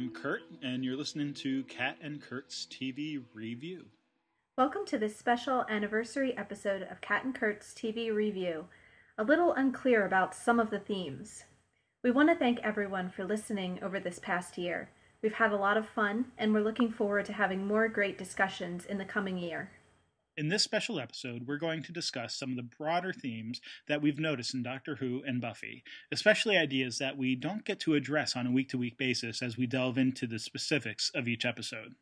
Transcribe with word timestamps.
I'm 0.00 0.08
Kurt, 0.08 0.44
and 0.62 0.82
you're 0.82 0.96
listening 0.96 1.34
to 1.34 1.62
Kat 1.64 1.98
and 2.00 2.22
Kurt's 2.22 2.66
TV 2.70 3.22
Review. 3.34 3.84
Welcome 4.56 4.86
to 4.86 4.96
this 4.96 5.14
special 5.14 5.66
anniversary 5.68 6.34
episode 6.38 6.88
of 6.90 7.02
Kat 7.02 7.22
and 7.24 7.34
Kurt's 7.34 7.74
TV 7.74 8.10
Review. 8.10 8.64
A 9.18 9.24
little 9.24 9.52
unclear 9.52 10.06
about 10.06 10.34
some 10.34 10.58
of 10.58 10.70
the 10.70 10.78
themes. 10.78 11.44
We 12.02 12.10
want 12.10 12.30
to 12.30 12.34
thank 12.34 12.60
everyone 12.60 13.10
for 13.10 13.24
listening 13.24 13.78
over 13.82 14.00
this 14.00 14.18
past 14.18 14.56
year. 14.56 14.88
We've 15.20 15.34
had 15.34 15.52
a 15.52 15.58
lot 15.58 15.76
of 15.76 15.86
fun, 15.86 16.32
and 16.38 16.54
we're 16.54 16.64
looking 16.64 16.90
forward 16.90 17.26
to 17.26 17.34
having 17.34 17.66
more 17.66 17.86
great 17.86 18.16
discussions 18.16 18.86
in 18.86 18.96
the 18.96 19.04
coming 19.04 19.36
year. 19.36 19.70
In 20.36 20.48
this 20.48 20.62
special 20.62 21.00
episode, 21.00 21.46
we're 21.46 21.58
going 21.58 21.82
to 21.82 21.92
discuss 21.92 22.34
some 22.34 22.50
of 22.50 22.56
the 22.56 22.62
broader 22.62 23.12
themes 23.12 23.60
that 23.88 24.00
we've 24.00 24.20
noticed 24.20 24.54
in 24.54 24.62
Doctor 24.62 24.96
Who 24.96 25.22
and 25.26 25.40
Buffy, 25.40 25.82
especially 26.12 26.56
ideas 26.56 26.98
that 26.98 27.18
we 27.18 27.34
don't 27.34 27.64
get 27.64 27.80
to 27.80 27.94
address 27.94 28.36
on 28.36 28.46
a 28.46 28.50
week 28.52 28.68
to 28.70 28.78
week 28.78 28.96
basis 28.96 29.42
as 29.42 29.58
we 29.58 29.66
delve 29.66 29.98
into 29.98 30.26
the 30.26 30.38
specifics 30.38 31.10
of 31.14 31.26
each 31.26 31.44
episode. 31.44 31.94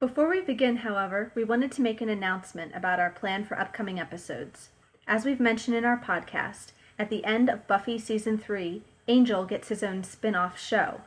Before 0.00 0.28
we 0.28 0.40
begin, 0.40 0.78
however, 0.78 1.30
we 1.34 1.44
wanted 1.44 1.70
to 1.72 1.82
make 1.82 2.00
an 2.00 2.08
announcement 2.08 2.72
about 2.74 2.98
our 2.98 3.10
plan 3.10 3.44
for 3.44 3.58
upcoming 3.58 4.00
episodes. 4.00 4.70
As 5.06 5.24
we've 5.24 5.40
mentioned 5.40 5.76
in 5.76 5.84
our 5.84 5.98
podcast, 5.98 6.72
at 6.98 7.08
the 7.08 7.24
end 7.24 7.48
of 7.48 7.68
Buffy 7.68 7.98
Season 7.98 8.36
3, 8.36 8.82
Angel 9.06 9.44
gets 9.44 9.68
his 9.68 9.82
own 9.82 10.02
spin 10.02 10.34
off 10.34 10.60
show. 10.60 11.02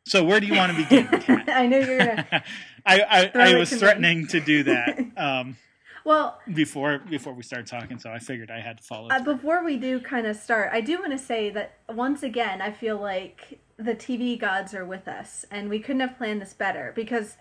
So, 0.07 0.25
where 0.25 0.41
do 0.41 0.47
you 0.47 0.55
want 0.55 0.73
to 0.73 0.79
begin, 0.79 1.09
I 1.49 1.67
know 1.67 1.79
you're 1.79 1.99
gonna. 1.99 2.45
I 2.87 3.01
I, 3.01 3.31
I 3.35 3.55
was 3.57 3.69
to 3.69 3.77
me. 3.77 3.81
threatening 3.81 4.27
to 4.29 4.41
do 4.41 4.65
that 4.65 4.99
um, 5.17 5.57
well, 6.05 6.41
before 6.53 6.99
before 6.99 7.33
we 7.33 7.45
started 7.45 7.69
talking, 7.69 7.99
so 7.99 8.11
I 8.11 8.19
figured 8.19 8.51
I 8.51 8.61
had 8.61 8.79
to 8.79 8.83
follow. 8.83 9.09
uh, 9.09 9.23
before 9.23 9.65
we 9.65 9.77
do 9.77 10.01
kind 10.01 10.27
of 10.27 10.37
start, 10.37 10.71
I 10.73 10.81
do 10.81 10.99
want 10.99 11.13
to 11.13 11.19
say 11.19 11.51
that 11.51 11.79
once 11.89 12.25
again, 12.25 12.61
I 12.61 12.73
feel 12.73 13.01
like 13.01 13.61
the 13.77 13.95
TV 13.95 14.39
gods 14.39 14.75
are 14.75 14.85
with 14.85 15.07
us, 15.07 15.45
and 15.51 15.71
we 15.71 15.79
couldn't 15.79 16.01
have 16.01 16.19
planned 16.19 16.43
this 16.43 16.53
better 16.53 16.93
because 16.97 17.37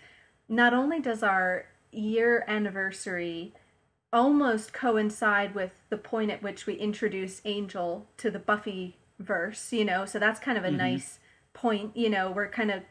not 0.48 0.74
only 0.74 1.00
does 1.00 1.24
our 1.24 1.66
year 1.92 2.46
anniversary 2.48 3.54
almost 4.14 4.74
coincide 4.74 5.56
with 5.56 5.72
the 5.90 5.98
point 5.98 6.32
at 6.32 6.44
which 6.44 6.66
we 6.66 6.74
introduce 6.76 7.42
Angel 7.46 8.08
to 8.18 8.30
the 8.30 8.40
Buffy 8.40 8.98
verse, 9.20 9.72
you 9.72 9.86
know, 9.86 10.06
so 10.06 10.20
that's 10.20 10.40
kind 10.40 10.58
of 10.58 10.64
a 10.64 10.70
Mhm. 10.70 10.78
nice 10.78 11.20
point. 11.54 11.96
You 11.96 12.10
know, 12.10 12.32
we're 12.32 12.48
kind 12.48 12.72
of, 12.72 12.84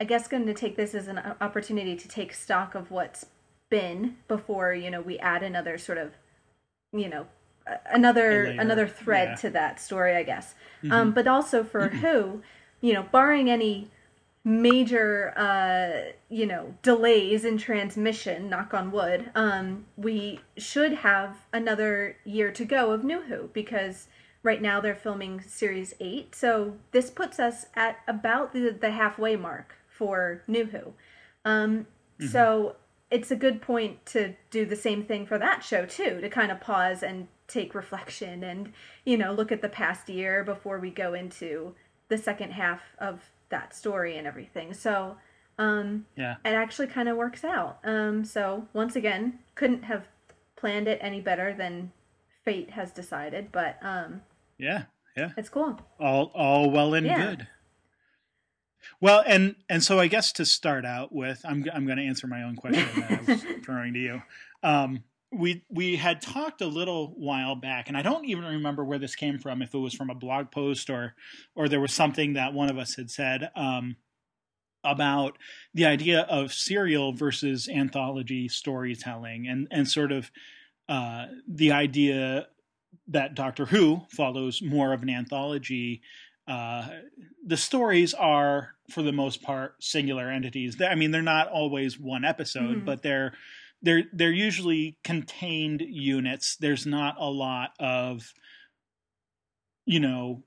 I 0.00 0.04
guess, 0.04 0.28
going 0.28 0.46
to 0.46 0.54
take 0.54 0.76
this 0.76 0.94
as 0.94 1.08
an 1.08 1.18
opportunity 1.40 1.96
to 1.96 2.08
take 2.08 2.32
stock 2.32 2.74
of 2.74 2.90
what's 2.90 3.26
been 3.68 4.16
before, 4.28 4.72
you 4.74 4.90
know, 4.90 5.00
we 5.00 5.18
add 5.18 5.42
another 5.42 5.76
sort 5.78 5.98
of, 5.98 6.14
you 6.92 7.08
know, 7.08 7.26
another 7.86 8.44
another 8.44 8.86
thread 8.86 9.30
yeah. 9.30 9.34
to 9.36 9.50
that 9.50 9.80
story, 9.80 10.14
I 10.14 10.22
guess. 10.22 10.54
Um, 10.90 11.12
but 11.12 11.26
also 11.26 11.64
for 11.64 11.88
who, 11.88 12.42
you 12.80 12.92
know, 12.92 13.02
barring 13.02 13.50
any 13.50 13.90
major 14.44 15.32
uh 15.38 16.12
you 16.28 16.44
know 16.44 16.74
delays 16.82 17.46
in 17.46 17.56
transmission 17.56 18.50
knock 18.50 18.74
on 18.74 18.90
wood 18.90 19.30
um 19.34 19.86
we 19.96 20.38
should 20.58 20.92
have 20.92 21.46
another 21.52 22.16
year 22.24 22.52
to 22.52 22.64
go 22.64 22.90
of 22.90 23.02
new 23.02 23.22
who 23.22 23.48
because 23.54 24.06
right 24.42 24.60
now 24.60 24.82
they're 24.82 24.94
filming 24.94 25.40
series 25.40 25.94
8 25.98 26.34
so 26.34 26.76
this 26.92 27.10
puts 27.10 27.40
us 27.40 27.66
at 27.74 28.00
about 28.06 28.52
the, 28.52 28.70
the 28.70 28.90
halfway 28.90 29.34
mark 29.34 29.76
for 29.88 30.42
new 30.46 30.66
who 30.66 30.92
um 31.46 31.86
so 32.30 32.76
it's 33.10 33.30
a 33.30 33.36
good 33.36 33.62
point 33.62 34.04
to 34.06 34.34
do 34.50 34.66
the 34.66 34.76
same 34.76 35.04
thing 35.04 35.24
for 35.24 35.38
that 35.38 35.64
show 35.64 35.86
too 35.86 36.20
to 36.20 36.28
kind 36.28 36.52
of 36.52 36.60
pause 36.60 37.02
and 37.02 37.28
take 37.48 37.74
reflection 37.74 38.44
and 38.44 38.72
you 39.06 39.16
know 39.16 39.32
look 39.32 39.50
at 39.50 39.62
the 39.62 39.68
past 39.68 40.08
year 40.10 40.44
before 40.44 40.78
we 40.78 40.90
go 40.90 41.14
into 41.14 41.74
the 42.08 42.18
second 42.18 42.52
half 42.52 42.80
of 42.98 43.30
that 43.54 43.74
story 43.74 44.16
and 44.18 44.26
everything 44.26 44.74
so 44.74 45.16
um 45.58 46.04
yeah, 46.16 46.34
it 46.44 46.50
actually 46.64 46.88
kind 46.88 47.08
of 47.08 47.16
works 47.16 47.44
out 47.44 47.78
um 47.84 48.24
so 48.24 48.66
once 48.72 48.96
again 48.96 49.38
couldn't 49.54 49.84
have 49.84 50.08
planned 50.56 50.88
it 50.88 50.98
any 51.00 51.20
better 51.20 51.54
than 51.54 51.92
fate 52.44 52.70
has 52.70 52.90
decided 52.90 53.52
but 53.52 53.78
um 53.80 54.20
yeah, 54.58 54.84
yeah. 55.16 55.30
it's 55.36 55.48
cool 55.48 55.78
All 56.00 56.32
all 56.34 56.70
well 56.70 56.94
and 56.94 57.06
Yeah. 57.06 57.22
good. 57.26 57.46
Well, 59.00 59.22
and 59.26 59.56
and 59.68 59.82
so 59.82 59.98
I 59.98 60.08
guess 60.08 60.30
to 60.32 60.44
start 60.44 60.84
out 60.84 61.10
with, 61.12 61.40
I'm 61.44 61.64
I'm 61.72 61.86
going 61.86 61.98
to 61.98 62.04
answer 62.04 62.26
my 62.26 62.42
own 62.42 62.54
question 62.56 62.86
that 63.00 63.10
I 63.10 63.32
was 63.32 63.44
throwing 63.64 63.94
to 63.94 63.98
you. 63.98 64.22
Um, 64.62 65.04
we 65.36 65.64
we 65.68 65.96
had 65.96 66.20
talked 66.20 66.60
a 66.60 66.66
little 66.66 67.08
while 67.16 67.54
back, 67.56 67.88
and 67.88 67.96
I 67.96 68.02
don't 68.02 68.24
even 68.26 68.44
remember 68.44 68.84
where 68.84 68.98
this 68.98 69.14
came 69.14 69.38
from. 69.38 69.62
If 69.62 69.74
it 69.74 69.78
was 69.78 69.94
from 69.94 70.10
a 70.10 70.14
blog 70.14 70.50
post 70.50 70.90
or 70.90 71.14
or 71.54 71.68
there 71.68 71.80
was 71.80 71.92
something 71.92 72.34
that 72.34 72.52
one 72.54 72.70
of 72.70 72.78
us 72.78 72.96
had 72.96 73.10
said 73.10 73.50
um, 73.56 73.96
about 74.82 75.38
the 75.72 75.86
idea 75.86 76.20
of 76.22 76.52
serial 76.52 77.12
versus 77.12 77.68
anthology 77.68 78.48
storytelling, 78.48 79.46
and 79.48 79.68
and 79.70 79.88
sort 79.88 80.12
of 80.12 80.30
uh, 80.88 81.26
the 81.48 81.72
idea 81.72 82.48
that 83.08 83.34
Doctor 83.34 83.66
Who 83.66 84.02
follows 84.10 84.62
more 84.62 84.92
of 84.92 85.02
an 85.02 85.10
anthology. 85.10 86.02
Uh, 86.46 86.88
the 87.46 87.56
stories 87.56 88.12
are, 88.12 88.74
for 88.90 89.02
the 89.02 89.12
most 89.12 89.42
part, 89.42 89.82
singular 89.82 90.30
entities. 90.30 90.76
I 90.80 90.94
mean, 90.94 91.10
they're 91.10 91.22
not 91.22 91.48
always 91.48 91.98
one 91.98 92.22
episode, 92.24 92.82
Mhm. 92.82 92.84
but 92.84 93.02
they're 93.02 93.32
they're 93.84 94.04
they're 94.12 94.32
usually 94.32 94.96
contained 95.04 95.82
units. 95.82 96.56
There's 96.56 96.86
not 96.86 97.16
a 97.18 97.30
lot 97.30 97.70
of, 97.78 98.32
you 99.86 100.00
know, 100.00 100.42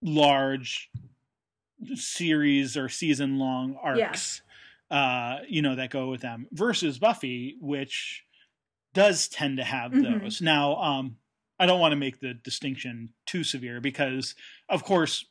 large 0.00 0.90
series 1.94 2.76
or 2.76 2.88
season 2.88 3.38
long 3.38 3.76
arcs. 3.82 4.42
Uh, 4.90 5.38
you 5.48 5.60
know 5.62 5.74
that 5.74 5.90
go 5.90 6.08
with 6.10 6.20
them 6.20 6.46
versus 6.52 6.98
Buffy, 6.98 7.56
which 7.60 8.22
does 8.92 9.26
tend 9.28 9.56
to 9.56 9.64
have 9.64 9.90
Mhm. 9.90 10.20
those. 10.22 10.40
Now, 10.40 10.76
um, 10.76 11.18
I 11.58 11.66
don't 11.66 11.80
want 11.80 11.92
to 11.92 11.96
make 11.96 12.20
the 12.20 12.34
distinction 12.34 13.12
too 13.26 13.42
severe 13.42 13.80
because, 13.80 14.34
of 14.68 14.84
course, 14.84 15.24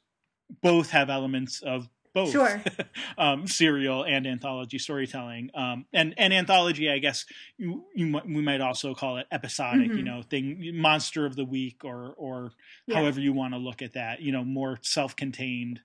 both 0.61 0.89
have 0.89 1.09
elements 1.09 1.61
of 1.61 1.87
both 2.13 2.31
Sure. 2.31 2.61
um, 3.17 3.47
serial 3.47 4.03
and 4.03 4.25
anthology 4.27 4.77
storytelling. 4.79 5.49
Um, 5.55 5.85
and 5.93 6.13
and 6.17 6.33
anthology, 6.33 6.89
I 6.89 6.99
guess 6.99 7.25
you, 7.57 7.85
you 7.95 8.21
we 8.25 8.41
might 8.41 8.61
also 8.61 8.93
call 8.93 9.17
it 9.17 9.27
episodic. 9.31 9.89
You 9.95 10.03
Mhm. 10.03 10.05
know, 10.05 10.21
thing 10.21 10.71
monster 10.75 11.25
of 11.25 11.35
the 11.35 11.45
week 11.45 11.83
or 11.83 12.13
or 12.17 12.51
Yeah. 12.87 12.95
however 12.97 13.19
you 13.19 13.33
want 13.33 13.53
to 13.53 13.59
look 13.59 13.81
at 13.81 13.93
that. 13.93 14.21
You 14.21 14.31
know, 14.31 14.43
more 14.43 14.79
self-contained 14.81 15.81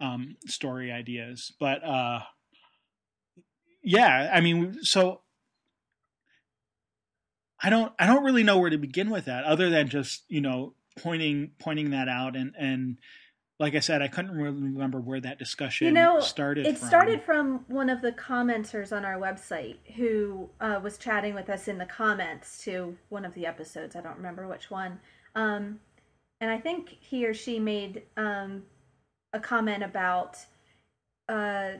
um, 0.00 0.36
story 0.46 0.90
ideas. 0.92 1.52
But 1.60 1.84
uh, 1.84 2.20
yeah, 3.82 4.30
I 4.32 4.40
mean, 4.40 4.82
so 4.82 5.22
I 7.62 7.70
don't 7.70 7.92
I 7.98 8.06
don't 8.06 8.24
really 8.24 8.42
know 8.42 8.58
where 8.58 8.70
to 8.70 8.78
begin 8.78 9.10
with 9.10 9.26
that 9.26 9.44
other 9.44 9.70
than 9.70 9.88
just 9.88 10.24
you 10.28 10.40
know 10.40 10.74
pointing 10.98 11.52
pointing 11.58 11.90
that 11.90 12.08
out 12.08 12.36
and 12.36 12.52
and 12.58 12.98
like 13.62 13.74
I 13.74 13.80
said 13.80 14.02
I 14.02 14.08
couldn't 14.08 14.36
really 14.36 14.60
remember 14.60 15.00
where 15.00 15.20
that 15.20 15.38
discussion 15.38 15.86
you 15.86 15.92
know 15.92 16.20
started 16.20 16.66
it 16.66 16.78
from. 16.78 16.88
started 16.88 17.22
from 17.22 17.64
one 17.68 17.88
of 17.88 18.02
the 18.02 18.12
commenters 18.12 18.94
on 18.94 19.04
our 19.04 19.18
website 19.18 19.76
who 19.96 20.50
uh, 20.60 20.80
was 20.82 20.98
chatting 20.98 21.34
with 21.34 21.48
us 21.48 21.68
in 21.68 21.78
the 21.78 21.86
comments 21.86 22.62
to 22.64 22.96
one 23.08 23.24
of 23.24 23.32
the 23.34 23.46
episodes. 23.46 23.96
I 23.96 24.00
don't 24.00 24.16
remember 24.16 24.46
which 24.46 24.70
one. 24.70 25.00
Um, 25.34 25.80
and 26.42 26.50
i 26.50 26.58
think 26.58 26.98
he 27.00 27.24
or 27.24 27.32
she 27.32 27.58
made 27.58 28.02
um, 28.18 28.64
a 29.32 29.40
comment 29.40 29.82
about 29.82 30.36
uh, 31.28 31.72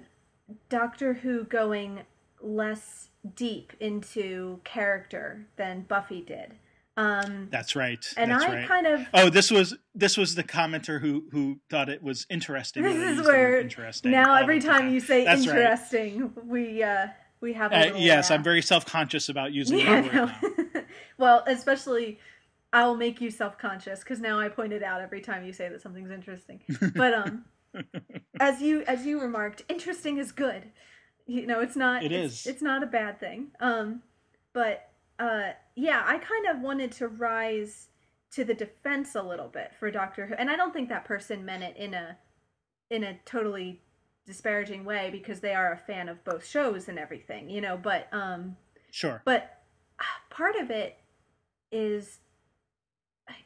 doctor 0.71 1.13
who 1.13 1.45
going 1.45 2.01
less 2.41 3.11
deep 3.37 3.73
into 3.81 4.61
character 4.65 5.47
than 5.57 5.83
buffy 5.83 6.23
did 6.23 6.55
um, 6.97 7.49
That's 7.51 7.75
right. 7.75 8.05
and 8.17 8.31
That's 8.31 8.45
i 8.45 8.55
right. 8.55 8.69
kind 8.69 8.87
of 8.87 9.07
Oh, 9.15 9.31
this 9.31 9.51
was 9.51 9.77
this 9.95 10.17
was 10.17 10.35
the 10.35 10.43
commenter 10.45 11.01
who 11.01 11.25
who 11.33 11.59
thought 11.71 11.89
it 11.89 12.03
was 12.03 12.27
interesting. 12.29 12.83
This 12.83 12.97
is 12.97 13.03
used 13.03 13.19
the 13.21 13.23
word 13.25 13.33
where 13.33 13.61
interesting 13.61 14.13
now 14.13 14.35
every 14.35 14.61
time 14.61 14.93
you 14.93 15.01
say 15.01 15.25
That's 15.25 15.47
right. 15.47 15.59
interesting 15.59 16.33
we 16.45 16.83
uh 16.83 17.09
we 17.41 17.55
have 17.55 17.73
a 17.73 17.93
Uh, 17.93 17.97
yes, 17.97 18.31
laugh. 18.31 18.39
I'm 18.39 18.45
very 18.45 18.63
self 18.63 18.85
conscious 18.87 19.29
about 19.29 19.53
using 19.53 19.79
yeah, 19.79 20.01
that 20.03 20.15
word 20.15 20.69
now. 20.75 20.83
well, 21.19 21.43
especially 21.47 22.19
I'll 22.73 22.95
make 22.97 23.21
you 23.21 23.31
self 23.31 23.59
conscious 23.59 24.01
because 24.01 24.21
now 24.21 24.39
I 24.39 24.49
point 24.49 24.73
it 24.73 24.83
out 24.83 25.01
every 25.01 25.21
time 25.21 25.45
you 25.45 25.53
say 25.53 25.69
that 25.69 25.83
something's 25.83 26.11
interesting. 26.11 26.61
But 26.95 27.15
um, 27.15 27.45
as 28.41 28.63
you 28.63 28.83
as 28.87 29.05
you 29.05 29.21
remarked, 29.21 29.63
interesting 29.69 30.19
is 30.19 30.31
good. 30.33 30.71
You 31.27 31.47
know, 31.47 31.61
it's 31.61 31.77
not. 31.77 32.05
It 32.05 32.13
it's, 32.13 32.47
is. 32.47 32.47
It's 32.47 32.63
not 32.63 32.83
a 32.83 32.87
bad 32.87 33.19
thing. 33.19 33.49
Um, 33.61 34.03
but 34.53 34.89
uh, 35.19 35.53
yeah, 35.75 36.03
I 36.07 36.19
kind 36.19 36.47
of 36.49 36.61
wanted 36.61 36.93
to 36.93 37.09
rise 37.09 37.89
to 38.33 38.45
the 38.45 38.55
defense 38.55 39.15
a 39.15 39.23
little 39.23 39.49
bit 39.49 39.73
for 39.79 39.91
Doctor 39.91 40.27
Who, 40.27 40.35
and 40.35 40.51
I 40.51 40.57
don't 40.57 40.73
think 40.73 40.89
that 40.89 41.05
person 41.05 41.45
meant 41.45 41.63
it 41.63 41.77
in 41.77 41.95
a 41.95 42.17
in 42.91 43.05
a 43.05 43.19
totally 43.25 43.83
disparaging 44.27 44.85
way 44.85 45.11
because 45.11 45.41
they 45.41 45.55
are 45.55 45.73
a 45.73 45.77
fan 45.77 46.09
of 46.09 46.23
both 46.25 46.47
shows 46.47 46.89
and 46.89 46.99
everything, 46.99 47.51
you 47.51 47.61
know. 47.61 47.77
But 47.77 48.09
um, 48.13 48.57
Sure. 48.91 49.23
but 49.25 49.63
uh, 49.99 50.05
part 50.31 50.57
of 50.57 50.71
it 50.71 50.99
is 51.71 52.19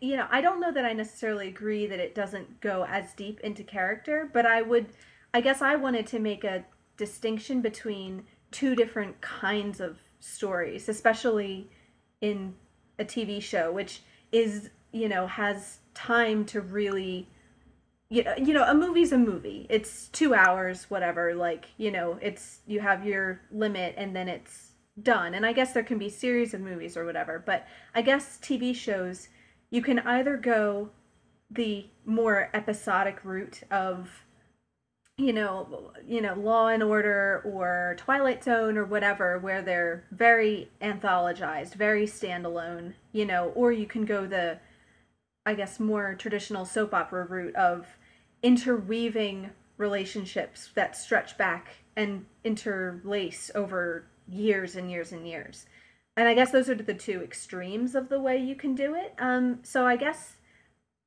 you 0.00 0.16
know 0.16 0.26
i 0.30 0.40
don't 0.40 0.60
know 0.60 0.72
that 0.72 0.84
i 0.84 0.92
necessarily 0.92 1.48
agree 1.48 1.86
that 1.86 2.00
it 2.00 2.14
doesn't 2.14 2.60
go 2.60 2.84
as 2.88 3.12
deep 3.14 3.38
into 3.40 3.62
character 3.62 4.28
but 4.32 4.44
i 4.44 4.60
would 4.60 4.86
i 5.32 5.40
guess 5.40 5.62
i 5.62 5.76
wanted 5.76 6.06
to 6.06 6.18
make 6.18 6.42
a 6.42 6.64
distinction 6.96 7.60
between 7.60 8.24
two 8.50 8.74
different 8.74 9.20
kinds 9.20 9.80
of 9.80 9.98
stories 10.26 10.88
especially 10.88 11.68
in 12.20 12.54
a 12.98 13.04
tv 13.04 13.40
show 13.40 13.70
which 13.72 14.02
is 14.32 14.70
you 14.92 15.08
know 15.08 15.26
has 15.26 15.78
time 15.94 16.44
to 16.44 16.60
really 16.60 17.28
you 18.08 18.22
know, 18.22 18.34
you 18.36 18.52
know, 18.54 18.62
a 18.62 18.74
movie's 18.74 19.12
a 19.12 19.18
movie. 19.18 19.66
It's 19.68 20.08
two 20.08 20.34
hours, 20.34 20.84
whatever. 20.88 21.34
Like, 21.34 21.66
you 21.76 21.90
know, 21.90 22.18
it's 22.22 22.60
you 22.66 22.80
have 22.80 23.04
your 23.04 23.40
limit, 23.50 23.94
and 23.96 24.14
then 24.14 24.28
it's 24.28 24.72
done. 25.02 25.34
And 25.34 25.44
I 25.44 25.52
guess 25.52 25.72
there 25.72 25.82
can 25.82 25.98
be 25.98 26.08
series 26.08 26.54
of 26.54 26.60
movies 26.60 26.96
or 26.96 27.04
whatever. 27.04 27.42
But 27.44 27.66
I 27.94 28.02
guess 28.02 28.38
TV 28.38 28.74
shows, 28.74 29.28
you 29.70 29.82
can 29.82 29.98
either 30.00 30.36
go 30.36 30.90
the 31.50 31.86
more 32.04 32.50
episodic 32.54 33.24
route 33.24 33.62
of, 33.70 34.24
you 35.18 35.32
know, 35.32 35.92
you 36.06 36.20
know, 36.20 36.34
Law 36.34 36.68
and 36.68 36.82
Order 36.82 37.42
or 37.44 37.96
Twilight 37.98 38.44
Zone 38.44 38.76
or 38.76 38.84
whatever, 38.84 39.38
where 39.38 39.62
they're 39.62 40.04
very 40.10 40.68
anthologized, 40.82 41.74
very 41.74 42.06
standalone. 42.06 42.94
You 43.12 43.24
know, 43.24 43.52
or 43.54 43.72
you 43.72 43.86
can 43.86 44.04
go 44.04 44.26
the 44.26 44.58
I 45.46 45.54
guess, 45.54 45.78
more 45.78 46.14
traditional 46.14 46.64
soap 46.64 46.92
opera 46.92 47.24
route 47.24 47.54
of 47.54 47.86
interweaving 48.42 49.50
relationships 49.78 50.70
that 50.74 50.96
stretch 50.96 51.38
back 51.38 51.68
and 51.94 52.26
interlace 52.42 53.50
over 53.54 54.06
years 54.28 54.74
and 54.74 54.90
years 54.90 55.12
and 55.12 55.26
years. 55.26 55.66
And 56.16 56.28
I 56.28 56.34
guess 56.34 56.50
those 56.50 56.68
are 56.68 56.74
the 56.74 56.94
two 56.94 57.22
extremes 57.22 57.94
of 57.94 58.08
the 58.08 58.18
way 58.18 58.36
you 58.38 58.56
can 58.56 58.74
do 58.74 58.96
it. 58.96 59.14
Um, 59.20 59.60
so 59.62 59.86
I 59.86 59.94
guess 59.94 60.35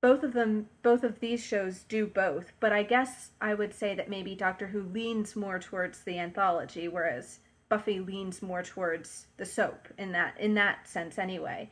both 0.01 0.23
of 0.23 0.33
them, 0.33 0.67
both 0.81 1.03
of 1.03 1.19
these 1.19 1.43
shows 1.43 1.83
do 1.83 2.07
both. 2.07 2.53
But 2.59 2.71
I 2.71 2.83
guess 2.83 3.31
I 3.41 3.53
would 3.53 3.73
say 3.73 3.95
that 3.95 4.09
maybe 4.09 4.35
Doctor 4.35 4.67
Who 4.67 4.83
leans 4.83 5.35
more 5.35 5.59
towards 5.59 5.99
the 6.01 6.17
anthology, 6.19 6.87
whereas 6.87 7.39
Buffy 7.67 7.99
leans 7.99 8.41
more 8.41 8.63
towards 8.63 9.27
the 9.37 9.45
soap 9.45 9.87
in 9.97 10.11
that 10.13 10.39
in 10.39 10.53
that 10.55 10.87
sense, 10.87 11.17
anyway. 11.17 11.69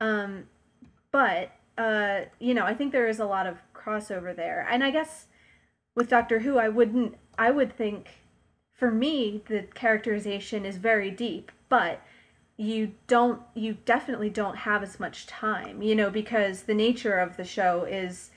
Um, 0.00 0.44
but 1.12 1.52
uh, 1.78 2.22
you 2.38 2.54
know, 2.54 2.64
I 2.64 2.74
think 2.74 2.92
there 2.92 3.08
is 3.08 3.20
a 3.20 3.24
lot 3.24 3.46
of 3.46 3.58
crossover 3.74 4.34
there. 4.34 4.66
And 4.70 4.84
I 4.84 4.90
guess 4.90 5.26
with 5.94 6.08
Doctor 6.08 6.40
Who, 6.40 6.58
I 6.58 6.68
wouldn't, 6.68 7.16
I 7.38 7.50
would 7.50 7.74
think 7.76 8.08
for 8.72 8.90
me, 8.90 9.42
the 9.48 9.62
characterization 9.74 10.64
is 10.64 10.76
very 10.76 11.10
deep, 11.10 11.50
but 11.68 12.00
you 12.60 12.92
don't, 13.06 13.40
you 13.54 13.78
definitely 13.84 14.28
don't 14.28 14.56
have 14.56 14.82
as 14.82 15.00
much 15.00 15.26
time, 15.26 15.80
you 15.80 15.94
know, 15.94 16.10
because 16.10 16.64
the 16.64 16.74
nature 16.74 17.16
of 17.18 17.36
the 17.36 17.44
show 17.44 17.84
is, 17.84 18.30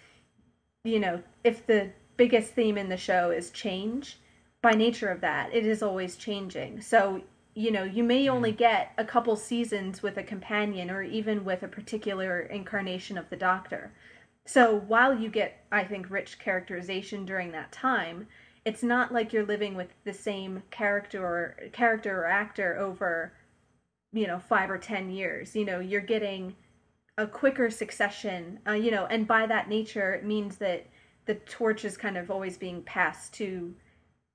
you 0.84 1.00
know, 1.00 1.22
if 1.44 1.68
the 1.68 1.92
biggest 2.16 2.54
theme 2.54 2.78
in 2.78 2.90
the 2.90 2.98
show 2.98 3.32
is 3.32 3.50
change, 3.50 4.20
by 4.62 4.72
nature 4.72 5.10
of 5.10 5.20
that, 5.22 5.54
it 5.54 5.66
is 5.66 5.84
always 5.84 6.16
changing. 6.16 6.80
So 6.80 7.24
you 7.56 7.72
know, 7.72 7.84
you 7.84 8.04
may 8.04 8.30
only 8.30 8.52
mm. 8.52 8.58
get 8.58 8.94
a 8.98 9.06
couple 9.06 9.36
seasons 9.36 10.02
with 10.02 10.18
a 10.18 10.24
companion 10.24 10.90
or 10.90 11.04
even 11.04 11.46
with 11.46 11.64
a 11.64 11.68
particular 11.68 12.40
incarnation 12.40 13.18
of 13.18 13.30
the 13.30 13.36
Doctor. 13.36 13.92
So 14.46 14.76
while 14.76 15.18
you 15.18 15.30
get, 15.30 15.64
I 15.72 15.84
think, 15.84 16.10
rich 16.10 16.40
characterization 16.40 17.26
during 17.26 17.52
that 17.52 17.72
time, 17.72 18.28
it's 18.66 18.84
not 18.84 19.14
like 19.14 19.32
you're 19.32 19.46
living 19.46 19.76
with 19.76 19.90
the 20.04 20.14
same 20.14 20.64
character 20.72 21.24
or 21.24 21.56
character 21.72 22.22
or 22.22 22.26
actor 22.26 22.78
over, 22.78 23.34
you 24.14 24.28
know, 24.28 24.40
five 24.40 24.70
or 24.70 24.78
ten 24.78 25.10
years. 25.10 25.56
You 25.56 25.66
know, 25.66 25.80
you're 25.80 26.02
getting 26.02 26.56
a 27.18 27.28
quicker 27.28 27.70
succession. 27.70 28.60
Uh, 28.68 28.74
you 28.74 28.92
know, 28.92 29.06
and 29.08 29.28
by 29.28 29.46
that 29.48 29.70
nature, 29.70 30.14
it 30.14 30.24
means 30.24 30.58
that 30.58 30.88
the 31.26 31.36
torch 31.36 31.86
is 31.86 31.98
kind 31.98 32.18
of 32.18 32.30
always 32.30 32.58
being 32.58 32.84
passed 32.84 33.34
to 33.36 33.74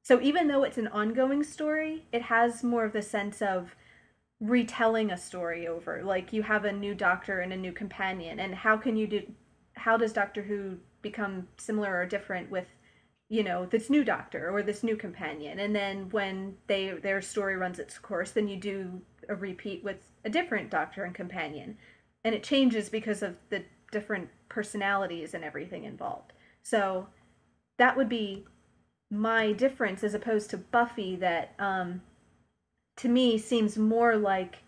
so 0.09 0.19
even 0.23 0.49
though 0.49 0.63
it's 0.63 0.79
an 0.79 0.89
ongoing 0.89 1.45
story, 1.45 2.07
it 2.13 2.23
has 2.23 2.65
more 2.65 2.87
of 2.87 2.95
the 2.95 3.03
sense 3.03 3.43
of 3.43 3.77
retelling 4.41 5.11
a 5.11 5.19
story 5.19 5.69
over. 5.69 6.03
Like 6.03 6.33
you 6.33 6.43
have 6.45 6.65
a 6.65 6.73
new 6.73 6.95
doctor 6.95 7.41
and 7.41 7.53
a 7.53 7.57
new 7.59 7.73
companion, 7.73 8.41
and 8.41 8.55
how 8.55 8.79
can 8.79 8.97
you 8.97 9.07
do? 9.07 9.23
How 9.75 9.99
does 9.99 10.15
Doctor 10.15 10.41
Who 10.41 10.79
become 11.03 11.49
similar 11.59 11.95
or 11.95 12.07
different 12.07 12.51
with, 12.51 12.69
you 13.29 13.43
know, 13.43 13.67
this 13.67 13.91
new 13.91 14.05
doctor 14.05 14.51
or 14.51 14.63
this 14.63 14.83
new 14.83 14.97
companion? 14.97 15.59
And 15.59 15.75
then 15.75 16.09
when 16.11 16.57
they 16.67 16.91
their 16.91 17.21
story 17.21 17.57
runs 17.57 17.79
its 17.79 17.99
course, 17.99 18.31
then 18.31 18.49
you 18.49 18.57
do 18.57 19.03
a 19.29 19.35
repeat 19.35 19.85
with 19.85 20.09
a 20.25 20.31
different 20.31 20.71
doctor 20.71 21.05
and 21.05 21.15
companion, 21.15 21.77
and 22.25 22.35
it 22.35 22.43
changes 22.43 22.89
because 22.89 23.23
of 23.23 23.37
the 23.51 23.65
different 23.91 24.29
personalities 24.49 25.35
and 25.35 25.45
everything 25.45 25.85
involved. 25.85 26.33
So 26.63 27.09
that 27.79 27.97
would 27.97 28.09
be 28.09 28.45
my 29.11 29.53
difference 29.53 30.05
as 30.05 30.15
opposed 30.15 30.51
to 30.51 30.59
Buffy 30.59 31.17
that 31.17 31.55
um, 31.59 32.03
to 32.97 33.09
me 33.09 33.39
seems 33.39 33.79
more 33.79 34.17
like 34.17 34.59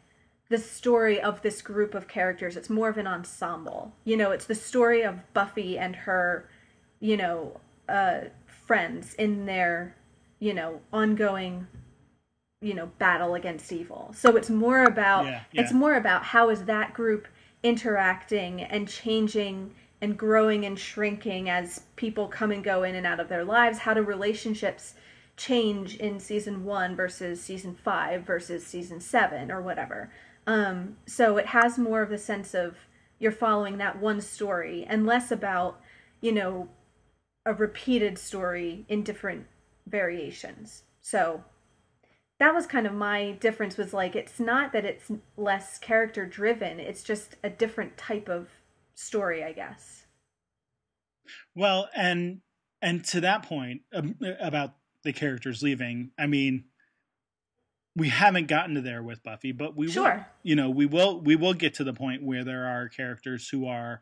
the 0.49 0.59
story 0.59 1.21
of 1.21 1.43
this 1.43 1.63
group 1.63 1.95
of 1.95 2.09
characters. 2.09 2.57
It's 2.57 2.71
more 2.71 2.89
of 2.89 2.99
an 2.99 3.07
ensemble. 3.07 3.95
You 4.05 4.17
know, 4.17 4.31
it's 4.31 4.47
the 4.47 4.55
story 4.55 5.03
of 5.03 5.33
Buffy 5.33 5.79
and 5.79 5.95
her, 5.95 6.49
you 6.99 7.17
know, 7.17 7.61
uh, 7.89 8.23
friends 8.71 9.15
in 9.15 9.47
their, 9.47 9.97
you 10.39 10.55
know, 10.55 10.81
ongoing, 10.93 11.67
you 12.61 12.73
know, 12.73 12.87
battle 13.01 13.35
against 13.35 13.73
evil. 13.73 14.15
So 14.17 14.37
it's 14.37 14.49
more 14.49 14.85
about 14.85 15.25
Yeah, 15.25 15.41
yeah. 15.51 15.61
it's 15.61 15.73
more 15.73 15.95
about 15.95 16.23
how 16.23 16.51
is 16.51 16.67
that 16.67 16.95
group 16.95 17.27
interacting 17.65 18.63
and 18.63 18.87
changing 18.87 19.75
and 20.01 20.17
growing 20.17 20.65
and 20.65 20.79
shrinking 20.79 21.51
as 21.51 21.81
people 21.97 22.29
come 22.29 22.53
and 22.53 22.63
go 22.63 22.85
in 22.85 22.95
and 22.95 23.05
out 23.05 23.19
of 23.19 23.29
their 23.29 23.45
lives. 23.45 23.79
How 23.81 23.93
do 23.93 24.03
relationships 24.03 24.95
change 25.37 25.97
in 25.97 26.21
season 26.21 26.65
one 26.65 26.95
versus 26.95 27.43
season 27.43 27.75
five 27.75 28.23
versus 28.23 28.65
season 28.65 29.01
seven 29.01 29.51
or 29.51 29.61
whatever? 29.61 30.13
Um, 30.47 30.97
so 31.07 31.39
it 31.39 31.47
has 31.47 31.77
more 31.77 32.03
of 32.03 32.09
the 32.09 32.19
sense 32.19 32.55
of 32.55 32.77
you're 33.19 33.33
following 33.33 33.79
that 33.79 33.99
one 33.99 34.21
story 34.21 34.87
and 34.89 35.05
less 35.05 35.33
about, 35.33 35.81
you 36.21 36.31
know, 36.31 36.69
a 37.47 37.55
repeated 37.55 38.19
story 38.19 38.85
in 38.89 39.03
different 39.03 39.47
variations. 39.87 40.83
So 41.01 41.45
that 42.39 42.55
was 42.55 42.67
kind 42.67 42.87
of 42.87 42.93
my 42.93 43.33
difference 43.33 43.77
was 43.77 43.93
like 43.93 44.17
it's 44.17 44.41
not 44.41 44.73
that 44.73 44.85
it's 44.85 45.11
less 45.37 45.79
character 45.79 46.27
driven, 46.27 46.81
it's 46.81 47.03
just 47.03 47.37
a 47.43 47.51
different 47.51 47.97
type 47.97 48.29
of 48.29 48.49
story, 48.95 49.43
I 49.45 49.53
guess. 49.53 50.05
Well, 51.55 51.89
and 51.95 52.41
and 52.83 53.05
to 53.07 53.21
that 53.21 53.43
point 53.43 53.83
um, 53.95 54.17
about 54.41 54.75
the 55.05 55.13
characters 55.13 55.63
leaving, 55.63 56.11
I 56.19 56.27
mean, 56.27 56.65
we 57.97 58.09
haven't 58.09 58.49
gotten 58.49 58.75
to 58.75 58.81
there 58.81 59.03
with 59.03 59.23
Buffy, 59.23 59.53
but 59.53 59.77
we 59.77 59.87
will, 59.87 59.93
Sure. 59.93 60.27
you 60.43 60.57
know, 60.57 60.71
we 60.71 60.87
will 60.87 61.21
we 61.21 61.37
will 61.37 61.55
get 61.55 61.75
to 61.75 61.85
the 61.85 61.93
point 61.93 62.23
where 62.23 62.45
there 62.45 62.67
are 62.67 62.89
characters 62.89 63.49
who 63.49 63.67
are 63.67 64.01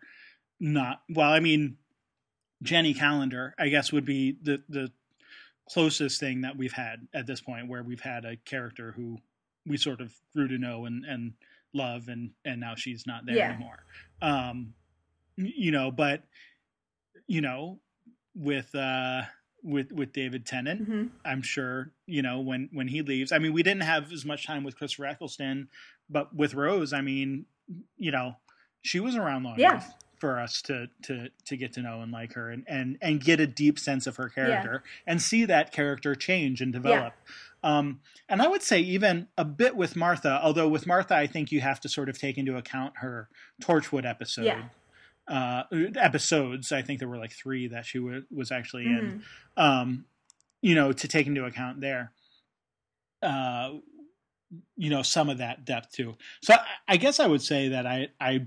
not 0.61 1.02
well, 1.09 1.30
I 1.33 1.40
mean, 1.40 1.76
Jenny 2.62 2.94
Calendar, 2.94 3.54
I 3.58 3.68
guess 3.68 3.92
would 3.92 4.04
be 4.04 4.36
the 4.42 4.62
the 4.68 4.90
closest 5.70 6.18
thing 6.18 6.40
that 6.42 6.56
we've 6.56 6.72
had 6.72 7.06
at 7.12 7.26
this 7.26 7.40
point 7.40 7.68
where 7.68 7.82
we've 7.82 8.00
had 8.00 8.24
a 8.24 8.36
character 8.36 8.92
who 8.96 9.18
we 9.66 9.76
sort 9.76 10.00
of 10.00 10.12
grew 10.34 10.48
to 10.48 10.56
know 10.58 10.86
and 10.86 11.04
and 11.04 11.34
love 11.74 12.08
and 12.08 12.30
and 12.44 12.60
now 12.60 12.74
she's 12.74 13.06
not 13.06 13.26
there 13.26 13.36
Yeah. 13.36 13.50
anymore. 13.50 13.84
Um 14.22 14.74
you 15.36 15.70
know, 15.70 15.90
but 15.90 16.24
you 17.26 17.40
know, 17.40 17.80
with 18.34 18.74
uh 18.74 19.22
with 19.62 19.92
with 19.92 20.12
David 20.12 20.46
Tennant, 20.46 20.86
hmm 20.86 21.06
I'm 21.24 21.42
sure 21.42 21.92
you 22.06 22.22
know 22.22 22.40
when 22.40 22.70
when 22.72 22.88
he 22.88 23.02
leaves. 23.02 23.30
I 23.32 23.38
mean, 23.38 23.52
we 23.52 23.62
didn't 23.62 23.82
have 23.82 24.10
as 24.12 24.24
much 24.24 24.46
time 24.46 24.64
with 24.64 24.76
Christopher 24.76 25.06
Eccleston, 25.06 25.68
but 26.08 26.34
with 26.34 26.54
Rose, 26.54 26.92
I 26.92 27.02
mean, 27.02 27.46
you 27.96 28.10
know, 28.10 28.36
she 28.82 28.98
was 29.00 29.14
around 29.16 29.42
long 29.44 29.58
Yeah. 29.58 29.72
enough 29.72 29.94
for 30.18 30.38
us 30.38 30.62
to 30.62 30.88
to 31.02 31.28
to 31.46 31.56
get 31.56 31.72
to 31.75 31.82
know 31.82 32.00
and 32.00 32.12
like 32.12 32.34
her 32.34 32.50
and 32.50 32.64
and 32.66 32.98
and 33.00 33.22
get 33.22 33.40
a 33.40 33.46
deep 33.46 33.78
sense 33.78 34.06
of 34.06 34.16
her 34.16 34.28
character 34.28 34.82
yeah. 34.84 35.12
and 35.12 35.22
see 35.22 35.44
that 35.44 35.72
character 35.72 36.14
change 36.14 36.60
and 36.60 36.72
develop. 36.72 37.14
Yeah. 37.62 37.78
Um, 37.78 38.00
and 38.28 38.40
I 38.40 38.48
would 38.48 38.62
say 38.62 38.80
even 38.80 39.28
a 39.37 39.44
bit 39.44 39.75
with 39.75 39.96
Martha, 39.96 40.40
although 40.42 40.68
with 40.68 40.87
Martha, 40.87 41.16
I 41.16 41.26
think 41.26 41.50
you 41.50 41.60
have 41.60 41.80
to 41.80 41.88
sort 41.88 42.08
of 42.08 42.18
take 42.18 42.38
into 42.38 42.56
account 42.56 42.94
her 42.98 43.28
Torchwood 43.60 44.08
episode. 44.08 44.44
Yeah. 44.44 44.62
Uh, 45.26 45.64
episodes. 45.96 46.72
I 46.72 46.80
think 46.80 47.00
there 47.00 47.08
were 47.08 47.18
like 47.18 47.32
three 47.32 47.68
that 47.68 47.84
she 47.84 47.98
w- 47.98 48.25
was 48.30 48.50
actually 48.50 48.87
mm-hmm. 48.87 49.06
in. 49.06 49.22
Um, 49.58 50.04
you 50.62 50.75
know, 50.75 50.92
to 50.92 51.08
take 51.08 51.26
into 51.26 51.44
account 51.44 51.80
there. 51.80 52.12
Uh, 53.22 53.75
you 54.76 54.88
know, 54.88 55.02
some 55.02 55.28
of 55.28 55.38
that 55.38 55.64
depth 55.66 55.92
too. 55.92 56.16
So 56.42 56.54
I, 56.54 56.60
I 56.88 56.96
guess 56.96 57.20
I 57.20 57.26
would 57.26 57.42
say 57.42 57.68
that 57.68 57.87
I 57.87 58.08
I 58.20 58.46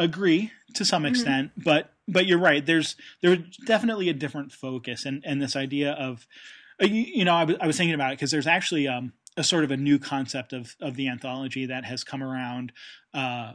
agree 0.00 0.50
to 0.74 0.84
some 0.84 1.02
mm-hmm. 1.02 1.10
extent, 1.10 1.50
mm-hmm. 1.50 1.62
but 1.62 1.92
but 2.08 2.26
you're 2.26 2.38
right. 2.38 2.64
There's 2.64 2.96
there's 3.22 3.38
definitely 3.66 4.08
a 4.08 4.14
different 4.14 4.52
focus 4.52 5.04
and 5.04 5.22
and 5.24 5.40
this 5.40 5.54
idea 5.54 5.92
of 5.92 6.26
uh, 6.82 6.86
you, 6.86 7.02
you 7.02 7.24
know 7.24 7.34
I, 7.34 7.40
w- 7.40 7.58
I 7.60 7.66
was 7.66 7.76
thinking 7.76 7.94
about 7.94 8.12
it 8.12 8.18
because 8.18 8.30
there's 8.30 8.46
actually 8.46 8.88
um, 8.88 9.12
a 9.36 9.44
sort 9.44 9.64
of 9.64 9.70
a 9.70 9.76
new 9.76 9.98
concept 9.98 10.52
of 10.52 10.74
of 10.80 10.96
the 10.96 11.08
anthology 11.08 11.66
that 11.66 11.84
has 11.84 12.02
come 12.02 12.22
around 12.22 12.72
uh, 13.14 13.52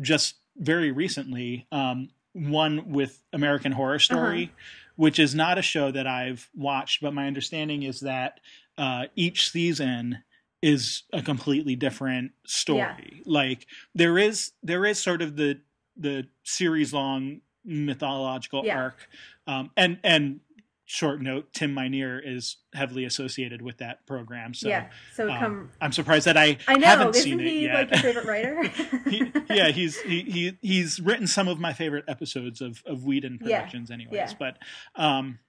just 0.00 0.36
very 0.56 0.92
recently. 0.92 1.66
Um, 1.72 2.10
one 2.32 2.92
with 2.92 3.22
American 3.32 3.72
Horror 3.72 3.98
Story, 3.98 4.44
uh-huh. 4.44 4.92
which 4.96 5.18
is 5.18 5.34
not 5.34 5.56
a 5.56 5.62
show 5.62 5.90
that 5.90 6.06
I've 6.06 6.50
watched, 6.54 7.00
but 7.00 7.14
my 7.14 7.26
understanding 7.26 7.82
is 7.82 8.00
that 8.00 8.40
uh, 8.76 9.06
each 9.16 9.50
season 9.50 10.18
is 10.60 11.04
a 11.12 11.22
completely 11.22 11.76
different 11.76 12.32
story. 12.46 13.12
Yeah. 13.16 13.22
Like 13.24 13.66
there 13.94 14.18
is 14.18 14.52
there 14.62 14.84
is 14.84 15.02
sort 15.02 15.22
of 15.22 15.36
the 15.36 15.60
the 15.96 16.26
series 16.44 16.92
long 16.92 17.40
mythological 17.64 18.64
yeah. 18.64 18.78
arc, 18.78 19.08
um, 19.46 19.70
and 19.76 19.98
and 20.04 20.40
short 20.86 21.20
note, 21.20 21.52
Tim 21.52 21.74
Minear 21.74 22.20
is 22.24 22.56
heavily 22.72 23.04
associated 23.04 23.60
with 23.60 23.78
that 23.78 24.06
program. 24.06 24.54
So 24.54 24.68
yeah, 24.68 24.88
so 25.14 25.30
um, 25.30 25.38
come. 25.38 25.70
I'm 25.80 25.92
surprised 25.92 26.26
that 26.26 26.36
I, 26.36 26.58
I 26.66 26.74
know, 26.74 26.86
haven't 26.86 27.16
isn't 27.16 27.22
seen 27.22 27.38
he 27.40 27.64
it 27.64 27.68
yet. 27.68 27.74
Like 27.74 27.90
your 27.90 28.14
favorite 28.14 28.26
writer? 28.26 28.62
he, 29.10 29.32
yeah, 29.50 29.68
he's 29.68 30.00
he, 30.00 30.22
he 30.22 30.58
he's 30.62 31.00
written 31.00 31.26
some 31.26 31.48
of 31.48 31.58
my 31.58 31.72
favorite 31.72 32.04
episodes 32.08 32.60
of 32.60 32.82
of 32.86 33.04
Whedon 33.04 33.38
Productions, 33.38 33.90
yeah. 33.90 33.94
anyways. 33.94 34.14
Yeah. 34.14 34.32
But 34.38 34.58
um, 34.94 35.40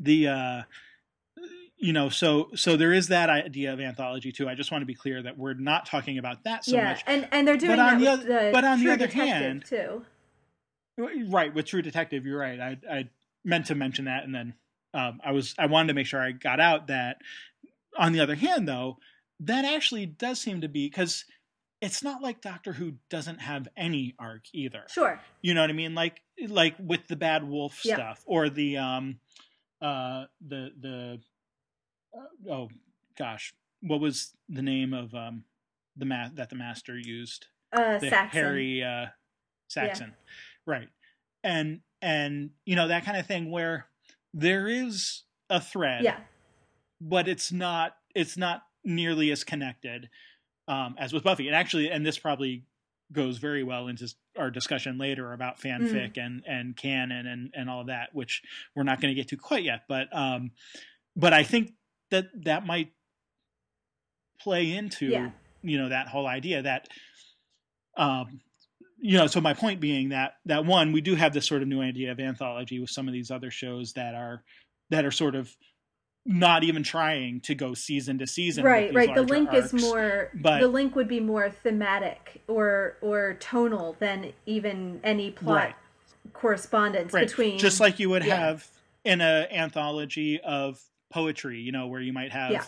the 0.00 0.28
uh, 0.28 0.62
you 1.80 1.94
know, 1.94 2.10
so 2.10 2.50
so 2.54 2.76
there 2.76 2.92
is 2.92 3.08
that 3.08 3.30
idea 3.30 3.72
of 3.72 3.80
anthology 3.80 4.32
too. 4.32 4.48
I 4.48 4.54
just 4.54 4.70
want 4.70 4.82
to 4.82 4.86
be 4.86 4.94
clear 4.94 5.22
that 5.22 5.38
we're 5.38 5.54
not 5.54 5.86
talking 5.86 6.18
about 6.18 6.44
that 6.44 6.64
so 6.64 6.76
yeah, 6.76 6.90
much. 6.90 7.04
and 7.06 7.26
and 7.32 7.48
they're 7.48 7.56
doing 7.56 7.76
but 7.76 7.78
on 7.78 8.00
the 8.00 8.06
other, 8.06 8.24
the 8.24 8.50
but 8.52 8.64
on 8.64 8.84
the 8.84 8.92
other 8.92 9.06
hand, 9.06 9.64
too. 9.66 10.04
Right 10.98 11.54
with 11.54 11.64
True 11.64 11.80
Detective, 11.80 12.26
you're 12.26 12.38
right. 12.38 12.60
I 12.60 12.76
I 12.90 13.08
meant 13.44 13.66
to 13.66 13.74
mention 13.74 14.04
that, 14.04 14.24
and 14.24 14.34
then 14.34 14.54
um, 14.92 15.20
I 15.24 15.32
was 15.32 15.54
I 15.58 15.66
wanted 15.66 15.88
to 15.88 15.94
make 15.94 16.06
sure 16.06 16.20
I 16.20 16.32
got 16.32 16.60
out 16.60 16.88
that. 16.88 17.16
On 17.98 18.12
the 18.12 18.20
other 18.20 18.36
hand, 18.36 18.68
though, 18.68 18.98
that 19.40 19.64
actually 19.64 20.06
does 20.06 20.38
seem 20.38 20.60
to 20.60 20.68
be 20.68 20.86
because 20.86 21.24
it's 21.80 22.02
not 22.02 22.20
like 22.20 22.42
Doctor 22.42 22.74
Who 22.74 22.94
doesn't 23.08 23.40
have 23.40 23.68
any 23.74 24.14
arc 24.18 24.42
either. 24.52 24.84
Sure. 24.88 25.18
You 25.40 25.54
know 25.54 25.62
what 25.62 25.70
I 25.70 25.72
mean? 25.72 25.94
Like 25.94 26.20
like 26.46 26.74
with 26.78 27.08
the 27.08 27.16
Bad 27.16 27.48
Wolf 27.48 27.80
yep. 27.84 27.96
stuff 27.96 28.22
or 28.26 28.50
the 28.50 28.76
um 28.76 29.18
uh 29.80 30.24
the 30.46 30.72
the 30.78 31.20
uh, 32.14 32.52
oh 32.52 32.68
gosh, 33.16 33.54
what 33.80 34.00
was 34.00 34.32
the 34.48 34.62
name 34.62 34.92
of 34.94 35.14
um 35.14 35.44
the 35.96 36.04
ma- 36.04 36.30
that 36.34 36.50
the 36.50 36.56
master 36.56 36.98
used? 36.98 37.46
Uh, 37.72 37.98
the 37.98 38.10
Saxon. 38.10 38.40
Harry 38.40 38.82
uh, 38.82 39.06
Saxon, 39.68 40.08
yeah. 40.08 40.72
right? 40.72 40.88
And 41.44 41.80
and 42.02 42.50
you 42.64 42.76
know 42.76 42.88
that 42.88 43.04
kind 43.04 43.16
of 43.16 43.26
thing 43.26 43.50
where 43.50 43.86
there 44.34 44.68
is 44.68 45.22
a 45.48 45.60
thread, 45.60 46.04
yeah, 46.04 46.20
but 47.00 47.28
it's 47.28 47.52
not 47.52 47.92
it's 48.14 48.36
not 48.36 48.62
nearly 48.84 49.30
as 49.30 49.44
connected 49.44 50.08
um, 50.68 50.94
as 50.98 51.12
with 51.12 51.24
Buffy. 51.24 51.46
And 51.46 51.56
actually, 51.56 51.90
and 51.90 52.04
this 52.04 52.18
probably 52.18 52.64
goes 53.12 53.38
very 53.38 53.64
well 53.64 53.88
into 53.88 54.08
our 54.38 54.50
discussion 54.50 54.96
later 54.96 55.32
about 55.32 55.60
fanfic 55.60 56.14
mm. 56.14 56.24
and 56.24 56.42
and 56.46 56.76
canon 56.76 57.26
and 57.26 57.50
and 57.54 57.68
all 57.68 57.82
of 57.82 57.86
that, 57.88 58.10
which 58.12 58.42
we're 58.74 58.84
not 58.84 59.00
going 59.00 59.14
to 59.14 59.20
get 59.20 59.28
to 59.28 59.36
quite 59.36 59.64
yet. 59.64 59.82
But 59.88 60.08
um, 60.16 60.52
but 61.16 61.32
I 61.32 61.42
think 61.42 61.72
that 62.10 62.26
that 62.44 62.66
might 62.66 62.92
play 64.40 64.72
into 64.72 65.06
yeah. 65.06 65.30
you 65.62 65.78
know 65.78 65.88
that 65.88 66.08
whole 66.08 66.26
idea 66.26 66.62
that 66.62 66.88
um 67.96 68.40
you 68.98 69.16
know 69.16 69.26
so 69.26 69.40
my 69.40 69.54
point 69.54 69.80
being 69.80 70.10
that 70.10 70.34
that 70.46 70.64
one 70.64 70.92
we 70.92 71.00
do 71.00 71.14
have 71.14 71.32
this 71.32 71.46
sort 71.46 71.62
of 71.62 71.68
new 71.68 71.80
idea 71.80 72.12
of 72.12 72.20
anthology 72.20 72.78
with 72.78 72.90
some 72.90 73.06
of 73.06 73.12
these 73.12 73.30
other 73.30 73.50
shows 73.50 73.92
that 73.94 74.14
are 74.14 74.42
that 74.90 75.04
are 75.04 75.10
sort 75.10 75.34
of 75.34 75.54
not 76.26 76.64
even 76.64 76.82
trying 76.82 77.40
to 77.40 77.54
go 77.54 77.72
season 77.72 78.18
to 78.18 78.26
season 78.26 78.62
right 78.62 78.92
right 78.94 79.14
the 79.14 79.22
link 79.22 79.50
arcs. 79.52 79.72
is 79.72 79.82
more 79.82 80.30
but 80.34 80.60
the 80.60 80.68
link 80.68 80.94
would 80.94 81.08
be 81.08 81.20
more 81.20 81.50
thematic 81.50 82.42
or 82.46 82.96
or 83.00 83.34
tonal 83.40 83.96
than 83.98 84.32
even 84.44 85.00
any 85.02 85.30
plot 85.30 85.54
right. 85.56 85.74
correspondence 86.34 87.12
right. 87.12 87.26
between 87.26 87.58
just 87.58 87.80
like 87.80 87.98
you 87.98 88.10
would 88.10 88.24
yeah. 88.24 88.36
have 88.36 88.66
in 89.04 89.22
a 89.22 89.48
anthology 89.50 90.40
of 90.40 90.78
poetry, 91.10 91.60
you 91.60 91.72
know, 91.72 91.86
where 91.86 92.00
you 92.00 92.12
might 92.12 92.32
have, 92.32 92.50
yeah. 92.52 92.64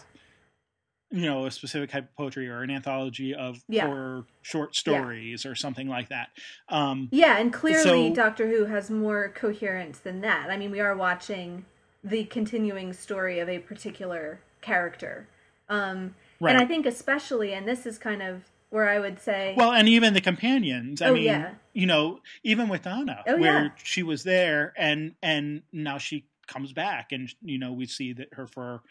you 1.11 1.27
know, 1.27 1.47
a 1.47 1.51
specific 1.51 1.91
type 1.91 2.05
of 2.05 2.17
poetry 2.17 2.49
or 2.49 2.63
an 2.63 2.71
anthology 2.71 3.35
of 3.35 3.63
yeah. 3.69 3.89
or 3.89 4.25
short 4.43 4.77
stories 4.77 5.45
yeah. 5.45 5.51
or 5.51 5.55
something 5.55 5.89
like 5.89 6.09
that. 6.11 6.29
Um, 6.69 7.09
yeah, 7.11 7.39
and 7.39 7.53
clearly 7.53 8.09
so, 8.11 8.15
Doctor 8.15 8.49
Who 8.49 8.67
has 8.67 8.91
more 8.91 9.29
coherence 9.29 9.99
than 9.99 10.21
that. 10.23 10.51
I 10.51 10.57
mean, 10.57 10.71
we 10.71 10.81
are 10.81 10.95
watching 10.95 11.65
the 12.05 12.25
continuing 12.25 12.93
story 12.93 13.39
of 13.39 13.49
a 13.49 13.59
particular 13.61 14.41
character. 14.61 15.29
Um, 15.69 16.15
right. 16.41 16.55
And 16.55 16.63
I 16.63 16.67
think 16.67 16.87
especially, 16.87 17.53
and 17.55 17.67
this 17.67 17.87
is 17.87 17.99
kind 17.99 18.23
of 18.23 18.43
where 18.71 18.89
I 18.89 18.99
would 18.99 19.21
say, 19.21 19.55
well, 19.57 19.73
and 19.73 19.87
even 19.89 20.15
the 20.15 20.21
companions. 20.21 21.03
I 21.03 21.09
oh, 21.09 21.15
mean, 21.15 21.25
yeah. 21.25 21.51
you 21.75 21.87
know, 21.87 22.21
even 22.43 22.69
with 22.69 22.83
Donna, 22.83 23.23
oh, 23.27 23.37
where 23.37 23.65
yeah. 23.65 23.71
she 23.83 24.03
was 24.03 24.25
there, 24.25 24.73
and 24.77 25.15
and 25.23 25.63
now 25.73 25.99
she 25.99 26.25
comes 26.53 26.73
back 26.73 27.13
and 27.13 27.33
you 27.43 27.59
know 27.59 27.73
we 27.73 27.87
see 27.87 28.13
that 28.13 28.29
her 28.33 28.47
for 28.47 28.83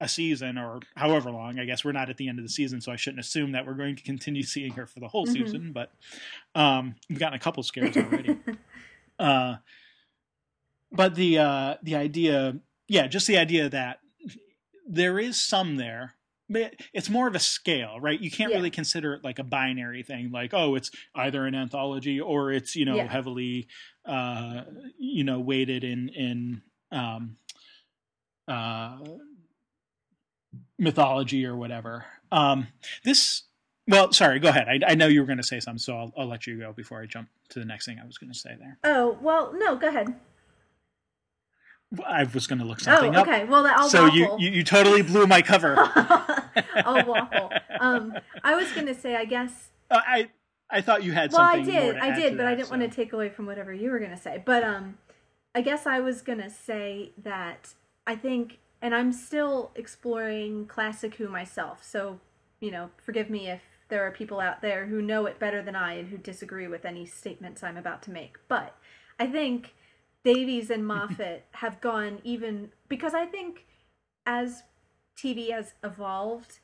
a 0.00 0.08
season 0.08 0.58
or 0.58 0.80
however 0.96 1.30
long 1.30 1.58
i 1.58 1.64
guess 1.64 1.84
we're 1.84 1.92
not 1.92 2.10
at 2.10 2.16
the 2.16 2.28
end 2.28 2.38
of 2.38 2.44
the 2.44 2.50
season 2.50 2.80
so 2.80 2.90
i 2.90 2.96
shouldn't 2.96 3.20
assume 3.20 3.52
that 3.52 3.66
we're 3.66 3.74
going 3.74 3.96
to 3.96 4.02
continue 4.02 4.42
seeing 4.54 4.72
her 4.72 4.86
for 4.86 5.00
the 5.00 5.08
whole 5.08 5.24
mm-hmm. 5.24 5.44
season 5.44 5.72
but 5.72 5.92
um 6.54 6.94
we've 7.08 7.18
gotten 7.18 7.36
a 7.36 7.42
couple 7.42 7.62
scares 7.62 7.96
already 7.96 8.36
uh 9.18 9.54
but 10.90 11.14
the 11.14 11.38
uh 11.38 11.74
the 11.82 11.94
idea 11.94 12.56
yeah 12.88 13.06
just 13.06 13.26
the 13.26 13.38
idea 13.38 13.68
that 13.68 14.00
there 14.86 15.18
is 15.18 15.40
some 15.40 15.76
there 15.76 16.14
but 16.50 16.74
it's 16.92 17.08
more 17.08 17.26
of 17.26 17.34
a 17.34 17.40
scale 17.40 17.98
right 18.00 18.20
you 18.20 18.30
can't 18.30 18.50
yeah. 18.50 18.56
really 18.56 18.70
consider 18.70 19.14
it 19.14 19.24
like 19.24 19.38
a 19.38 19.44
binary 19.44 20.02
thing 20.02 20.30
like 20.30 20.52
oh 20.52 20.74
it's 20.74 20.90
either 21.14 21.46
an 21.46 21.54
anthology 21.54 22.20
or 22.20 22.50
it's 22.50 22.76
you 22.76 22.84
know 22.84 22.96
yeah. 22.96 23.06
heavily 23.06 23.66
uh 24.06 24.62
you 24.98 25.24
know 25.24 25.40
weighted 25.40 25.84
in 25.84 26.08
in 26.10 26.62
um, 26.94 27.36
uh, 28.48 28.98
mythology 30.78 31.44
or 31.44 31.56
whatever. 31.56 32.04
Um, 32.32 32.68
this, 33.04 33.42
well, 33.86 34.12
sorry, 34.12 34.38
go 34.38 34.48
ahead. 34.48 34.68
I, 34.68 34.92
I 34.92 34.94
know 34.94 35.06
you 35.06 35.20
were 35.20 35.26
going 35.26 35.38
to 35.38 35.42
say 35.42 35.60
something, 35.60 35.78
so 35.78 35.96
I'll, 35.96 36.12
I'll 36.16 36.26
let 36.26 36.46
you 36.46 36.58
go 36.58 36.72
before 36.72 37.00
I 37.00 37.06
jump 37.06 37.28
to 37.50 37.58
the 37.58 37.64
next 37.64 37.86
thing 37.86 37.98
I 38.02 38.06
was 38.06 38.18
going 38.18 38.32
to 38.32 38.38
say 38.38 38.56
there. 38.58 38.78
Oh 38.84 39.18
well, 39.20 39.52
no, 39.54 39.76
go 39.76 39.88
ahead. 39.88 40.14
I 42.04 42.24
was 42.24 42.46
going 42.46 42.58
to 42.58 42.64
look 42.64 42.80
something 42.80 43.14
oh, 43.14 43.20
okay. 43.20 43.42
up. 43.42 43.48
Well, 43.48 43.66
I'll 43.66 43.88
so 43.88 44.04
waffle. 44.04 44.18
you, 44.18 44.36
you 44.38 44.50
you 44.50 44.64
totally 44.64 45.02
blew 45.02 45.26
my 45.26 45.42
cover. 45.42 45.74
I'll 46.76 47.06
waffle. 47.06 47.52
Um, 47.78 48.14
I 48.42 48.56
was 48.56 48.72
going 48.72 48.86
to 48.86 48.94
say, 48.94 49.14
I 49.14 49.26
guess. 49.26 49.70
Uh, 49.90 50.00
I 50.04 50.28
I 50.70 50.80
thought 50.80 51.04
you 51.04 51.12
had 51.12 51.30
well. 51.30 51.42
I 51.42 51.60
did, 51.60 51.96
I 51.96 52.18
did, 52.18 52.32
but 52.32 52.38
that, 52.38 52.46
I 52.46 52.54
didn't 52.54 52.68
so. 52.68 52.76
want 52.76 52.90
to 52.90 52.94
take 52.94 53.12
away 53.12 53.28
from 53.28 53.46
whatever 53.46 53.72
you 53.72 53.90
were 53.90 53.98
going 53.98 54.10
to 54.10 54.16
say. 54.16 54.42
But 54.44 54.64
um, 54.64 54.98
I 55.54 55.60
guess 55.60 55.86
I 55.86 56.00
was 56.00 56.22
gonna 56.22 56.50
say 56.50 57.12
that 57.22 57.74
I 58.06 58.16
think, 58.16 58.58
and 58.82 58.94
I'm 58.94 59.12
still 59.12 59.70
exploring 59.76 60.66
classic 60.66 61.14
Who 61.14 61.28
myself. 61.28 61.82
So, 61.84 62.20
you 62.60 62.70
know, 62.70 62.90
forgive 63.04 63.30
me 63.30 63.48
if 63.48 63.62
there 63.88 64.06
are 64.06 64.10
people 64.10 64.40
out 64.40 64.62
there 64.62 64.86
who 64.86 65.00
know 65.00 65.26
it 65.26 65.38
better 65.38 65.62
than 65.62 65.76
I 65.76 65.94
and 65.94 66.08
who 66.08 66.18
disagree 66.18 66.66
with 66.66 66.84
any 66.84 67.06
statements 67.06 67.62
I'm 67.62 67.76
about 67.76 68.02
to 68.04 68.10
make. 68.10 68.36
But 68.48 68.76
I 69.20 69.26
think 69.26 69.74
Davies 70.24 70.70
and 70.70 70.86
Moffat 70.86 71.44
have 71.52 71.80
gone 71.80 72.20
even 72.24 72.72
because 72.88 73.14
I 73.14 73.26
think 73.26 73.66
as 74.26 74.64
TV 75.16 75.50
has 75.50 75.74
evolved, 75.84 76.58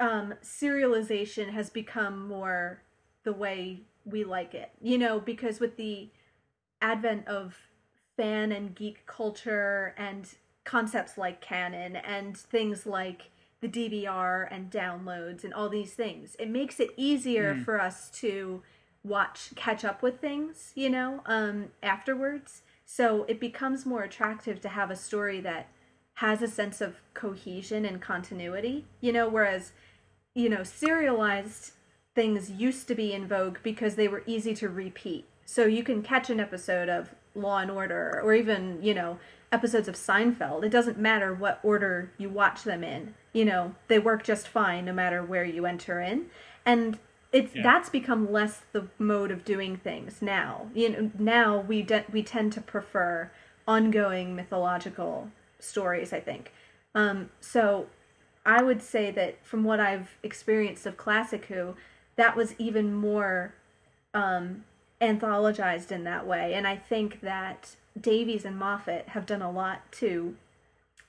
um, 0.00 0.34
serialization 0.42 1.50
has 1.50 1.68
become 1.68 2.26
more 2.26 2.82
the 3.24 3.32
way 3.32 3.82
we 4.04 4.24
like 4.24 4.54
it. 4.54 4.70
You 4.80 4.96
know, 4.96 5.20
because 5.20 5.60
with 5.60 5.76
the 5.76 6.10
advent 6.80 7.26
of 7.26 7.56
fan 8.16 8.52
and 8.52 8.74
geek 8.74 9.06
culture 9.06 9.94
and 9.96 10.28
concepts 10.64 11.16
like 11.16 11.40
canon 11.40 11.96
and 11.96 12.36
things 12.36 12.86
like 12.86 13.30
the 13.60 13.68
DVR 13.68 14.46
and 14.50 14.70
downloads 14.70 15.44
and 15.44 15.54
all 15.54 15.68
these 15.68 15.94
things. 15.94 16.36
It 16.38 16.48
makes 16.50 16.78
it 16.80 16.90
easier 16.96 17.54
Mm. 17.54 17.64
for 17.64 17.80
us 17.80 18.10
to 18.20 18.62
watch 19.04 19.50
catch 19.54 19.84
up 19.84 20.02
with 20.02 20.20
things, 20.20 20.72
you 20.74 20.90
know, 20.90 21.22
um, 21.26 21.70
afterwards. 21.82 22.62
So 22.84 23.24
it 23.24 23.38
becomes 23.40 23.86
more 23.86 24.02
attractive 24.02 24.60
to 24.62 24.68
have 24.68 24.90
a 24.90 24.96
story 24.96 25.40
that 25.40 25.68
has 26.14 26.42
a 26.42 26.48
sense 26.48 26.80
of 26.80 26.96
cohesion 27.14 27.84
and 27.84 28.00
continuity, 28.00 28.86
you 29.00 29.12
know, 29.12 29.28
whereas, 29.28 29.72
you 30.34 30.48
know, 30.48 30.62
serialized 30.62 31.72
things 32.14 32.50
used 32.50 32.88
to 32.88 32.94
be 32.94 33.12
in 33.12 33.26
vogue 33.26 33.58
because 33.62 33.94
they 33.94 34.08
were 34.08 34.22
easy 34.26 34.54
to 34.54 34.68
repeat. 34.68 35.26
So 35.44 35.66
you 35.66 35.82
can 35.84 36.02
catch 36.02 36.30
an 36.30 36.40
episode 36.40 36.88
of 36.88 37.14
Law 37.36 37.58
and 37.58 37.70
Order 37.70 38.20
or 38.22 38.34
even, 38.34 38.78
you 38.82 38.94
know, 38.94 39.18
episodes 39.52 39.88
of 39.88 39.94
Seinfeld. 39.94 40.64
It 40.64 40.70
doesn't 40.70 40.98
matter 40.98 41.32
what 41.32 41.60
order 41.62 42.10
you 42.18 42.28
watch 42.28 42.64
them 42.64 42.82
in. 42.82 43.14
You 43.32 43.44
know, 43.44 43.74
they 43.88 43.98
work 43.98 44.24
just 44.24 44.48
fine 44.48 44.86
no 44.86 44.92
matter 44.92 45.22
where 45.22 45.44
you 45.44 45.66
enter 45.66 46.00
in. 46.00 46.26
And 46.64 46.98
it's 47.32 47.54
yeah. 47.54 47.62
that's 47.62 47.88
become 47.88 48.32
less 48.32 48.62
the 48.72 48.88
mode 48.98 49.30
of 49.30 49.44
doing 49.44 49.76
things 49.76 50.22
now. 50.22 50.68
You 50.74 50.88
know, 50.88 51.10
now 51.18 51.58
we 51.58 51.82
de- 51.82 52.04
we 52.10 52.22
tend 52.22 52.52
to 52.54 52.60
prefer 52.60 53.30
ongoing 53.68 54.34
mythological 54.34 55.30
stories, 55.58 56.12
I 56.12 56.20
think. 56.20 56.52
Um, 56.94 57.30
so 57.40 57.86
I 58.44 58.62
would 58.62 58.82
say 58.82 59.10
that 59.10 59.44
from 59.44 59.64
what 59.64 59.80
I've 59.80 60.16
experienced 60.22 60.86
of 60.86 60.96
Classic 60.96 61.44
Who, 61.46 61.74
that 62.16 62.36
was 62.36 62.54
even 62.58 62.94
more 62.94 63.54
um, 64.14 64.64
anthologized 65.00 65.92
in 65.92 66.04
that 66.04 66.26
way. 66.26 66.54
And 66.54 66.66
I 66.66 66.76
think 66.76 67.20
that 67.20 67.76
Davies 68.00 68.44
and 68.44 68.58
Moffat 68.58 69.10
have 69.10 69.26
done 69.26 69.42
a 69.42 69.50
lot 69.50 69.90
to 69.92 70.36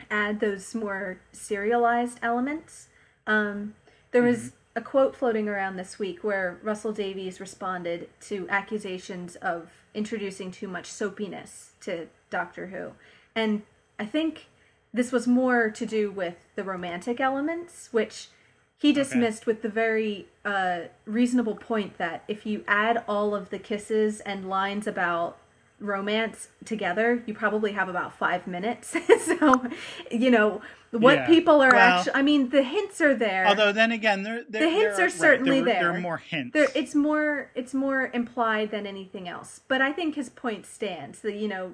add 0.10 0.40
those 0.40 0.76
more 0.76 1.20
serialized 1.32 2.20
elements. 2.22 2.88
Um, 3.26 3.76
there 4.12 4.24
was 4.24 4.38
mm-hmm. 4.38 4.78
a 4.78 4.82
quote 4.82 5.16
floating 5.16 5.50
around 5.50 5.76
this 5.76 6.00
week 6.00 6.24
where 6.24 6.60
Russell 6.64 6.94
Davies 6.94 7.40
responded 7.40 8.10
to 8.22 8.48
accusations 8.50 9.36
of 9.38 9.70
introducing 9.94 10.52
too 10.52 10.68
much 10.68 10.86
soapiness 10.86 11.72
to 11.82 12.08
Doctor 12.30 12.68
Who. 12.68 12.92
And 13.36 13.64
I 14.00 14.06
think 14.06 14.48
this 14.94 15.12
was 15.12 15.28
more 15.28 15.70
to 15.70 15.86
do 15.86 16.12
with 16.12 16.36
the 16.56 16.64
romantic 16.64 17.20
elements, 17.20 17.90
which 17.92 18.30
he 18.78 18.94
dismissed 18.94 19.44
okay. 19.44 19.52
with 19.52 19.62
the 19.64 19.70
very 19.70 20.28
uh, 20.46 20.82
reasonable 21.06 21.56
point 21.56 21.98
that 21.98 22.24
if 22.28 22.46
you 22.46 22.64
add 22.68 23.04
all 23.08 23.34
of 23.34 23.50
the 23.50 23.58
kisses 23.58 24.20
and 24.22 24.48
lines 24.48 24.86
about 24.86 25.38
romance 25.80 26.50
together, 26.66 27.24
you 27.26 27.34
probably 27.34 27.72
have 27.72 27.90
about 27.90 28.14
five 28.18 28.48
minutes. 28.48 28.96
so, 29.26 29.66
you 30.12 30.30
know, 30.30 30.62
what 30.92 31.16
yeah. 31.16 31.28
people 31.28 31.62
are 31.62 31.72
well, 31.72 32.00
actually. 32.00 32.14
I 32.16 32.22
mean, 32.22 32.50
the 32.50 32.64
hints 32.64 33.02
are 33.02 33.16
there. 33.16 33.48
Although 33.48 33.72
then 33.72 33.92
again, 33.92 34.24
they're, 34.24 34.44
they're 34.48 34.62
the 34.62 34.70
hints 34.70 35.00
are 35.00 35.04
right, 35.04 35.12
certainly 35.12 35.62
there, 35.62 35.74
there. 35.74 35.84
There 35.84 35.96
are 35.96 36.00
more 36.00 36.18
hints. 36.18 36.54
There, 36.54 36.68
it's 36.76 36.96
more. 36.96 37.52
It's 37.56 37.74
more 37.74 38.10
implied 38.14 38.72
than 38.72 38.88
anything 38.88 39.28
else. 39.28 39.62
But 39.68 39.82
I 39.82 39.92
think 39.92 40.16
his 40.16 40.30
point 40.30 40.66
stands. 40.66 41.20
That 41.22 41.36
you 41.36 41.48
know, 41.48 41.74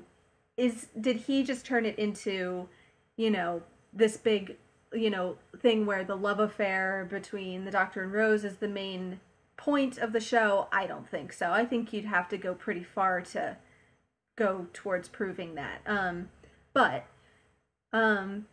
is 0.57 0.88
did 1.00 1.17
he 1.17 1.43
just 1.43 1.65
turn 1.65 1.86
it 1.86 1.98
into, 2.00 2.67
you 3.15 3.29
know, 3.29 3.62
this 3.93 4.17
big 4.17 4.57
you 4.93 5.09
know 5.09 5.38
thing 5.59 5.85
where 5.85 6.03
the 6.03 6.15
love 6.15 6.39
affair 6.39 7.07
between 7.09 7.65
the 7.65 7.71
doctor 7.71 8.03
and 8.03 8.13
rose 8.13 8.43
is 8.43 8.57
the 8.57 8.67
main 8.67 9.19
point 9.57 9.97
of 9.97 10.13
the 10.13 10.19
show 10.19 10.67
i 10.71 10.85
don't 10.85 11.09
think 11.09 11.31
so. 11.31 11.51
I 11.51 11.65
think 11.65 11.93
you'd 11.93 12.05
have 12.05 12.27
to 12.29 12.38
go 12.38 12.53
pretty 12.53 12.83
far 12.83 13.21
to 13.21 13.57
go 14.35 14.67
towards 14.73 15.07
proving 15.07 15.55
that. 15.55 15.81
Um 15.85 16.29
but 16.73 17.05
um 17.91 18.47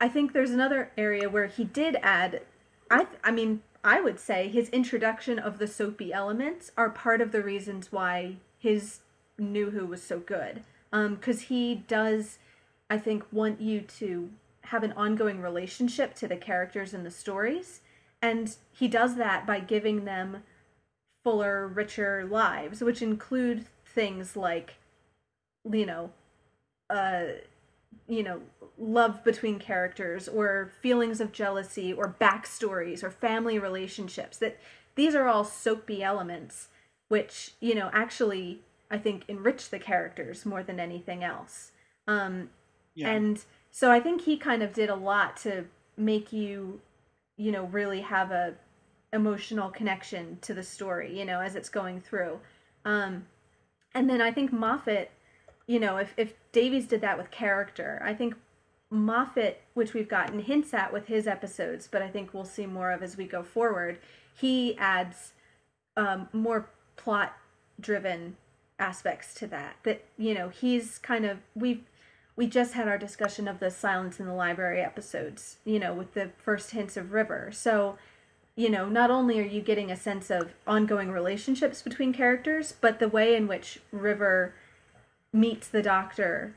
i 0.00 0.08
think 0.08 0.32
there's 0.32 0.50
another 0.50 0.92
area 0.98 1.28
where 1.28 1.46
he 1.46 1.64
did 1.64 1.96
add 2.02 2.42
i 2.90 3.06
i 3.24 3.30
mean 3.30 3.62
i 3.82 4.00
would 4.00 4.20
say 4.20 4.48
his 4.48 4.68
introduction 4.68 5.38
of 5.38 5.58
the 5.58 5.66
soapy 5.66 6.12
elements 6.12 6.70
are 6.76 6.90
part 6.90 7.20
of 7.22 7.32
the 7.32 7.42
reasons 7.42 7.90
why 7.90 8.36
his 8.58 9.00
new 9.38 9.70
who 9.70 9.86
was 9.86 10.02
so 10.02 10.18
good. 10.18 10.62
Um 10.92 11.14
because 11.14 11.42
he 11.42 11.74
does 11.74 12.38
i 12.90 12.98
think 12.98 13.24
want 13.32 13.60
you 13.60 13.80
to 13.80 14.30
have 14.66 14.82
an 14.82 14.92
ongoing 14.92 15.40
relationship 15.40 16.14
to 16.14 16.28
the 16.28 16.36
characters 16.36 16.94
in 16.94 17.04
the 17.04 17.10
stories. 17.10 17.80
And 18.22 18.54
he 18.72 18.88
does 18.88 19.16
that 19.16 19.46
by 19.46 19.60
giving 19.60 20.04
them 20.04 20.42
fuller, 21.22 21.66
richer 21.66 22.24
lives, 22.24 22.82
which 22.82 23.02
include 23.02 23.66
things 23.84 24.36
like, 24.36 24.74
you 25.70 25.86
know, 25.86 26.10
uh, 26.90 27.24
you 28.08 28.22
know, 28.22 28.40
love 28.78 29.24
between 29.24 29.58
characters 29.58 30.28
or 30.28 30.70
feelings 30.80 31.20
of 31.20 31.32
jealousy 31.32 31.92
or 31.92 32.16
backstories 32.20 33.02
or 33.02 33.10
family 33.10 33.58
relationships. 33.58 34.38
That 34.38 34.58
these 34.94 35.14
are 35.14 35.26
all 35.26 35.44
soapy 35.44 36.02
elements, 36.02 36.68
which, 37.08 37.52
you 37.60 37.74
know, 37.74 37.90
actually, 37.92 38.60
I 38.90 38.98
think 38.98 39.24
enrich 39.28 39.70
the 39.70 39.78
characters 39.78 40.46
more 40.46 40.62
than 40.62 40.78
anything 40.78 41.24
else. 41.24 41.72
Um, 42.06 42.50
yeah. 42.94 43.10
And 43.10 43.44
so 43.76 43.90
I 43.90 44.00
think 44.00 44.22
he 44.22 44.38
kind 44.38 44.62
of 44.62 44.72
did 44.72 44.88
a 44.88 44.94
lot 44.94 45.36
to 45.42 45.66
make 45.98 46.32
you, 46.32 46.80
you 47.36 47.52
know, 47.52 47.64
really 47.64 48.00
have 48.00 48.30
a 48.30 48.54
emotional 49.12 49.68
connection 49.68 50.38
to 50.40 50.54
the 50.54 50.62
story, 50.62 51.18
you 51.18 51.26
know, 51.26 51.40
as 51.40 51.54
it's 51.54 51.68
going 51.68 52.00
through. 52.00 52.40
Um, 52.86 53.26
and 53.94 54.08
then 54.08 54.22
I 54.22 54.32
think 54.32 54.50
Moffat, 54.50 55.10
you 55.66 55.78
know, 55.78 55.98
if 55.98 56.14
if 56.16 56.32
Davies 56.52 56.86
did 56.86 57.02
that 57.02 57.18
with 57.18 57.30
character, 57.30 58.00
I 58.02 58.14
think 58.14 58.36
Moffat, 58.88 59.60
which 59.74 59.92
we've 59.92 60.08
gotten 60.08 60.38
hints 60.38 60.72
at 60.72 60.90
with 60.90 61.08
his 61.08 61.26
episodes, 61.26 61.86
but 61.86 62.00
I 62.00 62.08
think 62.08 62.32
we'll 62.32 62.46
see 62.46 62.64
more 62.64 62.92
of 62.92 63.02
as 63.02 63.18
we 63.18 63.26
go 63.26 63.42
forward. 63.42 63.98
He 64.34 64.74
adds 64.78 65.34
um, 65.98 66.30
more 66.32 66.70
plot 66.96 67.36
driven 67.78 68.38
aspects 68.78 69.34
to 69.34 69.46
that. 69.48 69.76
That 69.82 70.02
you 70.16 70.32
know, 70.32 70.48
he's 70.48 70.96
kind 70.96 71.26
of 71.26 71.40
we've 71.54 71.82
we 72.36 72.46
just 72.46 72.74
had 72.74 72.86
our 72.86 72.98
discussion 72.98 73.48
of 73.48 73.58
the 73.58 73.70
silence 73.70 74.20
in 74.20 74.26
the 74.26 74.34
library 74.34 74.80
episodes 74.80 75.56
you 75.64 75.78
know 75.78 75.92
with 75.92 76.14
the 76.14 76.30
first 76.38 76.70
hints 76.70 76.96
of 76.96 77.12
river. 77.12 77.50
So 77.52 77.96
you 78.54 78.70
know 78.70 78.88
not 78.88 79.10
only 79.10 79.38
are 79.40 79.44
you 79.44 79.60
getting 79.60 79.90
a 79.90 79.96
sense 79.96 80.30
of 80.30 80.54
ongoing 80.66 81.10
relationships 81.10 81.82
between 81.82 82.12
characters 82.12 82.74
but 82.80 82.98
the 82.98 83.08
way 83.08 83.34
in 83.34 83.46
which 83.46 83.80
river 83.90 84.54
meets 85.32 85.68
the 85.68 85.82
doctor 85.82 86.54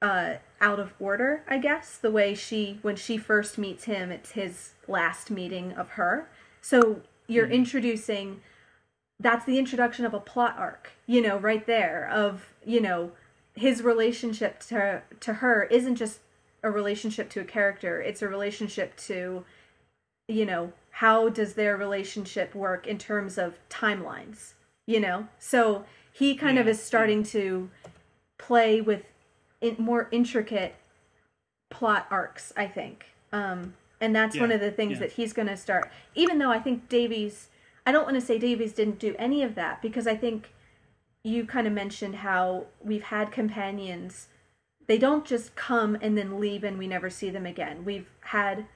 uh, 0.00 0.34
out 0.60 0.78
of 0.78 0.94
order 1.00 1.42
i 1.48 1.58
guess. 1.58 1.96
The 1.96 2.10
way 2.10 2.34
she 2.34 2.78
when 2.82 2.96
she 2.96 3.16
first 3.16 3.58
meets 3.58 3.84
him 3.84 4.10
it's 4.10 4.32
his 4.32 4.72
last 4.86 5.30
meeting 5.30 5.72
of 5.72 5.90
her. 5.90 6.28
So 6.60 7.00
you're 7.26 7.44
mm-hmm. 7.46 7.54
introducing 7.54 8.40
that's 9.18 9.46
the 9.46 9.58
introduction 9.58 10.04
of 10.04 10.12
a 10.12 10.20
plot 10.20 10.56
arc 10.58 10.92
you 11.06 11.22
know 11.22 11.38
right 11.38 11.66
there 11.66 12.08
of 12.12 12.52
you 12.64 12.80
know 12.80 13.12
his 13.56 13.82
relationship 13.82 14.60
to 14.60 15.02
to 15.20 15.34
her 15.34 15.64
isn't 15.64 15.96
just 15.96 16.20
a 16.62 16.70
relationship 16.70 17.30
to 17.30 17.40
a 17.40 17.44
character. 17.44 18.00
It's 18.00 18.22
a 18.22 18.28
relationship 18.28 18.96
to 18.98 19.44
you 20.28 20.46
know 20.46 20.72
how 20.90 21.28
does 21.28 21.54
their 21.54 21.76
relationship 21.76 22.54
work 22.54 22.86
in 22.86 22.98
terms 22.98 23.38
of 23.38 23.58
timelines 23.68 24.54
you 24.86 25.00
know? 25.00 25.26
So 25.38 25.84
he 26.12 26.34
kind 26.34 26.56
yeah, 26.56 26.62
of 26.62 26.68
is 26.68 26.82
starting 26.82 27.18
yeah. 27.18 27.30
to 27.30 27.70
play 28.38 28.80
with 28.80 29.02
in, 29.60 29.76
more 29.78 30.08
intricate 30.10 30.76
plot 31.68 32.06
arcs 32.10 32.52
i 32.56 32.66
think. 32.66 33.06
Um 33.32 33.74
and 34.00 34.14
that's 34.14 34.36
yeah, 34.36 34.42
one 34.42 34.52
of 34.52 34.60
the 34.60 34.70
things 34.70 34.98
that 34.98 35.12
he's 35.12 35.32
going 35.32 35.48
to 35.48 35.56
start. 35.56 35.90
Even 36.14 36.38
though 36.38 36.50
i 36.50 36.58
think 36.58 36.88
davies 36.88 37.48
i 37.84 37.92
don't 37.92 38.04
want 38.04 38.14
to 38.14 38.20
say 38.20 38.38
davies 38.38 38.72
didn't 38.72 38.98
do 38.98 39.16
any 39.18 39.42
of 39.42 39.54
that 39.56 39.82
because 39.82 40.06
i 40.06 40.14
think 40.14 40.52
you 41.26 41.44
kind 41.44 41.66
of 41.66 41.72
mentioned 41.72 42.16
how 42.16 42.66
we've 42.80 43.04
had 43.04 43.32
companions 43.32 44.28
they 44.86 44.96
don't 44.96 45.24
just 45.24 45.56
come 45.56 45.96
and 46.00 46.16
then 46.16 46.38
leave 46.38 46.62
and 46.62 46.78
we 46.78 46.86
never 46.86 47.10
see 47.10 47.30
them 47.30 47.44
again 47.44 47.84
we've 47.84 48.08
had 48.20 48.66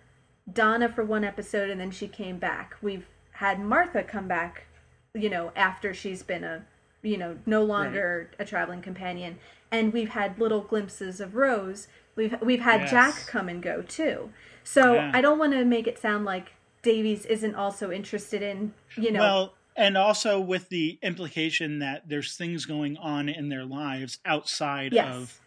donna 0.53 0.89
for 0.89 1.05
one 1.05 1.23
episode 1.23 1.71
and 1.71 1.81
then 1.81 1.91
she 1.91 2.09
came 2.09 2.39
back 2.39 2.75
we've 2.83 3.07
had 3.33 3.61
martha 3.61 4.03
come 4.03 4.27
back 4.27 4.67
you 5.15 5.31
know 5.31 5.53
after 5.55 5.95
she's 5.95 6.23
been 6.25 6.43
a 6.43 6.65
you 7.03 7.17
know 7.17 7.39
no 7.47 7.63
longer 7.63 8.29
right. 8.31 8.45
a 8.45 8.49
traveling 8.49 8.83
companion 8.83 9.39
and 9.71 9.93
we've 9.93 10.11
had 10.11 10.39
little 10.39 10.61
glimpses 10.61 11.21
of 11.21 11.37
rose 11.37 11.87
we've 12.17 12.35
we've 12.43 12.61
had 12.61 12.81
yes. 12.81 12.91
jack 12.91 13.27
come 13.29 13.49
and 13.49 13.63
go 13.63 13.81
too 13.83 14.31
so 14.65 14.95
yeah. 14.95 15.13
i 15.15 15.21
don't 15.21 15.39
want 15.39 15.53
to 15.53 15.65
make 15.65 15.87
it 15.87 15.99
sound 15.99 16.25
like 16.25 16.53
davies 16.83 17.25
isn't 17.27 17.55
also 17.55 17.93
interested 17.93 18.43
in 18.43 18.75
you 18.97 19.13
know 19.13 19.21
well 19.21 19.55
and 19.81 19.97
also 19.97 20.39
with 20.41 20.69
the 20.69 20.99
implication 21.03 21.79
that 21.79 22.09
there's 22.09 22.37
things 22.37 22.67
going 22.67 22.97
on 22.99 23.29
in 23.29 23.49
their 23.49 23.65
lives 23.65 24.19
outside 24.25 24.93
yes. 24.93 25.15
of 25.15 25.41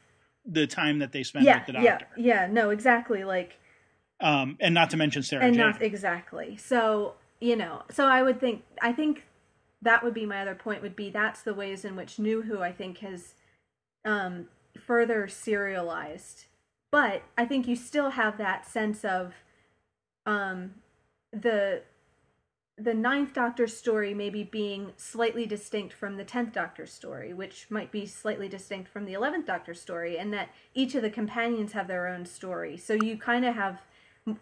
the 0.46 0.68
time 0.68 1.00
that 1.00 1.12
they 1.12 1.24
spend 1.24 1.46
yeah, 1.46 1.60
with 1.60 1.68
the 1.68 1.74
doctor. 1.74 2.08
Yeah, 2.18 2.46
yeah, 2.46 2.48
no, 2.52 2.72
exactly. 2.72 3.24
Like, 3.24 3.60
um, 4.20 4.58
and 4.60 4.74
not 4.74 4.90
to 4.90 4.98
mention 4.98 5.22
Sarah. 5.24 5.44
And 5.46 5.54
Jane. 5.54 5.66
not 5.66 5.82
exactly. 5.82 6.58
So 6.58 7.14
you 7.44 7.58
know, 7.58 7.84
so 7.92 8.08
I 8.08 8.24
would 8.24 8.40
think, 8.40 8.64
I 8.82 8.94
think 8.94 9.26
that 9.82 10.02
would 10.02 10.14
be 10.14 10.26
my 10.26 10.42
other 10.42 10.56
point. 10.56 10.82
Would 10.82 10.96
be 10.96 11.10
that's 11.10 11.42
the 11.42 11.54
ways 11.54 11.84
in 11.84 11.96
which 11.96 12.18
New 12.18 12.44
Who 12.44 12.62
I 12.62 12.72
think 12.72 13.00
has 13.00 13.36
um, 14.06 14.48
further 14.80 15.28
serialized, 15.28 16.46
but 16.90 17.22
I 17.38 17.46
think 17.46 17.68
you 17.68 17.76
still 17.76 18.12
have 18.12 18.38
that 18.38 18.66
sense 18.66 19.04
of 19.04 19.34
um, 20.26 20.76
the 21.34 21.82
the 22.78 22.94
ninth 22.94 23.34
doctor's 23.34 23.76
story 23.78 24.14
maybe 24.14 24.44
being 24.44 24.94
slightly 24.98 25.46
distinct 25.46 25.94
from 25.94 26.18
the 26.18 26.24
tenth 26.24 26.54
doctor's 26.54 26.92
story, 26.92 27.34
which 27.34 27.68
might 27.70 27.92
be 27.92 28.06
slightly 28.06 28.48
distinct 28.50 28.90
from 28.90 29.06
the 29.06 29.14
eleventh 29.14 29.46
doctor's 29.46 29.80
story, 29.80 30.18
and 30.18 30.34
that 30.34 30.50
each 30.74 30.96
of 30.96 31.04
the 31.04 31.10
companions 31.10 31.74
have 31.74 31.88
their 31.88 32.08
own 32.08 32.26
story. 32.26 32.76
So 32.78 32.94
you 32.94 33.16
kind 33.18 33.46
of 33.46 33.56
have 33.56 33.82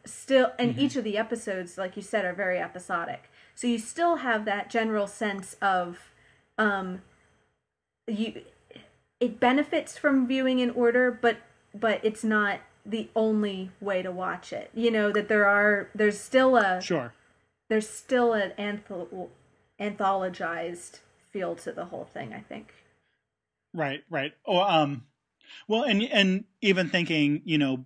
still, 0.05 0.53
and 0.57 0.75
Mhm. 0.75 0.79
each 0.79 0.95
of 0.95 1.03
the 1.03 1.17
episodes, 1.17 1.77
like 1.77 1.95
you 1.95 2.01
said, 2.01 2.23
are 2.23 2.33
very 2.33 2.59
episodic. 2.59 3.29
So 3.55 3.67
you 3.67 3.79
still 3.79 4.17
have 4.17 4.45
that 4.45 4.69
general 4.69 5.07
sense 5.07 5.55
of, 5.55 6.11
um, 6.57 7.01
you, 8.07 8.43
it 9.19 9.39
benefits 9.39 9.97
from 9.97 10.27
viewing 10.27 10.59
in 10.59 10.69
order, 10.71 11.11
but 11.11 11.37
but 11.73 12.01
it's 12.03 12.23
not 12.23 12.59
the 12.85 13.09
only 13.15 13.71
way 13.79 14.01
to 14.01 14.11
watch 14.11 14.51
it. 14.51 14.69
You 14.73 14.91
know 14.91 15.11
that 15.11 15.27
there 15.29 15.45
are 15.45 15.89
there's 15.95 16.19
still 16.19 16.57
a 16.57 16.81
Sure. 16.81 17.13
There's 17.71 17.87
still 17.87 18.33
an 18.33 18.51
antholo- 18.59 19.29
anthologized 19.79 20.99
feel 21.31 21.55
to 21.55 21.71
the 21.71 21.85
whole 21.85 22.03
thing. 22.03 22.33
I 22.33 22.41
think. 22.41 22.73
Right, 23.73 24.03
right. 24.09 24.33
Or 24.43 24.69
um 24.69 25.05
well 25.69 25.83
and 25.83 26.03
and 26.03 26.43
even 26.61 26.89
thinking, 26.89 27.41
you 27.45 27.57
know, 27.57 27.85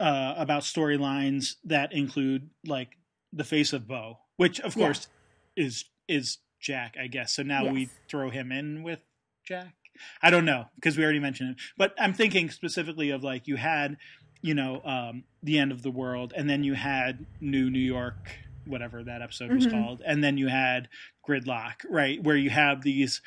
uh 0.00 0.32
about 0.38 0.62
storylines 0.62 1.56
that 1.64 1.92
include 1.92 2.48
like 2.64 2.96
the 3.30 3.44
face 3.44 3.74
of 3.74 3.86
Boe, 3.86 4.20
which 4.38 4.58
of 4.60 4.74
Yeah. 4.74 4.86
course 4.86 5.06
is 5.54 5.84
is 6.08 6.38
Jack, 6.58 6.96
I 6.98 7.08
guess. 7.08 7.34
So 7.34 7.42
now 7.42 7.70
we 7.70 7.90
throw 8.08 8.30
him 8.30 8.50
in 8.50 8.82
with 8.82 9.00
Jack. 9.44 9.74
I 10.22 10.30
don't 10.30 10.46
know 10.46 10.68
because 10.76 10.96
we 10.96 11.04
already 11.04 11.20
mentioned 11.20 11.50
it. 11.50 11.56
But 11.76 11.94
I'm 11.98 12.14
thinking 12.14 12.48
specifically 12.48 13.10
of 13.10 13.22
like 13.22 13.46
you 13.46 13.56
had, 13.56 13.98
you 14.40 14.54
know, 14.54 14.80
um 14.82 15.24
the 15.42 15.58
end 15.58 15.72
of 15.72 15.82
the 15.82 15.90
world 15.90 16.32
and 16.34 16.48
then 16.48 16.64
you 16.64 16.72
had 16.72 17.26
New 17.38 17.68
New 17.68 17.78
York 17.78 18.30
whatever 18.66 19.02
that 19.04 19.22
episode 19.22 19.50
was 19.52 19.66
Mhm. 19.66 19.70
called 19.70 20.02
and 20.06 20.22
then 20.22 20.38
you 20.38 20.48
had 20.48 20.88
Gridlock, 21.28 21.84
right? 21.88 22.22
Where 22.22 22.36
you 22.36 22.50
have 22.50 22.82
these 22.82 23.20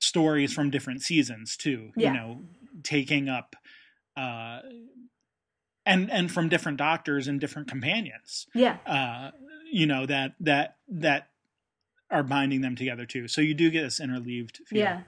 stories 0.00 0.52
from 0.52 0.70
different 0.70 1.02
seasons 1.02 1.56
too 1.56 1.92
Yeah. 1.96 2.12
you 2.12 2.18
know 2.18 2.44
taking 2.84 3.28
up 3.28 3.56
uh 4.16 4.60
and 5.84 6.10
and 6.10 6.30
from 6.30 6.48
different 6.48 6.78
doctors 6.78 7.26
and 7.28 7.40
different 7.40 7.68
companions 7.68 8.46
Yeah. 8.54 8.76
uh 8.86 9.30
you 9.70 9.86
know 9.86 10.06
that 10.06 10.34
that 10.40 10.76
that 10.88 11.30
are 12.10 12.22
binding 12.22 12.60
them 12.60 12.76
together 12.76 13.06
too 13.06 13.28
so 13.28 13.40
you 13.40 13.54
do 13.54 13.70
get 13.70 13.82
this 13.82 13.98
interleaved 14.00 14.58
feel. 14.66 14.78
Yeah. 14.78 15.02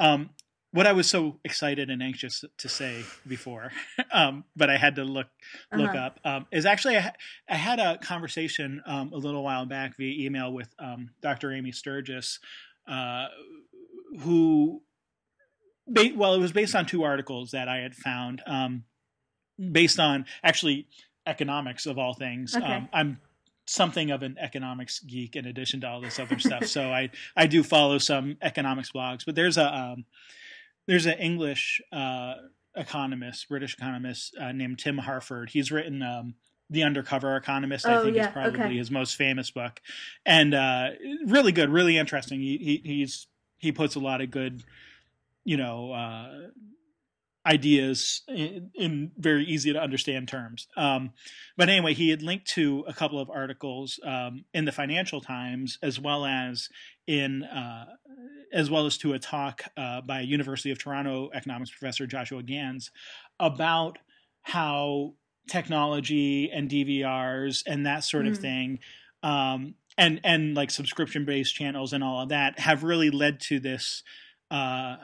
um 0.00 0.30
what 0.74 0.86
i 0.86 0.92
was 0.92 1.08
so 1.08 1.38
excited 1.44 1.88
and 1.90 2.02
anxious 2.02 2.44
to 2.58 2.68
say 2.68 3.02
before 3.26 3.70
um 4.12 4.44
but 4.56 4.68
i 4.70 4.76
had 4.76 4.94
to 4.96 5.04
look 5.04 5.28
look 5.72 5.90
Uh-huh. 5.90 6.06
up 6.06 6.20
um, 6.24 6.46
is 6.50 6.66
actually 6.66 6.96
I, 6.96 7.00
ha- 7.00 7.12
I 7.48 7.54
had 7.56 7.78
a 7.80 7.98
conversation 7.98 8.82
um, 8.86 9.12
a 9.12 9.16
little 9.16 9.42
while 9.42 9.66
back 9.66 9.96
via 9.96 10.26
email 10.26 10.52
with 10.52 10.68
um, 10.78 11.10
Dr. 11.22 11.52
Amy 11.52 11.72
Sturgis, 11.72 12.38
uh, 12.88 13.26
who, 14.20 14.82
ba- 15.86 16.12
well, 16.16 16.34
it 16.34 16.38
was 16.38 16.52
based 16.52 16.74
on 16.74 16.86
two 16.86 17.02
articles 17.02 17.50
that 17.52 17.68
I 17.68 17.78
had 17.78 17.94
found, 17.94 18.42
um, 18.46 18.84
based 19.72 19.98
on 20.00 20.24
actually 20.42 20.86
economics 21.26 21.86
of 21.86 21.98
all 21.98 22.14
things. 22.14 22.54
Okay. 22.56 22.64
Um, 22.64 22.88
I'm 22.92 23.20
something 23.66 24.10
of 24.10 24.22
an 24.22 24.36
economics 24.40 25.00
geek 25.00 25.36
in 25.36 25.46
addition 25.46 25.80
to 25.82 25.88
all 25.88 26.00
this 26.00 26.18
other 26.18 26.38
stuff, 26.38 26.66
so 26.66 26.90
I 26.92 27.10
I 27.36 27.46
do 27.46 27.62
follow 27.62 27.98
some 27.98 28.36
economics 28.42 28.90
blogs, 28.92 29.24
but 29.24 29.34
there's 29.34 29.56
a 29.58 29.74
um, 29.74 30.04
there's 30.86 31.06
an 31.06 31.18
English. 31.18 31.80
Uh, 31.92 32.34
economist, 32.76 33.48
British 33.48 33.74
economist 33.74 34.36
uh, 34.36 34.50
named 34.50 34.78
Tim 34.80 34.98
Harford. 34.98 35.50
He's 35.50 35.70
written 35.70 36.02
um, 36.02 36.34
The 36.70 36.82
Undercover 36.82 37.36
Economist. 37.36 37.86
I 37.86 37.94
Oh, 37.94 38.02
think 38.02 38.16
yeah, 38.16 38.26
is 38.26 38.32
probably 38.32 38.60
okay. 38.60 38.76
his 38.76 38.90
most 38.90 39.14
famous 39.14 39.52
book, 39.52 39.80
and 40.26 40.52
uh, 40.54 40.88
really 41.24 41.52
good, 41.52 41.70
really 41.70 41.96
interesting. 41.96 42.40
He, 42.40 42.58
he 42.58 42.82
he's 42.84 43.28
he 43.58 43.70
puts 43.70 43.94
a 43.94 44.00
lot 44.00 44.20
of 44.20 44.32
good, 44.32 44.64
you 45.44 45.56
know, 45.56 45.92
uh, 45.92 46.48
ideas 47.46 48.22
in, 48.26 48.70
in 48.74 49.12
very 49.18 49.44
easy 49.44 49.72
to 49.72 49.80
understand 49.80 50.28
terms. 50.28 50.66
Um, 50.76 51.12
but 51.56 51.68
anyway, 51.68 51.94
he 51.94 52.10
had 52.10 52.22
linked 52.22 52.46
to 52.54 52.84
a 52.88 52.92
couple 52.92 53.20
of 53.20 53.30
articles 53.30 54.00
um, 54.04 54.44
in 54.52 54.64
the 54.64 54.72
Financial 54.72 55.20
Times 55.20 55.78
as 55.82 56.00
well 56.00 56.24
as 56.24 56.68
in 57.06 57.42
uh, 57.44 57.86
as 58.52 58.70
well 58.70 58.86
as 58.86 58.96
to 58.98 59.12
a 59.12 59.18
talk 59.18 59.64
uh, 59.76 60.00
by 60.00 60.20
University 60.20 60.70
of 60.70 60.78
Toronto 60.78 61.30
economics 61.34 61.70
professor 61.70 62.06
Joshua 62.06 62.42
Gans 62.42 62.90
about 63.40 63.98
how 64.42 65.14
technology 65.48 66.50
and 66.50 66.70
DVRs 66.70 67.62
and 67.66 67.84
that 67.86 68.04
sort 68.04 68.26
of 68.26 68.34
Mm. 68.34 68.40
thing 68.40 68.78
um, 69.22 69.74
and 69.98 70.20
and 70.24 70.54
like 70.54 70.70
subscription 70.70 71.24
based 71.24 71.54
channels 71.54 71.92
and 71.92 72.02
all 72.04 72.22
of 72.22 72.28
that 72.30 72.58
have 72.58 72.82
really 72.84 73.10
led 73.10 73.40
to 73.40 73.58
this 73.60 74.02
uh, 74.50 74.96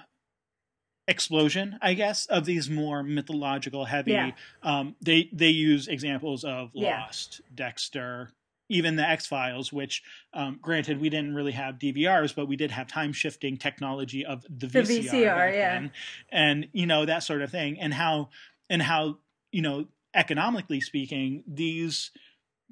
explosion, 1.09 1.79
I 1.83 1.95
guess, 1.95 2.27
of 2.27 2.45
these 2.45 2.71
more 2.71 3.03
mythological 3.03 3.85
heavy. 3.85 4.13
Yeah. 4.13 4.31
Um, 4.63 4.95
they 5.01 5.29
they 5.33 5.49
use 5.49 5.89
examples 5.89 6.45
of 6.45 6.71
Yeah. 6.73 7.01
Lost, 7.03 7.41
Dexter, 7.55 8.31
even 8.71 8.97
the 8.97 9.07
X 9.07 9.27
Files, 9.27 9.73
which, 9.73 10.03
um, 10.33 10.59
granted, 10.63 11.01
we 11.01 11.11
didn't 11.11 11.35
really 11.35 11.53
have 11.53 11.79
DVRs, 11.79 12.35
but 12.35 12.47
we 12.49 12.57
did 12.57 12.71
have 12.71 12.87
time 12.87 13.13
shifting 13.13 13.59
technology 13.59 14.25
of 14.25 14.43
the 14.45 14.67
The 14.69 14.81
VCR, 14.81 15.11
VCR, 15.11 15.53
yeah. 15.53 15.75
then, 15.75 15.93
and 16.31 16.69
you 16.73 16.87
know 16.87 17.05
that 17.05 17.23
sort 17.25 17.43
of 17.43 17.51
thing, 17.51 17.79
and 17.79 17.93
how 17.93 18.31
and 18.71 18.81
how 18.81 19.19
you 19.53 19.61
know 19.61 19.87
economically 20.15 20.81
speaking, 20.81 21.43
these 21.47 22.13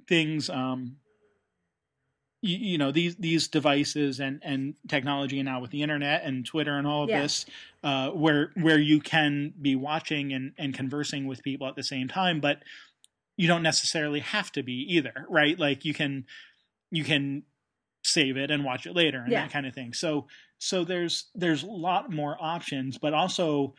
things. 0.06 0.48
Um, 0.48 0.96
you, 2.40 2.56
you 2.56 2.78
know 2.78 2.92
these 2.92 3.16
these 3.16 3.48
devices 3.48 4.20
and 4.20 4.40
and 4.44 4.74
technology 4.86 5.40
and 5.40 5.46
now 5.46 5.60
with 5.60 5.72
the 5.72 5.82
internet 5.82 6.22
and 6.22 6.46
Twitter 6.46 6.78
and 6.78 6.86
all 6.86 7.02
of 7.02 7.08
Yeah. 7.08 7.22
this, 7.22 7.44
uh, 7.82 8.10
where 8.10 8.52
where 8.54 8.78
you 8.78 9.00
can 9.00 9.52
be 9.60 9.74
watching 9.74 10.32
and 10.32 10.52
and 10.56 10.72
conversing 10.72 11.26
with 11.26 11.42
people 11.42 11.66
at 11.66 11.74
the 11.74 11.82
same 11.82 12.06
time, 12.06 12.38
but 12.40 12.62
you 13.38 13.46
don't 13.48 13.62
necessarily 13.62 14.20
have 14.20 14.52
to 14.52 14.62
be 14.62 14.84
either, 14.96 15.24
right? 15.30 15.58
Like 15.58 15.86
you 15.86 15.94
can 15.94 16.26
you 16.90 17.04
can 17.04 17.44
save 18.04 18.36
it 18.36 18.50
and 18.50 18.64
watch 18.64 18.86
it 18.86 18.94
later 18.94 19.20
and 19.20 19.32
Yeah. 19.32 19.42
that 19.42 19.52
kind 19.52 19.64
of 19.66 19.74
thing. 19.74 19.94
So 19.94 20.26
so 20.58 20.84
there's 20.84 21.30
there's 21.34 21.62
a 21.62 21.66
lot 21.66 22.12
more 22.12 22.36
options, 22.38 22.98
but 22.98 23.14
also 23.14 23.74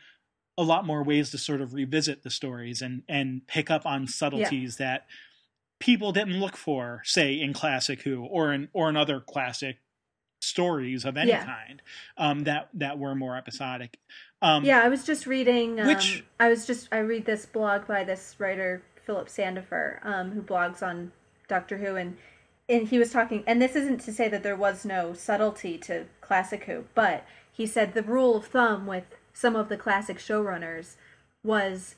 a 0.58 0.62
lot 0.62 0.84
more 0.86 1.02
ways 1.04 1.30
to 1.30 1.38
sort 1.38 1.60
of 1.60 1.74
revisit 1.74 2.22
the 2.22 2.30
stories 2.30 2.82
and 2.82 3.02
and 3.08 3.46
pick 3.46 3.70
up 3.70 3.86
on 3.86 4.06
subtleties 4.06 4.76
that 4.78 5.06
people 5.78 6.12
didn't 6.12 6.38
look 6.40 6.56
for, 6.56 7.00
say 7.04 7.38
in 7.40 7.52
classic 7.52 8.02
Who 8.02 8.24
or 8.24 8.52
in 8.52 8.68
or 8.72 8.88
in 8.88 8.96
other 8.96 9.20
classic 9.20 9.78
stories 10.42 11.04
of 11.04 11.16
any 11.18 11.30
Yeah. 11.30 11.44
kind 11.44 11.82
um, 12.16 12.44
that 12.44 12.68
that 12.74 12.98
were 12.98 13.14
more 13.14 13.36
episodic. 13.36 13.98
Um, 14.42 14.64
yeah, 14.64 14.80
I 14.82 14.88
was 14.88 15.04
just 15.04 15.26
reading. 15.26 15.78
Um, 15.80 15.86
Which- 15.86 16.24
I 16.38 16.48
was 16.48 16.66
just 16.66 16.88
I 16.92 16.98
read 16.98 17.26
this 17.26 17.44
blog 17.46 17.86
by 17.86 18.04
this 18.04 18.36
writer 18.38 18.82
Philip 19.04 19.28
Sandifer, 19.28 20.04
um, 20.04 20.32
who 20.32 20.42
blogs 20.42 20.82
on 20.82 21.12
Doctor 21.48 21.78
Who, 21.78 21.96
and 21.96 22.16
and 22.68 22.88
he 22.88 22.98
was 22.98 23.10
talking. 23.10 23.42
And 23.46 23.60
this 23.60 23.74
isn't 23.74 24.00
to 24.02 24.12
say 24.12 24.28
that 24.28 24.42
there 24.44 24.56
was 24.56 24.84
no 24.84 25.12
subtlety 25.12 25.76
to 25.78 26.04
classic 26.20 26.64
Who, 26.64 26.84
but 26.94 27.24
he 27.50 27.66
said 27.66 27.94
the 27.94 28.02
rule 28.02 28.36
of 28.36 28.46
thumb 28.46 28.86
with 28.86 29.04
some 29.32 29.56
of 29.56 29.68
the 29.68 29.76
classic 29.76 30.18
showrunners 30.18 30.94
was 31.42 31.96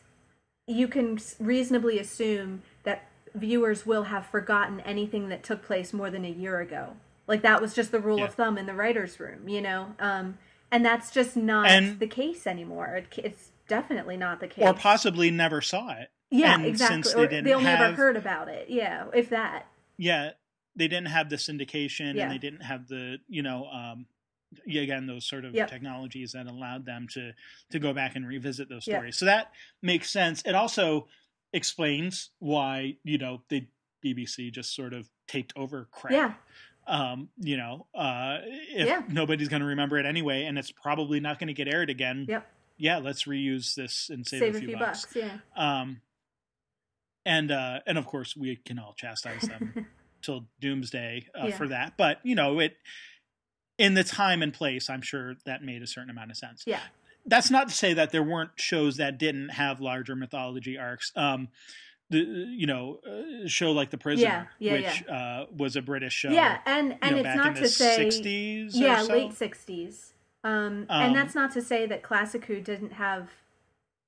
you 0.67 0.89
can 0.89 1.19
reasonably 1.39 1.99
assume 1.99 2.63
that 2.85 3.09
viewers 3.35 3.85
will 3.85 4.05
have 4.05 4.25
forgotten 4.27 4.81
anything 4.81 5.29
that 5.29 5.43
took 5.43 5.63
place 5.63 5.93
more 5.93 6.11
than 6.11 6.25
a 6.25 6.31
year 6.31 6.61
ago. 6.61 6.97
Like 7.27 7.43
that 7.43 7.61
was 7.61 7.75
just 7.75 7.91
the 7.93 8.01
rule 8.01 8.19
Yeah. 8.19 8.27
of 8.27 8.35
thumb 8.35 8.57
in 8.59 8.67
the 8.67 8.75
writers' 8.75 9.19
room, 9.21 9.49
you 9.49 9.61
know. 9.61 9.95
Um, 9.99 10.39
and 10.71 10.85
that's 10.85 11.11
just 11.11 11.37
not 11.37 11.67
And- 11.69 11.99
the 11.99 12.07
case 12.07 12.47
anymore. 12.47 12.95
It, 12.97 13.07
it's 13.25 13.51
definitely 13.69 14.17
not 14.17 14.41
the 14.41 14.49
case. 14.49 14.65
or 14.65 14.75
possibly 14.75 15.31
never 15.31 15.61
saw 15.61 15.91
it. 15.93 16.11
Yeah, 16.33 16.55
and 16.55 16.67
exactly. 16.67 17.03
since 17.03 17.15
they 17.15 17.27
didn't 17.29 17.47
ever 17.49 17.61
have- 17.61 17.95
heard 17.95 18.17
about 18.17 18.49
it. 18.49 18.69
Yeah, 18.71 19.07
if 19.15 19.29
that. 19.31 19.67
Yeah, 19.97 20.31
they 20.75 20.89
didn't 20.89 21.09
have 21.09 21.29
the 21.31 21.37
syndication 21.37 22.15
Yeah. 22.15 22.23
and 22.25 22.33
they 22.33 22.39
didn't 22.39 22.63
have 22.63 22.89
the 22.89 23.19
you 23.29 23.43
know 23.43 23.67
um, 23.67 24.07
yeah, 24.67 24.83
again 24.83 25.07
those 25.07 25.27
sort 25.27 25.45
of 25.45 25.55
Yep. 25.55 25.69
technologies 25.71 26.33
that 26.33 26.47
allowed 26.47 26.85
them 26.87 27.07
to 27.13 27.33
to 27.71 27.79
go 27.79 27.93
back 27.93 28.17
and 28.17 28.27
revisit 28.27 28.69
those 28.69 28.85
stories. 28.85 29.17
So 29.17 29.27
that 29.27 29.53
makes 29.83 30.11
sense. 30.11 30.43
It 30.45 30.55
also 30.55 31.09
explains 31.53 32.31
why 32.39 32.97
you 33.05 33.19
know 33.19 33.43
the 33.49 33.67
BBC 34.05 34.51
just 34.51 34.75
sort 34.75 34.93
of 34.95 35.09
taped 35.29 35.53
over 35.57 35.87
crap. 35.93 36.13
Yeah, 36.13 36.35
Um, 36.87 37.29
you 37.39 37.57
know, 37.57 37.87
uh, 37.95 38.39
if 38.43 38.87
Yeah. 38.89 39.03
nobody's 39.09 39.49
going 39.49 39.61
to 39.61 39.67
remember 39.67 39.97
it 39.99 40.05
anyway, 40.07 40.45
and 40.45 40.59
it's 40.59 40.73
probably 40.73 41.21
not 41.21 41.39
going 41.39 41.47
to 41.49 41.55
get 41.55 41.69
aired 41.73 41.89
again. 41.91 42.27
Yep. 42.29 42.51
Yeah, 42.79 42.97
let's 42.99 43.25
reuse 43.25 43.77
this 43.77 44.11
and 44.11 44.27
save, 44.27 44.41
save 44.41 44.55
a 44.57 44.59
few, 44.59 44.77
bucks. 44.77 45.07
Yeah. 45.15 45.39
Um, 45.55 46.01
and 47.25 47.51
uh, 47.51 47.81
and 47.87 47.99
of 47.99 48.07
course 48.07 48.37
we 48.37 48.57
can 48.57 48.79
all 48.79 48.95
chastise 48.97 49.43
them 49.43 49.87
till 50.23 50.47
doomsday 50.61 51.27
uh, 51.41 51.47
Yeah. 51.49 51.57
for 51.57 51.69
that. 51.69 51.95
But 51.97 52.19
you 52.25 52.35
know, 52.35 52.61
it 52.61 52.77
in 53.79 53.95
the 53.95 54.05
time 54.05 54.43
and 54.43 54.53
place, 54.53 54.89
I'm 54.91 55.03
sure 55.03 55.35
that 55.47 55.63
made 55.63 55.83
a 55.83 55.87
certain 55.87 56.11
amount 56.11 56.31
of 56.31 56.37
sense. 56.37 56.63
Yeah. 56.67 56.81
That's 57.25 57.51
not 57.51 57.69
to 57.69 57.75
say 57.75 57.95
that 57.95 58.11
there 58.11 58.23
weren't 58.23 58.51
shows 58.57 58.97
that 58.97 59.17
didn't 59.19 59.51
have 59.51 59.81
larger 59.81 60.17
mythology 60.17 60.77
arcs. 60.77 61.13
Um, 61.17 61.49
the 62.11 62.19
you 62.19 62.67
know 62.67 62.99
uh, 63.09 63.47
show 63.49 63.73
like 63.73 63.91
the 63.91 63.97
prisoner 63.97 64.51
Yeah, 64.59 64.73
yeah, 64.75 64.89
which 64.91 65.09
Uh, 65.09 65.47
was 65.57 65.77
a 65.77 65.83
british 65.83 66.13
show 66.13 66.29
yeah, 66.31 66.59
and 66.67 66.99
and 67.01 67.17
you 67.17 67.23
know, 67.23 67.29
it's 67.31 67.37
not 67.37 67.57
to 67.57 67.69
say 67.69 68.07
60s 68.07 68.71
yeah, 68.75 69.03
so. 69.03 69.13
late 69.15 69.33
sixties. 69.33 70.13
Um, 70.45 70.87
Um, 70.91 71.07
and 71.07 71.17
that's 71.17 71.35
not 71.35 71.53
to 71.53 71.63
say 71.63 71.87
that 71.87 72.03
Classic 72.03 72.45
Who 72.47 72.61
didn't 72.61 72.95
have 72.95 73.31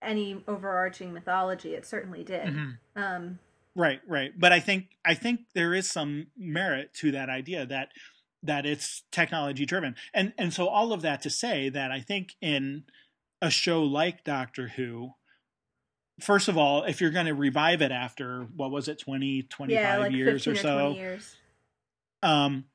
any 0.05 0.43
overarching 0.47 1.13
mythology. 1.13 1.75
It 1.75 1.87
certainly 1.87 2.23
did. 2.25 2.47
Mhm. 2.49 2.79
Um, 2.97 3.39
Right, 3.77 4.01
right. 4.07 4.33
But 4.39 4.53
I 4.53 4.61
think 4.61 4.97
I 5.05 5.15
think 5.15 5.41
there 5.55 5.75
is 5.75 5.91
some 5.91 6.29
merit 6.37 6.95
to 6.95 7.11
that 7.13 7.29
idea 7.29 7.67
that 7.67 7.89
that 8.43 8.67
it's 8.67 9.03
technology 9.11 9.67
driven. 9.67 9.97
And 10.13 10.33
and 10.39 10.53
so 10.53 10.69
all 10.69 10.93
of 10.93 11.03
that 11.03 11.23
to 11.23 11.31
say 11.31 11.71
that 11.71 11.91
I 11.91 12.01
think 12.01 12.35
in 12.41 12.85
a 13.43 13.51
show 13.51 13.83
like 13.83 14.23
Doctor 14.23 14.69
Who, 14.69 15.15
first 16.21 16.49
of 16.49 16.57
all, 16.57 16.85
if 16.85 17.01
you're 17.01 17.11
going 17.11 17.27
to 17.27 17.35
revive 17.35 17.83
it 17.83 17.91
after 17.91 18.45
what 18.55 18.71
was 18.71 18.87
it 18.89 18.99
20 19.01 19.43
25 19.43 19.83
yeah, 19.83 19.97
like 19.99 20.13
years 20.13 20.47
or 20.47 20.53
or, 20.53 20.55
so, 20.55 20.79
twenty 20.79 20.99
years. 21.01 21.37
um 22.23 22.67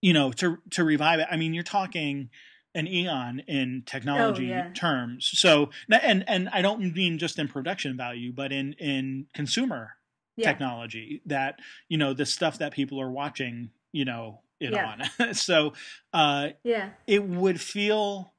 you 0.00 0.12
know, 0.12 0.32
to 0.32 0.58
to 0.70 0.84
revive 0.84 1.20
it, 1.20 1.26
I 1.30 1.36
mean, 1.36 1.52
you're 1.54 1.62
talking 1.64 2.30
an 2.74 2.86
eon 2.88 3.40
in 3.46 3.82
technology 3.86 4.46
Oh, 4.46 4.54
yeah. 4.56 4.70
terms. 4.74 5.30
So 5.34 5.70
and 5.90 6.28
and 6.28 6.48
I 6.50 6.62
don't 6.62 6.92
mean 6.94 7.18
just 7.18 7.38
in 7.38 7.48
production 7.48 7.96
value, 7.96 8.32
but 8.32 8.52
in 8.52 8.72
in 8.74 9.26
consumer 9.34 9.96
Yeah, 10.36 10.50
technology 10.50 11.22
that 11.26 11.60
you 11.88 11.96
know 11.98 12.12
the 12.14 12.26
stuff 12.26 12.58
that 12.58 12.72
people 12.72 13.00
are 13.00 13.10
watching 13.10 13.70
you 13.92 14.04
know 14.04 14.42
it 14.60 14.72
Yeah. 14.72 14.94
on 15.18 15.34
so 15.34 15.72
uh 16.12 16.48
yeah, 16.64 16.90
it 17.06 17.22
would 17.24 17.60
feel 17.60 18.34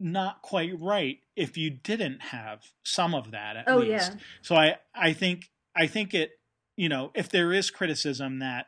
not 0.00 0.42
quite 0.42 0.78
right 0.80 1.18
if 1.34 1.56
you 1.56 1.70
didn't 1.70 2.20
have 2.22 2.62
some 2.84 3.14
of 3.14 3.32
that 3.32 3.56
at 3.56 3.66
oh 3.66 3.80
least 3.80 4.12
yeah, 4.12 4.18
so 4.42 4.54
i 4.54 4.76
i 4.94 5.12
think 5.12 5.50
i 5.76 5.86
think 5.88 6.14
it 6.14 6.30
you 6.76 6.88
know 6.88 7.10
if 7.14 7.28
there 7.30 7.52
is 7.52 7.70
criticism 7.70 8.38
that 8.38 8.66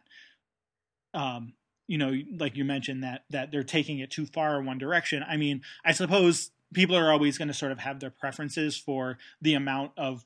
um 1.14 1.52
you 1.90 1.98
know 1.98 2.12
like 2.38 2.56
you 2.56 2.64
mentioned 2.64 3.02
that 3.02 3.24
that 3.30 3.50
they're 3.50 3.64
taking 3.64 3.98
it 3.98 4.10
too 4.10 4.24
far 4.24 4.58
in 4.60 4.64
one 4.64 4.78
direction 4.78 5.24
i 5.28 5.36
mean 5.36 5.60
i 5.84 5.90
suppose 5.92 6.52
people 6.72 6.94
are 6.96 7.10
always 7.10 7.36
going 7.36 7.48
to 7.48 7.54
sort 7.54 7.72
of 7.72 7.80
have 7.80 7.98
their 7.98 8.10
preferences 8.10 8.76
for 8.76 9.18
the 9.42 9.54
amount 9.54 9.90
of 9.96 10.24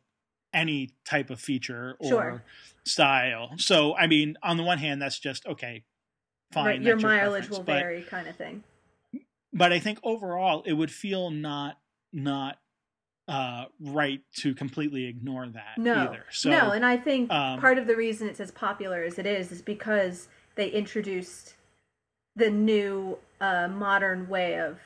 any 0.52 0.90
type 1.06 1.30
of 1.30 1.40
feature 1.40 1.96
or 2.00 2.08
Sure. 2.08 2.44
style 2.84 3.52
so 3.56 3.96
i 3.96 4.06
mean 4.06 4.36
on 4.42 4.58
the 4.58 4.62
one 4.62 4.76
hand 4.78 5.00
that's 5.00 5.18
just 5.18 5.46
okay 5.46 5.84
fine 6.52 6.66
right. 6.66 6.82
Your 6.82 6.96
that's 6.96 7.02
mileage 7.02 7.48
will 7.48 7.62
But- 7.62 7.80
vary, 7.80 8.02
kind 8.02 8.28
of 8.28 8.36
thing. 8.36 8.62
but 9.52 9.72
I 9.72 9.78
think 9.80 9.98
overall 10.04 10.62
it 10.66 10.74
would 10.74 10.90
feel 10.92 11.30
not 11.30 11.78
not 12.12 12.58
uh, 13.26 13.64
right 13.80 14.20
to 14.36 14.54
completely 14.54 15.06
ignore 15.06 15.48
that 15.48 15.78
No, 15.78 15.94
either. 15.94 16.26
So 16.30 16.50
no, 16.50 16.72
and 16.72 16.84
I 16.84 16.98
think 16.98 17.30
um, 17.32 17.58
part 17.58 17.78
of 17.78 17.86
the 17.86 17.96
reason 17.96 18.28
it's 18.28 18.38
as 18.38 18.50
popular 18.50 19.02
as 19.02 19.18
it 19.18 19.24
is 19.24 19.50
is 19.50 19.62
because 19.62 20.28
they 20.56 20.68
introduced 20.68 21.54
the 22.36 22.50
new 22.50 23.18
uh, 23.40 23.68
modern 23.68 24.28
way 24.28 24.58
of 24.60 24.78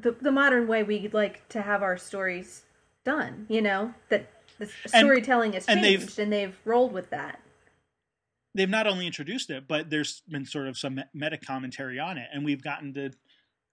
the 0.00 0.12
the 0.20 0.32
modern 0.32 0.66
way 0.66 0.82
we 0.82 1.08
like 1.08 1.48
to 1.48 1.62
have 1.62 1.82
our 1.82 1.96
stories 1.96 2.64
done. 3.04 3.46
You 3.48 3.62
know 3.62 3.94
that 4.08 4.30
the 4.58 4.64
And- 4.84 4.90
storytelling 5.06 5.54
has 5.54 5.66
and 5.66 5.82
they've- 5.82 6.00
changed, 6.00 6.18
and 6.18 6.32
they've 6.32 6.56
rolled 6.64 6.92
with 6.92 7.10
that. 7.10 7.40
they've 8.54 8.68
not 8.68 8.86
only 8.88 9.06
introduced 9.06 9.48
it, 9.50 9.68
but 9.68 9.90
there's 9.90 10.22
been 10.28 10.44
sort 10.44 10.66
of 10.66 10.76
some 10.76 11.00
meta 11.14 11.38
commentary 11.38 11.98
on 12.00 12.18
it, 12.18 12.28
and 12.32 12.44
we've 12.44 12.62
gotten 12.62 12.92
to 12.94 13.10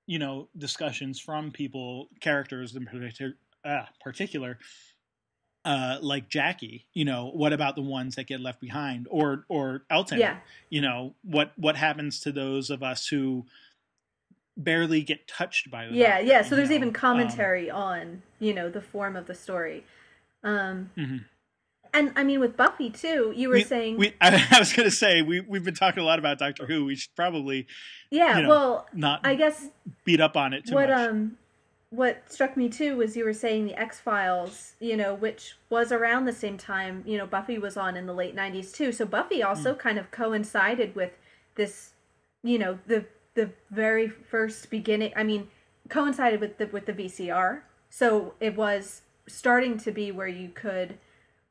you 0.05 0.19
know 0.19 0.47
discussions 0.57 1.19
from 1.19 1.51
people, 1.51 2.09
characters 2.21 2.75
in 2.75 2.85
particular, 2.85 3.33
uh, 3.65 3.85
particular 4.01 4.57
uh, 5.67 5.97
like 6.01 6.29
Jackie. 6.29 6.85
You 6.93 7.03
know, 7.03 7.29
what 7.33 7.51
about 7.51 7.75
the 7.75 7.81
ones 7.81 8.15
that 8.15 8.25
get 8.25 8.39
left 8.39 8.61
behind, 8.61 9.05
or 9.11 9.43
or 9.49 9.83
Elton? 9.89 10.17
Yeah, 10.17 10.37
you 10.69 10.79
know 10.79 11.13
what 11.23 11.51
what 11.57 11.75
happens 11.75 12.21
to 12.21 12.31
those 12.31 12.69
of 12.69 12.81
us 12.81 13.07
who 13.07 13.45
barely 14.55 15.03
get 15.03 15.27
touched 15.27 15.69
by 15.69 15.87
the 15.87 15.93
yeah, 15.93 16.19
yeah. 16.19 16.41
So 16.41 16.55
there's 16.55 16.69
know? 16.69 16.75
even 16.75 16.87
Um, 16.87 16.93
commentary 16.93 17.69
on 17.69 18.21
you 18.39 18.53
know 18.53 18.69
the 18.69 18.81
form 18.81 19.17
of 19.17 19.27
the 19.27 19.35
story. 19.35 19.83
Um, 20.41 20.91
mhm. 20.95 21.25
and 21.93 22.13
I 22.15 22.23
mean 22.23 22.39
with 22.39 22.55
Buffy 22.55 22.89
too. 22.89 23.33
You 23.35 23.49
were 23.49 23.55
we, 23.55 23.63
saying, 23.65 23.97
we 23.97 24.13
I, 24.21 24.47
I 24.51 24.59
was 24.59 24.71
going 24.71 24.87
to 24.87 24.95
say 24.95 25.21
we 25.21 25.41
we've 25.41 25.65
been 25.65 25.75
talking 25.75 26.01
a 26.01 26.05
lot 26.05 26.17
about 26.17 26.39
Doctor 26.39 26.65
Who. 26.65 26.85
We 26.85 26.95
should 26.95 27.13
probably 27.13 27.67
yeah. 28.09 28.37
you 28.37 28.43
know, 28.43 28.49
well, 28.49 28.87
not 28.93 29.19
I 29.25 29.35
guess 29.35 29.67
beat 30.05 30.21
up 30.21 30.37
on 30.37 30.53
it 30.53 30.65
too 30.65 30.75
what 30.75 30.87
much. 30.87 31.09
um 31.09 31.37
what 31.89 32.29
struck 32.31 32.57
me 32.57 32.67
too 32.69 32.97
was 32.97 33.15
you 33.15 33.23
were 33.23 33.33
saying 33.33 33.65
the 33.65 33.79
X 33.79 33.99
Files, 33.99 34.73
you 34.79 34.97
know, 34.97 35.13
which 35.13 35.55
was 35.69 35.91
around 35.91 36.25
the 36.25 36.33
same 36.33 36.57
time, 36.57 37.03
you 37.05 37.17
know, 37.17 37.25
Buffy 37.25 37.57
was 37.57 37.77
on 37.77 37.95
in 37.95 38.05
the 38.05 38.13
late 38.13 38.35
nineties 38.35 38.71
too. 38.71 38.91
So 38.91 39.05
Buffy 39.05 39.41
also 39.41 39.73
Hmm. 39.73 39.79
kind 39.79 39.99
of 39.99 40.11
coincided 40.11 40.95
with 40.95 41.11
this, 41.55 41.91
you 42.43 42.59
know, 42.59 42.79
the 42.87 43.05
the 43.35 43.51
very 43.71 44.07
first 44.09 44.69
beginning 44.69 45.13
I 45.15 45.23
mean, 45.23 45.47
coincided 45.89 46.41
with 46.41 46.57
the 46.57 46.67
with 46.67 46.85
the 46.87 46.93
VCR. 46.93 47.61
So 47.89 48.33
it 48.41 48.55
was 48.57 49.03
starting 49.27 49.77
to 49.77 49.91
be 49.91 50.11
where 50.11 50.27
you 50.27 50.49
could, 50.49 50.97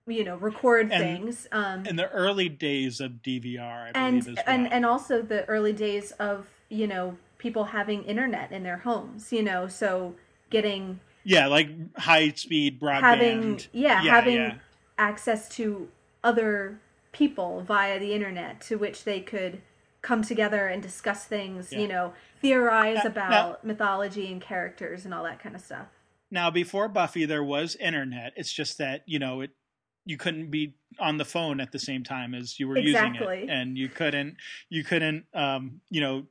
you 0.07 0.23
know, 0.25 0.37
record 0.37 0.93
And- 0.93 1.03
things. 1.03 1.47
Um 1.51 1.87
In 1.87 1.97
the 1.97 2.11
early 2.11 2.51
days 2.51 3.01
of 3.01 3.23
DVR, 3.23 3.87
I 3.87 3.93
and 3.95 4.21
believe 4.23 4.37
well. 4.37 4.45
and 4.47 4.71
and 4.71 4.85
also 4.85 5.23
the 5.23 5.47
early 5.47 5.73
days 5.73 6.13
of 6.13 6.47
you 6.69 6.87
know 6.87 7.17
people 7.39 7.65
having 7.67 8.03
internet 8.05 8.51
in 8.53 8.63
their 8.65 8.79
homes 8.79 9.33
you 9.33 9.43
know 9.43 9.69
so 9.69 10.15
getting 10.51 11.01
yeah, 11.25 11.47
like 11.49 11.69
high 11.99 12.31
speed 12.31 12.81
broadband. 12.81 13.01
having 13.01 13.61
yeah, 13.73 14.03
Yeah, 14.03 14.11
having 14.11 14.35
yeah. 14.37 14.55
access 14.99 15.49
to 15.51 15.89
other 16.23 16.81
people 17.13 17.63
via 17.63 17.99
the 17.99 18.13
internet 18.13 18.61
to 18.63 18.77
which 18.77 19.05
they 19.05 19.21
could 19.21 19.63
come 20.03 20.23
together 20.23 20.67
and 20.69 20.83
discuss 20.83 21.25
things 21.25 21.73
Yeah. 21.73 21.79
you 21.81 21.89
know 21.89 22.13
theorize 22.41 22.99
Now- 23.03 23.11
about 23.11 23.65
mythology 23.65 24.31
and 24.31 24.41
characters 24.41 25.05
and 25.05 25.13
all 25.13 25.25
that 25.25 25.41
kind 25.41 25.55
of 25.57 25.61
stuff 25.63 25.89
Now, 26.31 26.51
before 26.51 26.89
Buffy, 26.89 27.25
there 27.25 27.45
was 27.45 27.77
internet. 27.77 28.33
It's 28.37 28.53
just 28.53 28.79
that 28.79 29.03
you 29.07 29.19
know 29.19 29.41
it. 29.43 29.51
You 30.05 30.17
couldn't 30.17 30.51
be 30.51 30.75
on 31.01 31.17
the 31.19 31.25
phone 31.25 31.61
at 31.61 31.71
the 31.73 31.79
same 31.79 32.03
time 32.05 32.35
as 32.35 32.59
you 32.61 32.69
were 32.69 32.79
using 32.79 33.15
it, 33.17 33.49
and 33.49 33.77
you 33.79 33.89
couldn't. 33.89 34.37
You 34.69 34.83
couldn't. 34.85 35.25
Um, 35.35 35.81
you 35.91 36.01
know, 36.01 36.27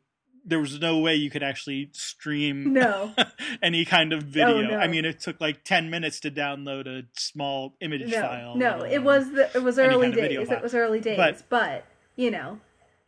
there 0.46 0.60
was 0.60 0.80
no 0.80 1.00
way 1.00 1.16
you 1.16 1.30
could 1.30 1.44
actually 1.44 1.90
stream 1.92 2.74
no 2.74 3.14
any 3.64 3.84
kind 3.86 4.14
of 4.14 4.24
video. 4.24 4.58
Oh, 4.58 4.62
no. 4.62 4.78
I 4.78 4.88
mean, 4.88 5.04
it 5.06 5.20
took 5.20 5.42
like 5.42 5.64
ten 5.64 5.90
minutes 5.90 6.20
to 6.22 6.32
download 6.32 6.88
a 6.88 7.04
small 7.18 7.74
image 7.82 8.10
no 8.12 8.22
file. 8.22 8.56
no 8.56 8.78
let 8.82 8.92
it 8.94 9.04
was 9.04 9.32
the, 9.32 9.50
it 9.56 9.64
was 9.64 9.80
early 9.80 10.12
kind 10.12 10.20
of 10.20 10.30
days 10.30 10.48
file. 10.48 10.58
it 10.58 10.64
was 10.64 10.76
early 10.76 11.00
days 11.00 11.18
But- 11.18 11.44
but 11.50 11.86
you 12.16 12.32
know 12.32 12.60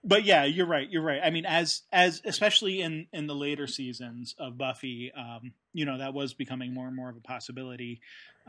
but 0.03 0.23
yeah, 0.23 0.45
you're 0.45 0.67
right. 0.67 0.89
You're 0.89 1.01
right. 1.01 1.19
I 1.21 1.31
mean, 1.31 1.45
as 1.45 1.81
as 1.91 2.21
especially 2.23 2.81
in 2.81 3.07
in 3.11 3.27
the 3.27 3.35
later 3.35 3.67
seasons 3.67 4.35
of 4.39 4.57
Buffy, 4.57 5.11
um, 5.11 5.51
you 5.73 5.83
know, 5.85 5.97
that 5.97 6.13
was 6.13 6.33
becoming 6.33 6.73
more 6.73 6.87
and 6.87 6.95
more 6.95 7.09
of 7.09 7.17
a 7.17 7.19
possibility, 7.19 7.99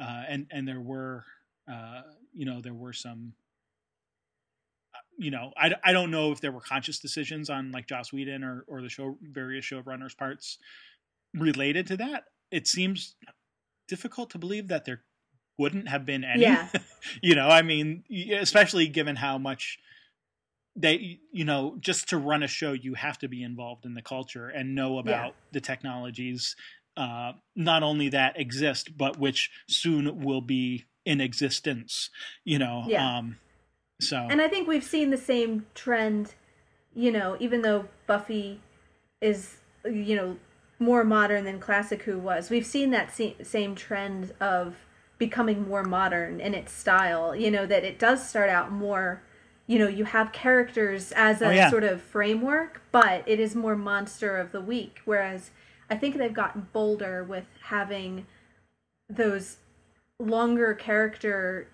uh, 0.00 0.22
and 0.28 0.46
and 0.52 0.68
there 0.68 0.80
were, 0.80 1.24
uh, 1.66 2.02
you 2.32 2.44
know, 2.44 2.60
there 2.60 2.74
were 2.74 2.92
some. 2.92 3.32
You 5.18 5.30
know, 5.32 5.52
I, 5.56 5.74
I 5.82 5.92
don't 5.92 6.10
know 6.10 6.30
if 6.32 6.40
there 6.40 6.52
were 6.52 6.60
conscious 6.60 6.98
decisions 7.00 7.50
on 7.50 7.72
like 7.72 7.88
Joss 7.88 8.12
Whedon 8.12 8.44
or, 8.44 8.64
or 8.68 8.80
the 8.82 8.88
show 8.88 9.18
various 9.20 9.64
showrunners' 9.66 10.16
parts 10.16 10.58
related 11.34 11.86
to 11.88 11.96
that. 11.98 12.24
It 12.50 12.66
seems 12.66 13.16
difficult 13.88 14.30
to 14.30 14.38
believe 14.38 14.68
that 14.68 14.84
there 14.84 15.02
wouldn't 15.58 15.88
have 15.88 16.06
been 16.06 16.24
any. 16.24 16.42
Yeah. 16.42 16.68
you 17.22 17.34
know, 17.34 17.48
I 17.48 17.62
mean, 17.62 18.04
especially 18.32 18.86
given 18.86 19.16
how 19.16 19.38
much 19.38 19.78
they 20.76 21.18
you 21.32 21.44
know 21.44 21.76
just 21.80 22.08
to 22.10 22.16
run 22.16 22.42
a 22.42 22.48
show 22.48 22.72
you 22.72 22.94
have 22.94 23.18
to 23.18 23.28
be 23.28 23.42
involved 23.42 23.84
in 23.84 23.94
the 23.94 24.02
culture 24.02 24.48
and 24.48 24.74
know 24.74 24.98
about 24.98 25.34
the 25.50 25.60
technologies 25.60 26.54
uh 26.96 27.32
not 27.56 27.82
only 27.82 28.08
that 28.08 28.38
exist 28.38 28.96
but 28.96 29.18
which 29.18 29.50
soon 29.66 30.20
will 30.22 30.40
be 30.40 30.84
in 31.04 31.20
existence 31.20 32.10
you 32.44 32.58
know 32.58 32.84
Yeah. 32.86 33.18
um 33.18 33.38
so 34.00 34.26
And 34.30 34.40
I 34.40 34.48
think 34.48 34.68
we've 34.68 34.84
seen 34.84 35.10
the 35.10 35.16
same 35.16 35.66
trend, 35.74 36.34
you 36.94 37.10
know, 37.10 37.36
even 37.40 37.62
though 37.62 37.88
Buffy 38.06 38.60
is, 39.20 39.56
you 39.84 40.14
know, 40.16 40.36
more 40.78 41.02
modern 41.02 41.44
than 41.44 41.58
Classic 41.58 42.02
Who 42.02 42.18
was, 42.18 42.50
we've 42.50 42.66
seen 42.66 42.90
that 42.90 43.12
same 43.42 43.74
trend 43.74 44.32
of 44.40 44.76
becoming 45.18 45.68
more 45.68 45.82
modern 45.82 46.40
in 46.40 46.54
its 46.54 46.72
style, 46.72 47.34
you 47.34 47.50
know, 47.50 47.66
that 47.66 47.84
it 47.84 47.98
does 47.98 48.26
start 48.28 48.48
out 48.48 48.70
more, 48.70 49.22
you 49.66 49.78
know, 49.78 49.88
you 49.88 50.04
have 50.04 50.30
characters 50.30 51.12
as 51.16 51.42
oh, 51.42 51.46
a 51.46 51.48
Oh, 51.48 51.52
yeah. 51.52 51.70
sort 51.70 51.84
of 51.84 52.00
framework, 52.00 52.82
but 52.92 53.24
it 53.26 53.40
is 53.40 53.56
more 53.56 53.74
monster 53.74 54.36
of 54.36 54.52
the 54.52 54.60
week. 54.60 55.00
Whereas 55.04 55.50
I 55.90 55.96
think 55.96 56.16
they've 56.16 56.32
gotten 56.32 56.68
bolder 56.72 57.24
with 57.24 57.46
having 57.64 58.26
those 59.08 59.56
longer 60.20 60.74
character 60.74 61.68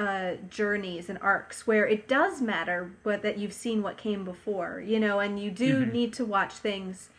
uh, 0.00 0.36
journeys 0.48 1.08
and 1.10 1.18
arcs 1.20 1.66
where 1.66 1.86
it 1.86 2.08
does 2.08 2.40
matter 2.40 2.90
but 3.02 3.22
that 3.22 3.38
you've 3.38 3.52
seen 3.52 3.82
what 3.82 3.96
came 3.98 4.24
before 4.24 4.82
you 4.86 4.98
know 4.98 5.20
and 5.20 5.38
you 5.38 5.50
do 5.50 5.84
Mhm. 5.84 5.92
need 5.92 6.12
to 6.14 6.24
watch 6.24 6.54
things 6.54 7.10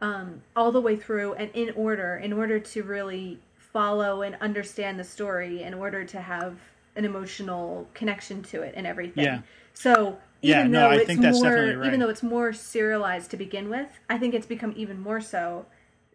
um, 0.00 0.42
all 0.56 0.72
the 0.72 0.80
way 0.80 0.96
through 0.96 1.34
and 1.34 1.50
in 1.54 1.70
order 1.76 2.16
in 2.16 2.32
order 2.32 2.58
to 2.58 2.82
really 2.82 3.38
follow 3.56 4.22
and 4.22 4.36
understand 4.40 4.98
the 4.98 5.04
story 5.04 5.62
in 5.62 5.74
order 5.74 6.04
to 6.04 6.20
have 6.20 6.56
an 6.96 7.04
emotional 7.04 7.88
connection 7.94 8.42
to 8.42 8.62
it 8.62 8.74
and 8.76 8.86
everything. 8.86 9.24
Yeah. 9.24 9.40
So 9.74 10.18
Yeah, 10.42 10.60
even 10.60 10.72
no, 10.72 10.80
though 10.80 10.90
I 10.90 10.96
it's 10.96 11.06
think 11.06 11.20
that's 11.22 11.42
more, 11.42 11.54
right. 11.76 11.86
even 11.86 12.00
though 12.00 12.08
it's 12.08 12.22
more 12.22 12.52
serialized 12.52 13.30
to 13.32 13.36
begin 13.36 13.68
with, 13.70 13.88
I 14.08 14.18
think 14.18 14.34
it's 14.34 14.46
become 14.46 14.72
even 14.76 15.00
more 15.00 15.20
so 15.20 15.66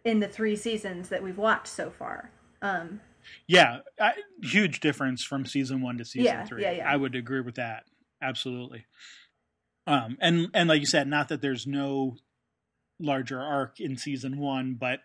in 0.05 0.19
the 0.19 0.27
three 0.27 0.55
seasons 0.55 1.09
that 1.09 1.21
we've 1.23 1.37
watched 1.37 1.67
so 1.67 1.89
far. 1.89 2.29
Um, 2.61 3.01
Yeah, 3.47 3.79
I, 3.99 4.13
huge 4.41 4.79
difference 4.79 5.23
from 5.23 5.45
season 5.45 5.81
one 5.81 5.97
to 5.97 6.05
season 6.05 6.25
Yeah, 6.25 6.45
three. 6.45 6.61
yeah, 6.63 6.71
yeah. 6.71 6.91
I 6.91 6.95
would 6.95 7.15
agree 7.15 7.41
with 7.41 7.55
that 7.55 7.83
absolutely. 8.21 8.85
Um, 9.87 10.17
and 10.21 10.49
and 10.53 10.69
like 10.69 10.81
you 10.81 10.85
said, 10.85 11.07
not 11.07 11.29
that 11.29 11.41
there's 11.41 11.65
no 11.65 12.17
larger 12.99 13.39
arc 13.41 13.79
in 13.79 13.97
season 13.97 14.37
one, 14.37 14.75
but 14.75 14.99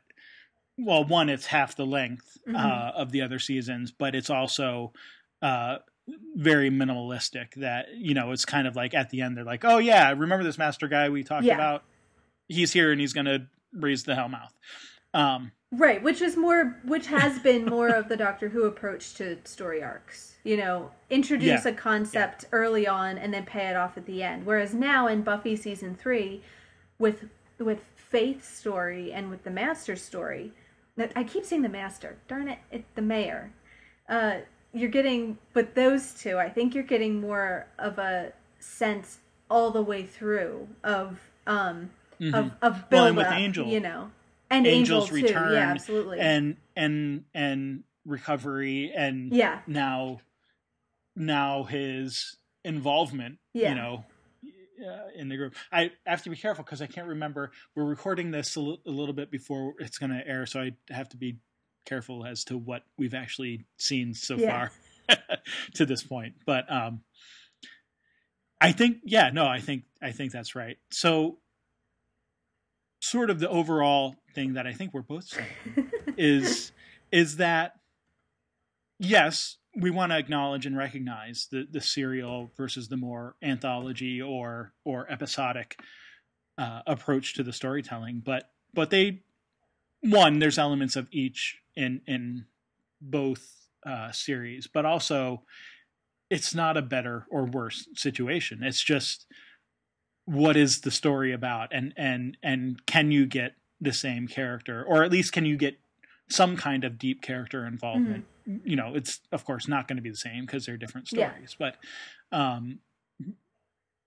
well, 0.77 1.05
one 1.05 1.29
it's 1.29 1.47
half 1.47 1.77
the 1.77 1.87
length 1.87 2.37
Mhm. 2.47 2.57
uh, 2.57 2.93
of 2.95 3.13
the 3.13 3.23
other 3.23 3.39
seasons, 3.39 3.93
but 3.93 4.15
it's 4.15 4.31
also 4.31 4.93
uh, 5.41 5.79
very 6.35 6.71
minimalistic. 6.71 7.55
That 7.57 7.95
you 7.95 8.13
know, 8.15 8.33
it's 8.33 8.45
kind 8.45 8.67
of 8.67 8.77
like 8.77 8.93
at 8.95 9.11
the 9.11 9.21
end 9.23 9.37
they're 9.37 9.45
like, 9.45 9.65
oh 9.65 9.79
yeah, 9.79 10.11
remember 10.11 10.45
this 10.45 10.59
master 10.59 10.89
guy 10.89 11.09
we 11.09 11.23
talked 11.23 11.45
Yeah. 11.45 11.55
about? 11.55 11.85
He's 12.49 12.73
here 12.73 12.93
and 12.93 13.01
he's 13.01 13.13
going 13.15 13.25
to 13.27 13.47
raise 13.73 14.05
the 14.05 14.13
Hellmouth. 14.15 14.51
Um, 15.15 15.53
Right, 15.77 16.03
which 16.03 16.21
is 16.23 16.37
more, 16.37 16.77
which 16.85 17.07
has 17.07 17.39
been 17.39 17.65
more 17.65 17.89
of 17.89 18.09
the 18.09 18.17
Doctor 18.17 18.49
Who 18.49 18.65
approach 18.65 19.15
to 19.15 19.39
story 19.45 19.83
arcs. 19.83 20.37
You 20.45 20.57
know, 20.59 20.91
introduce 21.11 21.65
Yeah, 21.65 21.71
a 21.71 21.75
concept 21.75 22.45
early 22.53 22.87
on 22.87 23.17
and 23.19 23.33
then 23.33 23.45
pay 23.45 23.69
it 23.69 23.77
off 23.77 23.97
at 23.97 24.05
the 24.07 24.23
end. 24.23 24.45
Whereas 24.47 24.75
now 24.75 25.07
in 25.07 25.23
Buffy 25.23 25.57
season 25.57 25.95
three, 25.95 26.43
with 26.99 27.25
with 27.59 27.81
Faith's 27.97 28.47
story 28.49 29.13
and 29.13 29.31
with 29.31 29.43
the 29.45 29.51
Master's 29.51 30.03
story, 30.03 30.53
that 30.97 31.13
I 31.17 31.25
keep 31.25 31.45
saying 31.45 31.63
the 31.63 31.69
Master. 31.69 32.17
Darn 32.29 32.49
it, 32.49 32.59
it 32.71 32.85
the 32.95 33.03
Mayor. 33.03 33.51
Uh, 34.09 34.37
you're 34.73 34.91
getting, 34.91 35.39
but 35.53 35.75
those 35.75 36.13
two, 36.15 36.37
I 36.39 36.49
think 36.51 36.75
you're 36.75 36.85
getting 36.85 37.21
more 37.21 37.67
of 37.79 37.99
a 37.99 38.33
sense 38.61 39.19
all 39.51 39.71
the 39.71 39.83
way 39.83 40.05
through 40.05 40.69
of 40.83 41.21
um 41.47 41.91
of 42.33 42.53
of 42.63 42.89
build 42.91 43.17
Well, 43.17 43.25
with 43.27 43.33
Angel. 43.33 43.67
you 43.67 43.81
know, 43.81 44.11
and 44.51 44.67
Angel's 44.67 45.05
Angel 45.13 45.29
return 45.29 45.53
Yeah, 45.53 45.71
absolutely. 45.71 46.21
and 46.21 46.57
and 46.77 47.25
and 47.35 47.85
recovery 48.05 48.93
and 48.95 49.33
Yeah. 49.33 49.61
now 49.67 50.21
now 51.17 51.63
his 51.65 52.37
involvement 52.65 53.39
Yeah. 53.53 53.71
you 53.71 53.75
know 53.77 54.05
uh, 54.85 55.09
in 55.15 55.29
the 55.29 55.37
group 55.37 55.55
i 55.73 55.91
have 56.05 56.23
to 56.25 56.31
be 56.31 56.37
careful 56.37 56.65
because 56.65 56.83
i 56.83 56.87
can't 56.87 57.07
remember 57.07 57.53
we're 57.77 57.85
recording 57.85 58.31
this 58.33 58.57
a, 58.57 58.61
little 58.61 59.13
bit 59.15 59.31
before 59.31 59.75
it's 59.79 59.97
going 59.99 60.11
to 60.11 60.27
air 60.27 60.45
so 60.47 60.61
i 60.61 60.73
have 60.91 61.09
to 61.09 61.17
be 61.17 61.39
careful 61.87 62.27
as 62.27 62.43
to 62.45 62.59
what 62.59 62.83
we've 62.99 63.15
actually 63.15 63.65
seen 63.79 64.13
so 64.15 64.37
Yeah. 64.37 64.69
far 65.09 65.17
to 65.75 65.87
this 65.87 66.03
point 66.03 66.35
but 66.45 66.71
um 66.71 67.03
i 68.61 68.73
think 68.73 68.99
yeah 69.05 69.31
no 69.31 69.47
i 69.47 69.61
think 69.61 69.85
i 70.03 70.11
think 70.11 70.33
that's 70.33 70.55
right 70.57 70.77
so 70.91 71.39
sort 73.01 73.31
of 73.31 73.39
the 73.39 73.49
overall 73.49 74.17
thing 74.35 74.55
that 74.55 74.67
i 74.67 74.73
think 74.73 74.93
we're 74.93 75.03
both 75.03 75.25
saying 75.25 75.91
is 76.19 76.73
is 77.13 77.37
that 77.37 77.75
yes, 78.99 79.59
we 79.77 79.91
want 79.91 80.13
to 80.13 80.19
acknowledge 80.19 80.67
and 80.67 80.77
recognize 80.77 81.49
the 81.51 81.67
the 81.71 81.81
serial 81.81 82.51
versus 82.57 82.89
the 82.89 82.97
more 82.97 83.37
anthology 83.43 84.21
or 84.21 84.73
or 84.85 85.11
episodic 85.11 85.79
uh, 86.59 86.81
approach 86.87 87.35
to 87.35 87.43
the 87.43 87.53
storytelling, 87.53 88.23
but 88.25 88.51
but 88.73 88.91
they 88.91 89.23
one 90.01 90.39
there's 90.39 90.59
elements 90.59 90.97
of 90.97 91.09
each 91.11 91.59
in 91.77 92.01
in 92.07 92.47
both 93.01 93.69
uh, 93.87 94.13
series, 94.13 94.67
but 94.67 94.85
also 94.85 95.43
it's 96.31 96.55
not 96.55 96.77
a 96.77 96.83
better 96.83 97.27
or 97.31 97.45
worse 97.45 97.87
situation. 97.95 98.63
It's 98.63 98.83
just 98.83 99.27
what 100.25 100.57
is 100.57 100.81
the 100.81 100.91
story 100.91 101.33
about, 101.33 101.69
and 101.73 101.93
and 101.97 102.37
and 102.43 102.85
can 102.87 103.11
you 103.11 103.27
get 103.27 103.55
the 103.81 103.93
same 103.93 104.27
character, 104.29 104.85
or 104.85 105.03
at 105.05 105.11
least 105.11 105.33
can 105.33 105.45
you 105.45 105.57
get 105.57 105.79
some 106.29 106.57
kind 106.57 106.85
of 106.85 106.99
deep 106.99 107.21
character 107.21 107.67
involvement. 107.67 108.25
You 108.47 108.77
know, 108.77 108.95
it's 108.95 109.21
of 109.31 109.45
course 109.45 109.69
not 109.69 109.89
going 109.89 109.97
to 109.97 110.03
be 110.03 110.11
the 110.11 110.17
same 110.17 110.47
because 110.47 110.65
they're 110.67 110.77
different 110.79 111.09
Yeah. 111.13 111.31
stories, 111.31 111.57
but 111.59 111.77
um 112.33 112.79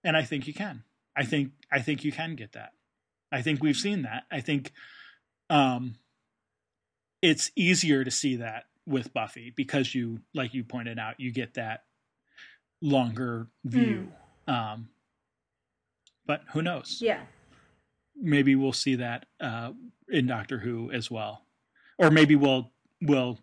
and 0.03 0.15
I 0.17 0.23
think 0.23 0.47
you 0.47 0.53
can. 0.53 0.83
I 1.15 1.25
think 1.25 1.51
I 1.71 1.79
think 1.81 2.03
you 2.03 2.11
can 2.11 2.35
get 2.35 2.53
that. 2.53 2.71
I 3.31 3.41
think 3.41 3.61
we've 3.61 3.75
seen 3.77 4.01
that. 4.03 4.23
I 4.31 4.41
think 4.41 4.71
um 5.49 5.95
it's 7.21 7.51
easier 7.55 8.03
to 8.03 8.11
see 8.11 8.35
that 8.37 8.65
with 8.85 9.13
Buffy 9.13 9.51
because 9.55 9.93
you 9.93 10.21
like 10.33 10.53
you 10.53 10.63
pointed 10.63 10.97
out, 10.99 11.19
you 11.19 11.31
get 11.31 11.55
that 11.55 11.83
longer 12.81 13.47
view. 13.63 14.11
Um 14.47 14.89
but 16.25 16.41
who 16.53 16.61
knows? 16.61 16.99
yeah. 17.01 17.21
Maybe 18.21 18.55
we'll 18.55 18.73
see 18.73 18.95
that 18.95 19.25
uh, 19.39 19.71
in 20.09 20.27
Doctor 20.27 20.59
Who 20.59 20.91
as 20.91 21.09
well, 21.11 21.43
or 21.97 22.11
maybe 22.11 22.35
we'll 22.35 22.71
we'll 23.01 23.39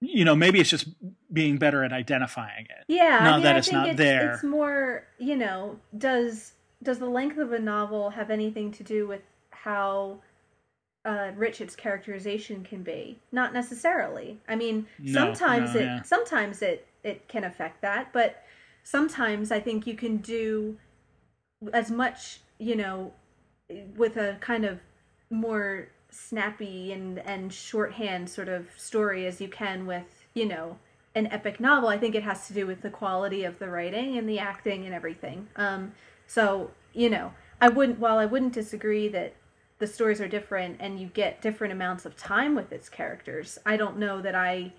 you 0.00 0.24
know 0.24 0.34
maybe 0.36 0.60
it's 0.60 0.70
just 0.70 0.88
being 1.32 1.56
better 1.58 1.84
at 1.84 1.92
identifying 1.92 2.66
it. 2.66 2.84
Yeah, 2.88 3.18
Now 3.20 3.30
I 3.30 3.32
mean, 3.34 3.42
that 3.44 3.54
I 3.54 3.58
it's 3.58 3.68
think 3.68 3.76
not 3.78 3.88
it's, 3.88 3.98
there. 3.98 4.34
It's 4.34 4.42
more, 4.44 5.06
you 5.18 5.36
know, 5.36 5.78
does 5.96 6.52
does 6.82 6.98
the 6.98 7.08
length 7.08 7.38
of 7.38 7.52
a 7.52 7.58
novel 7.58 8.10
have 8.10 8.30
anything 8.30 8.70
to 8.72 8.82
do 8.82 9.06
with 9.06 9.22
how 9.50 10.18
uh, 11.04 11.30
rich 11.36 11.60
its 11.60 11.74
characterization 11.74 12.62
can 12.64 12.82
be? 12.82 13.18
Not 13.32 13.52
necessarily. 13.52 14.38
I 14.48 14.56
mean, 14.56 14.86
No, 14.98 15.12
sometimes 15.12 15.74
no, 15.74 15.80
it 15.80 15.84
yeah. 15.84 16.02
sometimes 16.02 16.62
it 16.62 16.86
it 17.02 17.28
can 17.28 17.44
affect 17.44 17.82
that, 17.82 18.12
but 18.12 18.42
sometimes 18.82 19.50
I 19.50 19.60
think 19.60 19.86
you 19.86 19.94
can 19.94 20.18
do 20.18 20.76
as 21.72 21.90
much, 21.90 22.40
you 22.58 22.76
know, 22.76 23.12
with 23.96 24.16
a 24.16 24.36
kind 24.40 24.64
of 24.64 24.80
more 25.30 25.88
snappy 26.10 26.92
and 26.92 27.18
and 27.20 27.52
shorthand 27.52 28.30
sort 28.30 28.48
of 28.48 28.68
story 28.76 29.26
as 29.26 29.40
you 29.40 29.48
can 29.48 29.86
with 29.86 30.24
you 30.34 30.46
know 30.46 30.78
an 31.14 31.26
epic 31.26 31.58
novel 31.58 31.88
i 31.88 31.98
think 31.98 32.14
it 32.14 32.22
has 32.22 32.46
to 32.46 32.54
do 32.54 32.66
with 32.66 32.80
the 32.80 32.90
quality 32.90 33.44
of 33.44 33.58
the 33.58 33.68
writing 33.68 34.16
and 34.16 34.28
the 34.28 34.38
acting 34.38 34.84
and 34.84 34.94
everything. 34.94 35.48
Um 35.56 35.92
so 36.26 36.70
you 36.92 37.10
know 37.10 37.32
i 37.60 37.68
wouldn't 37.68 37.98
while 37.98 38.18
i 38.18 38.26
wouldn't 38.26 38.52
disagree 38.52 39.08
that 39.08 39.34
the 39.78 39.86
stories 39.86 40.20
are 40.20 40.28
different 40.28 40.76
and 40.80 40.98
you 40.98 41.08
get 41.08 41.42
different 41.42 41.72
amounts 41.72 42.06
of 42.06 42.16
time 42.16 42.54
with 42.54 42.72
its 42.72 42.88
characters 42.88 43.58
i 43.66 43.76
don't 43.76 43.98
know 43.98 44.20
that 44.22 44.34
i 44.34 44.72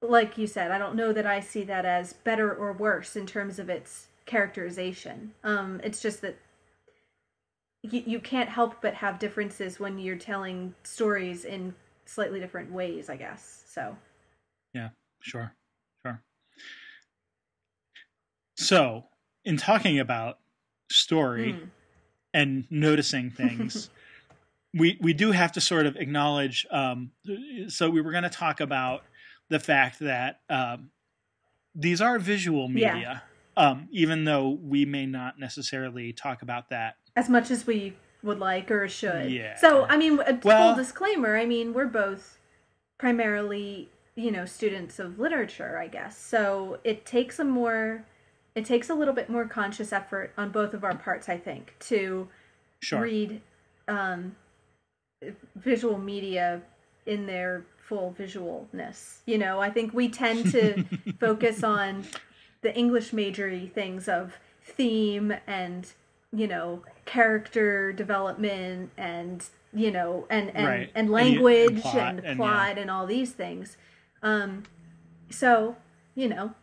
like 0.00 0.38
you 0.38 0.46
said 0.46 0.70
i 0.70 0.78
don't 0.78 0.94
know 0.94 1.12
that 1.12 1.26
i 1.26 1.40
see 1.40 1.64
that 1.64 1.84
as 1.84 2.12
better 2.12 2.54
or 2.54 2.72
worse 2.72 3.16
in 3.16 3.26
terms 3.26 3.58
of 3.58 3.68
its 3.68 4.06
characterization. 4.26 5.32
Um 5.44 5.80
it's 5.82 6.00
just 6.00 6.22
that 6.22 6.36
you, 7.82 8.02
you 8.06 8.20
can't 8.20 8.48
help 8.48 8.80
but 8.80 8.94
have 8.94 9.18
differences 9.18 9.80
when 9.80 9.98
you're 9.98 10.16
telling 10.16 10.74
stories 10.84 11.44
in 11.44 11.74
slightly 12.04 12.40
different 12.40 12.70
ways 12.72 13.10
i 13.10 13.16
guess 13.16 13.64
so 13.68 13.96
yeah, 14.74 14.88
Sure, 15.20 15.54
sure. 16.04 16.22
So, 18.56 19.04
in 19.44 19.56
talking 19.56 19.98
about 19.98 20.38
story 20.90 21.52
Mm. 21.52 21.68
and 22.34 22.64
noticing 22.70 23.30
things, 23.30 23.90
we 24.74 24.98
we 25.00 25.12
do 25.12 25.32
have 25.32 25.52
to 25.52 25.60
sort 25.60 25.86
of 25.86 25.96
acknowledge. 25.96 26.66
Um, 26.70 27.12
so, 27.68 27.88
we 27.90 28.00
were 28.00 28.10
going 28.10 28.24
to 28.24 28.30
talk 28.30 28.60
about 28.60 29.02
the 29.48 29.60
fact 29.60 29.98
that 30.00 30.40
um, 30.48 30.90
these 31.74 32.00
are 32.00 32.18
visual 32.18 32.68
Yeah. 32.68 32.94
media, 32.94 33.22
um, 33.56 33.88
even 33.92 34.24
though 34.24 34.48
we 34.48 34.84
may 34.84 35.06
not 35.06 35.38
necessarily 35.38 36.12
talk 36.12 36.42
about 36.42 36.70
that 36.70 36.96
as 37.16 37.28
much 37.28 37.50
as 37.50 37.66
we 37.66 37.94
would 38.22 38.38
like 38.38 38.70
or 38.70 38.88
should. 38.88 39.30
Yeah. 39.30 39.56
So, 39.56 39.84
I 39.88 39.96
mean, 39.96 40.20
a 40.20 40.38
Well- 40.42 40.74
full 40.74 40.82
disclaimer, 40.82 41.36
I 41.36 41.44
mean, 41.44 41.72
we're 41.74 41.86
both 41.86 42.38
primarily, 42.98 43.88
you 44.14 44.30
know, 44.30 44.44
students 44.46 44.98
of 44.98 45.18
literature, 45.18 45.76
I 45.78 45.88
guess. 45.88 46.16
So, 46.16 46.78
it 46.84 47.04
takes 47.04 47.38
a 47.38 47.44
more 47.44 48.04
it 48.54 48.66
takes 48.66 48.90
a 48.90 48.94
little 48.94 49.14
bit 49.14 49.30
more 49.30 49.46
conscious 49.46 49.94
effort 49.94 50.30
on 50.36 50.50
both 50.50 50.74
of 50.74 50.84
our 50.84 50.94
parts, 50.94 51.26
I 51.30 51.38
think, 51.38 51.74
to 51.88 52.28
Sure. 52.82 53.00
read 53.00 53.40
um, 53.88 54.36
visual 55.56 55.96
media 55.98 56.60
in 57.06 57.26
their 57.26 57.64
full 57.78 58.14
visualness. 58.18 59.20
You 59.24 59.38
know, 59.38 59.60
I 59.60 59.70
think 59.70 59.94
we 59.94 60.10
tend 60.10 60.50
to 60.52 60.84
focus 61.18 61.64
on 61.64 62.04
the 62.60 62.76
English 62.76 63.14
majory 63.14 63.68
things 63.74 64.06
of 64.06 64.38
theme 64.62 65.32
and 65.46 65.90
you 66.32 66.46
know 66.48 66.82
character 67.04 67.92
development 67.92 68.90
and 68.96 69.44
you 69.72 69.90
know 69.90 70.26
and 70.30 70.54
and, 70.56 70.66
Right. 70.66 70.74
and 70.74 70.86
you- 70.86 70.92
and 70.94 71.10
language 71.10 71.82
plot, 71.82 71.96
and 71.96 72.20
and 72.24 72.36
plot 72.38 72.76
yeah. 72.76 72.82
and 72.82 72.90
all 72.90 73.06
these 73.06 73.32
things. 73.32 73.76
Um, 74.22 74.64
so 75.30 75.76
you 76.14 76.28
know 76.28 76.54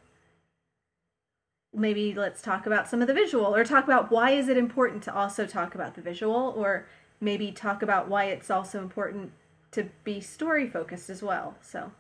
maybe 1.74 2.14
let's 2.16 2.42
talk 2.42 2.66
about 2.66 2.88
some 2.88 3.02
of 3.02 3.08
the 3.08 3.14
visual 3.14 3.56
or 3.56 3.64
talk 3.64 3.84
about 3.84 4.12
why 4.12 4.32
is 4.32 4.48
it 4.50 4.58
important 4.58 5.04
to 5.04 5.14
also 5.14 5.46
talk 5.46 5.76
about 5.76 5.94
the 5.96 6.02
visual 6.02 6.54
or 6.58 6.88
maybe 7.22 7.52
talk 7.52 7.84
about 7.84 8.08
why 8.08 8.26
it's 8.26 8.50
also 8.50 8.80
important 8.80 9.32
to 9.72 9.88
be 10.04 10.20
story 10.20 10.68
focused 10.68 11.12
as 11.12 11.22
well 11.22 11.56
so 11.62 11.92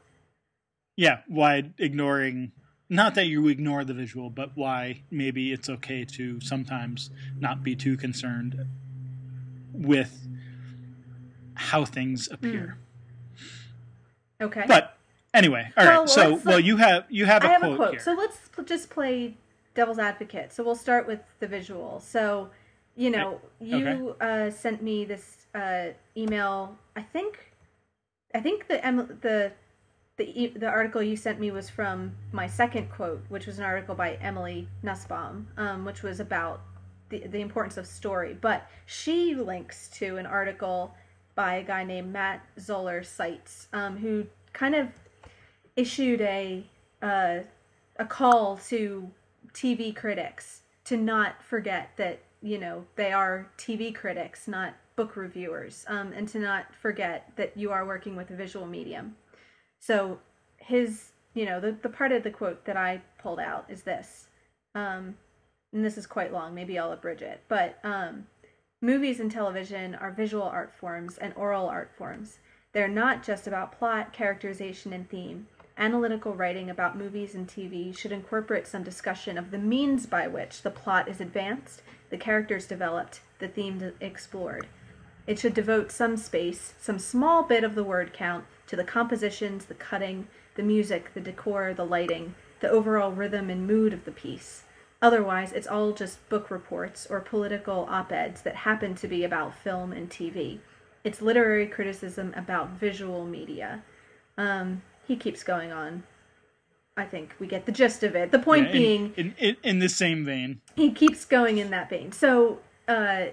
yeah 0.97 1.20
why 1.28 1.70
ignoring 1.78 2.51
not 2.89 3.15
that 3.15 3.27
you 3.27 3.47
ignore 3.47 3.83
the 3.83 3.93
visual, 3.93 4.29
but 4.29 4.51
why 4.55 5.01
maybe 5.11 5.51
it's 5.53 5.69
okay 5.69 6.03
to 6.05 6.41
sometimes 6.41 7.11
not 7.39 7.63
be 7.63 7.75
too 7.75 7.95
concerned 7.95 8.65
with 9.73 10.27
how 11.53 11.85
things 11.85 12.27
appear. 12.31 12.77
Mm. 14.39 14.45
Okay. 14.45 14.63
But 14.67 14.97
anyway, 15.33 15.71
all 15.77 15.85
well, 15.85 15.99
right. 16.01 16.09
So, 16.09 16.41
well, 16.45 16.59
you 16.59 16.77
have 16.77 17.05
you 17.09 17.25
have 17.25 17.43
a 17.43 17.47
I 17.47 17.49
have 17.51 17.61
quote, 17.61 17.73
a 17.73 17.75
quote. 17.75 17.91
Here. 17.91 17.99
So 17.99 18.13
let's 18.13 18.39
just 18.65 18.89
play 18.89 19.35
devil's 19.75 19.99
advocate. 19.99 20.51
So 20.51 20.63
we'll 20.63 20.75
start 20.75 21.05
with 21.07 21.19
the 21.39 21.47
visual. 21.47 21.99
So, 21.99 22.49
you 22.95 23.09
know, 23.09 23.39
you 23.61 24.15
uh, 24.19 24.49
sent 24.49 24.81
me 24.81 25.05
this 25.05 25.45
uh, 25.53 25.89
email. 26.17 26.77
I 26.95 27.01
think, 27.01 27.53
I 28.33 28.39
think 28.39 28.67
the 28.67 28.77
the 29.21 29.51
the 30.20 30.51
the 30.55 30.67
article 30.67 31.01
you 31.01 31.15
sent 31.15 31.39
me 31.39 31.49
was 31.49 31.70
from 31.70 32.11
my 32.32 32.45
second 32.45 32.91
quote, 32.91 33.24
which 33.30 33.47
was 33.47 33.57
an 33.57 33.65
article 33.65 33.95
by 33.95 34.15
Emily 34.15 34.67
Nussbaum, 34.84 35.47
um, 35.57 35.86
which 35.86 36.03
was 36.03 36.20
about 36.20 36.61
the 37.09 37.26
the 37.28 37.39
importance 37.39 37.78
of 37.78 37.88
story. 37.88 38.38
But 38.39 38.70
she 38.86 39.34
links 39.34 39.88
to 39.95 40.17
an 40.17 40.28
article 40.28 40.93
by 41.36 41.55
a 41.55 41.63
guy 41.63 41.84
named 41.86 42.11
Matt 42.11 42.45
Zoller 42.59 43.01
Seitz, 43.01 43.70
um, 43.74 43.97
who 43.97 44.26
kind 44.51 44.76
of 44.76 44.89
issued 45.76 46.22
a 46.22 46.65
uh, 47.01 47.39
a 47.95 48.05
call 48.05 48.57
to 48.67 49.09
TV 49.53 49.95
critics 49.95 50.61
to 50.84 50.97
not 50.97 51.41
forget 51.41 51.91
that 51.95 52.20
you 52.41 52.57
know 52.57 52.86
they 52.97 53.13
are 53.13 53.49
TV 53.57 53.95
critics, 53.95 54.49
not 54.49 54.74
book 54.97 55.15
reviewers, 55.15 55.86
um, 55.88 56.11
and 56.11 56.28
to 56.28 56.39
not 56.39 56.65
forget 56.76 57.32
that 57.38 57.55
you 57.55 57.72
are 57.72 57.86
working 57.86 58.17
with 58.17 58.30
a 58.32 58.36
visual 58.36 58.65
medium. 58.65 59.15
So 59.80 60.19
his, 60.57 61.11
you 61.34 61.45
know, 61.45 61.59
the 61.59 61.71
the 61.71 61.89
part 61.89 62.11
of 62.11 62.23
the 62.23 62.32
quote 62.32 62.65
that 62.65 62.77
I 62.77 63.01
pulled 63.17 63.39
out 63.39 63.65
is 63.69 63.84
this, 63.84 64.27
um, 64.75 65.15
and 65.73 65.84
this 65.84 65.97
is 65.97 66.05
quite 66.05 66.34
long. 66.34 66.53
Maybe 66.53 66.77
I'll 66.77 66.91
abridge 66.91 67.21
it, 67.21 67.41
but 67.47 67.80
um, 67.84 68.27
movies 68.82 69.19
and 69.19 69.32
television 69.32 69.95
are 69.95 70.11
visual 70.11 70.43
art 70.43 70.73
forms 70.80 71.17
and 71.17 71.34
aural 71.36 71.67
art 71.67 71.91
forms. 71.97 72.39
They're 72.71 72.88
not 72.88 73.23
just 73.23 73.47
about 73.47 73.77
plot, 73.77 74.13
characterization, 74.13 74.93
and 74.93 75.09
theme. 75.09 75.47
Analytical 75.77 76.34
writing 76.36 76.69
about 76.69 76.97
movies 76.97 77.34
and 77.34 77.47
TV 77.47 77.97
should 77.97 78.11
incorporate 78.11 78.67
some 78.67 78.84
discussion 78.84 79.38
of 79.38 79.49
the 79.49 79.57
means 79.57 80.05
by 80.05 80.27
which 80.27 80.61
the 80.61 80.69
plot 80.69 81.07
is 81.07 81.21
advanced, 81.21 81.82
the 82.09 82.17
characters 82.17 82.67
developed, 82.67 83.21
the 83.39 83.47
theme 83.47 83.93
explored. 84.01 84.67
It 85.25 85.39
should 85.39 85.53
devote 85.53 85.91
some 85.91 86.17
space, 86.17 86.73
some 86.80 86.99
small 86.99 87.43
bit 87.43 87.63
of 87.63 87.75
the 87.75 87.84
word 87.84 88.13
count, 88.13 88.45
to 88.70 88.76
the 88.76 88.84
compositions, 88.84 89.65
the 89.65 89.74
cutting, 89.74 90.28
the 90.55 90.63
music, 90.63 91.13
the 91.15 91.20
decor, 91.20 91.74
the 91.74 91.86
lighting, 91.86 92.36
the 92.59 92.70
overall 92.70 93.11
rhythm 93.11 93.49
and 93.49 93.65
mood 93.65 93.93
of 93.93 94.05
the 94.05 94.11
piece. 94.11 94.63
Otherwise, 95.01 95.51
it's 95.51 95.67
all 95.67 95.91
just 95.91 96.28
book 96.30 96.51
reports 96.51 97.07
or 97.09 97.20
political 97.20 97.88
op 97.89 98.11
eds 98.11 98.41
that 98.43 98.55
happen 98.55 98.93
to 98.93 99.07
be 99.07 99.24
about 99.24 99.55
film 99.55 99.91
and 99.91 100.09
TV. 100.09 100.59
It's 101.03 101.22
literary 101.22 101.65
criticism 101.65 102.34
about 102.36 102.72
visual 102.72 103.26
media. 103.26 103.82
Um, 104.38 104.84
he 105.07 105.15
keeps 105.15 105.41
going 105.41 105.72
on. 105.72 106.03
I 106.95 107.05
think 107.05 107.34
we 107.39 107.47
get 107.47 107.65
the 107.65 107.72
gist 107.72 108.03
of 108.03 108.15
it. 108.15 108.32
The 108.32 108.39
point 108.39 108.67
yeah, 108.67 108.72
in, 108.72 108.78
being, 108.78 109.13
in, 109.15 109.36
in, 109.39 109.57
in 109.63 109.80
the 109.80 109.89
same 109.89 110.26
vein, 110.26 110.61
he 110.76 110.91
keeps 110.91 111.26
going 111.26 111.57
in 111.57 111.72
that 111.72 111.89
vein. 111.89 112.11
So, 112.11 112.59
uh, 112.88 113.28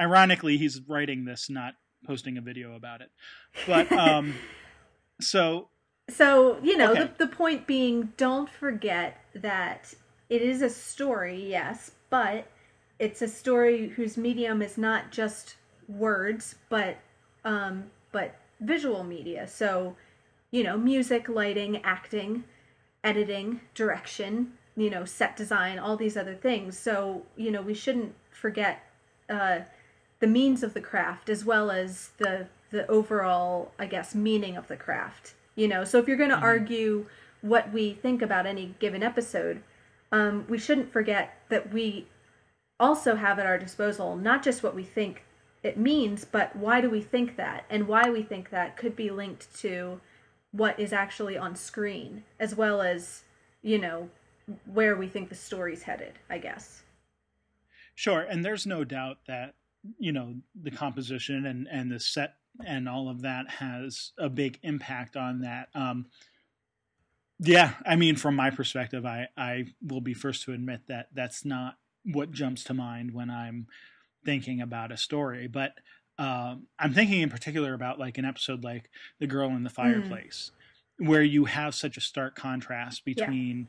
ironically, 0.00 0.56
he's 0.56 0.80
writing 0.86 1.24
this, 1.24 1.50
not 1.50 1.74
posting 2.06 2.38
a 2.38 2.40
video 2.40 2.76
about 2.76 3.00
it. 3.00 3.10
But 3.66 3.90
um, 3.90 4.34
so, 5.20 5.68
so 6.08 6.58
you 6.62 6.76
know, 6.76 6.92
okay. 6.92 7.10
the 7.18 7.26
the 7.26 7.32
point 7.34 7.66
being, 7.66 8.12
don't 8.16 8.50
forget 8.50 9.20
that 9.34 9.94
it 10.28 10.42
is 10.42 10.62
a 10.62 10.70
story, 10.70 11.50
yes, 11.50 11.92
but 12.10 12.50
it's 12.98 13.22
a 13.22 13.28
story 13.28 13.88
whose 13.88 14.16
medium 14.16 14.62
is 14.62 14.76
not 14.76 15.10
just 15.10 15.56
words, 15.88 16.56
but 16.68 16.98
um, 17.44 17.84
but 18.12 18.36
visual 18.60 19.04
media. 19.04 19.46
So 19.46 19.96
you 20.50 20.62
know, 20.62 20.78
music, 20.78 21.28
lighting, 21.28 21.82
acting, 21.84 22.44
editing, 23.04 23.60
direction, 23.74 24.52
you 24.76 24.90
know, 24.90 25.04
set 25.04 25.36
design, 25.36 25.78
all 25.78 25.96
these 25.96 26.16
other 26.16 26.34
things. 26.34 26.78
So, 26.78 27.26
you 27.36 27.50
know, 27.50 27.62
we 27.62 27.74
shouldn't 27.74 28.14
forget 28.30 28.80
uh, 29.28 29.60
the 30.20 30.26
means 30.26 30.62
of 30.62 30.74
the 30.74 30.80
craft 30.80 31.28
as 31.28 31.44
well 31.44 31.70
as 31.70 32.10
the 32.18 32.46
the 32.70 32.86
overall, 32.88 33.72
I 33.78 33.86
guess, 33.86 34.14
meaning 34.14 34.56
of 34.56 34.68
the 34.68 34.76
craft. 34.76 35.34
You 35.54 35.68
know, 35.68 35.84
so 35.84 35.98
if 35.98 36.06
you're 36.06 36.16
going 36.16 36.30
to 36.30 36.36
mm-hmm. 36.36 36.44
argue 36.44 37.06
what 37.40 37.72
we 37.72 37.92
think 37.94 38.22
about 38.22 38.46
any 38.46 38.74
given 38.78 39.02
episode, 39.02 39.62
um, 40.12 40.46
we 40.48 40.58
shouldn't 40.58 40.92
forget 40.92 41.40
that 41.48 41.72
we 41.72 42.06
also 42.80 43.16
have 43.16 43.38
at 43.38 43.46
our 43.46 43.58
disposal 43.58 44.16
not 44.16 44.42
just 44.42 44.62
what 44.62 44.74
we 44.74 44.84
think 44.84 45.24
it 45.62 45.76
means, 45.76 46.24
but 46.24 46.54
why 46.54 46.80
do 46.80 46.88
we 46.88 47.00
think 47.00 47.36
that, 47.36 47.64
and 47.68 47.88
why 47.88 48.08
we 48.08 48.22
think 48.22 48.50
that 48.50 48.76
could 48.76 48.94
be 48.94 49.10
linked 49.10 49.52
to 49.58 50.00
what 50.52 50.78
is 50.78 50.92
actually 50.92 51.36
on 51.36 51.54
screen 51.54 52.24
as 52.40 52.54
well 52.54 52.80
as 52.80 53.22
you 53.62 53.78
know 53.78 54.08
where 54.64 54.96
we 54.96 55.06
think 55.06 55.28
the 55.28 55.34
story's 55.34 55.82
headed 55.82 56.18
i 56.30 56.38
guess 56.38 56.82
sure 57.94 58.22
and 58.22 58.44
there's 58.44 58.66
no 58.66 58.84
doubt 58.84 59.18
that 59.26 59.54
you 59.98 60.12
know 60.12 60.34
the 60.60 60.70
composition 60.70 61.46
and 61.46 61.68
and 61.70 61.90
the 61.90 62.00
set 62.00 62.36
and 62.66 62.88
all 62.88 63.08
of 63.08 63.22
that 63.22 63.48
has 63.48 64.12
a 64.18 64.28
big 64.28 64.58
impact 64.62 65.16
on 65.16 65.40
that 65.40 65.68
um 65.74 66.06
yeah 67.38 67.74
i 67.86 67.94
mean 67.96 68.16
from 68.16 68.34
my 68.34 68.50
perspective 68.50 69.06
i 69.06 69.28
i 69.36 69.64
will 69.82 70.00
be 70.00 70.14
first 70.14 70.42
to 70.44 70.52
admit 70.52 70.80
that 70.88 71.08
that's 71.14 71.44
not 71.44 71.76
what 72.04 72.32
jumps 72.32 72.64
to 72.64 72.74
mind 72.74 73.12
when 73.12 73.30
i'm 73.30 73.66
thinking 74.24 74.60
about 74.60 74.90
a 74.90 74.96
story 74.96 75.46
but 75.46 75.72
um, 76.18 76.66
I'm 76.78 76.92
thinking 76.92 77.20
in 77.20 77.30
particular 77.30 77.74
about 77.74 77.98
like 77.98 78.18
an 78.18 78.24
episode 78.24 78.64
like 78.64 78.90
The 79.20 79.26
Girl 79.26 79.50
in 79.50 79.62
the 79.62 79.70
mm. 79.70 79.74
Fireplace, 79.74 80.50
mm. 81.00 81.08
where 81.08 81.22
you 81.22 81.44
have 81.44 81.74
such 81.74 81.96
a 81.96 82.00
stark 82.00 82.34
contrast 82.34 83.04
between, 83.04 83.68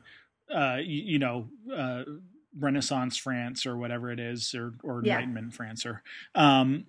yeah. 0.50 0.74
uh, 0.74 0.76
you, 0.78 1.02
you, 1.12 1.18
know, 1.20 1.48
uh, 1.74 2.02
Renaissance 2.58 3.16
France 3.16 3.66
or 3.66 3.76
whatever 3.76 4.10
it 4.10 4.18
is, 4.18 4.54
or 4.54 4.74
or 4.82 5.02
yeah. 5.04 5.14
Enlightenment 5.14 5.54
France, 5.54 5.86
or 5.86 6.02
um, 6.34 6.86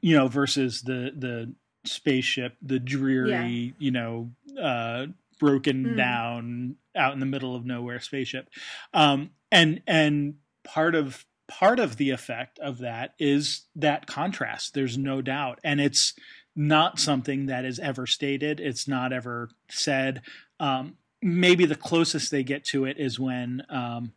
you 0.00 0.16
know, 0.16 0.28
versus 0.28 0.82
the 0.82 1.12
the 1.16 1.54
spaceship, 1.84 2.56
the 2.62 2.78
dreary, 2.78 3.30
yeah. 3.30 3.72
you 3.78 3.90
know, 3.90 4.30
uh, 4.60 5.06
broken 5.38 5.84
mm. 5.84 5.96
down 5.96 6.76
out 6.94 7.14
in 7.14 7.20
the 7.20 7.26
middle 7.26 7.56
of 7.56 7.64
nowhere 7.64 8.00
spaceship, 8.00 8.48
um, 8.94 9.30
and 9.50 9.82
and 9.86 10.34
part 10.64 10.94
of 10.94 11.24
part 11.48 11.78
of 11.78 11.96
the 11.96 12.10
effect 12.10 12.58
of 12.60 12.78
that 12.78 13.14
is 13.18 13.66
that 13.76 14.06
contrast. 14.06 14.72
There's 14.72 14.96
no 14.96 15.20
doubt. 15.20 15.60
And 15.62 15.80
it's 15.80 16.14
not 16.56 16.98
something 16.98 17.46
that 17.46 17.64
is 17.64 17.78
ever 17.78 18.06
stated, 18.06 18.58
it's 18.58 18.88
not 18.88 19.12
ever 19.12 19.50
said. 19.68 20.22
Um, 20.58 20.96
maybe 21.20 21.66
the 21.66 21.74
closest 21.74 22.30
they 22.30 22.42
get 22.42 22.64
to 22.66 22.84
it 22.86 22.98
is 22.98 23.20
when 23.20 23.64
um, 23.68 24.12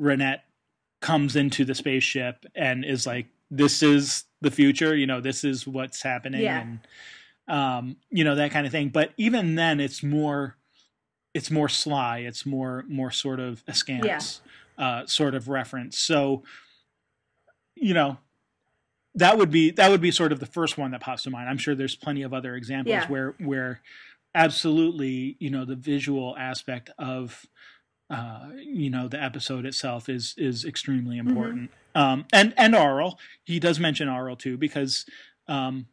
Reinette 0.00 0.40
comes 1.00 1.36
into 1.36 1.64
the 1.64 1.74
spaceship 1.74 2.46
and 2.54 2.84
is 2.84 3.06
like, 3.06 3.26
this 3.52 3.82
is 3.82 4.24
the 4.40 4.50
future, 4.50 4.96
you 4.96 5.06
know, 5.06 5.20
this 5.20 5.44
is 5.44 5.66
what's 5.66 6.02
happening. 6.02 6.42
Yeah. 6.42 6.60
And, 6.60 6.80
um, 7.48 7.96
you 8.10 8.24
know, 8.24 8.34
that 8.34 8.50
kind 8.50 8.66
of 8.66 8.72
thing. 8.72 8.88
But 8.88 9.12
even 9.16 9.54
then, 9.54 9.78
it's 9.80 10.02
more. 10.02 10.56
It's 11.34 11.50
more 11.50 11.70
sly. 11.70 12.18
It's 12.18 12.44
more 12.44 12.84
more 12.88 13.10
sort 13.10 13.40
of 13.40 13.64
askance, 13.66 14.42
yeah. 14.78 14.86
uh, 14.86 15.06
sort 15.06 15.34
of 15.34 15.48
reference. 15.48 15.98
So 15.98 16.42
you 17.74 17.94
know, 17.94 18.18
that 19.14 19.36
would 19.36 19.50
be 19.50 19.70
that 19.72 19.90
would 19.90 20.00
be 20.00 20.10
sort 20.10 20.32
of 20.32 20.40
the 20.40 20.46
first 20.46 20.78
one 20.78 20.92
that 20.92 21.00
pops 21.00 21.24
to 21.24 21.30
mind. 21.30 21.48
I'm 21.48 21.58
sure 21.58 21.74
there's 21.74 21.96
plenty 21.96 22.22
of 22.22 22.32
other 22.32 22.54
examples 22.54 22.92
yeah. 22.92 23.08
where 23.08 23.34
where 23.38 23.80
absolutely, 24.34 25.36
you 25.38 25.50
know, 25.50 25.64
the 25.64 25.76
visual 25.76 26.36
aspect 26.38 26.90
of 26.98 27.44
uh, 28.08 28.48
you 28.56 28.88
know 28.88 29.08
the 29.08 29.22
episode 29.22 29.66
itself 29.66 30.08
is 30.08 30.34
is 30.38 30.64
extremely 30.64 31.18
mm-hmm. 31.18 31.28
important. 31.28 31.62
Mm-hmm. 31.70 31.81
Um, 31.94 32.26
and 32.32 32.54
and 32.56 32.74
Aural, 32.74 33.18
he 33.44 33.58
does 33.58 33.78
mention 33.78 34.08
Aural 34.08 34.36
too 34.36 34.56
because 34.56 35.06
um, 35.48 35.86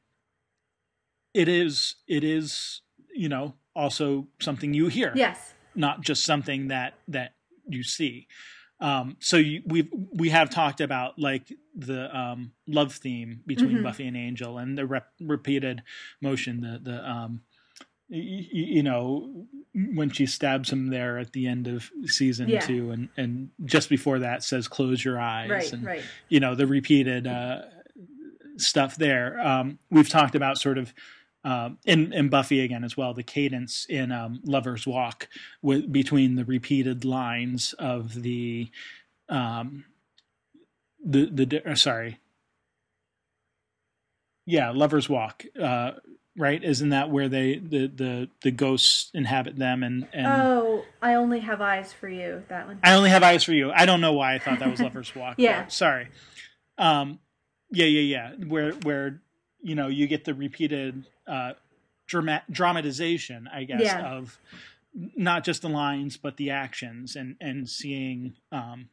it 1.33 1.47
is 1.47 1.95
it 2.07 2.23
is 2.23 2.81
you 3.13 3.29
know 3.29 3.55
also 3.75 4.27
something 4.39 4.73
you 4.73 4.87
hear. 4.87 5.11
Yes. 5.15 5.53
Not 5.75 6.01
just 6.01 6.23
something 6.23 6.67
that 6.69 6.95
that 7.07 7.33
you 7.67 7.83
see. 7.83 8.27
Um, 8.81 9.17
so 9.19 9.37
you, 9.37 9.61
we 9.65 9.89
we 10.13 10.29
have 10.29 10.49
talked 10.49 10.81
about 10.81 11.19
like 11.19 11.51
the 11.75 12.15
um, 12.17 12.51
love 12.67 12.93
theme 12.93 13.41
between 13.45 13.75
mm-hmm. 13.75 13.83
Buffy 13.83 14.07
and 14.07 14.15
Angel 14.15 14.57
and 14.57 14.77
the 14.77 14.85
rep- 14.85 15.11
repeated 15.19 15.83
motion, 16.21 16.61
the 16.61 16.79
the 16.81 17.09
um, 17.09 17.41
y- 18.09 18.47
you 18.51 18.83
know 18.83 19.45
when 19.73 20.09
she 20.09 20.25
stabs 20.25 20.71
him 20.71 20.87
there 20.87 21.17
at 21.17 21.31
the 21.33 21.47
end 21.47 21.67
of 21.67 21.89
season 22.05 22.49
yeah. 22.49 22.59
two, 22.59 22.91
and 22.91 23.09
and 23.17 23.49
just 23.65 23.89
before 23.89 24.19
that 24.19 24.43
says 24.43 24.67
close 24.67 25.03
your 25.03 25.19
eyes, 25.19 25.49
right, 25.49 25.73
and 25.73 25.85
right. 25.85 26.03
you 26.27 26.39
know 26.39 26.55
the 26.55 26.67
repeated 26.67 27.27
uh, 27.27 27.61
stuff 28.57 28.95
there. 28.95 29.39
Um, 29.39 29.79
we've 29.89 30.09
talked 30.09 30.35
about 30.35 30.57
sort 30.57 30.77
of 30.77 30.93
um, 31.43 31.77
in 31.85 32.11
in 32.13 32.29
Buffy 32.29 32.61
again 32.61 32.83
as 32.83 32.97
well. 32.97 33.13
The 33.13 33.23
cadence 33.23 33.85
in 33.87 34.11
um, 34.11 34.41
Lover's 34.43 34.85
Walk 34.85 35.27
with 35.61 35.91
between 35.91 36.35
the 36.35 36.45
repeated 36.45 37.05
lines 37.05 37.73
of 37.73 38.21
the 38.21 38.69
um, 39.29 39.85
the 41.03 41.29
the 41.31 41.71
uh, 41.71 41.75
sorry, 41.75 42.19
yeah, 44.45 44.71
Lover's 44.71 45.07
Walk. 45.07 45.45
Uh, 45.59 45.91
right? 46.39 46.63
Isn't 46.63 46.89
that 46.89 47.09
where 47.11 47.27
they 47.29 47.55
the 47.59 47.87
the 47.87 48.29
the 48.41 48.51
ghosts 48.51 49.11
inhabit 49.13 49.57
them 49.57 49.83
and 49.83 50.07
and 50.13 50.25
Oh, 50.27 50.85
I 51.01 51.15
only 51.15 51.41
have 51.41 51.61
eyes 51.61 51.91
for 51.93 52.07
you. 52.09 52.43
That 52.47 52.65
one. 52.67 52.79
I 52.83 52.93
only 52.95 53.09
have 53.09 53.21
eyes 53.23 53.43
for 53.43 53.51
you. 53.53 53.71
I 53.71 53.85
don't 53.85 54.01
know 54.01 54.13
why 54.13 54.33
I 54.35 54.39
thought 54.39 54.59
that 54.59 54.69
was 54.71 54.79
Lover's 54.79 55.13
Walk. 55.15 55.35
Yeah. 55.37 55.67
sorry. 55.67 56.07
Um, 56.77 57.19
yeah, 57.71 57.85
yeah, 57.85 58.01
yeah. 58.39 58.45
Where 58.47 58.71
where 58.71 59.21
you 59.61 59.75
know 59.75 59.87
you 59.89 60.07
get 60.07 60.23
the 60.25 60.33
repeated 60.33 61.03
uh, 61.27 61.53
drama- 62.07 62.43
dramatization, 62.49 63.47
I 63.53 63.65
guess, 63.65 63.81
Yeah. 63.81 64.13
of 64.15 64.39
not 65.15 65.43
just 65.43 65.61
the 65.61 65.69
lines 65.69 66.17
but 66.17 66.37
the 66.37 66.49
actions 66.49 67.15
and 67.15 67.35
and 67.39 67.69
seeing 67.69 68.33
um, 68.51 68.89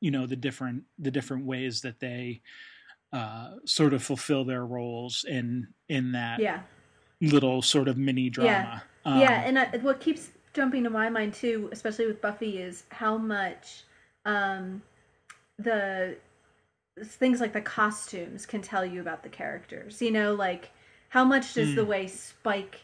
you 0.00 0.10
know 0.10 0.26
the 0.26 0.36
different 0.36 0.84
the 0.98 1.10
different 1.10 1.44
ways 1.44 1.80
that 1.82 2.00
they 2.00 2.40
uh, 3.12 3.50
sort 3.64 3.92
of 3.92 4.02
fulfill 4.02 4.44
their 4.44 4.64
roles 4.64 5.24
in 5.28 5.68
in 5.88 6.12
that 6.12 6.40
Yeah. 6.40 6.60
Little 7.30 7.62
sort 7.62 7.88
of 7.88 7.96
mini 7.96 8.30
drama. 8.30 8.82
Um, 9.04 9.20
yeah, 9.20 9.42
and 9.46 9.58
uh, 9.58 9.66
what 9.80 10.00
keeps 10.00 10.30
jumping 10.52 10.84
to 10.84 10.90
my 10.90 11.10
mind 11.10 11.34
too, 11.34 11.68
especially 11.72 12.06
with 12.06 12.20
Buffy, 12.20 12.58
is 12.58 12.84
how 12.90 13.16
much 13.18 13.82
um, 14.24 14.82
the 15.58 16.16
things 17.04 17.40
like 17.40 17.52
the 17.52 17.60
costumes 17.60 18.46
can 18.46 18.62
tell 18.62 18.84
you 18.86 19.00
about 19.00 19.22
the 19.22 19.28
characters. 19.28 20.00
You 20.00 20.10
know, 20.10 20.34
like 20.34 20.70
how 21.10 21.24
much 21.24 21.54
does 21.54 21.70
Hmm. 21.70 21.76
the 21.76 21.84
way 21.84 22.06
Spike 22.06 22.80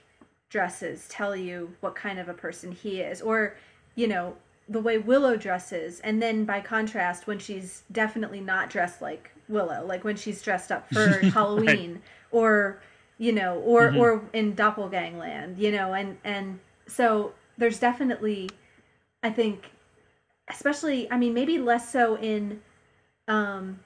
dresses 0.51 1.07
tell 1.09 1.37
you 1.37 1.75
what 1.81 1.95
kind 1.95 2.19
of 2.19 2.29
a 2.29 2.35
person 2.35 2.73
he 2.73 3.01
is, 3.01 3.23
or 3.23 3.57
you 3.95 4.07
know 4.07 4.37
the 4.69 4.81
way 4.81 4.99
Willow 4.99 5.37
dresses, 5.37 6.01
and 6.01 6.23
then 6.23 6.45
by 6.45 6.61
contrast, 6.61 7.27
when 7.27 7.39
she's 7.39 7.83
definitely 7.91 8.41
not 8.41 8.71
dressed 8.71 9.01
like 9.03 9.31
Willow, 9.49 9.85
like 9.85 10.05
when 10.05 10.17
she's 10.17 10.43
dressed 10.43 10.71
up 10.71 10.89
for 10.93 11.19
Halloween, 11.35 12.03
or 12.31 12.81
you 13.21 13.33
know, 13.33 13.59
or 13.61 13.91
Mhm. 13.91 13.99
or 13.99 14.23
in 14.33 14.55
Doppelgangland, 14.57 15.59
you 15.59 15.71
know, 15.71 15.93
and 15.93 16.17
and 16.25 16.59
so 16.87 17.35
there's 17.59 17.79
definitely, 17.79 18.49
I 19.23 19.29
think, 19.31 19.71
especially, 20.49 21.07
I 21.13 21.19
mean, 21.19 21.35
maybe 21.35 21.59
less 21.59 21.93
so 21.93 22.17
in, 22.17 22.63
um, 23.29 23.81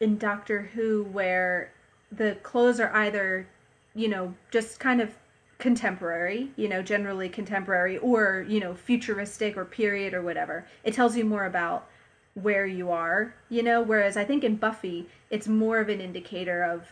in 0.00 0.18
Doctor 0.18 0.62
Who, 0.74 1.04
where 1.04 1.70
the 2.10 2.34
clothes 2.42 2.80
are 2.80 2.92
either, 2.94 3.46
you 3.94 4.08
know, 4.08 4.34
just 4.50 4.80
kind 4.80 5.00
of 5.00 5.14
contemporary, 5.58 6.50
you 6.56 6.68
know, 6.68 6.82
generally 6.82 7.28
contemporary, 7.28 7.96
or 7.98 8.44
you 8.48 8.58
know, 8.58 8.74
futuristic 8.74 9.56
or 9.56 9.64
period 9.64 10.12
or 10.14 10.20
whatever. 10.20 10.66
It 10.82 10.94
tells 10.94 11.16
you 11.16 11.24
more 11.24 11.46
about 11.46 11.86
where 12.34 12.66
you 12.66 12.90
are, 12.90 13.34
you 13.48 13.62
know. 13.62 13.80
Whereas 13.80 14.16
I 14.16 14.24
think 14.24 14.42
in 14.42 14.56
Buffy, 14.56 15.08
it's 15.30 15.46
more 15.46 15.78
of 15.78 15.88
an 15.88 16.00
indicator 16.00 16.64
of 16.64 16.88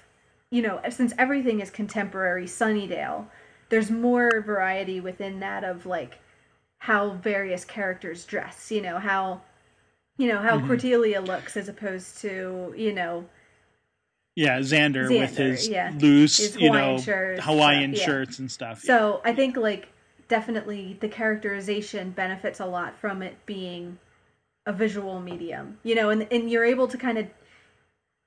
you 0.52 0.60
know, 0.60 0.80
since 0.90 1.14
everything 1.16 1.60
is 1.60 1.70
contemporary 1.70 2.44
Sunnydale, 2.44 3.24
there's 3.70 3.90
more 3.90 4.42
variety 4.44 5.00
within 5.00 5.40
that 5.40 5.64
of 5.64 5.86
like 5.86 6.18
how 6.76 7.10
various 7.10 7.64
characters 7.64 8.26
dress, 8.26 8.70
you 8.70 8.82
know, 8.82 8.98
how 8.98 9.40
you 10.18 10.28
know, 10.28 10.40
how 10.40 10.58
Mhm. 10.58 10.66
Cordelia 10.66 11.22
looks 11.22 11.56
as 11.56 11.68
opposed 11.70 12.18
to, 12.18 12.74
you 12.76 12.92
know, 12.92 13.24
yeah, 14.36 14.58
Xander, 14.58 15.08
with 15.08 15.36
his 15.38 15.68
yeah. 15.68 15.90
loose, 15.98 16.36
His 16.36 16.56
you 16.56 16.68
Hawaiian 16.68 16.96
know, 16.96 17.02
shirts, 17.02 17.44
Hawaiian 17.44 17.94
stuff, 17.94 18.00
yeah. 18.00 18.06
shirts 18.12 18.38
and 18.38 18.50
stuff. 18.50 18.80
So 18.80 19.22
I 19.24 19.34
think 19.34 19.56
like 19.56 19.88
definitely 20.28 20.98
the 21.00 21.08
characterization 21.08 22.10
benefits 22.10 22.60
a 22.60 22.66
lot 22.66 22.94
from 22.98 23.22
it 23.22 23.36
being 23.46 23.98
a 24.66 24.72
visual 24.72 25.18
medium, 25.18 25.78
you 25.82 25.94
know, 25.94 26.10
and 26.10 26.26
and 26.30 26.50
you're 26.50 26.64
able 26.64 26.88
to 26.88 26.98
kind 26.98 27.16
of 27.16 27.26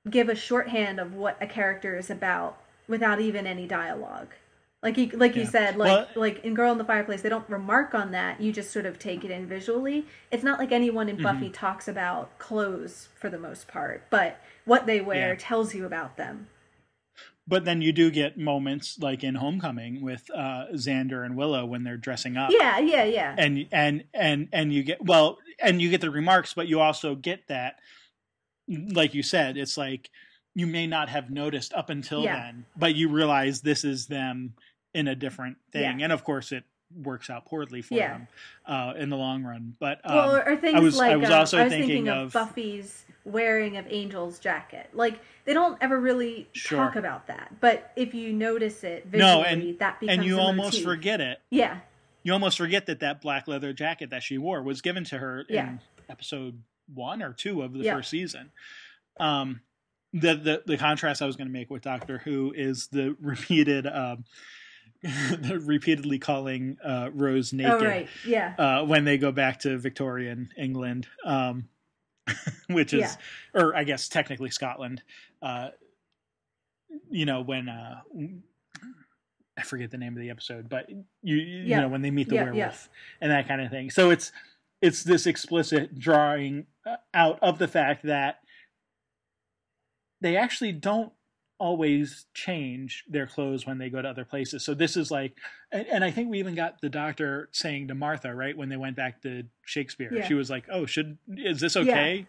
give 0.08 0.28
a 0.28 0.34
shorthand 0.34 1.00
of 1.00 1.14
what 1.14 1.36
a 1.40 1.46
character 1.46 1.96
is 1.96 2.10
about 2.10 2.58
without 2.88 3.20
even 3.20 3.46
any 3.46 3.66
dialogue. 3.66 4.28
Like 4.82 4.98
you 4.98 5.08
like 5.08 5.34
you 5.34 5.44
said, 5.46 5.76
like 5.76 5.88
Well- 5.88 6.08
like 6.14 6.44
in 6.44 6.54
Girl 6.54 6.70
in 6.70 6.78
the 6.78 6.84
Fireplace, 6.84 7.22
they 7.22 7.28
don't 7.28 7.48
remark 7.48 7.94
on 7.94 8.12
that. 8.12 8.40
You 8.40 8.52
just 8.52 8.70
sort 8.70 8.86
of 8.86 8.98
take 8.98 9.24
it 9.24 9.30
in 9.30 9.46
visually. 9.46 10.06
It's 10.30 10.44
not 10.44 10.58
like 10.58 10.70
anyone 10.70 11.08
Mm-hmm. 11.08 11.16
in 11.18 11.22
Buffy 11.22 11.50
talks 11.50 11.88
about 11.88 12.38
clothes 12.38 13.08
for 13.18 13.28
the 13.28 13.38
most 13.38 13.66
part, 13.66 14.04
but 14.10 14.38
what 14.64 14.86
they 14.86 15.00
wear 15.00 15.30
Yeah. 15.30 15.36
tells 15.38 15.74
you 15.74 15.86
about 15.86 16.16
them. 16.16 16.48
But 17.48 17.64
then 17.64 17.80
you 17.80 17.92
do 17.92 18.10
get 18.10 18.36
moments 18.36 18.98
like 19.00 19.22
in 19.24 19.36
Homecoming 19.36 20.02
with 20.02 20.28
uh, 20.34 20.66
Xander 20.74 21.24
and 21.24 21.36
Willow 21.36 21.64
when 21.64 21.84
they're 21.84 21.96
dressing 21.96 22.36
up. 22.36 22.50
Yeah, 22.52 22.78
yeah, 22.78 23.04
yeah. 23.04 23.34
And 23.38 23.66
and 23.72 24.04
and 24.12 24.48
and 24.52 24.72
you 24.72 24.82
get 24.82 25.04
well, 25.04 25.38
and 25.60 25.80
you 25.80 25.88
get 25.88 26.00
the 26.00 26.10
remarks, 26.10 26.54
but 26.54 26.66
you 26.68 26.80
also 26.80 27.14
get 27.14 27.46
that, 27.48 27.78
like 28.68 29.14
you 29.14 29.22
said, 29.22 29.56
it's 29.56 29.76
like 29.76 30.10
you 30.54 30.66
may 30.66 30.86
not 30.86 31.08
have 31.08 31.30
noticed 31.30 31.72
up 31.74 31.90
until 31.90 32.22
Yeah. 32.24 32.36
then, 32.36 32.66
but 32.76 32.94
you 32.94 33.08
realize 33.08 33.60
this 33.60 33.84
is 33.84 34.06
them 34.06 34.54
in 34.94 35.08
a 35.08 35.14
different 35.14 35.58
thing, 35.72 35.98
Yeah. 36.00 36.04
and 36.04 36.12
of 36.12 36.24
course 36.24 36.52
it 36.52 36.64
works 37.02 37.28
out 37.28 37.44
poorly 37.46 37.82
for 37.82 37.94
Yeah. 37.94 38.12
them 38.12 38.28
uh, 38.64 38.94
in 38.96 39.10
the 39.10 39.16
long 39.16 39.42
run. 39.44 39.74
But 39.78 40.00
um, 40.04 40.14
well, 40.16 40.36
or, 40.36 40.56
things 40.56 40.80
was- 40.80 40.96
like 40.96 41.12
I 41.12 41.16
was 41.16 41.30
uh, 41.30 41.38
also 41.38 41.58
I 41.58 41.64
was 41.64 41.72
thinking 41.72 41.88
thinking, 41.88 42.08
of- 42.08 42.32
Buffy's 42.32 43.04
wearing 43.24 43.76
of 43.76 43.86
Angel's 43.88 44.38
jacket. 44.38 44.88
Like 44.94 45.20
they 45.44 45.52
don't 45.52 45.76
ever 45.82 45.98
really 46.00 46.48
Sure. 46.52 46.78
talk 46.78 46.96
about 46.96 47.26
that, 47.26 47.60
but 47.60 47.92
if 47.96 48.14
you 48.14 48.32
notice 48.32 48.82
it 48.84 49.04
visually, 49.06 49.32
no, 49.32 49.42
and 49.42 49.78
that 49.80 50.00
becomes 50.00 50.18
and 50.18 50.24
you 50.26 50.38
almost 50.38 50.74
motif. 50.74 50.84
forget 50.84 51.20
it. 51.20 51.40
Yeah, 51.50 51.80
you 52.22 52.32
almost 52.32 52.56
forget 52.56 52.86
that 52.86 53.00
that 53.00 53.20
black 53.20 53.46
leather 53.48 53.72
jacket 53.72 54.10
that 54.10 54.22
she 54.22 54.38
wore 54.38 54.62
was 54.62 54.80
given 54.80 55.02
to 55.04 55.18
her 55.18 55.44
Yeah. 55.48 55.68
in 55.70 55.80
episode 56.08 56.62
one 56.92 57.22
or 57.22 57.32
two 57.32 57.62
of 57.62 57.72
the 57.72 57.80
Yeah. 57.84 57.94
first 57.94 58.10
season. 58.10 58.50
Um, 59.18 59.60
the, 60.12 60.34
the 60.34 60.62
the 60.66 60.76
contrast 60.78 61.20
I 61.20 61.26
was 61.26 61.36
going 61.36 61.48
to 61.48 61.52
make 61.52 61.68
with 61.70 61.82
Doctor 61.82 62.18
Who 62.18 62.52
is 62.56 62.86
the 62.88 63.16
repeated, 63.20 63.86
um, 63.86 64.24
the 65.02 65.60
repeatedly 65.62 66.18
calling 66.18 66.78
uh, 66.84 67.10
Rose 67.12 67.52
naked 67.52 67.82
oh 67.82 67.86
right, 67.86 68.08
yeah, 68.24 68.54
uh, 68.58 68.84
when 68.84 69.04
they 69.04 69.18
go 69.18 69.30
back 69.32 69.60
to 69.60 69.76
Victorian 69.78 70.48
England, 70.56 71.06
um, 71.24 71.68
which 72.70 72.94
is, 72.94 73.16
Yeah. 73.54 73.60
or 73.62 73.76
I 73.76 73.84
guess 73.84 74.08
technically 74.08 74.50
Scotland. 74.50 75.02
Uh, 75.42 75.68
you 77.10 77.26
know 77.26 77.42
when 77.42 77.68
uh, 77.68 78.00
I 79.58 79.62
forget 79.62 79.90
the 79.90 79.98
name 79.98 80.14
of 80.14 80.20
the 80.20 80.30
episode, 80.30 80.68
but 80.68 80.88
you 80.88 81.04
you 81.36 81.64
Yeah. 81.64 81.80
know 81.80 81.88
when 81.88 82.00
they 82.02 82.10
meet 82.10 82.28
the 82.28 82.36
yeah. 82.36 82.44
werewolf 82.44 82.88
and 83.20 83.30
that 83.30 83.48
kind 83.48 83.60
of 83.60 83.70
thing. 83.70 83.90
So 83.90 84.10
it's 84.10 84.32
it's 84.82 85.02
this 85.02 85.26
explicit 85.26 85.98
drawing 85.98 86.66
uh, 86.86 86.96
out 87.14 87.38
of 87.42 87.58
the 87.58 87.68
fact 87.68 88.02
that 88.04 88.40
they 90.20 90.36
actually 90.36 90.72
don't 90.72 91.12
always 91.58 92.26
change 92.34 93.04
their 93.08 93.26
clothes 93.26 93.66
when 93.66 93.78
they 93.78 93.88
go 93.88 94.02
to 94.02 94.08
other 94.08 94.24
places. 94.24 94.62
So 94.62 94.74
this 94.74 94.96
is 94.96 95.10
like, 95.10 95.32
and, 95.72 95.86
and 95.86 96.04
I 96.04 96.10
think 96.10 96.30
we 96.30 96.38
even 96.38 96.54
got 96.54 96.80
the 96.82 96.90
doctor 96.90 97.48
saying 97.52 97.88
to 97.88 97.94
Martha, 97.94 98.34
right, 98.34 98.56
when 98.56 98.68
they 98.68 98.76
went 98.76 98.96
back 98.96 99.22
to 99.22 99.44
Shakespeare, 99.64 100.12
Yeah. 100.12 100.26
she 100.26 100.34
was 100.34 100.50
like, 100.50 100.64
"Oh, 100.70 100.84
should 100.84 101.16
is 101.34 101.60
this 101.60 101.76
okay?" 101.76 102.26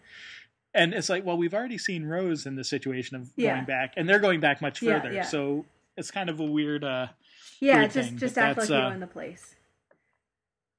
And 0.74 0.94
it's 0.94 1.08
like, 1.08 1.24
well, 1.24 1.36
we've 1.36 1.54
already 1.54 1.78
seen 1.78 2.04
Rose 2.04 2.46
in 2.46 2.54
the 2.56 2.64
situation 2.64 3.16
of 3.16 3.30
Yeah. 3.36 3.54
going 3.54 3.66
back, 3.66 3.94
and 3.96 4.08
they're 4.08 4.18
going 4.18 4.40
back 4.40 4.62
much 4.62 4.80
further. 4.80 5.12
yeah. 5.12 5.22
So 5.22 5.66
it's 5.96 6.10
kind 6.10 6.30
of 6.30 6.40
a 6.40 6.44
weird, 6.44 6.84
uh, 6.84 7.08
yeah. 7.60 7.78
weird 7.80 7.90
Just 7.92 8.08
thing, 8.10 8.18
just 8.18 8.38
act 8.38 8.48
like 8.58 8.68
that's, 8.68 8.70
you 8.70 8.76
uh, 8.76 8.90
own 8.90 9.00
the 9.00 9.06
place. 9.06 9.54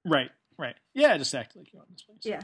right, 0.06 0.32
right, 0.60 0.76
yeah, 0.94 1.18
just 1.18 1.34
act 1.34 1.56
like 1.56 1.74
you 1.74 1.80
own 1.80 1.86
this 1.92 2.04
place. 2.04 2.20
Yeah. 2.24 2.42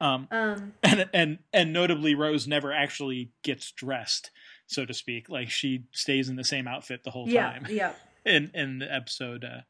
Um, 0.00 0.26
Um. 0.30 0.72
and 0.82 1.08
and 1.12 1.38
and 1.52 1.72
notably, 1.72 2.14
Rose 2.14 2.46
never 2.48 2.72
actually 2.72 3.30
gets 3.42 3.70
dressed, 3.72 4.30
so 4.66 4.84
to 4.84 4.94
speak. 4.94 5.28
Like 5.28 5.50
she 5.50 5.84
stays 5.92 6.28
in 6.28 6.36
the 6.36 6.44
same 6.44 6.66
outfit 6.68 7.04
the 7.04 7.10
whole 7.10 7.28
Yeah. 7.28 7.50
time. 7.52 7.66
Yeah. 7.68 7.92
in 8.24 8.50
in 8.54 8.78
the 8.80 8.92
episode 8.92 9.44
uh 9.44 9.60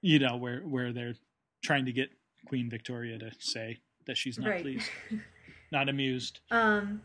you 0.00 0.18
know 0.18 0.36
where 0.36 0.60
where 0.60 0.92
they're 0.92 1.14
trying 1.62 1.84
to 1.84 1.92
get 1.92 2.08
queen 2.46 2.70
victoria 2.70 3.18
to 3.18 3.30
say 3.38 3.78
that 4.06 4.16
she's 4.16 4.38
not 4.38 4.48
Right. 4.50 4.62
pleased 4.62 4.88
not 5.72 5.88
amused 5.88 6.40
Um 6.50 7.02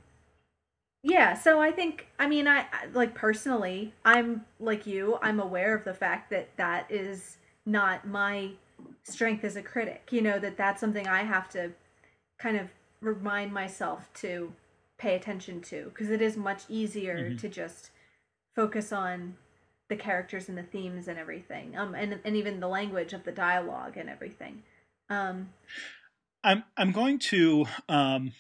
yeah, 1.02 1.34
so 1.34 1.60
I 1.62 1.72
think 1.72 2.08
I 2.20 2.28
mean 2.28 2.48
I 2.48 2.60
I- 2.72 2.86
like 2.94 3.16
personally, 3.16 3.94
I'm 4.06 4.46
like 4.60 4.86
you, 4.86 5.18
I'm 5.22 5.40
aware 5.40 5.74
of 5.76 5.84
the 5.86 5.94
fact 5.94 6.30
that 6.30 6.56
that 6.58 6.86
is 6.92 7.38
not 7.66 8.06
my 8.08 8.52
strength 9.04 9.44
as 9.44 9.56
a 9.56 9.62
critic. 9.62 10.10
You 10.12 10.22
know 10.22 10.40
that 10.40 10.58
that's 10.58 10.80
something 10.80 11.08
I 11.08 11.24
have 11.24 11.50
to 11.50 11.72
kind 12.38 12.58
of 12.58 12.70
remind 13.02 13.54
myself 13.54 14.10
to 14.16 14.54
pay 14.98 15.16
attention 15.16 15.62
to 15.62 15.86
because 15.86 16.10
it 16.10 16.22
is 16.22 16.36
much 16.36 16.64
easier 16.70 17.32
Mhm. 17.32 17.40
to 17.40 17.50
just 17.50 17.92
focus 18.56 18.92
on 18.92 19.38
the 19.88 19.96
characters 19.96 20.50
and 20.50 20.58
the 20.58 20.64
themes 20.64 21.08
and 21.08 21.18
everything. 21.18 21.78
Um 21.78 21.96
and 21.96 22.20
and 22.24 22.36
even 22.36 22.60
the 22.60 22.68
language 22.68 23.14
of 23.14 23.24
the 23.24 23.32
dialogue 23.32 23.98
and 23.98 24.10
everything. 24.10 24.64
Um 25.10 25.54
i'm 26.44 26.64
i'm 26.78 26.92
going 26.92 27.20
to 27.20 27.66
um 27.90 28.32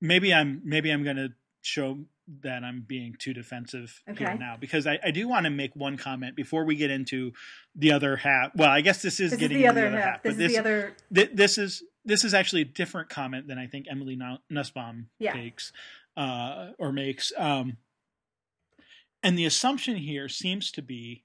maybe 0.00 0.32
i'm 0.32 0.60
maybe 0.64 0.90
i'm 0.90 1.04
going 1.04 1.16
to 1.16 1.32
show 1.62 1.98
that 2.42 2.64
I'm 2.64 2.80
being 2.86 3.14
too 3.18 3.32
defensive 3.34 4.02
Okay. 4.08 4.24
here 4.24 4.34
now 4.34 4.56
because 4.58 4.86
I, 4.86 4.98
I 5.04 5.10
do 5.10 5.28
want 5.28 5.44
to 5.44 5.50
make 5.50 5.76
one 5.76 5.96
comment 5.96 6.34
before 6.36 6.64
we 6.64 6.76
get 6.76 6.90
into 6.90 7.32
the 7.74 7.92
other 7.92 8.16
half. 8.16 8.50
Well, 8.56 8.70
I 8.70 8.80
guess 8.80 9.02
this 9.02 9.20
is 9.20 9.30
This 9.30 9.32
is 9.32 9.38
getting 9.38 9.58
the 9.62 9.68
into 9.68 9.86
other 9.86 10.00
half. 10.00 10.22
This 10.22 10.34
but 10.36 10.42
is 10.44 10.52
the 10.52 10.58
other. 10.58 10.96
thi- 11.12 11.28
this 11.32 11.58
is 11.58 11.82
this 12.04 12.24
is 12.24 12.34
actually 12.34 12.62
a 12.62 12.66
different 12.66 13.08
comment 13.08 13.46
than 13.46 13.58
I 13.58 13.66
think 13.68 13.86
Emily 13.88 14.18
Nussbaum 14.50 15.08
Yeah. 15.18 15.32
takes 15.34 15.72
uh, 16.16 16.70
or 16.78 16.90
makes. 16.92 17.32
Um, 17.36 17.76
and 19.22 19.38
the 19.38 19.44
assumption 19.44 19.96
here 19.96 20.28
seems 20.28 20.70
to 20.72 20.82
be 20.82 21.22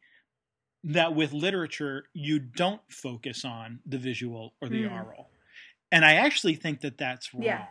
that 0.83 1.15
with 1.15 1.33
literature 1.33 2.05
you 2.13 2.37
don't 2.39 2.81
focus 2.89 3.43
on 3.43 3.79
the 3.85 3.97
visual 3.97 4.53
or 4.61 4.69
the 4.69 4.83
Mm. 4.83 4.91
aural, 4.91 5.29
and 5.91 6.05
I 6.05 6.13
actually 6.13 6.55
think 6.55 6.81
that 6.81 6.97
that's 6.97 7.33
wrong. 7.33 7.43
Yeah. 7.43 7.65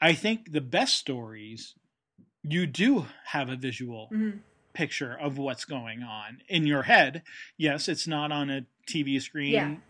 I 0.00 0.14
think 0.14 0.52
the 0.52 0.60
best 0.62 0.94
stories 0.94 1.74
you 2.42 2.66
do 2.66 3.06
have 3.26 3.48
a 3.48 3.56
visual 3.56 4.08
mhm. 4.12 4.40
picture 4.72 5.16
of 5.18 5.38
what's 5.38 5.64
going 5.64 6.02
on 6.02 6.40
in 6.48 6.66
your 6.66 6.82
head. 6.82 7.22
Yes, 7.56 7.88
it's 7.88 8.06
not 8.06 8.32
on 8.32 8.50
a 8.50 8.66
TV 8.88 9.20
screen. 9.20 9.82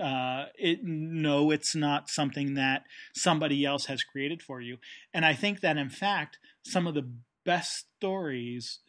Uh, 0.00 0.46
it 0.58 0.82
no, 0.82 1.50
it's 1.50 1.74
not 1.74 2.10
something 2.10 2.54
that 2.54 2.84
somebody 3.14 3.64
else 3.64 3.86
has 3.86 4.02
created 4.02 4.42
for 4.42 4.60
you. 4.60 4.78
And 5.12 5.24
I 5.24 5.34
think 5.34 5.60
that 5.60 5.76
in 5.76 5.88
fact, 5.88 6.38
some 6.64 6.86
of 6.86 6.94
the 6.94 7.08
best 7.44 7.86
stories 7.98 8.80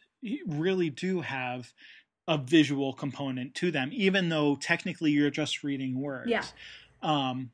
really 0.46 0.90
do 0.90 1.20
have 1.20 1.72
a 2.26 2.38
visual 2.38 2.92
component 2.92 3.54
to 3.54 3.70
them, 3.70 3.90
even 3.92 4.30
though 4.30 4.56
technically 4.56 5.12
you're 5.12 5.30
just 5.30 5.62
reading 5.62 6.00
words. 6.00 6.30
Yeah. 6.30 6.44
Um, 7.02 7.50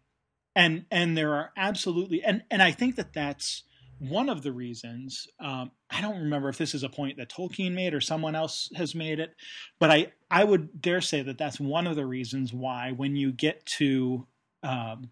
and 0.54 0.84
and 0.90 1.16
there 1.16 1.34
are 1.34 1.50
absolutely 1.56 2.22
and 2.22 2.42
and 2.50 2.62
I 2.62 2.72
think 2.72 2.96
that 2.96 3.12
that's 3.12 3.64
one 4.08 4.28
of 4.28 4.42
the 4.42 4.52
reasons. 4.52 5.26
Um, 5.40 5.72
I 5.90 6.00
don't 6.00 6.20
remember 6.22 6.48
if 6.48 6.58
this 6.58 6.74
is 6.74 6.82
a 6.82 6.88
point 6.88 7.18
that 7.18 7.30
Tolkien 7.30 7.72
made 7.72 7.94
or 7.94 8.00
someone 8.00 8.34
else 8.34 8.70
has 8.74 8.94
made 8.94 9.20
it, 9.20 9.34
but 9.78 9.90
I 9.90 10.12
I 10.30 10.44
would 10.44 10.80
dare 10.80 11.00
say 11.00 11.22
that 11.22 11.38
that's 11.38 11.60
one 11.60 11.86
of 11.86 11.96
the 11.96 12.06
reasons 12.06 12.52
why 12.52 12.92
when 12.92 13.16
you 13.16 13.32
get 13.32 13.64
to 13.78 14.26
um, 14.64 15.10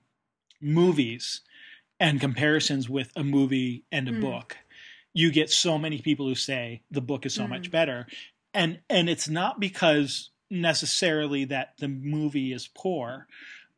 movies 0.61 1.43
and 2.01 2.21
comparisons 2.21 2.89
with 2.89 3.13
a 3.17 3.25
movie 3.25 3.85
and 3.93 4.09
a 4.09 4.13
Mm. 4.13 4.21
book, 4.21 4.59
you 5.15 5.33
get 5.33 5.51
so 5.51 5.79
many 5.79 6.01
people 6.03 6.27
who 6.27 6.35
say 6.35 6.83
the 6.91 7.01
book 7.03 7.27
is 7.27 7.35
so 7.35 7.45
Mm. 7.45 7.49
much 7.49 7.71
better, 7.71 8.07
and 8.55 8.81
and 8.91 9.09
it's 9.11 9.29
not 9.29 9.61
because 9.61 10.31
necessarily 10.51 11.45
that 11.47 11.75
the 11.79 11.89
movie 11.89 12.53
is 12.53 12.69
poor 12.69 13.29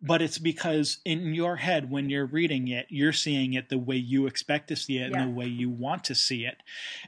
but 0.02 0.20
it's 0.20 0.38
because 0.38 0.98
in 1.04 1.32
your 1.34 1.56
head 1.56 1.90
when 1.90 2.10
you're 2.10 2.26
reading 2.26 2.68
it 2.68 2.86
you're 2.90 3.12
seeing 3.12 3.54
it 3.54 3.68
the 3.68 3.78
way 3.78 3.96
you 3.96 4.26
expect 4.26 4.68
to 4.68 4.76
see 4.76 4.98
it 4.98 5.10
Yeah. 5.12 5.22
and 5.22 5.30
the 5.32 5.38
way 5.38 5.46
you 5.46 5.70
want 5.70 6.04
to 6.04 6.14
see 6.14 6.44
it 6.44 6.56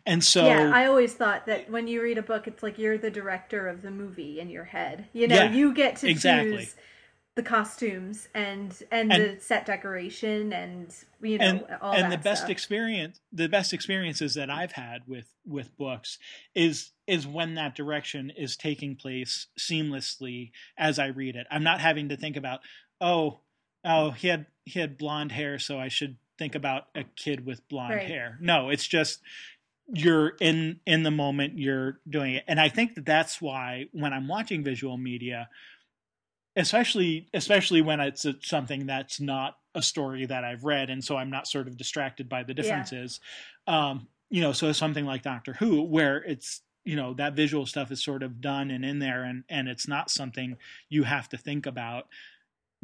and 0.07 0.22
so 0.22 0.47
yeah, 0.47 0.70
I 0.74 0.86
always 0.86 1.14
thought 1.14 1.47
that 1.47 1.70
when 1.70 1.88
you 1.88 2.03
read 2.03 2.18
a 2.18 2.22
book, 2.22 2.47
it's 2.47 2.62
like 2.62 2.78
you're 2.78 2.99
the 2.99 3.11
director 3.11 3.66
of 3.68 3.82
the 3.82 3.90
movie 3.90 4.38
in 4.40 4.49
your 4.51 4.64
head. 4.64 5.07
You 5.12 5.26
know, 5.28 5.34
Yeah, 5.36 5.53
you 5.53 5.72
get 5.74 5.97
to 5.97 6.09
exactly. 6.09 6.59
choose 6.59 6.74
the 7.36 7.42
costumes 7.42 8.28
and 8.34 8.80
and, 8.92 9.12
And- 9.12 9.38
the 9.38 9.40
set 9.40 9.66
decoration 9.66 10.53
and 10.53 10.95
you 11.20 11.38
know 11.38 11.45
and 11.45 11.66
all 11.82 11.92
and 11.95 12.05
that 12.05 12.11
the 12.12 12.22
best 12.22 12.42
stuff. 12.42 12.51
experience 12.51 13.18
the 13.32 13.49
best 13.49 13.72
experiences 13.72 14.34
that 14.34 14.51
i've 14.51 14.70
had 14.72 15.01
with 15.09 15.26
with 15.45 15.76
books 15.76 16.18
is 16.55 16.92
is 17.09 17.26
when 17.26 17.55
that 17.57 17.74
direction 17.74 18.30
is 18.36 18.57
taking 18.57 18.95
place 18.95 19.49
seamlessly 19.59 20.53
as 20.78 20.99
i 21.01 21.07
read 21.07 21.34
it 21.34 21.47
i'm 21.51 21.64
not 21.64 21.80
having 21.80 22.09
to 22.11 22.16
think 22.16 22.36
about 22.36 22.61
oh 23.01 23.40
oh 23.84 24.11
he 24.12 24.28
had 24.28 24.47
he 24.64 24.80
had 24.80 24.97
blonde 24.99 25.32
hair 25.32 25.59
so 25.59 25.78
i 25.78 25.88
should 25.88 26.16
think 26.38 26.55
about 26.55 26.84
a 26.95 27.05
kid 27.16 27.45
with 27.47 27.66
blonde 27.68 27.95
Right. 27.95 28.07
hair 28.07 28.38
no 28.40 28.70
it's 28.70 28.86
just 28.86 29.20
you're 29.92 30.30
in 30.40 30.80
in 30.86 31.03
the 31.03 31.11
moment 31.11 31.59
you're 31.59 32.01
doing 32.09 32.34
it 32.34 32.45
and 32.49 32.59
i 32.59 32.68
think 32.68 32.95
that 32.95 33.05
that's 33.05 33.40
why 33.42 33.86
when 33.92 34.12
i'm 34.12 34.26
watching 34.28 34.64
visual 34.64 34.97
media 34.97 35.49
especially 36.57 37.28
especially 37.34 37.82
when 37.82 38.01
it's 38.01 38.24
a, 38.24 38.34
something 38.42 38.86
that's 38.86 39.20
not 39.20 39.59
a 39.74 39.82
story 39.82 40.24
that 40.26 40.45
I've 40.45 40.62
read, 40.64 40.88
and 40.88 41.03
so 41.03 41.16
I'm 41.16 41.30
not 41.30 41.49
sort 41.49 41.66
of 41.66 41.76
distracted 41.76 42.28
by 42.28 42.45
the 42.45 42.55
differences. 42.55 43.18
Um, 43.66 44.07
you 44.30 44.40
know, 44.40 44.53
so 44.53 44.70
something 44.70 45.05
like 45.05 45.22
Doctor 45.22 45.55
Who, 45.55 45.82
where 45.82 46.18
it's 46.18 46.61
you 46.84 46.95
know 46.95 47.14
that 47.14 47.34
visual 47.34 47.66
stuff 47.66 47.90
is 47.90 48.05
sort 48.05 48.22
of 48.22 48.40
done 48.40 48.70
and 48.70 48.84
in 48.84 49.01
there, 49.01 49.24
and 49.24 49.42
and 49.49 49.66
it's 49.68 49.88
not 49.88 50.11
something 50.11 50.57
you 50.88 51.03
have 51.03 51.28
to 51.30 51.36
think 51.36 51.66
about. 51.66 52.07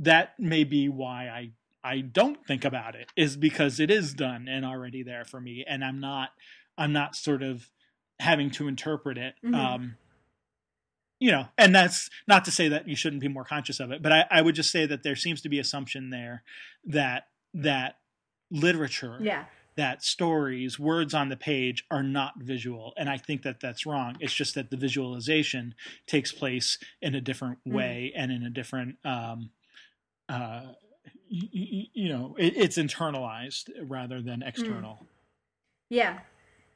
That 0.00 0.38
may 0.38 0.64
be 0.64 0.88
why 0.88 1.28
I 1.28 1.50
I 1.82 2.00
don't 2.00 2.44
think 2.46 2.64
about 2.64 2.94
it 2.94 3.10
is 3.16 3.36
because 3.36 3.80
it 3.80 3.90
is 3.90 4.12
done 4.12 4.48
and 4.48 4.64
already 4.64 5.02
there 5.02 5.24
for 5.24 5.40
me, 5.40 5.64
and 5.66 5.84
I'm 5.84 6.00
not 6.00 6.30
I'm 6.76 6.92
not 6.92 7.14
sort 7.14 7.42
of 7.42 7.70
having 8.18 8.50
to 8.52 8.66
interpret 8.68 9.16
it. 9.18 9.34
Mhm. 9.44 9.54
Um, 9.54 9.96
you 11.18 11.30
know, 11.30 11.48
and 11.58 11.74
that's 11.74 12.08
not 12.26 12.44
to 12.46 12.50
say 12.50 12.68
that 12.68 12.88
you 12.88 12.96
shouldn't 12.96 13.20
be 13.20 13.28
more 13.28 13.44
conscious 13.44 13.78
of 13.78 13.90
it, 13.92 14.02
but 14.02 14.10
I, 14.12 14.24
I 14.30 14.40
would 14.42 14.54
just 14.54 14.70
say 14.70 14.86
that 14.86 15.02
there 15.02 15.16
seems 15.16 15.42
to 15.42 15.48
be 15.50 15.58
assumption 15.58 16.08
there 16.10 16.42
that 16.84 17.28
that 17.52 17.98
literature, 18.50 19.18
yeah, 19.20 19.44
that 19.76 20.02
stories, 20.02 20.78
words 20.78 21.12
on 21.12 21.28
the 21.28 21.36
page 21.36 21.84
are 21.90 22.02
not 22.02 22.34
visual, 22.38 22.94
and 22.96 23.08
I 23.10 23.18
think 23.18 23.42
that 23.42 23.60
that's 23.60 23.84
wrong. 23.84 24.16
It's 24.20 24.34
just 24.34 24.54
that 24.54 24.70
the 24.70 24.76
visualization 24.78 25.74
takes 26.06 26.32
place 26.32 26.78
in 27.02 27.14
a 27.14 27.20
different 27.20 27.58
Mhm. 27.66 27.72
way 27.72 28.12
and 28.16 28.32
in 28.32 28.42
a 28.42 28.50
different, 28.50 28.96
um, 29.04 29.50
uh, 30.30 30.62
you, 31.28 31.86
you 31.92 32.08
know, 32.08 32.36
it, 32.38 32.54
it's 32.56 32.78
internalized 32.78 33.70
rather 33.82 34.20
than 34.22 34.42
external. 34.42 35.06
yeah, 35.88 36.20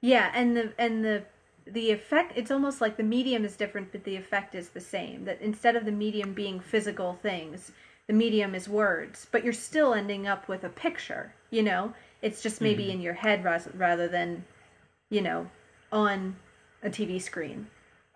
yeah, 0.01 0.31
and 0.35 0.57
the 0.57 0.73
and 0.79 1.05
the 1.05 1.25
the 1.67 1.91
effect 1.91 2.33
it's 2.37 2.51
almost 2.51 2.81
like 2.83 2.97
the 2.99 3.03
medium 3.03 3.43
is 3.45 3.57
different 3.57 3.91
but 3.91 4.05
the 4.05 4.17
effect 4.17 4.55
is 4.55 4.69
the 4.71 4.81
same 4.81 5.25
that 5.25 5.41
instead 5.41 5.77
of 5.77 5.87
the 5.87 5.93
medium 5.93 6.35
being 6.35 6.61
physical 6.61 7.15
things 7.15 7.73
the 8.07 8.13
medium 8.13 8.55
is 8.55 8.69
words 8.69 9.27
but 9.33 9.43
you're 9.43 9.53
still 9.55 9.95
ending 9.95 10.27
up 10.27 10.47
with 10.47 10.63
a 10.63 10.69
picture 10.69 11.33
you 11.51 11.63
know 11.63 11.95
it's 12.21 12.43
just 12.43 12.61
maybe 12.61 12.89
Mhm. 12.89 12.91
in 12.91 13.01
your 13.01 13.15
head 13.15 13.43
rather 13.75 14.07
than 14.09 14.45
you 15.09 15.23
know 15.23 15.49
on 15.91 16.37
a 16.83 16.91
tv 16.91 17.21
screen 17.23 17.67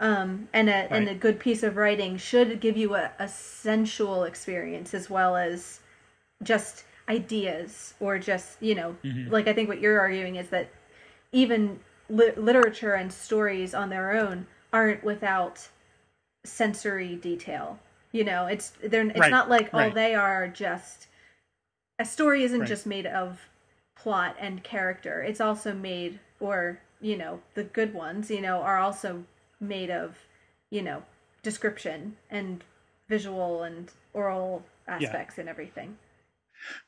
um, 0.00 0.48
and 0.52 0.68
a 0.68 0.92
and 0.92 1.08
a 1.08 1.14
good 1.14 1.38
piece 1.40 1.62
of 1.62 1.76
writing 1.76 2.16
should 2.16 2.60
give 2.60 2.76
you 2.76 2.94
a, 2.94 3.10
a 3.18 3.28
sensual 3.28 4.24
experience 4.24 4.94
as 4.94 5.10
well 5.10 5.36
as 5.36 5.80
just 6.42 6.84
ideas 7.08 7.94
or 8.00 8.18
just 8.18 8.62
you 8.62 8.74
know 8.74 8.94
Mhm. 9.02 9.30
like 9.30 9.48
i 9.48 9.52
think 9.52 9.68
what 9.68 9.80
you're 9.80 9.98
arguing 9.98 10.36
is 10.36 10.48
that 10.50 10.68
even 11.32 11.80
li- 12.08 12.32
literature 12.36 12.94
and 12.94 13.12
stories 13.12 13.74
on 13.74 13.88
their 13.90 14.12
own 14.12 14.46
aren't 14.72 15.02
without 15.02 15.66
sensory 16.44 17.16
detail 17.16 17.78
you 18.12 18.22
know 18.24 18.46
it's 18.46 18.72
they're 18.82 19.06
it's 19.08 19.18
Right, 19.18 19.30
not 19.30 19.48
like 19.48 19.72
all 19.74 19.80
right. 19.80 19.94
they 19.94 20.14
are 20.14 20.46
just 20.48 21.08
a 21.98 22.04
story 22.04 22.44
isn't 22.44 22.60
Right. 22.60 22.68
just 22.68 22.86
made 22.86 23.06
of 23.06 23.40
plot 23.96 24.36
and 24.38 24.62
character 24.62 25.22
it's 25.22 25.40
also 25.40 25.74
made 25.74 26.20
or 26.40 26.78
you 27.00 27.16
know 27.16 27.40
the 27.54 27.64
good 27.64 27.92
ones 27.92 28.30
you 28.30 28.40
know 28.40 28.60
are 28.60 28.78
also 28.78 29.24
made 29.60 29.90
of 29.90 30.16
you 30.70 30.82
know 30.82 31.02
description 31.42 32.16
and 32.30 32.64
visual 33.08 33.62
and 33.62 33.90
aural 34.14 34.62
aspects 34.86 35.38
and 35.38 35.48
everything 35.48 35.96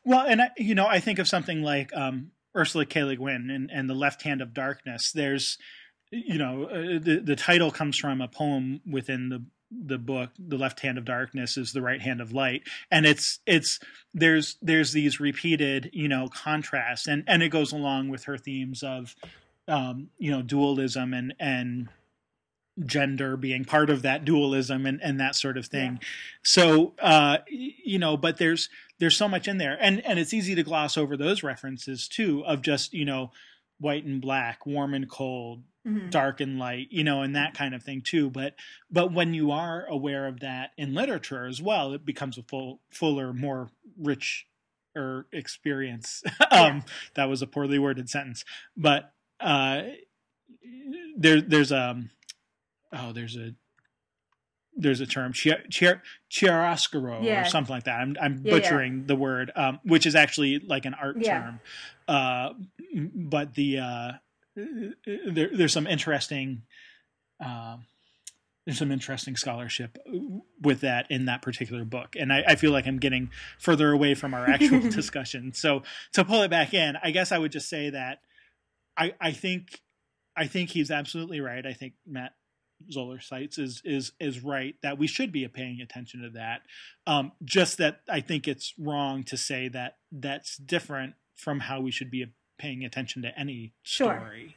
Well, 0.05 0.27
and 0.27 0.43
I, 0.43 0.51
you 0.57 0.75
know, 0.75 0.87
I 0.87 1.01
think 1.01 1.19
of 1.19 1.29
something 1.29 1.63
like 1.63 1.95
um, 1.95 2.33
Ursula 2.57 2.87
K. 2.87 3.05
Le 3.05 3.17
Guin 3.17 3.51
and, 3.51 3.71
and 3.71 3.89
the 3.89 3.95
Left 3.95 4.23
Hand 4.23 4.41
of 4.41 4.53
Darkness. 4.53 5.13
There's, 5.13 5.59
you 6.11 6.39
know, 6.39 6.65
uh, 6.65 6.99
the 7.01 7.23
the 7.25 7.37
title 7.37 7.71
comes 7.71 7.97
from 7.97 8.21
a 8.21 8.29
poem 8.29 8.81
within 8.89 9.29
the 9.29 9.45
the 9.71 9.99
book. 9.99 10.31
The 10.39 10.59
left 10.59 10.81
hand 10.81 10.99
of 10.99 11.05
darkness 11.05 11.57
is 11.57 11.73
the 11.73 11.83
right 11.83 12.01
hand 12.01 12.21
of 12.21 12.33
light, 12.33 12.63
and 12.91 13.07
it's 13.07 13.39
it's 13.47 13.79
there's 14.13 14.57
there's 14.61 14.93
these 14.93 15.21
repeated 15.21 15.91
you 15.93 16.09
know 16.09 16.29
contrasts, 16.29 17.07
and 17.07 17.25
and 17.27 17.43
it 17.43 17.51
goes 17.51 17.73
along 17.73 18.09
with 18.09 18.25
her 18.25 18.37
themes 18.37 18.83
of, 18.83 19.15
um, 19.69 20.09
you 20.19 20.31
know, 20.31 20.43
dualism 20.43 21.15
and 21.15 21.35
and 21.39 21.89
gender 22.87 23.37
being 23.37 23.65
part 23.65 23.91
of 23.91 24.03
that 24.03 24.25
dualism 24.25 24.87
and, 24.87 25.01
and 25.03 25.21
that 25.21 25.35
sort 25.35 25.57
of 25.59 25.67
thing. 25.67 26.01
So, 26.43 26.95
uh, 27.01 27.39
you 27.49 27.99
know, 27.99 28.17
but 28.17 28.39
there's, 28.39 28.69
there's 28.99 29.17
so 29.17 29.29
much 29.29 29.49
in 29.49 29.59
there 29.59 29.77
and, 29.81 30.05
and 30.07 30.19
it's 30.19 30.33
easy 30.35 30.55
to 30.55 30.63
gloss 30.63 30.97
over 30.97 31.17
those 31.17 31.43
references 31.43 32.09
too, 32.09 32.45
of 32.47 32.63
just, 32.63 32.93
you 32.95 33.05
know, 33.05 33.33
white 33.79 34.05
and 34.05 34.21
black, 34.21 34.65
warm 34.67 34.95
and 34.95 35.09
cold, 35.09 35.63
Mhm. 35.87 36.11
dark 36.11 36.43
and 36.43 36.59
light, 36.59 36.89
you 36.91 37.03
know, 37.03 37.23
and 37.23 37.35
that 37.37 37.55
kind 37.55 37.75
of 37.75 37.83
thing 37.83 38.03
too. 38.03 38.29
But, 38.29 38.55
but 38.91 39.15
when 39.15 39.33
you 39.33 39.51
are 39.51 39.87
aware 39.87 40.27
of 40.27 40.41
that 40.41 40.73
in 40.77 40.93
literature 40.93 41.47
as 41.47 41.63
well, 41.63 41.95
it 41.95 42.05
becomes 42.05 42.37
a 42.37 42.43
full, 42.43 42.83
fuller, 42.91 43.33
more 43.33 43.71
rich 43.99 44.47
or 44.95 45.25
experience. 45.33 46.23
um, 46.51 46.85
that 47.15 47.31
was 47.31 47.41
a 47.41 47.47
poorly 47.47 47.79
worded 47.79 48.11
sentence, 48.11 48.45
but, 48.77 49.15
uh, 49.41 49.85
there, 51.17 51.41
there's, 51.41 51.73
um, 51.73 52.11
oh, 52.93 53.13
there's 53.13 53.37
a 53.37 53.55
there's 54.77 55.01
a 55.01 55.07
term 55.07 55.33
chiar, 55.33 55.59
chiar, 55.69 56.01
chiaroscuro 56.31 57.23
Yeah. 57.25 57.43
or 57.43 57.45
something 57.45 57.75
like 57.75 57.85
that. 57.85 57.99
I'm 58.01 58.17
I'm 58.21 58.33
Yeah, 58.35 58.39
yeah. 58.45 58.51
butchering 58.51 59.07
the 59.07 59.17
word, 59.17 59.51
um, 59.57 59.81
which 59.85 60.07
is 60.07 60.15
actually 60.15 60.59
like 60.61 60.85
an 60.87 60.95
art 60.95 61.17
Yeah. 61.19 61.41
term. 61.43 61.61
Uh, 62.09 62.51
but 63.15 63.55
the 63.55 63.79
uh, 63.79 64.13
there, 64.57 65.51
there's 65.53 65.73
some 65.73 65.87
interesting 65.87 66.63
um, 67.45 67.87
there's 68.67 68.79
some 68.79 68.93
interesting 68.93 69.35
scholarship 69.37 69.97
with 70.61 70.81
that 70.83 71.11
in 71.11 71.25
that 71.25 71.41
particular 71.43 71.85
book 71.85 72.15
and 72.19 72.31
I, 72.33 72.45
I 72.49 72.55
feel 72.57 72.71
like 72.73 72.87
i'm 72.87 72.99
getting 72.99 73.31
further 73.59 73.91
away 73.91 74.15
from 74.15 74.35
our 74.35 74.49
actual 74.49 74.81
discussion 74.91 75.53
so 75.55 75.83
to 76.13 76.25
pull 76.25 76.43
it 76.43 76.51
back 76.51 76.75
in 76.75 76.97
i 77.03 77.11
guess 77.11 77.33
i 77.33 77.39
would 77.39 77.51
just 77.53 77.69
say 77.71 77.89
that 77.91 78.19
i 78.99 79.15
i 79.21 79.33
think 79.33 79.81
i 80.37 80.47
think 80.47 80.71
he's 80.71 80.91
absolutely 80.91 81.41
right 81.41 81.65
i 81.67 81.73
think 81.73 81.95
matt 82.07 82.33
Zoller 82.91 83.21
Seitz 83.21 83.59
is 83.59 83.83
is 83.85 84.13
is 84.21 84.43
right 84.43 84.77
that 84.83 84.99
we 84.99 85.07
should 85.07 85.33
be 85.33 85.47
paying 85.49 85.81
attention 85.81 86.23
to 86.23 86.31
that. 86.31 86.63
Um, 87.07 87.33
just 87.45 87.79
that 87.79 88.01
I 88.09 88.21
think 88.21 88.47
it's 88.47 88.75
wrong 88.79 89.25
to 89.25 89.37
say 89.37 89.69
that 89.69 89.99
that's 90.13 90.57
different 90.57 91.15
from 91.37 91.61
how 91.61 91.81
we 91.81 91.91
should 91.91 92.11
be 92.11 92.27
paying 92.59 92.85
attention 92.85 93.23
to 93.23 93.39
any 93.39 93.73
story. 93.83 94.57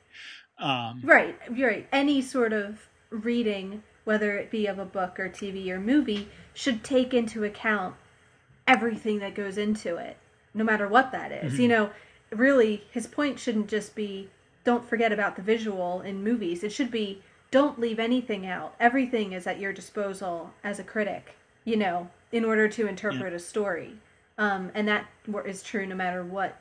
Sure. 0.59 0.69
Um, 0.69 1.01
right, 1.03 1.35
right. 1.49 1.87
Any 1.91 2.21
sort 2.21 2.53
of 2.53 2.87
reading, 3.09 3.83
whether 4.03 4.37
it 4.37 4.51
be 4.51 4.67
of 4.67 4.77
a 4.77 4.85
book 4.85 5.19
or 5.19 5.29
TV 5.29 5.69
or 5.69 5.79
movie, 5.79 6.27
should 6.53 6.83
take 6.83 7.13
into 7.13 7.43
account 7.43 7.95
everything 8.67 9.19
that 9.19 9.35
goes 9.35 9.57
into 9.57 9.97
it, 9.97 10.17
no 10.53 10.63
matter 10.63 10.87
what 10.87 11.11
that 11.11 11.31
is. 11.31 11.53
Mm-hmm. 11.53 11.61
You 11.61 11.67
know, 11.69 11.89
really, 12.31 12.83
his 12.91 13.07
point 13.07 13.39
shouldn't 13.39 13.67
just 13.67 13.95
be 13.95 14.29
don't 14.63 14.87
forget 14.87 15.11
about 15.11 15.35
the 15.35 15.41
visual 15.41 16.01
in 16.01 16.23
movies. 16.23 16.63
It 16.63 16.71
should 16.71 16.91
be 16.91 17.21
don't 17.53 17.79
leave 17.79 17.99
anything 17.99 18.47
out. 18.47 18.73
Everything 18.79 19.31
is 19.31 19.45
at 19.45 19.59
your 19.59 19.71
disposal 19.71 20.49
as 20.63 20.79
a 20.79 20.83
critic, 20.83 21.35
you 21.63 21.77
know, 21.77 22.09
in 22.31 22.43
order 22.43 22.67
to 22.67 22.87
interpret 22.87 23.31
yeah. 23.31 23.37
a 23.37 23.39
story. 23.39 23.97
Um, 24.39 24.71
and 24.73 24.87
that 24.87 25.05
is 25.45 25.61
true 25.61 25.85
no 25.85 25.93
matter 25.93 26.23
what 26.23 26.59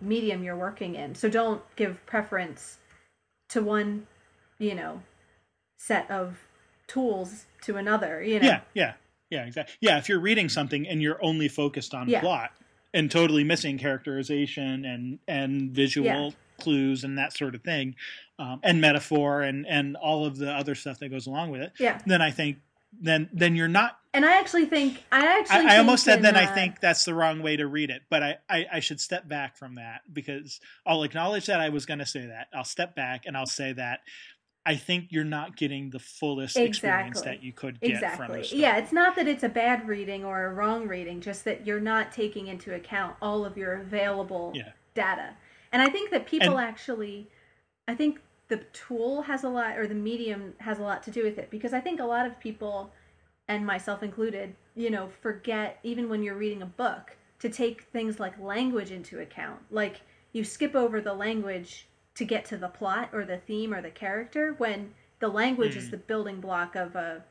medium 0.00 0.42
you're 0.42 0.56
working 0.56 0.94
in. 0.94 1.14
So 1.14 1.28
don't 1.28 1.60
give 1.76 2.04
preference 2.06 2.78
to 3.50 3.62
one, 3.62 4.06
you 4.58 4.74
know, 4.74 5.02
set 5.76 6.10
of 6.10 6.38
tools 6.86 7.44
to 7.64 7.76
another, 7.76 8.22
you 8.22 8.40
know. 8.40 8.46
Yeah, 8.46 8.60
yeah. 8.72 8.92
Yeah, 9.30 9.44
exactly. 9.44 9.74
Yeah, 9.82 9.98
if 9.98 10.08
you're 10.08 10.20
reading 10.20 10.48
something 10.48 10.88
and 10.88 11.02
you're 11.02 11.22
only 11.22 11.48
focused 11.48 11.92
on 11.92 12.08
yeah. 12.08 12.20
plot 12.20 12.52
and 12.94 13.10
totally 13.10 13.44
missing 13.44 13.76
characterization 13.76 14.86
and 14.86 15.18
and 15.28 15.70
visual 15.70 16.06
yeah. 16.06 16.30
clues 16.58 17.04
and 17.04 17.18
that 17.18 17.34
sort 17.34 17.54
of 17.54 17.60
thing, 17.60 17.94
um, 18.38 18.60
and 18.62 18.80
metaphor 18.80 19.42
and 19.42 19.66
and 19.66 19.96
all 19.96 20.24
of 20.24 20.36
the 20.36 20.50
other 20.50 20.74
stuff 20.74 20.98
that 21.00 21.08
goes 21.08 21.26
along 21.26 21.50
with 21.50 21.60
it, 21.60 21.72
yeah. 21.78 22.00
then 22.06 22.22
I 22.22 22.30
think 22.30 22.58
then 23.00 23.28
then 23.32 23.56
you're 23.56 23.68
not. 23.68 23.98
And 24.14 24.24
I 24.24 24.38
actually 24.38 24.66
think 24.66 25.02
I 25.12 25.40
actually 25.40 25.66
I, 25.66 25.74
I 25.74 25.78
almost 25.78 26.04
said 26.04 26.22
then 26.22 26.36
uh, 26.36 26.40
I 26.40 26.46
think 26.46 26.80
that's 26.80 27.04
the 27.04 27.14
wrong 27.14 27.42
way 27.42 27.56
to 27.56 27.66
read 27.66 27.90
it, 27.90 28.02
but 28.08 28.22
I, 28.22 28.36
I 28.48 28.66
I 28.74 28.80
should 28.80 29.00
step 29.00 29.28
back 29.28 29.56
from 29.56 29.74
that 29.74 30.02
because 30.12 30.60
I'll 30.86 31.02
acknowledge 31.02 31.46
that 31.46 31.60
I 31.60 31.68
was 31.68 31.84
going 31.84 31.98
to 31.98 32.06
say 32.06 32.26
that. 32.26 32.48
I'll 32.54 32.64
step 32.64 32.94
back 32.94 33.26
and 33.26 33.36
I'll 33.36 33.46
say 33.46 33.72
that 33.72 34.00
I 34.64 34.76
think 34.76 35.06
you're 35.10 35.24
not 35.24 35.56
getting 35.56 35.90
the 35.90 35.98
fullest 35.98 36.56
exactly. 36.56 36.68
experience 36.68 37.20
that 37.22 37.42
you 37.42 37.52
could 37.52 37.80
get 37.80 37.90
exactly. 37.90 38.26
from 38.26 38.44
story. 38.44 38.60
Yeah, 38.60 38.78
it's 38.78 38.92
not 38.92 39.16
that 39.16 39.26
it's 39.26 39.42
a 39.42 39.48
bad 39.48 39.88
reading 39.88 40.24
or 40.24 40.46
a 40.46 40.54
wrong 40.54 40.86
reading, 40.86 41.20
just 41.20 41.44
that 41.44 41.66
you're 41.66 41.80
not 41.80 42.12
taking 42.12 42.46
into 42.46 42.74
account 42.74 43.16
all 43.20 43.44
of 43.44 43.56
your 43.56 43.74
available 43.74 44.52
yeah. 44.54 44.72
data. 44.94 45.34
And 45.72 45.82
I 45.82 45.88
think 45.90 46.10
that 46.10 46.26
people 46.26 46.56
and, 46.56 46.66
actually 46.66 47.28
I 47.88 47.94
think 47.94 48.20
the 48.48 48.58
tool 48.72 49.22
has 49.22 49.44
a 49.44 49.48
lot 49.48 49.78
or 49.78 49.86
the 49.86 49.94
medium 49.94 50.54
has 50.58 50.78
a 50.78 50.82
lot 50.82 51.02
to 51.02 51.10
do 51.10 51.22
with 51.22 51.38
it 51.38 51.50
because 51.50 51.72
I 51.72 51.80
think 51.80 52.00
a 52.00 52.04
lot 52.04 52.26
of 52.26 52.40
people 52.40 52.90
and 53.46 53.64
myself 53.64 54.02
included, 54.02 54.54
you 54.74 54.90
know, 54.90 55.08
forget 55.22 55.78
even 55.82 56.08
when 56.08 56.22
you're 56.22 56.36
reading 56.36 56.62
a 56.62 56.66
book 56.66 57.16
to 57.40 57.48
take 57.48 57.82
things 57.84 58.18
like 58.18 58.38
language 58.40 58.90
into 58.90 59.20
account. 59.20 59.60
Like 59.70 60.00
you 60.32 60.44
skip 60.44 60.74
over 60.74 61.00
the 61.00 61.14
language 61.14 61.88
to 62.14 62.24
get 62.24 62.44
to 62.46 62.56
the 62.56 62.68
plot 62.68 63.10
or 63.12 63.24
the 63.24 63.38
theme 63.38 63.72
or 63.72 63.80
the 63.80 63.90
character 63.90 64.54
when 64.58 64.92
the 65.20 65.28
language 65.28 65.74
mm. 65.74 65.78
is 65.78 65.90
the 65.90 65.96
building 65.96 66.40
block 66.40 66.74
of 66.74 66.96
a 66.96 67.24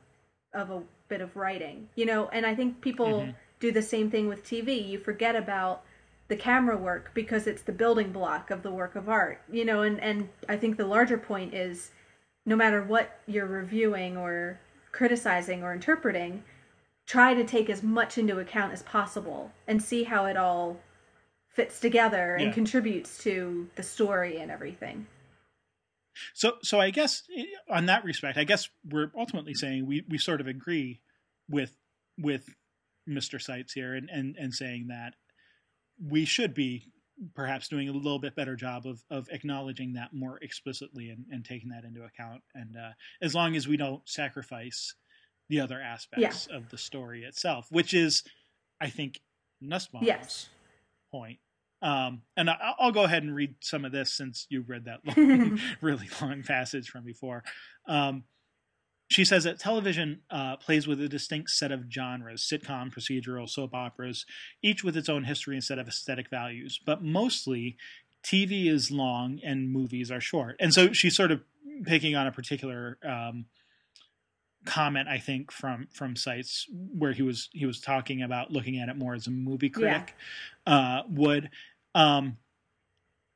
of 0.53 0.69
a 0.69 0.81
bit 1.07 1.21
of 1.21 1.35
writing. 1.35 1.89
You 1.95 2.05
know, 2.05 2.29
and 2.29 2.45
I 2.45 2.55
think 2.55 2.81
people 2.81 3.21
mm-hmm. 3.21 3.31
do 3.59 3.71
the 3.71 3.81
same 3.81 4.09
thing 4.09 4.27
with 4.27 4.43
TV. 4.43 4.87
You 4.87 4.99
forget 4.99 5.35
about 5.35 5.83
the 6.27 6.35
camera 6.35 6.77
work 6.77 7.11
because 7.13 7.47
it's 7.47 7.61
the 7.61 7.71
building 7.71 8.11
block 8.11 8.51
of 8.51 8.63
the 8.63 8.71
work 8.71 8.95
of 8.95 9.09
art 9.09 9.41
you 9.51 9.63
know 9.63 9.81
and 9.81 9.99
and 10.01 10.29
i 10.49 10.57
think 10.57 10.77
the 10.77 10.85
larger 10.85 11.17
point 11.17 11.53
is 11.53 11.91
no 12.45 12.55
matter 12.55 12.83
what 12.83 13.19
you're 13.27 13.45
reviewing 13.45 14.17
or 14.17 14.59
criticizing 14.91 15.63
or 15.63 15.73
interpreting 15.73 16.43
try 17.05 17.33
to 17.33 17.45
take 17.45 17.69
as 17.69 17.81
much 17.81 18.17
into 18.17 18.39
account 18.39 18.73
as 18.73 18.83
possible 18.83 19.51
and 19.67 19.81
see 19.81 20.03
how 20.03 20.25
it 20.25 20.35
all 20.35 20.77
fits 21.49 21.79
together 21.79 22.35
and 22.35 22.47
yeah. 22.47 22.53
contributes 22.53 23.17
to 23.17 23.67
the 23.75 23.83
story 23.83 24.37
and 24.37 24.51
everything 24.51 25.07
so 26.33 26.53
so 26.61 26.79
i 26.79 26.89
guess 26.89 27.23
eh, 27.37 27.45
on 27.69 27.85
that 27.85 28.03
respect 28.03 28.37
i 28.37 28.43
guess 28.43 28.69
we're 28.89 29.11
ultimately 29.17 29.53
saying 29.53 29.85
we 29.85 30.03
we 30.09 30.17
sort 30.17 30.41
of 30.41 30.47
agree 30.47 30.99
with 31.49 31.77
with 32.17 32.49
mr 33.07 33.41
Seitz 33.41 33.73
here 33.73 33.93
and 33.93 34.09
and 34.09 34.35
and 34.37 34.53
saying 34.53 34.87
that 34.89 35.13
we 35.99 36.25
should 36.25 36.53
be 36.53 36.91
perhaps 37.33 37.67
doing 37.67 37.89
a 37.89 37.91
little 37.91 38.19
bit 38.19 38.35
better 38.35 38.55
job 38.55 38.85
of, 38.85 39.03
of 39.09 39.27
acknowledging 39.31 39.93
that 39.93 40.13
more 40.13 40.37
explicitly 40.41 41.09
and, 41.09 41.25
and 41.31 41.43
taking 41.43 41.69
that 41.69 41.83
into 41.83 42.03
account. 42.03 42.41
And 42.53 42.75
uh, 42.77 42.91
as 43.21 43.33
long 43.33 43.55
as 43.55 43.67
we 43.67 43.77
don't 43.77 44.07
sacrifice 44.07 44.93
the 45.49 45.59
other 45.59 45.81
aspects 45.81 46.47
yeah. 46.49 46.57
of 46.57 46.69
the 46.69 46.77
story 46.77 47.23
itself, 47.23 47.67
which 47.71 47.93
is, 47.93 48.23
I 48.79 48.89
think, 48.89 49.19
Nussbaum's 49.61 50.05
yes. 50.05 50.49
point. 51.11 51.39
Um, 51.81 52.23
and 52.35 52.49
I, 52.49 52.73
will 52.79 52.91
go 52.91 53.03
ahead 53.03 53.23
and 53.23 53.33
read 53.33 53.55
some 53.61 53.85
of 53.85 53.91
this 53.91 54.13
since 54.13 54.45
you 54.49 54.63
read 54.67 54.85
that 54.85 54.99
long, 55.17 55.59
really 55.81 56.09
long 56.21 56.43
passage 56.43 56.89
from 56.89 57.03
before. 57.03 57.43
Um, 57.87 58.23
she 59.07 59.23
says 59.23 59.45
that 59.45 59.59
television 59.59 60.21
uh, 60.29 60.57
plays 60.57 60.87
with 60.87 61.01
a 61.01 61.07
distinct 61.07 61.49
set 61.51 61.71
of 61.71 61.85
genres 61.89 62.41
sitcom, 62.41 62.93
procedural, 62.93 63.49
soap 63.49 63.73
operas, 63.73 64.25
each 64.61 64.83
with 64.83 64.97
its 64.97 65.07
own 65.07 65.23
history 65.23 65.55
and 65.55 65.63
set 65.63 65.79
of 65.79 65.87
aesthetic 65.87 66.29
values. 66.29 66.79
But 66.85 67.03
mostly, 67.03 67.77
TV 68.23 68.67
is 68.67 68.91
long 68.91 69.39
and 69.43 69.71
movies 69.71 70.11
are 70.11 70.19
short. 70.19 70.57
And 70.59 70.73
so 70.73 70.91
she's 70.91 71.15
sort 71.15 71.31
of 71.31 71.41
picking 71.85 72.15
on 72.15 72.27
a 72.27 72.31
particular 72.31 72.97
um, 73.03 73.45
comment, 74.65 75.07
I 75.07 75.19
think, 75.19 75.51
from 75.51 75.87
from 75.93 76.15
Seitz 76.15 76.67
where 76.69 77.13
he 77.13 77.21
was 77.21 77.49
he 77.53 77.65
was 77.65 77.79
talking 77.79 78.21
about 78.21 78.51
looking 78.51 78.79
at 78.79 78.89
it 78.89 78.97
more 78.97 79.13
as 79.13 79.27
a 79.27 79.31
movie 79.31 79.69
critic 79.69 80.13
yeah. 80.67 80.73
uh, 80.73 81.03
would. 81.09 81.49
Um, 81.95 82.37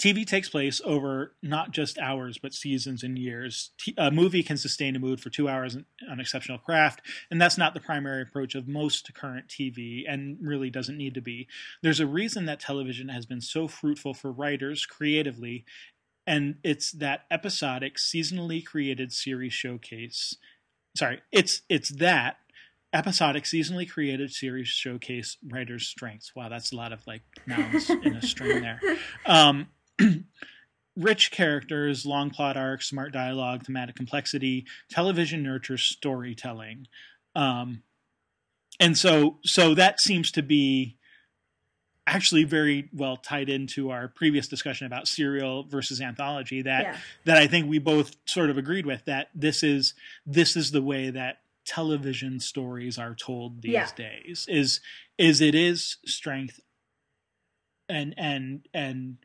TV 0.02 0.26
takes 0.26 0.50
place 0.50 0.82
over 0.84 1.36
not 1.44 1.72
just 1.72 2.00
hours, 2.00 2.40
but 2.40 2.56
seasons 2.56 3.04
and 3.04 3.20
years. 3.20 3.70
T- 3.78 3.94
a 4.00 4.10
movie 4.10 4.42
can 4.42 4.58
sustain 4.58 4.96
a 4.96 5.00
mood 5.00 5.22
for 5.22 5.30
two 5.30 5.48
hours 5.48 5.78
on 6.10 6.20
exceptional 6.20 6.58
craft, 6.58 7.02
and 7.30 7.40
that's 7.40 7.58
not 7.58 7.76
the 7.76 7.80
primary 7.80 8.24
approach 8.24 8.56
of 8.56 8.68
most 8.68 9.14
current 9.14 9.48
TV, 9.48 10.04
and 10.08 10.38
really 10.42 10.72
doesn't 10.72 10.98
need 10.98 11.14
to 11.14 11.22
be. 11.22 11.48
There's 11.84 12.00
a 12.00 12.08
reason 12.08 12.48
that 12.48 12.60
television 12.60 13.10
has 13.10 13.28
been 13.28 13.42
so 13.42 13.68
fruitful 13.68 14.16
for 14.16 14.32
writers 14.32 14.88
creatively, 14.88 15.66
and 16.26 16.56
it's 16.64 16.92
that 16.94 17.26
episodic, 17.30 17.98
seasonally 17.98 18.66
created 18.66 19.14
series 19.14 19.54
showcase. 19.54 20.36
Sorry, 20.98 21.22
it's 21.32 21.62
it's 21.70 21.90
that 21.98 22.38
episodic 22.92 23.44
seasonally 23.44 23.88
created 23.88 24.34
series 24.34 24.68
showcase 24.68 25.38
writers' 25.48 25.88
strengths. 25.88 26.36
Wow, 26.36 26.50
that's 26.50 26.72
a 26.72 26.76
lot 26.76 26.92
of 26.92 27.06
like 27.06 27.22
nouns 27.46 27.90
in 27.90 28.16
a 28.16 28.22
string 28.24 28.62
there. 28.62 28.82
Um, 29.28 29.68
rich 30.96 31.32
characters, 31.32 32.06
long 32.06 32.30
plot 32.30 32.58
arcs, 32.58 32.88
smart 32.90 33.14
dialogue, 33.14 33.66
thematic 33.66 33.96
complexity. 33.96 34.66
Television 34.90 35.44
nurtures 35.44 35.84
storytelling, 35.84 36.88
um, 37.36 37.84
and 38.80 38.98
so 38.98 39.38
so 39.44 39.74
that 39.76 40.00
seems 40.00 40.32
to 40.32 40.42
be 40.42 40.98
actually 42.08 42.44
very 42.44 42.90
well 42.94 43.16
tied 43.16 43.48
into 43.48 43.92
our 43.92 44.08
previous 44.08 44.48
discussion 44.48 44.88
about 44.88 45.08
serial 45.08 45.64
versus 45.64 46.02
anthology. 46.02 46.62
That 46.62 46.84
yeah. 46.84 46.98
that 47.26 47.38
I 47.38 47.48
think 47.48 47.70
we 47.70 47.80
both 47.80 48.16
sort 48.26 48.50
of 48.50 48.58
agreed 48.58 48.86
with 48.86 49.06
that 49.06 49.30
this 49.36 49.64
is 49.64 49.94
this 50.26 50.56
is 50.56 50.72
the 50.72 50.82
way 50.82 51.10
that 51.10 51.38
television 51.66 52.40
stories 52.40 52.98
are 52.98 53.14
told 53.14 53.62
these 53.62 53.72
yeah. 53.72 53.88
days 53.96 54.46
is 54.50 54.82
is 55.18 55.42
it 55.42 55.54
is 55.54 55.98
strength 56.06 56.60
and 57.88 58.16
and 58.18 58.68
and 58.74 59.18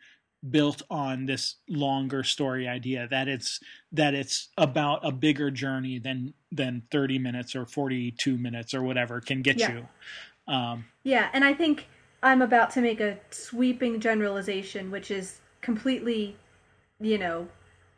built 0.51 0.83
on 0.91 1.27
this 1.27 1.57
longer 1.69 2.23
story 2.23 2.69
idea 2.69 3.07
that 3.11 3.29
it's 3.29 3.61
that 3.93 4.15
it's 4.15 4.49
about 4.59 5.01
a 5.03 5.13
bigger 5.13 5.51
journey 5.51 5.99
than 5.99 6.33
than 6.53 6.83
30 6.91 7.19
minutes 7.19 7.57
or 7.57 7.67
42 7.67 8.37
minutes 8.37 8.75
or 8.75 8.83
whatever 8.83 9.21
can 9.21 9.43
get 9.43 9.59
yeah. 9.59 9.73
you 9.73 10.53
um, 10.53 10.85
yeah 11.03 11.29
and 11.33 11.45
i 11.45 11.53
think 11.53 11.89
i'm 12.23 12.43
about 12.43 12.71
to 12.71 12.81
make 12.81 13.01
a 13.01 13.19
sweeping 13.31 14.01
generalization 14.01 14.91
which 14.91 15.11
is 15.11 15.41
completely 15.61 16.37
you 17.01 17.19
know 17.19 17.49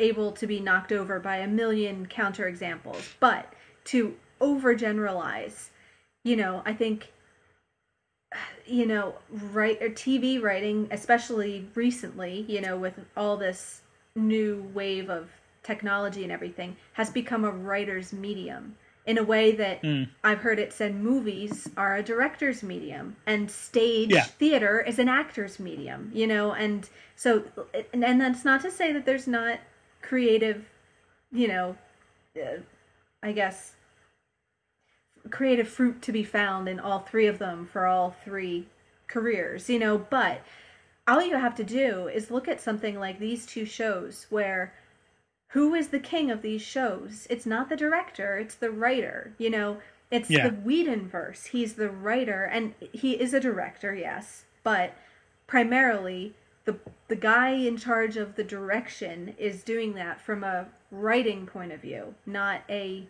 able 0.01 0.33
to 0.33 0.47
be 0.47 0.61
knocked 0.61 0.93
over 0.93 1.19
by 1.19 1.39
a 1.39 1.47
million 1.47 2.07
counterexamples 2.07 3.15
but 3.21 3.53
to 3.85 4.15
overgeneralize 4.41 5.71
you 6.25 6.37
know 6.37 6.63
i 6.65 6.73
think 6.73 7.13
you 8.67 8.87
know, 8.87 9.15
write 9.31 9.83
or 9.83 9.89
TV 9.89 10.41
writing, 10.41 10.89
especially 10.91 11.67
recently, 11.75 12.45
you 12.49 12.61
know, 12.61 12.77
with 12.77 12.95
all 13.17 13.37
this 13.37 13.81
new 14.15 14.71
wave 14.75 15.09
of 15.11 15.31
technology 15.63 16.23
and 16.23 16.33
everything 16.33 16.77
has 16.95 17.11
become 17.11 17.45
a 17.45 17.51
writer's 17.51 18.13
medium 18.13 18.77
in 19.07 19.17
a 19.19 19.23
way 19.23 19.53
that 19.53 19.83
Mm. 19.83 20.09
I've 20.23 20.41
heard 20.41 20.59
it 20.59 20.73
said 20.73 20.95
movies 20.95 21.69
are 21.77 21.97
a 21.97 22.03
director's 22.03 22.63
medium 22.63 23.17
and 23.27 23.51
stage 23.51 24.11
Yeah. 24.11 24.25
theater 24.25 24.81
is 24.81 24.99
an 24.99 25.09
actor's 25.09 25.59
medium, 25.59 26.11
you 26.13 26.27
know, 26.27 26.53
and 26.53 26.89
so 27.17 27.45
and, 27.93 28.05
and 28.05 28.21
that's 28.21 28.45
not 28.45 28.61
to 28.63 28.71
say 28.71 28.93
that 28.93 29.07
there's 29.07 29.27
not 29.27 29.61
creative, 30.03 30.69
you 31.33 31.49
know, 31.49 31.77
uh, 32.37 32.59
I 33.23 33.33
guess 33.33 33.75
creative 35.31 35.69
fruit 35.69 36.03
to 36.03 36.13
be 36.13 36.25
found 36.25 36.69
in 36.69 36.81
all 36.81 37.01
three 37.01 37.27
of 37.27 37.39
them 37.39 37.67
for 37.67 37.87
all 37.87 38.15
three 38.25 38.67
careers, 39.07 39.69
you 39.71 39.79
know, 39.79 39.99
but 39.99 40.43
all 41.07 41.23
you 41.23 41.37
have 41.37 41.55
to 41.57 41.65
do 41.65 42.09
is 42.09 42.31
look 42.31 42.49
at 42.49 42.61
something 42.61 42.99
like 42.99 43.19
these 43.19 43.47
two 43.47 43.65
shows 43.65 44.27
where 44.31 44.75
who 45.53 45.75
is 45.75 45.89
the 45.89 45.99
king 45.99 46.31
of 46.31 46.43
these 46.43 46.61
shows? 46.61 47.27
It's 47.31 47.47
not 47.47 47.69
the 47.69 47.77
director, 47.77 48.37
it's 48.37 48.55
the 48.55 48.71
writer, 48.71 49.33
you 49.39 49.51
know. 49.51 49.79
It's 50.11 50.31
Yeah. 50.31 50.49
the 50.49 50.57
Whedonverse. 50.57 51.49
He's 51.49 51.75
the 51.75 51.91
writer 51.91 52.45
and 52.45 52.75
he 52.93 53.21
is 53.21 53.35
a 53.35 53.41
director, 53.41 53.95
yes, 53.95 54.45
but 54.63 54.95
primarily 55.47 56.35
the 56.65 56.79
the 57.09 57.17
guy 57.17 57.51
in 57.51 57.79
charge 57.79 58.19
of 58.19 58.37
the 58.37 58.45
direction 58.45 59.35
is 59.39 59.63
doing 59.65 59.95
that 59.95 60.21
from 60.21 60.45
a 60.45 60.69
writing 60.91 61.47
point 61.47 61.73
of 61.73 61.81
view, 61.81 62.15
not 62.27 62.61
a 62.69 63.09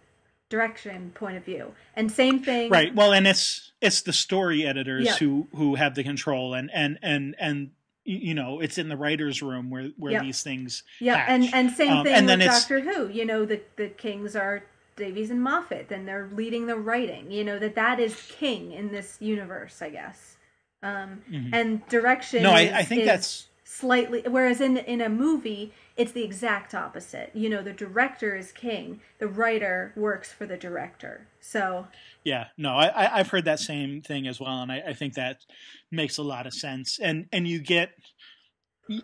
direction 0.48 1.10
point 1.14 1.36
of 1.36 1.44
view. 1.44 1.72
And 1.96 2.10
same 2.10 2.40
thing 2.42 2.70
Right. 2.70 2.94
Well, 2.94 3.12
and 3.12 3.26
it's 3.26 3.72
it's 3.80 4.00
the 4.02 4.12
story 4.12 4.66
editors 4.66 5.06
Yeah. 5.06 5.16
who 5.16 5.48
who 5.54 5.74
have 5.76 5.94
the 5.94 6.02
control, 6.04 6.54
and 6.54 6.70
and 6.72 6.98
and 7.02 7.34
and 7.38 7.70
you 8.04 8.34
know 8.34 8.60
it's 8.60 8.78
in 8.78 8.88
the 8.88 8.96
writers' 8.96 9.42
room 9.42 9.70
where 9.70 9.90
where 9.96 10.12
Yeah. 10.12 10.22
these 10.22 10.42
things. 10.42 10.82
Yeah, 11.00 11.24
and 11.28 11.44
and 11.52 11.70
same 11.70 11.92
Um, 11.98 12.04
thing 12.04 12.14
and 12.14 12.26
with 12.26 12.40
Doctor 12.40 12.80
Who. 12.80 13.08
You 13.08 13.24
know, 13.24 13.44
the 13.44 13.60
the 13.76 13.88
kings 13.88 14.34
are 14.34 14.64
Davies 14.96 15.30
and 15.30 15.42
Moffat, 15.42 15.92
and 15.92 16.08
they're 16.08 16.28
leading 16.32 16.66
the 16.66 16.76
writing. 16.76 17.30
You 17.30 17.44
know 17.44 17.58
that 17.58 17.74
that 17.76 18.00
is 18.00 18.20
king 18.38 18.72
in 18.72 18.90
this 18.90 19.16
universe, 19.20 19.80
I 19.82 19.90
guess. 19.90 20.36
Um, 20.82 21.22
Mhm. 21.30 21.50
And 21.52 21.86
direction. 21.88 22.42
No, 22.42 22.52
I, 22.52 22.62
is- 22.62 22.72
I 22.72 22.82
think 22.84 23.04
that's 23.04 23.48
slightly. 23.64 24.22
Whereas 24.26 24.60
in 24.60 24.76
in 24.78 25.00
a 25.00 25.08
movie, 25.08 25.72
it's 25.98 26.12
the 26.12 26.22
exact 26.22 26.74
opposite. 26.74 27.30
You 27.34 27.50
know, 27.50 27.60
the 27.60 27.72
director 27.72 28.36
is 28.36 28.52
king. 28.52 29.00
The 29.18 29.26
writer 29.26 29.92
works 29.96 30.32
for 30.32 30.46
the 30.46 30.56
director. 30.56 31.26
So 31.40 31.88
yeah. 32.24 32.46
No, 32.56 32.76
I, 32.76 33.18
I've 33.18 33.28
heard 33.28 33.44
that 33.44 33.58
same 33.58 34.00
thing 34.00 34.26
as 34.28 34.40
well, 34.40 34.62
and 34.62 34.70
I, 34.72 34.82
I 34.88 34.94
think 34.94 35.14
that 35.14 35.44
makes 35.90 36.16
a 36.16 36.22
lot 36.22 36.46
of 36.46 36.54
sense. 36.54 36.98
And 37.02 37.26
and 37.32 37.46
you 37.46 37.58
get 37.60 37.90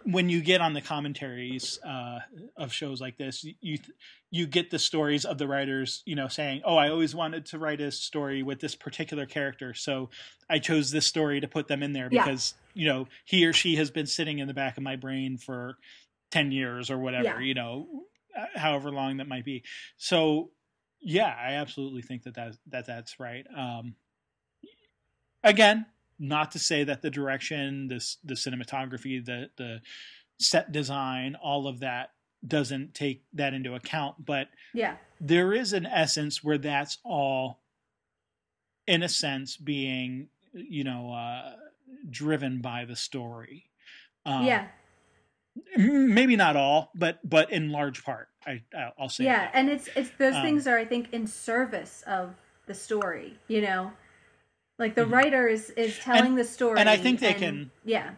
when 0.04 0.30
you 0.30 0.40
get 0.40 0.62
on 0.62 0.72
the 0.72 0.80
commentaries 0.80 1.78
uh, 1.86 2.20
of 2.56 2.72
shows 2.72 3.00
like 3.00 3.18
this, 3.18 3.44
you 3.60 3.78
you 4.30 4.46
get 4.46 4.70
the 4.70 4.78
stories 4.78 5.24
of 5.24 5.36
the 5.36 5.46
writers, 5.46 6.02
you 6.06 6.14
know, 6.16 6.28
saying, 6.28 6.62
"Oh, 6.64 6.76
I 6.76 6.88
always 6.88 7.14
wanted 7.14 7.44
to 7.46 7.58
write 7.58 7.80
a 7.80 7.90
story 7.90 8.42
with 8.42 8.60
this 8.60 8.74
particular 8.74 9.26
character, 9.26 9.74
so 9.74 10.10
I 10.48 10.58
chose 10.58 10.90
this 10.90 11.06
story 11.06 11.40
to 11.40 11.48
put 11.48 11.68
them 11.68 11.82
in 11.82 11.92
there 11.92 12.08
Yeah. 12.10 12.24
because 12.24 12.54
you 12.72 12.88
know 12.88 13.08
he 13.24 13.44
or 13.46 13.52
she 13.52 13.76
has 13.76 13.90
been 13.90 14.06
sitting 14.06 14.38
in 14.38 14.48
the 14.48 14.54
back 14.54 14.76
of 14.76 14.82
my 14.82 14.96
brain 14.96 15.36
for 15.36 15.76
ten 16.34 16.52
years 16.52 16.90
or 16.90 16.98
whatever, 16.98 17.24
Yeah. 17.24 17.38
you 17.40 17.54
know, 17.54 18.04
uh, 18.36 18.58
however 18.58 18.90
long 18.90 19.18
that 19.18 19.28
might 19.28 19.44
be." 19.44 19.62
So, 19.96 20.50
yeah, 21.00 21.34
I 21.38 21.52
absolutely 21.54 22.02
think 22.02 22.22
that 22.24 22.34
that, 22.34 22.56
that 22.68 22.86
that's 22.86 23.20
right. 23.20 23.46
Um, 23.56 23.94
again, 25.42 25.86
not 26.18 26.50
to 26.52 26.58
say 26.58 26.84
that 26.84 27.02
the 27.02 27.10
direction, 27.10 27.88
this 27.88 28.18
the 28.24 28.34
cinematography, 28.34 29.24
the 29.24 29.50
the 29.56 29.80
set 30.38 30.72
design, 30.72 31.36
all 31.36 31.66
of 31.66 31.80
that 31.80 32.10
doesn't 32.46 32.94
take 32.94 33.22
that 33.32 33.54
into 33.54 33.74
account, 33.74 34.24
but 34.24 34.48
yeah, 34.74 34.96
there 35.20 35.52
is 35.54 35.72
an 35.72 35.86
essence 35.86 36.44
where 36.44 36.58
that's 36.58 36.98
all 37.04 37.60
in 38.86 39.02
a 39.02 39.08
sense 39.08 39.56
being 39.56 40.28
you 40.52 40.84
know 40.84 41.10
uh 41.12 41.56
driven 42.10 42.60
by 42.60 42.84
the 42.84 42.94
story 42.94 43.64
um, 44.26 44.44
yeah, 44.44 44.66
maybe 45.76 46.36
not 46.36 46.56
all 46.56 46.90
but 46.94 47.18
but 47.28 47.50
in 47.52 47.70
large 47.70 48.04
part 48.04 48.28
i 48.46 48.60
I'll- 48.98 49.08
say 49.08 49.24
yeah. 49.24 49.50
And 49.54 49.68
it's 49.70 49.88
it's 49.96 50.10
those 50.18 50.34
Um, 50.34 50.42
things 50.42 50.66
are 50.66 50.76
I 50.78 50.84
think 50.84 51.12
in 51.12 51.26
service 51.26 52.02
of 52.06 52.34
the 52.66 52.74
story. 52.74 53.38
You 53.48 53.60
know, 53.62 53.92
like 54.78 54.94
the 54.94 55.04
Mhm. 55.04 55.12
writer 55.12 55.48
is 55.48 55.70
is 55.70 55.98
telling 55.98 56.34
the 56.34 56.44
story, 56.44 56.78
and 56.80 56.88
I 56.88 56.96
think 56.96 57.20
they 57.20 57.30
and- 57.30 57.38
can- 57.38 57.70
Yeah, 57.84 58.14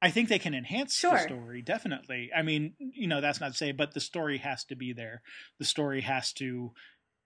I 0.00 0.10
think 0.10 0.28
they 0.28 0.38
can 0.38 0.54
enhance 0.54 1.00
the 1.00 1.16
story, 1.18 1.62
definitely. 1.62 2.30
I 2.34 2.42
mean, 2.42 2.74
you 2.78 3.06
know, 3.06 3.20
that's 3.20 3.40
not 3.40 3.52
to 3.52 3.56
say, 3.56 3.72
but 3.72 3.92
the 3.94 4.00
story 4.00 4.38
has 4.38 4.64
to 4.66 4.74
be 4.76 4.92
there. 4.92 5.22
The 5.58 5.64
story 5.64 6.00
has 6.02 6.32
to 6.34 6.72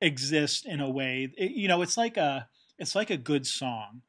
exist 0.01 0.67
in 0.67 0.81
a 0.81 0.91
way. 0.91 1.33
it- 1.37 1.53
you 1.53 1.69
know, 1.69 1.83
it's 1.83 1.97
like 1.97 2.17
a 2.17 2.49
it's 2.79 2.95
like 2.95 3.11
a 3.11 3.17
good 3.17 3.47
song. 3.47 4.03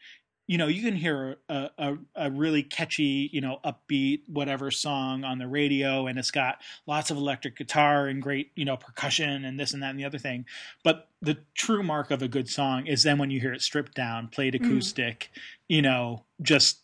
You 0.47 0.57
know, 0.57 0.67
you 0.67 0.81
can 0.81 0.95
hear 0.95 1.37
a, 1.49 1.69
a, 1.77 1.97
a 2.15 2.31
really 2.31 2.63
catchy, 2.63 3.29
you 3.33 3.41
know, 3.41 3.59
upbeat 3.65 4.21
whatever 4.27 4.71
song 4.71 5.25
on 5.25 5.39
the 5.39 5.47
radio, 5.47 6.07
and 6.07 6.17
it's 6.17 6.31
got 6.31 6.61
lots 6.85 7.11
of 7.11 7.17
electric 7.17 7.57
guitar 7.57 8.07
and 8.07 8.21
great, 8.21 8.51
you 8.55 8.63
know, 8.63 8.77
percussion 8.77 9.43
and 9.43 9.59
this 9.59 9.73
and 9.73 9.83
that 9.83 9.89
and 9.89 9.99
the 9.99 10.05
other 10.05 10.17
thing. 10.17 10.45
But 10.83 11.09
the 11.21 11.37
true 11.53 11.83
mark 11.83 12.11
of 12.11 12.21
a 12.21 12.29
good 12.29 12.47
song 12.49 12.87
is 12.87 13.03
then 13.03 13.17
when 13.17 13.29
you 13.29 13.41
hear 13.41 13.51
it 13.53 13.61
stripped 13.61 13.93
down, 13.93 14.29
played 14.29 14.53
Mhm. 14.53 14.63
acoustic, 14.65 15.31
you 15.67 15.81
know, 15.81 16.23
just 16.41 16.79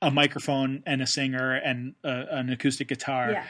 a 0.00 0.10
microphone 0.10 0.82
and 0.86 1.02
a 1.02 1.06
singer 1.06 1.54
and 1.54 1.94
a, 2.02 2.24
an 2.38 2.50
acoustic 2.50 2.88
guitar 2.88 3.32
yeah, 3.32 3.46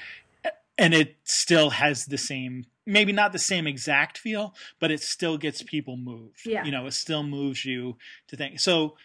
and 0.76 0.92
it 0.92 1.16
still 1.24 1.70
has 1.70 2.04
the 2.06 2.18
same 2.18 2.66
maybe 2.84 3.12
not 3.12 3.32
the 3.32 3.38
same 3.38 3.66
exact 3.66 4.18
feel 4.18 4.54
but 4.78 4.90
it 4.90 5.00
still 5.00 5.38
gets 5.38 5.62
people 5.62 5.96
moved 5.96 6.44
Yeah. 6.44 6.62
you 6.64 6.70
know 6.70 6.86
it 6.86 6.92
still 6.92 7.22
moves 7.22 7.64
you 7.64 7.96
to 8.28 8.36
think 8.36 8.60
so 8.60 8.96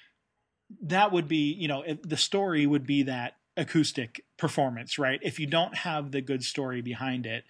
that 0.82 1.12
would 1.12 1.28
be 1.28 1.54
you 1.54 1.68
know 1.68 1.84
the 2.04 2.18
story 2.18 2.66
would 2.66 2.86
be 2.86 3.04
that 3.04 3.34
acoustic 3.56 4.24
performance 4.38 5.00
right 5.00 5.20
if 5.24 5.40
you 5.40 5.48
don't 5.48 5.76
have 5.76 6.12
the 6.12 6.22
good 6.22 6.44
story 6.44 6.82
behind 6.82 7.26
it 7.26 7.44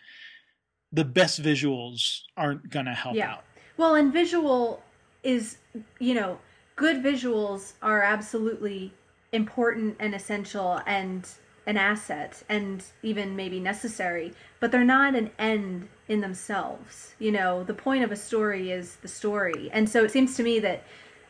the 0.91 1.05
best 1.05 1.41
visuals 1.41 2.21
aren't 2.35 2.69
gonna 2.69 2.93
help 2.93 3.15
Yeah. 3.15 3.33
out 3.33 3.43
Well, 3.77 3.93
and 3.93 4.11
visual 4.11 4.81
is, 5.23 5.57
you 5.99 6.13
know, 6.15 6.39
good 6.75 7.03
visuals 7.03 7.73
are 7.81 8.01
absolutely 8.01 8.93
important 9.31 9.97
and 9.99 10.15
essential 10.15 10.81
and 10.87 11.27
an 11.67 11.77
asset 11.77 12.41
and 12.49 12.83
even 13.03 13.35
maybe 13.35 13.59
necessary, 13.59 14.33
but 14.59 14.71
they're 14.71 14.85
not 14.85 15.13
an 15.15 15.29
end 15.37 15.89
in 16.07 16.21
themselves. 16.21 17.13
You 17.19 17.31
know, 17.33 17.63
the 17.63 17.73
point 17.73 18.03
of 18.03 18.11
a 18.11 18.15
story 18.15 18.71
is 18.71 18.95
the 18.97 19.07
story. 19.07 19.69
And 19.73 19.89
so 19.89 20.03
it 20.03 20.11
seems 20.11 20.35
to 20.37 20.43
me 20.43 20.59
that, 20.59 20.83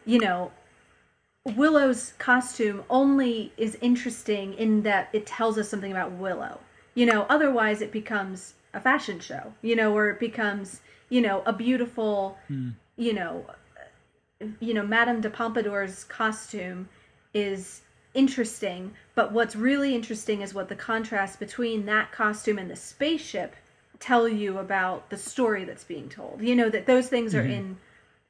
you 0.05 0.19
know, 0.19 0.51
Willow's 1.55 2.13
costume 2.17 2.83
only 2.89 3.53
is 3.57 3.77
interesting 3.81 4.53
in 4.55 4.83
that 4.83 5.09
it 5.13 5.25
tells 5.25 5.57
us 5.57 5.69
something 5.69 5.91
about 5.91 6.11
Willow. 6.11 6.59
You 6.93 7.05
know, 7.05 7.25
otherwise 7.29 7.81
it 7.81 7.91
becomes 7.91 8.53
a 8.73 8.81
fashion 8.81 9.19
show, 9.19 9.53
you 9.61 9.75
know, 9.75 9.95
or 9.95 10.09
it 10.09 10.19
becomes, 10.19 10.81
you 11.09 11.21
know, 11.21 11.43
a 11.45 11.53
beautiful, 11.53 12.37
Hmm. 12.47 12.71
you 12.97 13.13
know, 13.13 13.45
you 14.59 14.73
know, 14.73 14.83
Madame 14.85 15.21
de 15.21 15.29
Pompadour's 15.29 16.03
costume 16.03 16.89
is 17.33 17.81
interesting, 18.13 18.93
but 19.15 19.31
what's 19.31 19.55
really 19.55 19.95
interesting 19.95 20.41
is 20.41 20.53
what 20.53 20.69
the 20.69 20.75
contrast 20.75 21.39
between 21.39 21.85
that 21.85 22.11
costume 22.11 22.57
and 22.59 22.69
the 22.69 22.75
spaceship 22.75 23.55
tell 23.99 24.27
you 24.27 24.57
about 24.57 25.09
the 25.09 25.17
story 25.17 25.63
that's 25.63 25.83
being 25.83 26.09
told. 26.09 26.41
You 26.41 26.55
know, 26.55 26.69
that 26.69 26.85
those 26.85 27.07
things 27.07 27.33
are 27.33 27.43
Mhm. 27.43 27.51
in 27.51 27.77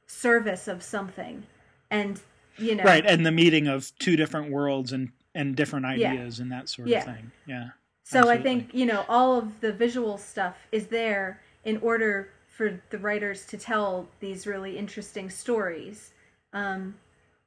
service 0.06 0.68
of 0.68 0.82
something. 0.82 1.44
And, 1.90 2.20
you 2.58 2.74
know, 2.74 2.84
right 2.84 3.06
and 3.06 3.24
the 3.24 3.32
meeting 3.32 3.66
of 3.66 3.92
two 3.98 4.16
different 4.16 4.50
worlds 4.50 4.92
and 4.92 5.10
and 5.34 5.56
different 5.56 5.86
Yeah. 5.86 6.10
ideas 6.10 6.40
and 6.40 6.50
that 6.50 6.68
sort 6.68 6.88
Yeah. 6.88 6.98
of 6.98 7.04
thing 7.04 7.32
yeah 7.46 7.68
So 8.04 8.30
I 8.30 8.38
think, 8.38 8.72
you 8.72 8.86
know, 8.86 9.04
all 9.08 9.36
of 9.38 9.60
the 9.60 9.72
visual 9.72 10.16
stuff 10.16 10.56
is 10.72 10.86
there 10.86 11.40
in 11.64 11.76
order 11.78 12.30
for 12.48 12.80
the 12.90 12.98
writers 12.98 13.44
to 13.46 13.58
tell 13.58 14.08
these 14.20 14.46
really 14.46 14.78
interesting 14.78 15.28
stories. 15.30 16.12
Um, 16.52 16.94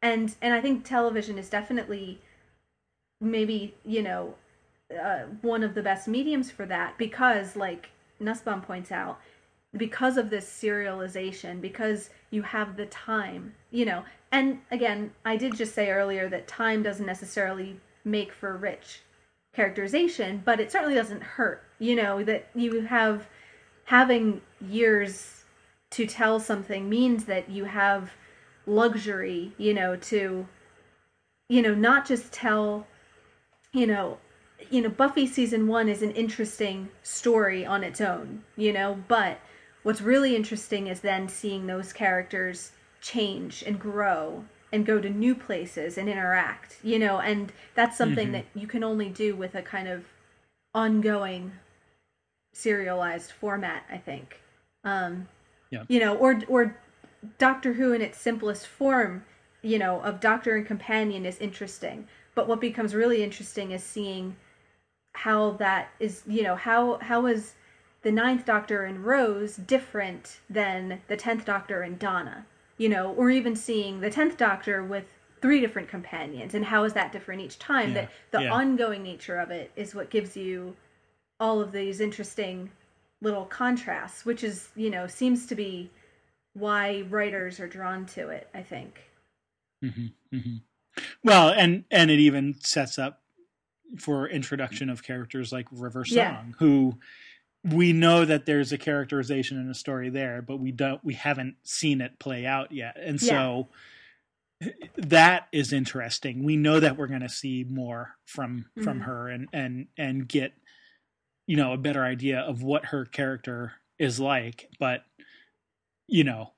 and 0.01 0.36
and 0.41 0.53
I 0.53 0.62
think 0.62 0.86
television 0.86 1.38
is 1.39 1.49
definitely 1.49 2.22
maybe, 3.20 3.76
you 3.86 4.03
know, 4.03 4.36
uh, 4.91 5.22
one 5.41 5.64
of 5.64 5.74
the 5.74 5.82
best 5.82 6.07
mediums 6.07 6.51
for 6.51 6.66
that 6.66 6.97
because 6.97 7.55
like 7.55 7.89
Nussbaum 8.20 8.62
points 8.62 8.91
out, 8.91 9.20
because 9.76 10.18
of 10.18 10.30
this 10.30 10.47
serialization, 10.47 11.59
because 11.62 12.09
you 12.30 12.41
have 12.43 12.78
the 12.78 12.86
time, 12.86 13.55
you 13.72 13.86
know. 13.86 14.03
And 14.32 14.59
again, 14.71 15.11
I 15.25 15.36
did 15.36 15.57
just 15.57 15.75
say 15.75 15.89
earlier 15.91 16.29
that 16.29 16.47
time 16.47 16.84
doesn't 16.84 17.05
necessarily 17.05 17.79
make 18.05 18.32
for 18.32 18.55
rich 18.55 19.01
characterization, 19.53 20.41
but 20.45 20.59
it 20.59 20.71
certainly 20.71 20.95
doesn't 20.95 21.21
hurt, 21.21 21.63
you 21.79 21.95
know, 21.95 22.23
that 22.23 22.47
you 22.55 22.82
have 22.82 23.27
having 23.86 24.41
years 24.61 25.43
to 25.91 26.05
tell 26.07 26.39
something 26.39 26.89
means 26.89 27.25
that 27.25 27.49
you 27.49 27.65
have 27.65 28.11
luxury, 28.65 29.51
you 29.57 29.73
know, 29.73 29.95
to 29.97 30.47
you 31.51 31.61
know, 31.61 31.75
not 31.75 32.07
just 32.07 32.32
tell, 32.32 32.88
you 33.73 33.86
know, 33.86 34.17
you 34.69 34.82
know, 34.82 34.88
Buffy 34.88 35.27
season 35.27 35.67
one 35.67 35.89
is 35.89 36.01
an 36.01 36.11
interesting 36.11 36.88
story 37.03 37.65
on 37.65 37.84
its 37.84 37.99
own, 37.99 38.43
you 38.55 38.71
know, 38.71 39.03
but 39.09 39.38
what's 39.84 39.99
really 39.99 40.34
interesting 40.34 40.88
is 40.88 41.01
then 41.01 41.27
seeing 41.27 41.67
those 41.67 41.91
characters 41.91 42.71
change 43.02 43.64
and 43.66 43.80
grow 43.80 44.45
and 44.72 44.86
go 44.86 45.02
to 45.02 45.10
new 45.10 45.36
places 45.36 45.97
and 45.97 46.08
interact, 46.08 46.78
you 46.82 46.97
know, 46.97 47.20
and 47.20 47.52
that's 47.76 47.97
something 47.97 48.28
mm-hmm. 48.28 48.34
that 48.34 48.45
you 48.56 48.68
can 48.68 48.84
only 48.84 49.10
do 49.10 49.36
with 49.36 49.54
a 49.56 49.62
kind 49.62 49.88
of 49.88 50.06
ongoing 50.74 51.52
serialized 52.54 53.32
format, 53.32 53.84
I 53.91 53.97
think. 53.97 54.39
Um, 54.84 55.28
yeah. 55.70 55.84
You 55.88 55.99
know, 55.99 56.16
or 56.16 56.41
or 56.47 56.78
Doctor 57.38 57.74
Who 57.74 57.93
in 57.93 58.02
its 58.02 58.20
simplest 58.20 58.68
form, 58.68 59.26
you 59.62 59.78
know, 59.78 60.02
of 60.02 60.20
Doctor 60.20 60.56
and 60.56 60.66
Companion 60.66 61.26
is 61.26 61.38
interesting. 61.39 62.08
But 62.34 62.47
what 62.47 62.62
becomes 62.62 62.95
really 62.95 63.24
interesting 63.24 63.72
is 63.72 63.84
seeing 63.84 64.38
how 65.14 65.52
that 65.52 65.89
is, 65.99 66.24
you 66.26 66.43
know, 66.43 66.56
how 66.56 66.97
how 66.99 67.26
is 67.26 67.56
the 68.04 68.12
Ninth 68.12 68.45
Doctor 68.45 68.86
and 68.86 69.06
Rose 69.06 69.56
different 69.56 70.39
than 70.49 71.02
the 71.08 71.18
Tenth 71.18 71.45
Doctor 71.45 71.82
and 71.82 71.99
Donna, 71.99 72.45
you 72.82 72.89
know, 72.89 73.13
or 73.13 73.29
even 73.29 73.55
seeing 73.55 73.99
the 73.99 74.09
Tenth 74.09 74.38
Doctor 74.38 74.84
with 74.84 75.05
three 75.39 75.61
different 75.61 75.88
companions 75.88 76.55
and 76.55 76.65
how 76.65 76.84
is 76.84 76.93
that 76.93 77.11
different 77.11 77.41
each 77.41 77.59
time? 77.59 77.89
Yeah. 77.89 77.93
That 77.93 78.11
the 78.32 78.41
yeah. 78.45 78.51
ongoing 78.51 79.03
nature 79.03 79.38
of 79.38 79.51
it 79.51 79.71
is 79.75 79.93
what 79.93 80.09
gives 80.09 80.36
you 80.36 80.75
all 81.39 81.61
of 81.61 81.71
these 81.71 82.01
interesting 82.01 82.71
little 83.21 83.45
contrasts, 83.45 84.25
which 84.25 84.43
is, 84.43 84.69
you 84.75 84.89
know, 84.89 85.05
seems 85.05 85.45
to 85.45 85.55
be 85.55 85.91
why 86.53 87.03
writers 87.07 87.59
are 87.59 87.67
drawn 87.67 88.07
to 88.07 88.29
it, 88.29 88.49
I 88.51 88.63
think. 88.63 88.99
Mm-hmm, 89.86 90.36
mm-hmm. 90.36 90.55
Well, 91.23 91.49
and 91.49 91.84
and 91.91 92.09
it 92.09 92.19
even 92.19 92.55
sets 92.61 92.97
up 92.97 93.21
for 93.99 94.27
introduction 94.27 94.89
of 94.89 95.03
characters 95.03 95.51
like 95.51 95.67
River 95.71 96.03
Song, 96.03 96.17
yeah. 96.17 96.41
who 96.57 96.97
we 97.64 97.93
know 97.93 98.26
that 98.26 98.45
there's 98.45 98.72
a 98.72 98.78
characterization 98.78 99.59
in 99.59 99.70
a 99.70 99.76
story 99.76 100.09
there, 100.09 100.41
but 100.41 100.57
we 100.57 100.72
don't 100.72 101.03
we 101.03 101.14
haven't 101.14 101.55
seen 101.64 102.01
it 102.01 102.20
play 102.20 102.45
out 102.45 102.72
yet. 102.72 102.97
And 102.99 103.22
so 103.22 103.70
yeah. 104.59 104.70
that 104.97 105.47
is 105.51 105.72
interesting. 105.72 106.43
We 106.43 106.57
know 106.57 106.80
that 106.80 106.97
we're 106.97 107.07
going 107.07 107.22
to 107.22 107.30
see 107.30 107.66
more 107.70 108.16
from 108.26 108.66
mm-hmm. 108.78 108.84
from 108.84 109.01
her 109.01 109.28
and 109.30 109.47
and 109.53 109.88
and 109.97 110.28
get 110.28 110.53
you 111.45 111.55
know 111.55 111.74
a 111.74 111.78
better 111.78 112.03
idea 112.03 112.39
of 112.39 112.64
what 112.64 112.86
her 112.86 113.05
character 113.05 113.74
is 113.99 114.20
like, 114.20 114.70
but 114.80 115.03
you 116.07 116.24
know 116.24 116.51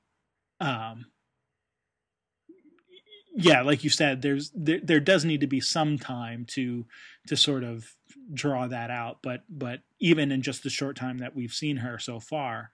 um 0.62 1.06
yeah, 3.36 3.62
like 3.64 3.84
you 3.84 3.90
said, 3.90 4.22
there's 4.22 4.52
there, 4.54 4.80
there 4.82 5.00
does 5.00 5.26
need 5.26 5.42
to 5.42 5.48
be 5.48 5.60
some 5.60 5.98
time 5.98 6.46
to 6.50 6.86
to 7.28 7.38
sort 7.38 7.64
of 7.64 7.96
draw 8.34 8.68
that 8.68 8.90
out. 8.90 9.20
But 9.22 9.44
but 9.50 9.82
even 10.00 10.32
in 10.32 10.42
just 10.42 10.64
the 10.64 10.70
short 10.70 10.96
time 10.96 11.20
that 11.20 11.36
we've 11.36 11.54
seen 11.54 11.78
her 11.78 12.00
so 12.00 12.20
far, 12.20 12.72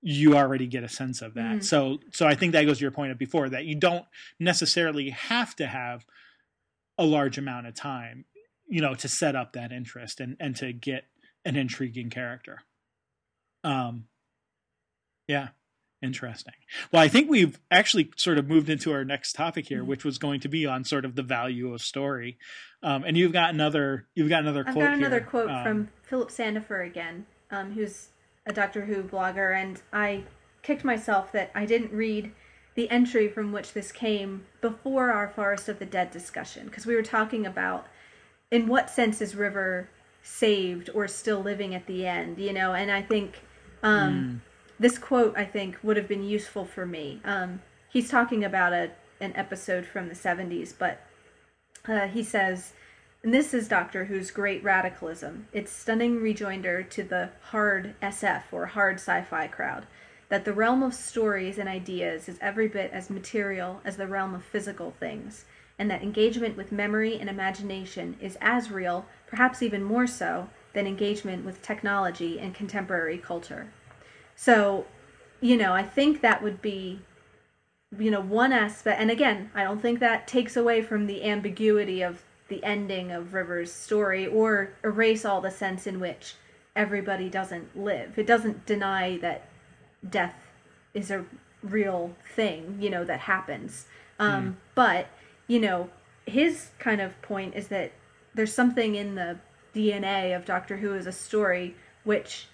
you 0.00 0.36
already 0.36 0.66
get 0.66 0.84
a 0.84 0.88
sense 0.88 1.22
of 1.22 1.34
that. 1.34 1.58
Mm. 1.58 1.64
So 1.64 1.98
so 2.12 2.26
I 2.26 2.34
think 2.34 2.52
that 2.52 2.64
goes 2.64 2.78
to 2.78 2.82
your 2.82 2.90
point 2.90 3.12
of 3.12 3.18
before 3.18 3.48
that 3.48 3.64
you 3.64 3.74
don't 3.74 4.04
necessarily 4.38 5.10
have 5.10 5.56
to 5.56 5.66
have 5.66 6.04
a 6.96 7.04
large 7.04 7.38
amount 7.38 7.66
of 7.66 7.74
time, 7.74 8.24
you 8.66 8.80
know, 8.80 8.94
to 8.94 9.08
set 9.08 9.36
up 9.36 9.52
that 9.52 9.72
interest 9.72 10.20
and 10.20 10.36
and 10.40 10.56
to 10.56 10.72
get 10.72 11.04
an 11.44 11.56
intriguing 11.56 12.10
character. 12.10 12.62
Um 13.64 14.04
yeah. 15.26 15.48
Interesting. 16.00 16.54
Well, 16.92 17.02
I 17.02 17.08
think 17.08 17.28
we've 17.28 17.58
actually 17.72 18.12
sort 18.16 18.38
of 18.38 18.46
moved 18.46 18.70
into 18.70 18.92
our 18.92 19.04
next 19.04 19.32
topic 19.32 19.66
here, 19.66 19.80
mm-hmm. 19.80 19.88
which 19.88 20.04
was 20.04 20.16
going 20.18 20.38
to 20.40 20.48
be 20.48 20.64
on 20.64 20.84
sort 20.84 21.04
of 21.04 21.16
the 21.16 21.24
value 21.24 21.74
of 21.74 21.82
story. 21.82 22.38
Um, 22.84 23.02
and 23.04 23.16
you've 23.16 23.32
got 23.32 23.50
another, 23.50 24.06
you've 24.14 24.28
got 24.28 24.42
another 24.42 24.64
I've 24.64 24.74
quote. 24.74 24.84
I've 24.84 24.90
got 24.90 24.98
another 24.98 25.18
here. 25.18 25.26
quote 25.26 25.50
um, 25.50 25.64
from 25.64 25.88
Philip 26.04 26.30
Sandifer 26.30 26.86
again, 26.86 27.26
um, 27.50 27.72
who's 27.72 28.08
a 28.46 28.52
Doctor 28.52 28.84
Who 28.84 29.02
blogger, 29.02 29.60
and 29.60 29.82
I 29.92 30.24
kicked 30.62 30.84
myself 30.84 31.32
that 31.32 31.50
I 31.52 31.66
didn't 31.66 31.92
read 31.92 32.30
the 32.76 32.88
entry 32.90 33.26
from 33.26 33.50
which 33.50 33.72
this 33.72 33.90
came 33.90 34.46
before 34.60 35.10
our 35.10 35.28
Forest 35.28 35.68
of 35.68 35.80
the 35.80 35.86
Dead 35.86 36.12
discussion, 36.12 36.66
because 36.66 36.86
we 36.86 36.94
were 36.94 37.02
talking 37.02 37.44
about 37.44 37.88
in 38.52 38.68
what 38.68 38.88
sense 38.88 39.20
is 39.20 39.34
River 39.34 39.90
saved 40.22 40.90
or 40.94 41.08
still 41.08 41.40
living 41.40 41.74
at 41.74 41.86
the 41.86 42.06
end, 42.06 42.38
you 42.38 42.52
know, 42.52 42.72
and 42.72 42.92
I 42.92 43.02
think. 43.02 43.42
Um, 43.82 44.14
mm 44.14 44.47
this 44.78 44.98
quote 44.98 45.36
I 45.36 45.44
think 45.44 45.78
would 45.82 45.96
have 45.96 46.08
been 46.08 46.24
useful 46.24 46.64
for 46.64 46.86
me. 46.86 47.20
Um, 47.24 47.62
he's 47.90 48.10
talking 48.10 48.44
about 48.44 48.72
a 48.72 48.90
an 49.20 49.32
episode 49.34 49.84
from 49.84 50.08
the 50.08 50.14
70s, 50.14 50.72
but 50.78 51.00
uh, 51.88 52.06
he 52.06 52.22
says, 52.22 52.72
and 53.24 53.34
this 53.34 53.52
is 53.52 53.66
Doctor 53.66 54.04
Who's 54.04 54.30
great 54.30 54.62
radicalism. 54.62 55.48
It's 55.52 55.72
stunning 55.72 56.22
rejoinder 56.22 56.84
to 56.84 57.02
the 57.02 57.30
hard 57.40 57.96
SF 58.00 58.44
or 58.52 58.66
hard 58.66 58.96
sci-fi 58.96 59.48
crowd 59.48 59.86
that 60.28 60.44
the 60.44 60.52
realm 60.52 60.82
of 60.82 60.94
stories 60.94 61.58
and 61.58 61.68
ideas 61.68 62.28
is 62.28 62.38
every 62.40 62.68
bit 62.68 62.90
as 62.92 63.10
material 63.10 63.80
as 63.84 63.96
the 63.96 64.06
realm 64.06 64.34
of 64.34 64.44
physical 64.44 64.94
things, 65.00 65.46
and 65.78 65.90
that 65.90 66.02
engagement 66.02 66.56
with 66.56 66.70
memory 66.70 67.18
and 67.18 67.30
imagination 67.30 68.16
is 68.20 68.36
as 68.40 68.70
real, 68.70 69.06
perhaps 69.26 69.62
even 69.62 69.82
more 69.82 70.06
so, 70.06 70.48
than 70.74 70.86
engagement 70.86 71.44
with 71.44 71.62
technology 71.62 72.38
and 72.38 72.54
contemporary 72.54 73.16
culture. 73.16 73.72
So, 74.40 74.86
you 75.40 75.56
know, 75.56 75.72
I 75.72 75.82
think 75.82 76.20
that 76.20 76.44
would 76.44 76.62
be, 76.62 77.00
you 77.98 78.08
know, 78.08 78.20
one 78.20 78.52
aspect. 78.52 79.00
And 79.00 79.10
again, 79.10 79.50
I 79.52 79.64
don't 79.64 79.82
think 79.82 79.98
that 79.98 80.28
takes 80.28 80.56
away 80.56 80.80
from 80.80 81.08
the 81.08 81.24
ambiguity 81.24 82.02
of 82.02 82.22
the 82.46 82.62
ending 82.62 83.10
of 83.10 83.34
River's 83.34 83.72
story 83.72 84.28
or 84.28 84.74
erase 84.84 85.24
all 85.24 85.40
the 85.40 85.50
sense 85.50 85.88
in 85.88 85.98
which 85.98 86.36
everybody 86.76 87.28
doesn't 87.28 87.76
live. 87.76 88.16
It 88.16 88.28
doesn't 88.28 88.64
deny 88.64 89.18
that 89.18 89.48
death 90.08 90.36
is 90.94 91.10
a 91.10 91.24
real 91.64 92.14
thing, 92.36 92.76
you 92.78 92.90
know, 92.90 93.04
that 93.04 93.18
happens. 93.18 93.86
Um, 94.20 94.50
mm. 94.50 94.54
But, 94.76 95.08
you 95.48 95.58
know, 95.58 95.90
his 96.26 96.70
kind 96.78 97.00
of 97.00 97.20
point 97.22 97.56
is 97.56 97.66
that 97.68 97.90
there's 98.36 98.54
something 98.54 98.94
in 98.94 99.16
the 99.16 99.40
DNA 99.74 100.36
of 100.36 100.44
Doctor 100.44 100.76
Who 100.76 100.94
as 100.94 101.08
a 101.08 101.12
story 101.12 101.74
which 102.04 102.46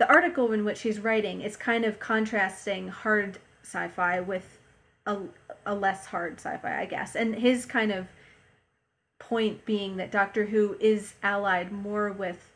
the 0.00 0.08
article 0.08 0.52
in 0.52 0.64
which 0.64 0.80
he's 0.80 0.98
writing 0.98 1.42
is 1.42 1.58
kind 1.58 1.84
of 1.84 2.00
contrasting 2.00 2.88
hard 2.88 3.38
sci-fi 3.62 4.18
with 4.18 4.58
a, 5.04 5.18
a 5.66 5.74
less 5.74 6.06
hard 6.06 6.40
sci-fi, 6.40 6.80
I 6.80 6.86
guess. 6.86 7.14
And 7.14 7.34
his 7.34 7.66
kind 7.66 7.92
of 7.92 8.06
point 9.18 9.66
being 9.66 9.98
that 9.98 10.10
Doctor 10.10 10.46
Who 10.46 10.74
is 10.80 11.14
allied 11.22 11.70
more 11.70 12.10
with 12.10 12.50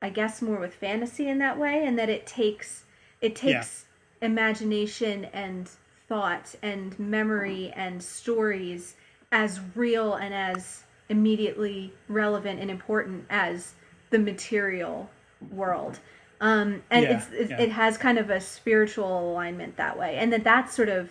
I 0.00 0.10
guess 0.10 0.40
more 0.40 0.60
with 0.60 0.72
fantasy 0.72 1.28
in 1.28 1.38
that 1.38 1.58
way 1.58 1.84
and 1.84 1.98
that 1.98 2.08
it 2.08 2.24
takes 2.24 2.84
it 3.20 3.34
takes 3.34 3.84
yeah. 4.22 4.28
imagination 4.28 5.24
and 5.32 5.68
thought 6.08 6.54
and 6.62 6.96
memory 6.96 7.72
and 7.74 8.00
stories 8.00 8.94
as 9.32 9.58
real 9.74 10.14
and 10.14 10.32
as 10.32 10.84
immediately 11.08 11.92
relevant 12.06 12.60
and 12.60 12.70
important 12.70 13.24
as 13.28 13.74
the 14.10 14.18
material 14.20 15.10
world. 15.50 15.98
Um, 16.40 16.82
and 16.90 17.04
yeah, 17.04 17.16
it's, 17.16 17.26
it's 17.32 17.50
yeah. 17.50 17.60
it 17.60 17.72
has 17.72 17.98
kind 17.98 18.18
of 18.18 18.30
a 18.30 18.40
spiritual 18.40 19.30
alignment 19.30 19.76
that 19.76 19.98
way, 19.98 20.16
and 20.16 20.32
that 20.32 20.44
that's 20.44 20.74
sort 20.74 20.88
of 20.88 21.10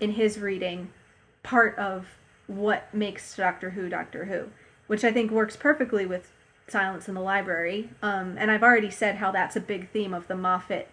in 0.00 0.12
his 0.12 0.38
reading 0.38 0.90
part 1.42 1.76
of 1.78 2.06
what 2.46 2.92
makes 2.94 3.36
Doctor 3.36 3.70
Who 3.70 3.88
Doctor 3.88 4.26
Who, 4.26 4.50
which 4.86 5.04
I 5.04 5.12
think 5.12 5.30
works 5.30 5.56
perfectly 5.56 6.06
with 6.06 6.30
Silence 6.68 7.08
in 7.08 7.14
the 7.14 7.20
Library. 7.20 7.90
Um, 8.02 8.36
and 8.38 8.50
I've 8.50 8.62
already 8.62 8.90
said 8.90 9.16
how 9.16 9.30
that's 9.30 9.56
a 9.56 9.60
big 9.60 9.90
theme 9.90 10.14
of 10.14 10.28
the 10.28 10.36
Moffat 10.36 10.88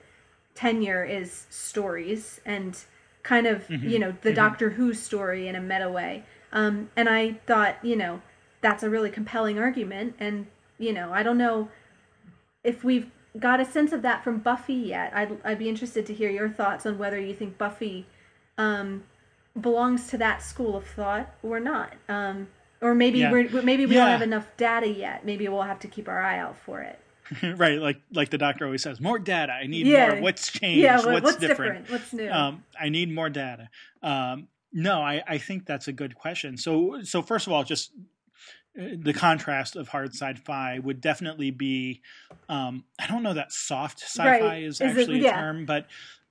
tenure 0.56 1.04
is 1.04 1.46
stories 1.50 2.40
and 2.46 2.80
kind 3.24 3.46
of 3.46 3.68
mm-hmm. 3.68 3.88
you 3.88 4.00
know 4.00 4.16
the 4.22 4.30
mm-hmm. 4.30 4.36
Doctor 4.36 4.72
Who 4.72 4.94
story 4.94 5.48
in 5.48 5.56
a 5.56 5.62
meta 5.62 5.90
way. 5.90 6.24
Um, 6.52 6.90
and 6.96 7.10
I 7.10 7.34
thought 7.46 7.78
you 7.84 7.96
know 7.96 8.22
that's 8.62 8.84
a 8.84 8.90
really 8.90 9.10
compelling 9.12 9.60
argument, 9.60 10.16
and 10.20 10.48
you 10.78 10.94
know 10.94 11.12
I 11.14 11.22
don't 11.22 11.38
know 11.38 11.70
if 12.64 12.84
we've 12.84 13.12
got 13.40 13.60
a 13.60 13.66
sense 13.66 13.92
of 13.92 14.02
that 14.04 14.24
from 14.24 14.40
Buffy 14.40 14.74
yet. 14.74 15.12
I'd 15.16 15.38
I'd 15.44 15.60
be 15.60 15.70
interested 15.70 16.06
to 16.08 16.14
hear 16.14 16.30
your 16.30 16.50
thoughts 16.50 16.86
on 16.86 16.98
whether 16.98 17.20
you 17.20 17.34
think 17.34 17.58
Buffy 17.58 18.06
um, 18.58 19.04
belongs 19.60 20.08
to 20.08 20.18
that 20.18 20.42
school 20.42 20.76
of 20.76 20.86
thought 20.86 21.34
or 21.44 21.60
not. 21.60 21.94
Um, 22.10 22.48
or 22.82 22.94
maybe 22.94 23.20
yeah. 23.20 23.32
we're 23.32 23.62
maybe 23.62 23.86
we 23.86 23.96
yeah. 23.96 24.02
don't 24.02 24.12
have 24.12 24.22
enough 24.22 24.48
data 24.58 24.88
yet. 24.88 25.26
Maybe 25.26 25.48
we'll 25.48 25.64
have 25.64 25.80
to 25.80 25.88
keep 25.88 26.08
our 26.08 26.22
eye 26.22 26.40
out 26.40 26.58
for 26.58 26.82
it. 26.82 27.00
right, 27.58 27.80
like 27.80 28.02
like 28.14 28.30
the 28.30 28.38
doctor 28.38 28.66
always 28.66 28.84
says, 28.84 29.00
more 29.00 29.18
data. 29.18 29.54
I 29.54 29.66
need 29.66 29.88
yeah. 29.88 30.14
more. 30.14 30.22
What's 30.22 30.52
changed? 30.52 30.82
Yeah, 30.82 30.98
what, 30.98 31.14
what's, 31.14 31.24
what's 31.24 31.38
different? 31.38 31.86
different? 31.86 31.90
What's 31.90 32.14
new? 32.14 32.30
Um, 32.30 32.64
I 32.80 32.90
need 32.90 33.12
more 33.12 33.30
data. 33.30 33.70
Um, 34.04 34.48
no, 34.72 35.02
I, 35.02 35.24
I 35.28 35.38
think 35.38 35.66
that's 35.66 35.88
a 35.88 35.94
good 35.94 36.16
question. 36.16 36.58
So 36.58 37.02
so 37.04 37.22
first 37.22 37.48
of 37.48 37.54
all, 37.54 37.64
just 37.64 37.92
the 38.76 39.13
contrast 39.13 39.76
of 39.76 39.88
hard 39.88 40.13
sci-fi 40.13 40.80
would 40.80 40.99
definitely 41.01 41.51
be 41.51 42.01
um, 42.49 42.84
I 42.99 43.07
don't 43.07 43.23
know 43.23 43.34
that 43.34 43.51
soft 43.51 44.01
sci-fi 44.01 44.39
right. 44.41 44.63
is, 44.63 44.82
is, 44.82 44.82
actually 44.82 45.19
it, 45.19 45.23
yeah. 45.23 45.38
a 45.38 45.41
term, 45.41 45.65
but 45.65 45.88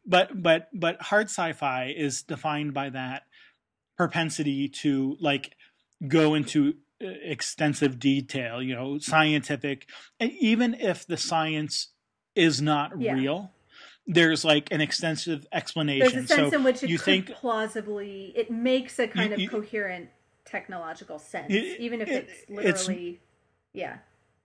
but 0.06 0.42
but 0.42 0.68
but 0.74 1.00
hard 1.00 1.26
sci-fi 1.26 1.94
is 1.96 2.22
defined 2.22 2.74
by 2.74 2.90
that 2.90 3.22
propensity 3.96 4.68
to 4.68 5.16
like 5.20 5.56
go 6.06 6.34
into 6.34 6.74
extensive 7.00 7.98
detail, 7.98 8.62
you 8.62 8.74
know, 8.74 8.98
scientific, 8.98 9.88
and 10.20 10.30
even 10.32 10.74
if 10.74 11.06
the 11.06 11.16
science 11.16 11.88
is 12.34 12.60
not 12.60 13.00
Yeah. 13.00 13.14
real, 13.14 13.52
there's 14.06 14.44
like 14.44 14.70
an 14.70 14.80
extensive 14.80 15.46
explanation. 15.52 16.12
There's 16.12 16.24
a 16.30 16.34
sense 16.34 16.50
so 16.50 16.56
in 16.58 16.64
which 16.64 16.82
it 16.82 16.90
you 16.90 16.98
could 16.98 17.04
think 17.04 17.30
plausibly 17.30 18.32
it 18.36 18.50
makes 18.50 18.98
a 18.98 19.08
kind 19.08 19.30
You- 19.30 19.34
of 19.34 19.40
you- 19.40 19.48
coherent 19.48 20.10
technological 20.54 21.18
sense, 21.18 21.52
It- 21.52 21.80
even 21.80 22.00
if 22.00 22.08
it- 22.08 22.28
it's 22.28 22.42
it's- 22.50 22.88
literally 22.88 23.20
yeah. 23.72 23.98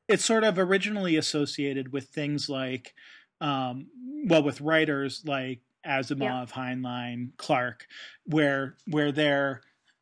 it's 0.07 0.25
sort 0.25 0.43
of 0.43 0.57
originally 0.57 1.15
associated 1.17 1.93
with 1.93 2.09
things 2.09 2.49
like, 2.49 2.95
um, 3.41 3.87
well, 4.25 4.41
with 4.43 4.59
writers 4.59 5.23
like 5.25 5.59
Asimov, 5.85 6.51
Heinlein, 6.51 7.29
Clarke, 7.37 7.87
where 8.25 8.75
where 8.87 9.11
they're 9.11 9.61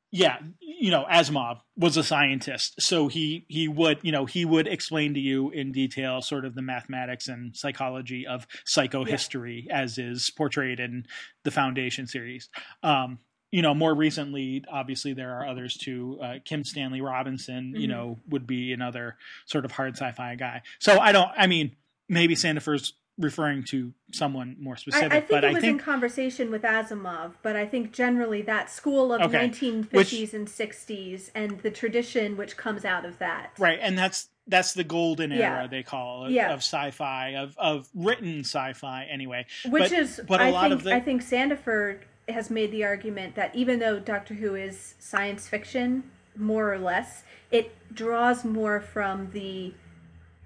yeah, 0.09 0.37
you 0.61 0.89
know, 0.89 1.05
Asimov 1.11 1.59
was 1.75 1.97
a 1.97 2.03
scientist, 2.03 2.81
so 2.81 3.09
he 3.09 3.45
he 3.49 3.67
would 3.67 3.99
you 4.01 4.11
know 4.13 4.25
he 4.25 4.45
would 4.45 4.65
explain 4.65 5.13
to 5.13 5.19
you 5.19 5.51
in 5.51 5.73
detail 5.73 6.21
sort 6.21 6.45
of 6.45 6.55
the 6.55 6.61
mathematics 6.61 7.27
and 7.27 7.55
psychology 7.55 8.25
of 8.25 8.47
psychohistory 8.65 9.67
as 9.69 9.97
is 9.97 10.31
portrayed 10.31 10.79
in 10.79 11.05
the 11.43 11.51
Foundation 11.51 12.07
series. 12.07 12.49
Um, 12.81 13.19
you 13.51 13.61
know, 13.61 13.73
more 13.73 13.93
recently, 13.93 14.63
obviously 14.71 15.13
there 15.13 15.33
are 15.39 15.47
others 15.47 15.77
too. 15.77 16.19
Uh, 16.21 16.35
Kim 16.43 16.63
Stanley 16.63 17.01
Robinson, 17.01 17.73
you 17.75 17.87
Mhm. 17.87 17.91
know, 17.91 18.19
would 18.29 18.45
be 18.45 18.73
another 18.73 19.17
sort 19.45 19.63
of 19.65 19.71
hard 19.71 19.95
sci-fi 19.95 20.35
guy. 20.35 20.61
So 20.79 20.99
I 20.99 21.11
don't. 21.11 21.31
I 21.37 21.47
mean, 21.47 21.75
maybe 22.09 22.35
Sandifer's 22.35 22.93
referring 23.19 23.63
to 23.63 23.93
someone 24.13 24.55
more 24.59 24.75
specific, 24.77 25.11
I 25.11 25.19
think 25.21 25.29
but 25.31 25.43
it 25.43 25.47
I 25.47 25.53
was 25.53 25.61
think 25.61 25.79
in 25.79 25.83
conversation 25.83 26.51
with 26.51 26.61
Asimov, 26.61 27.33
but 27.41 27.55
I 27.55 27.65
think 27.65 27.91
generally 27.91 28.43
that 28.43 28.69
school 28.69 29.11
of 29.11 29.21
Okay. 29.21 29.47
1950s 29.49 30.35
and 30.35 30.47
60s 30.47 31.31
and 31.33 31.59
the 31.61 31.71
tradition 31.71 32.37
which 32.37 32.57
comes 32.57 32.85
out 32.85 33.05
of 33.05 33.17
that. 33.17 33.53
right, 33.57 33.79
and 33.81 33.97
that's 33.97 34.29
that's 34.49 34.73
the 34.73 34.83
golden 34.85 35.31
era 35.33 35.63
Yeah. 35.63 35.67
they 35.67 35.83
call 35.83 36.27
it 36.27 36.31
Yeah. 36.31 36.53
of 36.53 36.59
sci-fi 36.59 37.35
of 37.35 37.57
of 37.57 37.89
written 37.95 38.41
sci-fi 38.41 39.05
anyway. 39.05 39.45
Which 39.65 39.83
But- 39.83 39.91
is, 39.91 40.21
but 40.27 40.39
a 40.39 40.43
I 40.45 40.49
lot 40.51 40.61
think, 40.69 40.73
of 40.73 40.83
the- 40.83 40.93
I 40.93 40.99
think 41.01 41.21
Sandifer 41.23 41.99
has 42.29 42.49
made 42.49 42.71
the 42.71 42.83
argument 42.83 43.35
that 43.35 43.55
even 43.55 43.79
though 43.79 43.99
Doctor 43.99 44.33
Who 44.35 44.55
is 44.55 44.95
science 44.99 45.47
fiction, 45.47 46.03
more 46.35 46.71
or 46.73 46.77
less, 46.77 47.23
it 47.51 47.75
draws 47.93 48.43
more 48.43 48.79
from 48.79 49.31
the, 49.31 49.73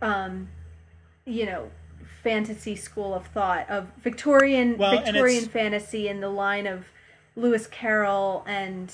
um, 0.02 0.50
you 1.26 1.46
know, 1.46 1.72
fantasy 2.24 2.76
school 2.76 3.14
of 3.16 3.26
thought 3.28 3.68
of 3.70 3.88
Victorian 4.04 4.78
Well, 4.78 4.92
Victorian 5.02 5.38
it's- 5.44 5.52
fantasy 5.52 6.08
in 6.08 6.22
the 6.22 6.30
line 6.30 6.68
of 6.68 6.86
Lewis 7.36 7.66
Carroll 7.68 8.44
and 8.46 8.94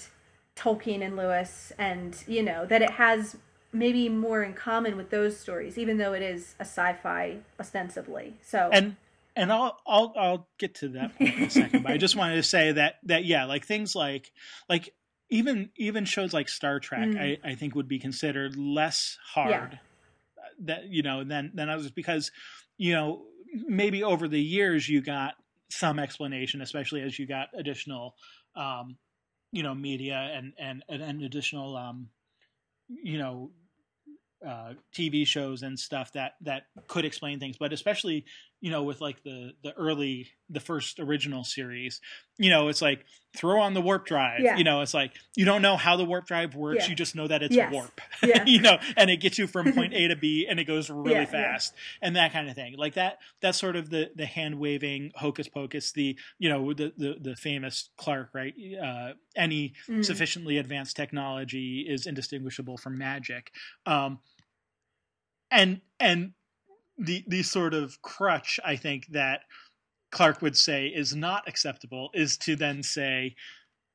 Tolkien 0.56 1.04
and 1.04 1.16
Lewis, 1.18 1.72
and 1.78 2.24
you 2.28 2.42
know 2.42 2.66
that 2.66 2.82
it 2.82 2.92
has 2.92 3.36
maybe 3.74 4.10
more 4.10 4.42
in 4.44 4.54
common 4.54 4.96
with 4.96 5.10
those 5.10 5.38
stories, 5.38 5.78
even 5.78 5.98
though 5.98 6.14
it 6.14 6.22
is 6.24 6.56
a 6.58 6.64
sci-fi 6.64 7.38
ostensibly. 7.60 8.36
So 8.42 8.70
and 8.72 8.96
and 9.38 9.54
I'll 9.54 9.80
I'll 9.86 10.14
I'll 10.18 10.50
get 10.58 10.76
to 10.76 10.90
that 10.90 11.18
point 11.18 11.36
in 11.36 11.44
a 11.44 11.50
second. 11.50 11.84
but 11.84 11.92
I 11.92 11.98
just 11.98 12.16
wanted 12.16 12.36
to 12.36 12.44
say 12.44 12.72
that 12.74 12.96
that 13.04 13.24
yeah, 13.24 13.46
like 13.46 13.66
things 13.66 13.96
like 13.96 14.32
like 14.68 14.94
even 15.30 15.70
even 15.78 16.06
shows 16.06 16.34
like 16.34 16.50
Star 16.50 16.80
Trek, 16.80 17.10
Mm. 17.10 17.38
I, 17.44 17.50
I 17.52 17.56
think 17.56 17.76
would 17.76 17.88
be 17.88 18.00
considered 18.00 18.58
less 18.58 19.18
hard 19.24 19.80
that 20.62 20.86
you 20.90 21.04
know 21.04 21.24
than 21.24 21.52
than 21.54 21.70
others 21.70 21.92
because 21.92 22.32
you 22.78 22.94
know 22.94 23.24
maybe 23.54 24.04
over 24.04 24.28
the 24.28 24.42
years 24.42 24.90
you 24.90 25.02
got 25.02 25.36
some 25.70 26.00
explanation, 26.00 26.62
especially 26.62 27.02
as 27.02 27.18
you 27.20 27.28
got 27.28 27.50
additional 27.54 28.16
um, 28.56 28.98
you 29.52 29.64
know 29.64 29.76
media 29.76 30.32
and 30.34 30.54
and 30.58 30.84
and, 30.90 31.02
and 31.02 31.22
additional 31.24 31.78
um, 31.78 32.10
you 32.90 33.20
know 33.20 33.52
uh, 34.46 34.74
TV 34.94 35.26
shows 35.26 35.64
and 35.64 35.80
stuff 35.80 36.14
that 36.14 36.34
that 36.42 36.64
could 36.88 37.06
explain 37.06 37.40
things, 37.40 37.58
but 37.58 37.74
especially 37.74 38.26
you 38.62 38.72
know 38.72 38.84
with 38.84 39.02
like 39.02 39.24
the 39.24 39.54
the 39.64 39.72
early 39.74 40.30
the 40.50 40.60
first 40.60 41.00
original 41.00 41.44
series, 41.44 42.02
you 42.38 42.50
know 42.50 42.70
it's 42.70 42.82
like 42.82 43.06
throw 43.36 43.62
on 43.62 43.74
the 43.76 43.82
warp 43.82 44.06
drive. 44.06 44.40
Yeah. 44.40 44.58
You 44.58 44.64
know 44.64 44.82
it's 44.82 44.94
like 44.94 45.12
you 45.36 45.46
don't 45.46 45.62
know 45.62 45.78
how 45.78 45.96
the 45.96 46.06
warp 46.06 46.26
drive 46.26 46.56
works, 46.56 46.86
Yeah. 46.86 46.90
you 46.90 46.96
just 46.96 47.16
know 47.16 47.28
that 47.28 47.44
it's 47.44 47.56
Yes. 47.56 47.72
warp. 47.72 48.02
Yeah. 48.24 48.44
you 48.46 48.62
know, 48.62 48.78
and 48.96 49.10
it 49.12 49.18
gets 49.18 49.38
you 49.38 49.46
from 49.48 49.74
point 49.74 49.94
A 49.94 50.08
to 50.08 50.16
B, 50.16 50.48
and 50.50 50.60
it 50.60 50.64
goes 50.64 50.90
really 50.90 51.26
fast, 51.28 51.74
and 52.02 52.16
that 52.16 52.34
kind 52.34 52.50
of 52.50 52.56
thing. 52.56 52.76
Like 52.78 52.96
that. 52.96 53.20
That's 53.42 53.60
sort 53.60 53.76
of 53.76 53.90
the 53.90 54.10
the 54.16 54.26
hand 54.26 54.56
waving 54.60 55.12
hocus 55.16 55.48
pocus. 55.48 55.92
The 55.92 56.18
you 56.40 56.50
know 56.50 56.74
the 56.74 56.94
the, 56.98 57.16
the 57.22 57.36
famous 57.36 57.90
Clarke 57.98 58.32
right. 58.34 58.54
Uh, 58.84 59.14
any 59.36 59.74
Mm. 59.88 60.04
sufficiently 60.04 60.58
advanced 60.58 60.96
technology 60.96 61.86
is 61.88 62.08
indistinguishable 62.08 62.78
from 62.78 62.98
magic. 62.98 63.52
Um, 63.86 64.20
and 65.52 65.82
and 66.00 66.32
the 66.98 67.24
the 67.28 67.44
sort 67.44 67.74
of 67.74 68.02
crutch 68.02 68.60
I 68.66 68.76
think 68.76 69.08
that 69.08 69.42
Clarke 70.12 70.42
would 70.42 70.58
say 70.58 70.88
is 70.88 71.16
not 71.16 71.48
acceptable 71.48 72.10
is 72.14 72.38
to 72.38 72.56
then 72.56 72.82
say, 72.82 73.36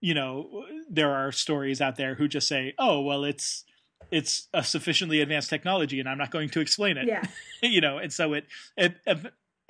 you 0.00 0.14
know, 0.14 0.64
there 0.90 1.12
are 1.12 1.32
stories 1.32 1.80
out 1.80 1.96
there 1.96 2.14
who 2.14 2.28
just 2.28 2.48
say, 2.48 2.74
oh 2.78 3.00
well, 3.00 3.24
it's 3.24 3.64
it's 4.10 4.48
a 4.52 4.62
sufficiently 4.62 5.20
advanced 5.20 5.48
technology, 5.48 6.00
and 6.00 6.08
I'm 6.08 6.18
not 6.18 6.30
going 6.30 6.50
to 6.50 6.60
explain 6.60 6.96
it. 6.96 7.06
yeah, 7.06 7.22
you 7.62 7.80
know, 7.80 7.98
and 7.98 8.12
so 8.12 8.34
it 8.34 8.46
it 8.76 8.96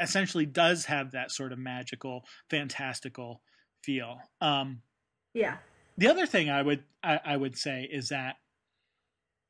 essentially 0.01 0.47
does 0.47 0.87
have 0.87 1.13
that 1.13 1.31
sort 1.31 1.53
of 1.53 1.59
magical, 1.59 2.25
fantastical 2.51 3.43
feel. 3.83 4.21
Um, 4.41 4.83
yeah, 5.35 5.59
the 5.97 6.09
other 6.09 6.27
thing 6.27 6.51
I 6.51 6.63
would 6.63 6.83
I, 7.03 7.21
I 7.25 7.37
would 7.37 7.57
say 7.57 7.89
is 7.91 8.09
that 8.09 8.37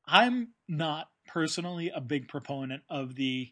I'm 0.05 0.49
not 0.67 1.09
personally 1.27 1.89
a 1.89 2.01
big 2.01 2.27
proponent 2.27 2.83
of 2.89 3.15
the 3.15 3.51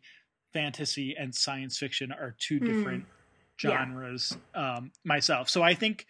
fantasy 0.53 1.15
and 1.17 1.33
science 1.33 1.77
fiction 1.77 2.11
are 2.11 2.35
two 2.39 2.59
Mm. 2.59 2.65
different 2.65 3.05
Yeah. 3.63 3.69
genres 3.85 4.37
um, 4.55 4.91
myself. 5.03 5.49
So 5.49 5.61
I 5.61 5.73
think 5.73 6.07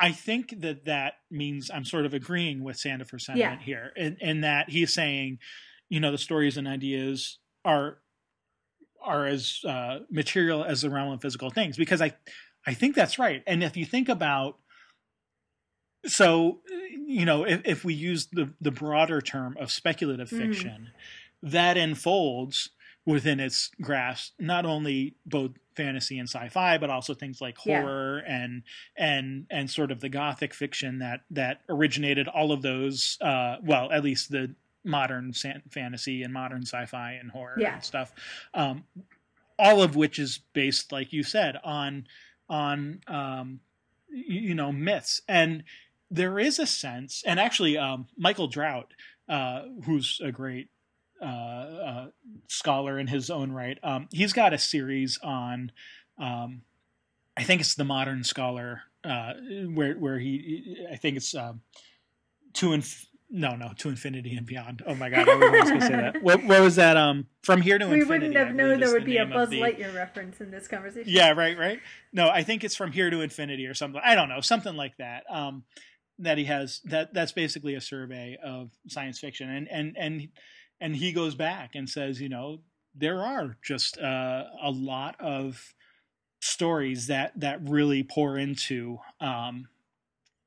I 0.00 0.12
think 0.12 0.60
that 0.60 0.84
that 0.84 1.14
means 1.28 1.70
I'm 1.72 1.84
sort 1.84 2.06
of 2.06 2.14
agreeing 2.14 2.62
with 2.62 2.76
Sandifer 2.76 3.20
sentiment 3.20 3.62
here, 3.62 3.92
in, 3.96 4.16
in 4.20 4.42
that 4.42 4.70
he's 4.70 4.94
saying, 4.94 5.40
you 5.88 5.98
know, 5.98 6.12
the 6.12 6.18
stories 6.18 6.56
and 6.56 6.68
ideas 6.68 7.38
are 7.64 7.98
are 9.04 9.26
as 9.26 9.60
uh, 9.66 10.00
material 10.10 10.64
as 10.64 10.82
the 10.82 10.90
realm 10.90 11.12
of 11.12 11.20
physical 11.20 11.50
things 11.50 11.76
because 11.76 12.00
I 12.02 12.12
I 12.66 12.74
think 12.74 12.94
that's 12.94 13.18
right. 13.18 13.42
And 13.46 13.64
if 13.64 13.76
you 13.76 13.84
think 13.84 14.08
about 14.08 14.58
so 16.06 16.60
you 17.06 17.24
know 17.24 17.44
if, 17.44 17.60
if 17.64 17.84
we 17.84 17.94
use 17.94 18.26
the 18.32 18.52
the 18.60 18.70
broader 18.70 19.20
term 19.20 19.56
of 19.58 19.70
speculative 19.72 20.28
Mhm. 20.30 20.38
fiction 20.38 20.88
that 21.42 21.76
unfolds 21.76 22.70
within 23.08 23.40
its 23.40 23.70
grasp 23.80 24.34
not 24.38 24.66
only 24.66 25.14
both 25.24 25.52
fantasy 25.74 26.18
and 26.18 26.28
sci-fi 26.28 26.76
but 26.76 26.90
also 26.90 27.14
things 27.14 27.40
like 27.40 27.56
Yeah. 27.64 27.80
horror 27.80 28.18
and 28.18 28.62
and 28.96 29.46
and 29.50 29.70
sort 29.70 29.90
of 29.90 30.00
the 30.00 30.10
gothic 30.10 30.52
fiction 30.52 30.98
that 30.98 31.22
that 31.30 31.62
originated 31.70 32.28
all 32.28 32.52
of 32.52 32.60
those 32.60 33.16
uh 33.22 33.56
well 33.62 33.90
at 33.90 34.04
least 34.04 34.30
the 34.30 34.54
modern 34.84 35.32
fantasy 35.70 36.22
and 36.22 36.34
modern 36.34 36.62
sci-fi 36.62 37.12
and 37.12 37.30
horror 37.30 37.56
Yeah. 37.58 37.74
and 37.76 37.82
stuff 37.84 38.12
um 38.52 38.84
all 39.58 39.80
of 39.82 39.96
which 39.96 40.18
is 40.18 40.40
based 40.52 40.92
like 40.92 41.10
you 41.10 41.22
said 41.22 41.56
on 41.64 42.06
on 42.50 43.00
um 43.06 43.60
you 44.10 44.54
know 44.54 44.70
myths 44.70 45.22
and 45.28 45.64
there 46.10 46.38
is 46.38 46.58
a 46.58 46.66
sense 46.66 47.22
and 47.26 47.40
actually 47.40 47.78
um 47.78 48.06
Michael 48.18 48.50
Drout 48.50 48.88
uh 49.30 49.62
who's 49.86 50.20
a 50.22 50.30
great 50.30 50.68
uh, 51.22 51.24
uh 51.24 52.06
scholar 52.48 52.98
in 52.98 53.06
his 53.06 53.30
own 53.30 53.50
right 53.52 53.78
um 53.82 54.08
he's 54.12 54.32
got 54.32 54.52
a 54.52 54.58
series 54.58 55.18
on 55.22 55.72
um 56.20 56.62
i 57.36 57.42
think 57.42 57.60
it's 57.60 57.74
the 57.74 57.84
modern 57.84 58.22
scholar 58.24 58.82
uh 59.04 59.32
where 59.74 59.94
where 59.94 60.18
he 60.18 60.76
i 60.92 60.96
think 60.96 61.16
it's 61.16 61.34
um 61.34 61.60
to 62.54 62.72
inf- 62.72 63.06
no 63.30 63.54
no 63.56 63.72
to 63.76 63.88
infinity 63.88 64.34
and 64.36 64.46
beyond 64.46 64.82
oh 64.86 64.94
my 64.94 65.10
god 65.10 65.28
i 65.28 65.34
was 65.34 65.68
gonna 65.70 65.80
say 65.80 65.88
that 65.88 66.22
what, 66.22 66.42
what 66.44 66.60
was 66.62 66.76
that 66.76 66.96
um 66.96 67.26
from 67.42 67.60
here 67.60 67.78
to 67.78 67.86
we 67.86 68.00
infinity 68.00 68.28
We 68.28 68.28
wouldn't 68.28 68.46
have 68.46 68.56
known 68.56 68.80
there 68.80 68.88
the 68.88 68.94
would 68.94 69.04
be 69.04 69.18
a 69.18 69.26
Buzz 69.26 69.50
the- 69.50 69.60
Lightyear 69.60 69.94
reference 69.94 70.40
in 70.40 70.50
this 70.50 70.66
conversation. 70.68 71.12
yeah, 71.12 71.32
right, 71.32 71.58
right. 71.58 71.80
No, 72.12 72.28
I 72.28 72.42
think 72.42 72.64
it's 72.64 72.74
from 72.76 72.90
here 72.92 73.10
to 73.10 73.20
infinity 73.20 73.66
or 73.66 73.74
something. 73.74 74.00
I 74.04 74.14
don't 74.14 74.28
know, 74.30 74.40
something 74.40 74.74
like 74.76 74.96
that. 74.96 75.24
Um, 75.30 75.64
that 76.20 76.36
he 76.38 76.44
has 76.46 76.80
that 76.86 77.12
that's 77.14 77.32
basically 77.32 77.74
a 77.74 77.80
survey 77.80 78.36
of 78.42 78.70
science 78.88 79.18
fiction, 79.20 79.48
and 79.50 79.68
and 79.68 79.96
and 79.98 80.28
and 80.80 80.94
he 80.96 81.12
goes 81.12 81.34
back 81.34 81.74
and 81.74 81.88
says, 81.88 82.20
you 82.20 82.28
know, 82.28 82.60
there 82.94 83.22
are 83.22 83.56
just 83.62 83.98
uh, 83.98 84.44
a 84.62 84.70
lot 84.70 85.16
of 85.20 85.74
stories 86.40 87.08
that 87.08 87.32
that 87.40 87.60
really 87.68 88.02
pour 88.02 88.38
into. 88.38 88.98
Um, 89.20 89.68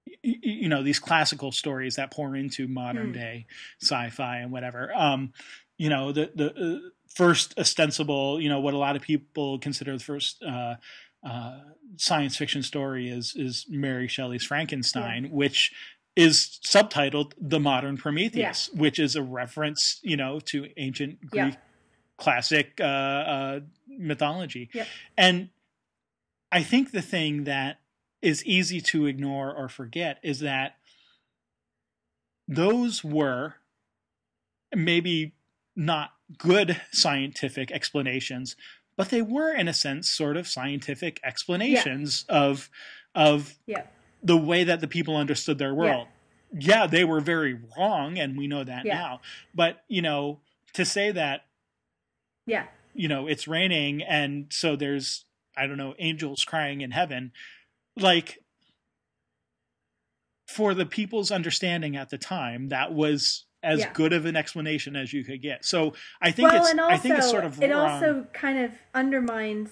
y- 0.07 0.13
y- 0.23 0.39
you 0.43 0.69
know 0.69 0.83
these 0.83 0.99
classical 0.99 1.51
stories 1.51 1.95
that 1.95 2.11
pour 2.11 2.35
into 2.35 2.67
modern 2.67 3.07
Hmm. 3.07 3.13
day 3.13 3.45
sci-fi 3.81 4.37
and 4.39 4.51
whatever 4.51 4.91
um 4.95 5.31
you 5.77 5.89
know 5.89 6.11
the 6.11 6.31
the 6.35 6.53
uh, 6.53 6.89
first 7.13 7.57
ostensible 7.57 8.41
you 8.41 8.49
know 8.49 8.59
what 8.59 8.73
a 8.73 8.77
lot 8.77 8.95
of 8.95 9.01
people 9.01 9.59
consider 9.59 9.93
the 9.97 10.03
first 10.03 10.41
uh 10.43 10.75
uh, 11.23 11.59
science 11.97 12.35
fiction 12.35 12.63
story 12.63 13.07
is 13.09 13.35
is 13.35 13.67
Mary 13.69 14.07
Shelley's 14.07 14.43
Frankenstein, 14.43 15.29
which 15.29 15.71
is 16.15 16.59
subtitled 16.65 17.33
"The 17.39 17.59
Modern 17.59 17.97
Prometheus," 17.97 18.69
yeah. 18.73 18.79
which 18.79 18.99
is 18.99 19.15
a 19.15 19.23
reference, 19.23 19.99
you 20.03 20.17
know, 20.17 20.39
to 20.41 20.67
ancient 20.77 21.21
Greek 21.21 21.53
yeah. 21.53 21.59
classic 22.17 22.79
uh, 22.79 22.83
uh, 22.83 23.59
mythology. 23.87 24.69
Yep. 24.73 24.87
And 25.17 25.49
I 26.51 26.63
think 26.63 26.91
the 26.91 27.01
thing 27.01 27.45
that 27.45 27.79
is 28.21 28.45
easy 28.45 28.81
to 28.81 29.05
ignore 29.05 29.53
or 29.53 29.69
forget 29.69 30.19
is 30.21 30.41
that 30.41 30.75
those 32.47 33.03
were 33.03 33.55
maybe 34.75 35.33
not 35.75 36.11
good 36.37 36.79
scientific 36.91 37.71
explanations, 37.71 38.55
but 38.97 39.09
they 39.09 39.21
were 39.21 39.53
in 39.53 39.67
a 39.67 39.73
sense 39.73 40.09
sort 40.09 40.37
of 40.37 40.47
scientific 40.47 41.19
explanations 41.23 42.25
yeah. 42.29 42.35
of 42.35 42.69
of 43.15 43.57
yeah. 43.65 43.83
The 44.23 44.37
way 44.37 44.63
that 44.63 44.81
the 44.81 44.87
people 44.87 45.15
understood 45.17 45.57
their 45.57 45.73
world. 45.73 46.07
Yeah. 46.53 46.81
yeah. 46.81 46.87
they 46.87 47.03
were 47.03 47.19
very 47.21 47.59
wrong 47.77 48.19
and 48.19 48.37
we 48.37 48.47
know 48.47 48.63
that 48.63 48.85
now. 48.85 49.21
But, 49.53 49.83
you 49.87 50.01
know, 50.01 50.39
to 50.73 50.85
say 50.85 51.11
that 51.11 51.45
Yeah. 52.45 52.65
You 52.93 53.07
know, 53.07 53.27
it's 53.27 53.47
raining 53.47 54.01
and 54.03 54.47
so 54.49 54.75
there's 54.75 55.25
I 55.55 55.67
don't 55.67 55.77
know, 55.77 55.95
angels 55.99 56.45
crying 56.45 56.81
in 56.81 56.91
heaven, 56.91 57.31
like 57.97 58.39
for 60.47 60.73
the 60.73 60.85
people's 60.85 61.31
understanding 61.31 61.95
at 61.95 62.09
the 62.09 62.17
time, 62.17 62.69
that 62.69 62.93
was 62.93 63.45
as 63.63 63.79
yeah. 63.79 63.93
good 63.93 64.11
of 64.11 64.25
an 64.25 64.35
explanation 64.35 64.95
as 64.95 65.13
you 65.13 65.23
could 65.23 65.41
get. 65.41 65.65
So 65.65 65.93
I 66.21 66.31
think 66.31 66.51
well, 66.51 66.61
it's 66.61 66.71
also, 66.71 66.93
I 66.93 66.97
think 66.97 67.17
it's 67.17 67.29
sort 67.29 67.45
of 67.45 67.61
it 67.61 67.69
wrong. 67.71 67.89
also 67.89 68.27
kind 68.33 68.59
of 68.59 68.71
undermines 68.93 69.69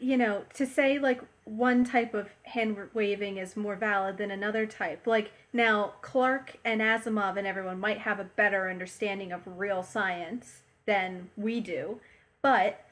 you 0.00 0.16
know 0.16 0.44
to 0.54 0.66
say 0.66 0.98
like 0.98 1.20
one 1.44 1.84
type 1.84 2.14
of 2.14 2.28
hand 2.44 2.76
waving 2.92 3.38
is 3.38 3.56
more 3.56 3.76
valid 3.76 4.18
than 4.18 4.30
another 4.30 4.66
type. 4.66 5.06
Like 5.06 5.32
now 5.52 5.94
Clarke 6.02 6.56
and 6.64 6.80
Asimov 6.80 7.36
and 7.36 7.46
everyone 7.46 7.80
might 7.80 7.98
have 7.98 8.20
a 8.20 8.24
better 8.24 8.68
understanding 8.68 9.32
of 9.32 9.42
real 9.46 9.82
science 9.82 10.60
than 10.86 11.30
we 11.36 11.60
do, 11.60 12.00
but 12.42 12.84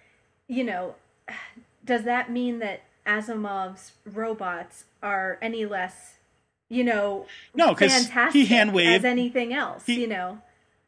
you 0.49 0.65
know, 0.65 0.95
does 1.85 2.05
that 2.05 2.31
mean 2.31 2.59
that 2.61 2.83
Asimov's 3.07 3.93
robots 4.05 4.85
are 5.03 5.39
any 5.41 5.67
less 5.67 6.15
you 6.69 6.83
know, 6.83 7.27
no, 7.55 7.75
because 7.75 8.11
he 8.33 8.47
hand 8.47 8.75
waved 8.75 8.89
as 8.89 9.05
anything 9.05 9.53
else. 9.53 9.87
He, 9.87 10.01
you 10.01 10.09
know, 10.09 10.41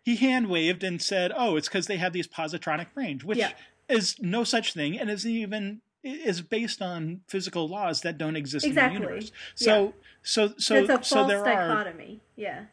he 0.03 0.17
hand 0.17 0.49
waved 0.49 0.83
and 0.83 1.01
said, 1.01 1.33
"Oh, 1.37 1.55
it's 1.57 1.69
because 1.69 1.87
they 1.87 1.99
have 1.99 2.13
these 2.13 2.27
positronic 2.27 2.87
range, 2.97 3.23
which 3.23 3.39
yeah. 3.39 3.53
Is 3.89 4.17
no 4.21 4.45
such 4.45 4.75
thing, 4.75 4.99
and 4.99 5.11
isn't 5.11 5.31
even 5.31 5.81
is 6.03 6.41
based 6.41 6.81
on 6.81 7.21
physical 7.27 7.69
laws 7.69 8.03
that 8.03 8.19
don't 8.19 8.37
exist 8.37 8.65
exactly. 8.65 8.97
in 8.97 9.03
the 9.03 9.09
universe. 9.09 9.33
So, 9.55 9.85
yeah. 9.85 9.91
so, 10.23 10.55
so, 10.59 10.75
it's 10.77 10.89
a 10.89 10.93
false 10.95 11.09
so 11.09 11.27
there 11.27 11.45
dichotomy. 11.45 12.21
Are, 12.21 12.41
yeah. 12.41 12.65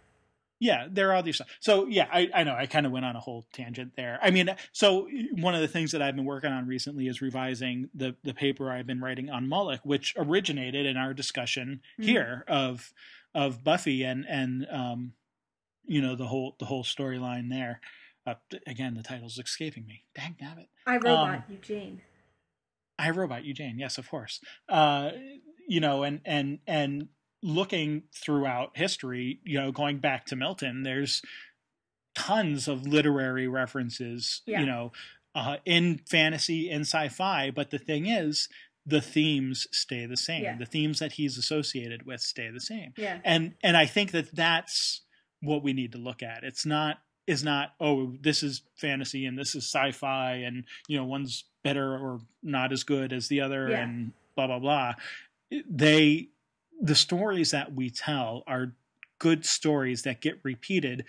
Yeah, 0.59 0.87
there 0.89 1.13
are 1.13 1.21
these. 1.21 1.41
So 1.59 1.85
yeah, 1.87 2.07
I, 2.11 2.29
I 2.33 2.43
know 2.43 2.55
I 2.55 2.65
kind 2.65 2.85
of 2.85 2.91
went 2.91 3.03
on 3.03 3.15
a 3.15 3.19
whole 3.19 3.45
tangent 3.51 3.91
there. 3.97 4.19
I 4.21 4.31
mean, 4.31 4.55
so 4.71 5.09
one 5.33 5.53
of 5.53 5.59
the 5.59 5.67
things 5.67 5.91
that 5.91 6.01
I've 6.01 6.15
been 6.15 6.25
working 6.25 6.51
on 6.51 6.65
recently 6.65 7.07
is 7.07 7.21
revising 7.21 7.89
the 7.93 8.15
the 8.23 8.33
paper 8.33 8.71
I've 8.71 8.87
been 8.87 9.01
writing 9.01 9.29
on 9.29 9.49
Moloch, 9.49 9.81
which 9.83 10.13
originated 10.17 10.85
in 10.85 10.95
our 10.95 11.13
discussion 11.13 11.81
mm-hmm. 11.99 12.09
here 12.09 12.45
of 12.47 12.93
of 13.33 13.65
Buffy 13.65 14.03
and 14.03 14.25
and 14.29 14.65
um, 14.71 15.13
you 15.85 16.01
know 16.01 16.15
the 16.15 16.27
whole 16.27 16.55
the 16.57 16.65
whole 16.65 16.85
storyline 16.85 17.49
there. 17.49 17.81
Uh, 18.25 18.35
again, 18.65 18.95
the 18.95 19.03
title's 19.03 19.37
escaping 19.37 19.85
me. 19.85 20.03
Dang 20.15 20.35
it! 20.39 20.67
I 20.87 20.95
Robot 20.95 21.35
um, 21.35 21.43
You 21.49 21.57
Jane. 21.61 22.01
I 22.97 23.09
Robot 23.11 23.45
You 23.45 23.53
Jane. 23.53 23.77
Yes, 23.77 23.97
of 23.97 24.09
course. 24.09 24.39
Uh, 24.67 25.11
you 25.67 25.79
know, 25.79 26.03
and 26.03 26.21
and 26.25 26.59
and 26.65 27.09
looking 27.43 28.03
throughout 28.13 28.75
history, 28.75 29.39
you 29.43 29.59
know, 29.59 29.71
going 29.71 29.99
back 29.99 30.25
to 30.25 30.35
Milton, 30.35 30.83
there's 30.83 31.21
tons 32.15 32.67
of 32.67 32.87
literary 32.87 33.47
references, 33.47 34.41
yeah. 34.47 34.61
you 34.61 34.65
know, 34.65 34.91
uh, 35.35 35.57
in 35.65 35.99
fantasy 36.09 36.69
and 36.71 36.81
sci-fi. 36.81 37.51
But 37.51 37.69
the 37.69 37.77
thing 37.77 38.07
is, 38.07 38.49
the 38.85 39.01
themes 39.01 39.67
stay 39.71 40.05
the 40.05 40.17
same. 40.17 40.43
Yeah. 40.43 40.57
The 40.57 40.65
themes 40.65 40.99
that 40.99 41.13
he's 41.13 41.37
associated 41.37 42.05
with 42.05 42.21
stay 42.21 42.49
the 42.49 42.59
same. 42.59 42.93
Yeah. 42.97 43.19
And 43.23 43.53
and 43.61 43.75
I 43.75 43.85
think 43.85 44.11
that 44.11 44.35
that's 44.35 45.01
what 45.41 45.63
we 45.63 45.73
need 45.73 45.91
to 45.91 45.97
look 45.97 46.23
at. 46.23 46.43
It's 46.43 46.65
not 46.65 46.97
is 47.27 47.43
not 47.43 47.73
oh 47.79 48.13
this 48.21 48.43
is 48.43 48.61
fantasy 48.75 49.25
and 49.25 49.37
this 49.37 49.55
is 49.55 49.63
sci-fi 49.63 50.33
and 50.33 50.63
you 50.87 50.97
know 50.97 51.05
one's 51.05 51.45
better 51.63 51.97
or 51.97 52.19
not 52.43 52.71
as 52.71 52.83
good 52.83 53.11
as 53.11 53.27
the 53.27 53.41
other 53.41 53.69
yeah. 53.69 53.83
and 53.83 54.11
blah 54.35 54.47
blah 54.47 54.59
blah. 54.59 54.93
They 55.67 56.29
the 56.79 56.95
stories 56.95 57.51
that 57.51 57.73
we 57.73 57.89
tell 57.89 58.43
are 58.47 58.73
good 59.19 59.45
stories 59.45 60.03
that 60.03 60.21
get 60.21 60.39
repeated 60.43 61.05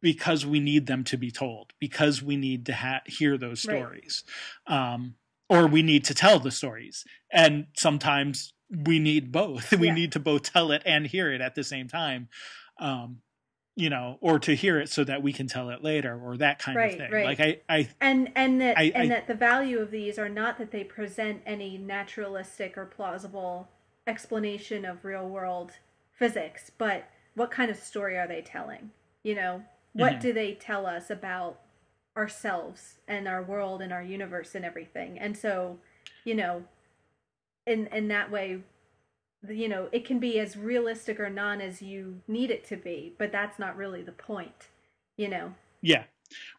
because 0.00 0.44
we 0.44 0.60
need 0.60 0.86
them 0.86 1.04
to 1.04 1.16
be 1.16 1.30
told 1.30 1.72
because 1.78 2.22
we 2.22 2.36
need 2.36 2.66
to 2.66 2.74
ha- 2.74 3.02
hear 3.06 3.38
those 3.38 3.60
stories 3.60 4.24
right. 4.68 4.94
um, 4.94 5.14
or 5.48 5.66
we 5.66 5.82
need 5.82 6.04
to 6.04 6.14
tell 6.14 6.38
the 6.38 6.50
stories 6.50 7.04
and 7.30 7.66
sometimes 7.76 8.54
we 8.70 8.98
need 8.98 9.30
both 9.30 9.70
we 9.78 9.88
yeah. 9.88 9.94
need 9.94 10.12
to 10.12 10.18
both 10.18 10.42
tell 10.42 10.72
it 10.72 10.82
and 10.84 11.06
hear 11.06 11.32
it 11.32 11.40
at 11.40 11.54
the 11.54 11.64
same 11.64 11.88
time 11.88 12.28
um, 12.80 13.18
you 13.76 13.90
know 13.90 14.18
or 14.20 14.38
to 14.38 14.54
hear 14.54 14.78
it 14.78 14.88
so 14.88 15.02
that 15.02 15.22
we 15.22 15.32
can 15.32 15.48
tell 15.48 15.68
it 15.70 15.82
later 15.82 16.20
or 16.24 16.36
that 16.36 16.60
kind 16.60 16.76
right, 16.76 16.92
of 16.92 16.98
thing 16.98 17.10
right. 17.10 17.24
like 17.24 17.40
i 17.40 17.58
i 17.68 17.88
and 18.00 18.30
and 18.36 18.60
that 18.60 18.78
I, 18.78 18.84
and 18.94 19.04
I, 19.04 19.16
that 19.16 19.26
the 19.26 19.34
value 19.34 19.80
of 19.80 19.90
these 19.90 20.18
are 20.18 20.28
not 20.28 20.58
that 20.58 20.70
they 20.70 20.84
present 20.84 21.42
any 21.44 21.76
naturalistic 21.76 22.78
or 22.78 22.86
plausible 22.86 23.68
explanation 24.06 24.84
of 24.84 25.04
real 25.04 25.28
world 25.28 25.72
physics, 26.12 26.70
but 26.76 27.08
what 27.34 27.50
kind 27.50 27.70
of 27.70 27.76
story 27.76 28.16
are 28.16 28.28
they 28.28 28.40
telling? 28.40 28.90
You 29.22 29.34
know, 29.34 29.62
what 29.92 30.14
mm-hmm. 30.14 30.20
do 30.20 30.32
they 30.32 30.54
tell 30.54 30.86
us 30.86 31.10
about 31.10 31.60
ourselves 32.16 32.96
and 33.08 33.26
our 33.26 33.42
world 33.42 33.82
and 33.82 33.92
our 33.92 34.02
universe 34.02 34.54
and 34.54 34.64
everything? 34.64 35.18
And 35.18 35.36
so, 35.36 35.78
you 36.24 36.34
know, 36.34 36.64
in 37.66 37.86
in 37.88 38.08
that 38.08 38.30
way, 38.30 38.60
you 39.48 39.68
know, 39.68 39.88
it 39.92 40.04
can 40.04 40.18
be 40.18 40.38
as 40.38 40.56
realistic 40.56 41.20
or 41.20 41.30
non 41.30 41.60
as 41.60 41.82
you 41.82 42.20
need 42.28 42.50
it 42.50 42.64
to 42.68 42.76
be, 42.76 43.14
but 43.18 43.32
that's 43.32 43.58
not 43.58 43.76
really 43.76 44.02
the 44.02 44.12
point, 44.12 44.68
you 45.16 45.28
know. 45.28 45.54
Yeah. 45.82 46.04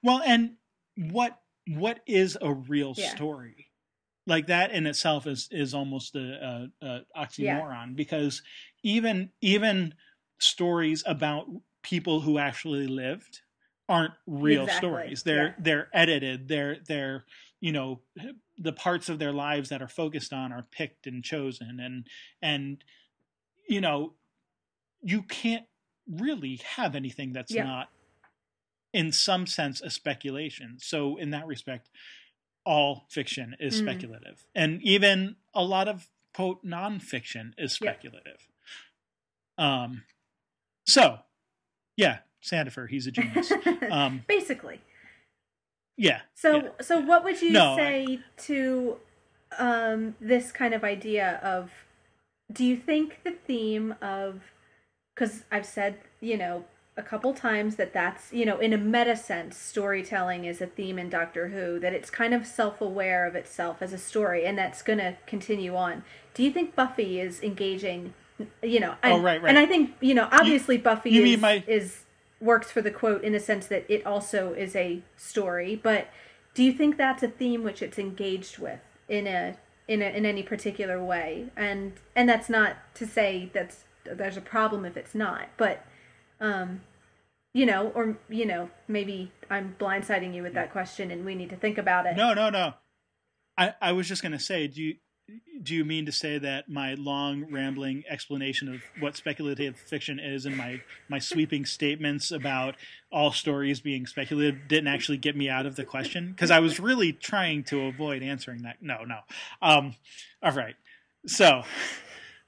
Well, 0.04 0.22
and 0.26 0.54
what 0.96 1.40
what 1.68 2.02
is 2.06 2.38
a 2.42 2.54
real 2.54 2.94
yeah. 2.96 3.16
story? 3.16 3.66
like 4.28 4.48
that 4.48 4.72
in 4.72 4.86
itself 4.88 5.28
is 5.28 5.48
is 5.52 5.74
almost 5.74 6.16
a, 6.16 6.70
a, 6.82 6.86
a 6.86 7.02
oxymoron 7.18 7.88
yeah. 7.88 7.94
because 7.94 8.42
even 8.84 9.30
even 9.42 9.94
stories 10.40 11.04
about 11.06 11.48
people 11.84 12.22
who 12.22 12.38
actually 12.38 12.88
lived 12.88 13.42
aren't 13.88 14.14
real 14.26 14.64
exactly. 14.64 14.90
stories 14.90 15.24
they're 15.24 15.48
yeah. 15.48 15.54
they're 15.60 15.90
edited 15.94 16.48
they're 16.48 16.78
they're 16.88 17.26
you 17.60 17.72
know 17.72 18.00
the 18.58 18.74
parts 18.74 19.10
of 19.10 19.20
their 19.20 19.34
lives 19.34 19.70
that 19.70 19.82
are 19.82 19.88
focused 19.88 20.32
on 20.32 20.52
are 20.52 20.66
picked 20.72 21.08
and 21.08 21.24
chosen 21.24 21.80
and 21.80 22.08
and 22.42 22.84
you 23.68 23.82
know 23.82 24.14
you 25.02 25.22
can't 25.22 25.66
really 26.10 26.62
have 26.76 26.96
anything 26.96 27.34
that's 27.34 27.54
yeah. 27.54 27.64
not 27.64 27.90
in 28.94 29.12
some 29.12 29.46
sense 29.46 29.82
a 29.82 29.90
speculation 29.90 30.78
so 30.80 31.18
in 31.18 31.32
that 31.32 31.46
respect 31.46 31.90
all 32.66 33.06
fiction 33.10 33.56
is 33.60 33.76
mm. 33.76 33.84
speculative, 33.84 34.46
and 34.56 34.82
even 34.82 35.36
a 35.54 35.64
lot 35.64 35.88
of 35.88 36.08
quote 36.34 36.66
nonfiction 36.66 37.52
is 37.58 37.74
speculative. 37.74 38.48
Yep. 39.58 39.68
Um, 39.68 40.04
so 40.86 41.20
yeah, 41.96 42.20
Sandifer, 42.44 42.90
he's 42.90 43.08
a 43.08 43.12
genius. 43.12 43.52
Um, 43.92 44.24
Basically. 44.28 44.82
Yeah. 45.98 46.22
So 46.34 46.56
yeah. 46.56 46.70
so 46.82 47.00
what 47.00 47.24
would 47.24 47.42
you 47.42 47.52
no, 47.52 47.76
say 47.76 48.06
I... 48.08 48.20
to 48.44 48.98
um, 49.58 50.16
this 50.20 50.52
kind 50.52 50.74
of 50.74 50.84
idea 50.84 51.40
of? 51.44 51.72
Do 52.52 52.64
you 52.64 52.78
think 52.78 53.22
the 53.24 53.32
theme 53.32 53.96
of 54.02 54.42
because 55.14 55.44
I've 55.52 55.66
said 55.66 56.00
you 56.22 56.38
know 56.38 56.66
a 56.98 57.04
couple 57.04 57.34
times 57.34 57.76
that 57.76 57.94
that's 57.94 58.32
you 58.32 58.46
know 58.46 58.60
in 58.60 58.74
a 58.74 58.78
meta 58.78 59.16
sense 59.16 59.58
storytelling 59.58 60.46
is 60.46 60.62
a 60.62 60.66
theme 60.66 60.98
in 60.98 61.10
doctor 61.10 61.50
who 61.50 61.80
that 61.80 61.94
it's 61.94 62.10
kind 62.10 62.34
of 62.34 62.46
self-aware 62.46 63.28
of 63.28 63.36
itself 63.36 63.82
as 63.82 63.92
a 63.92 63.98
story 63.98 64.46
and 64.46 64.58
that's 64.58 64.82
going 64.82 65.00
to 65.00 65.18
continue 65.26 65.76
on 65.76 66.04
do 66.34 66.44
you 66.44 66.52
think 66.52 66.74
buffy 66.76 67.20
is 67.20 67.42
engaging 67.44 68.14
you 68.64 68.80
know 68.80 68.96
and, 69.04 69.14
oh, 69.14 69.22
right, 69.22 69.42
right. 69.42 69.50
and 69.50 69.58
i 69.58 69.66
think 69.66 69.92
you 70.00 70.14
know 70.14 70.28
obviously 70.32 70.78
you, 70.78 70.82
buffy 70.82 71.10
you 71.10 71.26
is, 71.26 71.42
my... 71.42 71.64
is 71.68 72.05
works 72.46 72.72
for 72.72 72.82
the 72.82 72.92
quote 72.92 73.24
in 73.24 73.36
a 73.36 73.40
sense 73.40 73.68
that 73.68 73.86
it 73.90 74.06
also 74.06 74.54
is 74.54 74.76
a 74.76 75.02
story 75.18 75.76
but 75.76 76.08
do 76.54 76.64
you 76.64 76.72
think 76.72 76.96
that's 76.96 77.24
a 77.24 77.28
theme 77.28 77.64
which 77.64 77.82
it's 77.82 78.00
engaged 78.00 78.58
with 78.58 78.80
in 79.10 79.28
a 79.28 79.58
in 79.88 80.02
a, 80.02 80.06
in 80.06 80.26
any 80.26 80.44
particular 80.44 81.04
way 81.04 81.48
and 81.58 81.94
and 82.16 82.30
that's 82.30 82.50
not 82.50 82.78
to 82.94 83.06
say 83.06 83.50
that's 83.54 83.84
there's 84.06 84.38
a 84.38 84.42
problem 84.42 84.86
if 84.86 84.96
it's 84.96 85.16
not 85.16 85.48
but 85.58 85.86
um, 86.40 86.82
you 87.56 87.66
know, 87.66 87.94
or 87.96 88.18
you 88.28 88.46
know, 88.46 88.70
maybe 88.90 89.32
I'm 89.50 89.78
blindsiding 89.80 90.36
you 90.36 90.44
with 90.44 90.54
that 90.56 90.74
question, 90.74 91.10
and 91.10 91.26
we 91.26 91.36
need 91.36 91.50
to 91.52 91.56
think 91.56 91.78
about 91.78 92.06
it. 92.06 92.18
No, 92.18 92.34
no, 92.34 92.50
no. 92.50 92.74
I 93.58 93.74
I 93.82 93.94
was 93.94 94.10
just 94.10 94.22
gonna 94.22 94.40
say, 94.40 94.68
do 94.68 94.84
you 94.84 94.96
do 95.64 95.74
you 95.74 95.84
mean 95.84 96.06
to 96.06 96.12
say 96.12 96.38
that 96.38 96.70
my 96.70 96.94
long 96.94 97.46
rambling 97.52 98.04
explanation 98.08 98.68
of 98.72 98.82
what 99.00 99.16
speculative 99.16 99.76
fiction 99.78 100.20
is 100.20 100.46
and 100.46 100.56
my 100.56 100.82
my 101.10 101.18
sweeping 101.18 101.66
statements 101.66 102.30
about 102.32 102.76
all 103.12 103.32
stories 103.32 103.80
being 103.80 104.06
speculative 104.06 104.68
didn't 104.68 104.88
actually 104.88 105.18
get 105.18 105.36
me 105.36 105.50
out 105.50 105.66
of 105.66 105.76
the 105.76 105.86
question? 105.86 106.28
Because 106.32 106.52
i 106.52 106.60
was 106.60 106.80
really 106.80 107.12
trying 107.12 107.64
to 107.64 107.82
avoid 107.88 108.22
answering 108.22 108.62
that. 108.64 108.78
No 108.82 109.04
no. 109.04 109.20
Um, 109.62 109.96
all 110.44 110.52
right. 110.52 110.76
So 111.26 111.64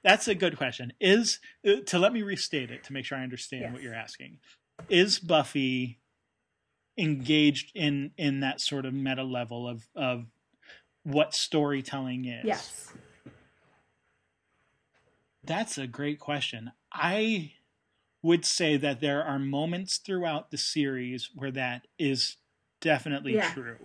that's 0.04 0.28
a 0.28 0.34
good 0.36 0.56
question. 0.56 0.92
Is 1.00 1.40
uh, 1.66 1.80
to 1.86 1.98
let 1.98 2.12
me 2.12 2.22
restate 2.22 2.70
it 2.70 2.84
to 2.84 2.92
make 2.92 3.04
sure 3.04 3.18
i 3.18 3.22
understand 3.22 3.62
Yes. 3.62 3.72
what 3.72 3.82
you're 3.82 3.94
asking. 3.94 4.38
Is 4.88 5.18
buffy 5.18 5.98
engaged 6.96 7.72
in 7.74 8.12
in 8.16 8.40
that 8.40 8.60
sort 8.60 8.86
of 8.86 8.94
meta 8.94 9.24
level 9.24 9.68
of 9.68 9.88
of 9.96 10.26
what 11.08 11.34
storytelling 11.34 12.26
is 12.26 12.44
Yes. 12.44 12.92
that's 15.42 15.78
a 15.78 15.86
great 15.86 16.18
question. 16.20 16.72
I 16.92 17.52
would 18.22 18.44
say 18.44 18.76
that 18.76 19.00
there 19.00 19.22
are 19.24 19.38
moments 19.38 19.96
throughout 19.96 20.50
the 20.50 20.58
series 20.58 21.30
where 21.34 21.50
that 21.52 21.86
is 21.98 22.36
definitely 22.80 23.34
Yeah. 23.36 23.52
true. 23.54 23.78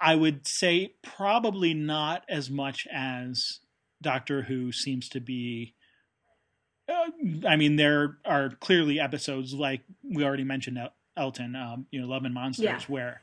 I 0.00 0.14
would 0.14 0.46
say 0.46 0.94
probably 1.02 1.74
not 1.74 2.24
as 2.28 2.48
much 2.50 2.86
as 2.90 3.60
Doctor 4.00 4.42
Who 4.42 4.72
seems 4.72 5.08
to 5.10 5.20
be. 5.20 5.74
Uh, 6.88 7.10
I 7.46 7.56
mean, 7.56 7.76
there 7.76 8.18
are 8.24 8.50
clearly 8.50 8.98
episodes 8.98 9.52
like 9.54 9.82
we 10.02 10.24
already 10.24 10.42
mentioned 10.44 10.78
El- 10.78 10.94
Elton, 11.16 11.54
um, 11.54 11.86
you 11.90 12.00
know, 12.00 12.08
Love 12.08 12.24
and 12.24 12.34
Monsters, 12.34 12.64
Yeah. 12.64 12.80
where 12.86 13.20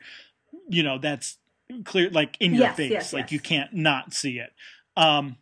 you 0.70 0.84
know 0.84 0.98
that's 1.00 1.38
clear, 1.86 2.10
like 2.10 2.38
in 2.40 2.54
your 2.54 2.64
Yes, 2.66 2.78
face, 2.78 2.92
yes, 2.92 3.14
like 3.14 3.24
yes. 3.26 3.32
you 3.32 3.40
can't 3.40 3.74
not 3.74 4.14
see 4.14 4.40
it. 4.40 4.52
Um, 4.98 5.38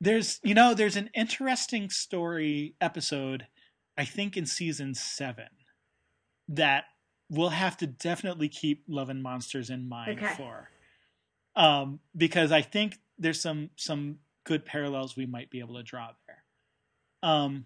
there's 0.00 0.40
you 0.42 0.54
know 0.54 0.74
there's 0.74 0.96
an 0.96 1.08
interesting 1.14 1.88
story 1.88 2.74
episode 2.80 3.46
i 3.96 4.04
think 4.04 4.36
in 4.36 4.44
season 4.44 4.94
seven 4.94 5.46
that 6.48 6.84
we'll 7.30 7.50
have 7.50 7.76
to 7.76 7.86
definitely 7.86 8.48
keep 8.48 8.84
love 8.88 9.08
and 9.08 9.22
monsters 9.22 9.70
in 9.70 9.88
mind 9.88 10.18
Okay. 10.18 10.34
for 10.36 10.68
um 11.56 12.00
because 12.16 12.52
i 12.52 12.60
think 12.60 12.98
there's 13.18 13.40
some 13.40 13.70
some 13.76 14.18
good 14.44 14.64
parallels 14.66 15.16
we 15.16 15.26
might 15.26 15.48
be 15.48 15.60
able 15.60 15.76
to 15.76 15.82
draw 15.82 16.08
there 16.26 16.42
um 17.22 17.64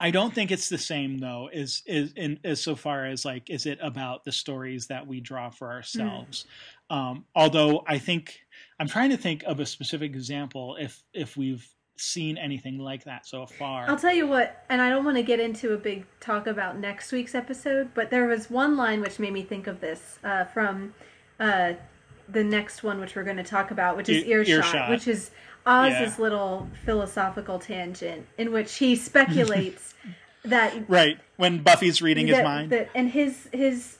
i 0.00 0.10
don't 0.10 0.34
think 0.34 0.50
it's 0.50 0.68
the 0.68 0.78
same 0.78 1.18
though 1.18 1.48
is 1.52 1.82
is 1.86 2.12
in 2.16 2.38
as 2.44 2.62
so 2.62 2.74
far 2.74 3.06
as 3.06 3.24
like 3.24 3.48
is 3.50 3.66
it 3.66 3.78
about 3.82 4.24
the 4.24 4.32
stories 4.32 4.86
that 4.88 5.06
we 5.06 5.20
draw 5.20 5.50
for 5.50 5.70
ourselves 5.70 6.46
um 6.90 7.24
although 7.34 7.84
i 7.86 7.98
think 7.98 8.40
I'm 8.80 8.88
trying 8.88 9.10
to 9.10 9.18
think 9.18 9.42
of 9.44 9.60
a 9.60 9.66
specific 9.66 10.12
example 10.14 10.76
if 10.80 11.02
if 11.12 11.36
we've 11.36 11.68
seen 11.98 12.38
anything 12.38 12.78
like 12.78 13.04
that 13.04 13.26
so 13.26 13.44
far. 13.44 13.84
I'll 13.90 13.98
tell 13.98 14.14
you 14.14 14.26
what, 14.26 14.64
and 14.70 14.80
I 14.80 14.88
don't 14.88 15.04
want 15.04 15.18
to 15.18 15.22
get 15.22 15.38
into 15.38 15.74
a 15.74 15.76
big 15.76 16.06
talk 16.18 16.46
about 16.46 16.78
next 16.78 17.12
week's 17.12 17.34
episode, 17.34 17.90
but 17.94 18.08
there 18.08 18.26
was 18.26 18.48
one 18.48 18.78
line 18.78 19.02
which 19.02 19.18
made 19.18 19.34
me 19.34 19.42
think 19.42 19.66
of 19.66 19.80
this 19.82 20.18
uh, 20.24 20.44
from 20.46 20.94
uh, 21.38 21.74
the 22.26 22.42
next 22.42 22.82
one, 22.82 23.00
which 23.00 23.14
we're 23.14 23.24
going 23.24 23.36
to 23.36 23.42
talk 23.42 23.70
about, 23.70 23.98
which 23.98 24.08
is 24.08 24.24
earshot, 24.24 24.64
Earshot. 24.64 24.90
which 24.90 25.06
is 25.06 25.30
Oz's 25.66 26.16
Yeah. 26.18 26.22
little 26.22 26.68
philosophical 26.84 27.58
tangent 27.58 28.26
in 28.38 28.52
which 28.52 28.76
he 28.76 28.96
speculates 28.96 29.94
that 30.44 30.74
right 30.88 31.18
when 31.36 31.58
Buffy's 31.62 32.00
reading 32.02 32.26
his 32.26 32.38
mind. 32.42 32.70
that- 32.70 32.88
and 32.94 33.10
his 33.10 33.48
his 33.52 33.98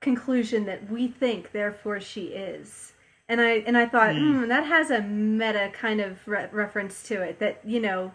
conclusion 0.00 0.66
that 0.66 0.90
we 0.90 1.08
think, 1.08 1.52
therefore 1.52 2.00
she 2.00 2.26
is. 2.26 2.92
And 3.28 3.40
I 3.40 3.58
and 3.66 3.76
I 3.76 3.86
thought, 3.86 4.14
Hmm. 4.14 4.42
hmm, 4.42 4.48
that 4.48 4.64
has 4.66 4.90
a 4.90 5.00
meta 5.02 5.70
kind 5.72 6.00
of 6.00 6.18
re- 6.26 6.48
reference 6.52 7.02
to 7.04 7.22
it. 7.22 7.38
That 7.40 7.60
you 7.64 7.80
know, 7.80 8.12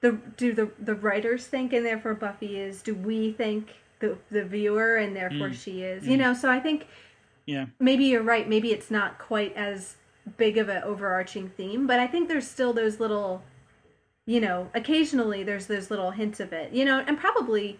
the 0.00 0.12
do 0.36 0.52
the 0.52 0.70
the 0.78 0.94
writers 0.94 1.46
think, 1.46 1.72
and 1.72 1.84
therefore 1.84 2.14
Buffy 2.14 2.58
is. 2.60 2.82
Do 2.82 2.94
we 2.94 3.32
think 3.32 3.70
the 4.00 4.18
the 4.30 4.44
viewer, 4.44 4.96
and 4.96 5.16
therefore 5.16 5.48
Hmm. 5.48 5.54
she 5.54 5.82
is? 5.82 6.06
You 6.06 6.16
know, 6.16 6.32
so 6.34 6.48
I 6.50 6.60
think 6.60 6.86
yeah, 7.46 7.66
maybe 7.80 8.04
you're 8.04 8.22
right. 8.22 8.48
Maybe 8.48 8.70
it's 8.72 8.90
not 8.90 9.18
quite 9.18 9.52
as 9.56 9.96
big 10.36 10.58
of 10.58 10.68
an 10.68 10.82
overarching 10.82 11.48
theme, 11.48 11.86
but 11.86 12.00
I 12.00 12.06
think 12.06 12.28
there's 12.28 12.48
still 12.48 12.72
those 12.72 13.00
little, 13.00 13.42
you 14.26 14.40
know, 14.40 14.70
occasionally 14.74 15.42
there's 15.42 15.66
those 15.66 15.90
little 15.90 16.12
hints 16.12 16.40
of 16.40 16.52
it, 16.52 16.72
you 16.72 16.84
know, 16.84 17.04
and 17.06 17.18
probably 17.18 17.78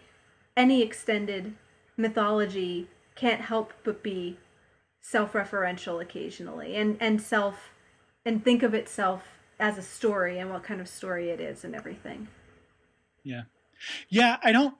any 0.56 0.82
extended 0.82 1.55
mythology 1.97 2.89
can't 3.14 3.43
help 3.43 3.73
but 3.85 4.02
be 4.02 4.39
self-referential 5.01 6.01
occasionally 6.01 6.77
and 6.77 6.97
and 7.01 7.20
self 7.20 7.73
and 8.24 8.44
think 8.44 8.62
of 8.62 8.73
itself 8.73 9.24
as 9.59 9.78
a 9.78 9.82
story 9.82 10.39
and 10.39 10.51
what 10.51 10.62
kind 10.62 10.81
of 10.81 10.89
story 10.89 11.31
it 11.31 11.40
is 11.40 11.64
and 11.64 11.74
everything. 11.74 12.28
yeah, 13.23 13.43
yeah. 14.09 14.36
I 14.43 14.52
don't. 14.52 14.74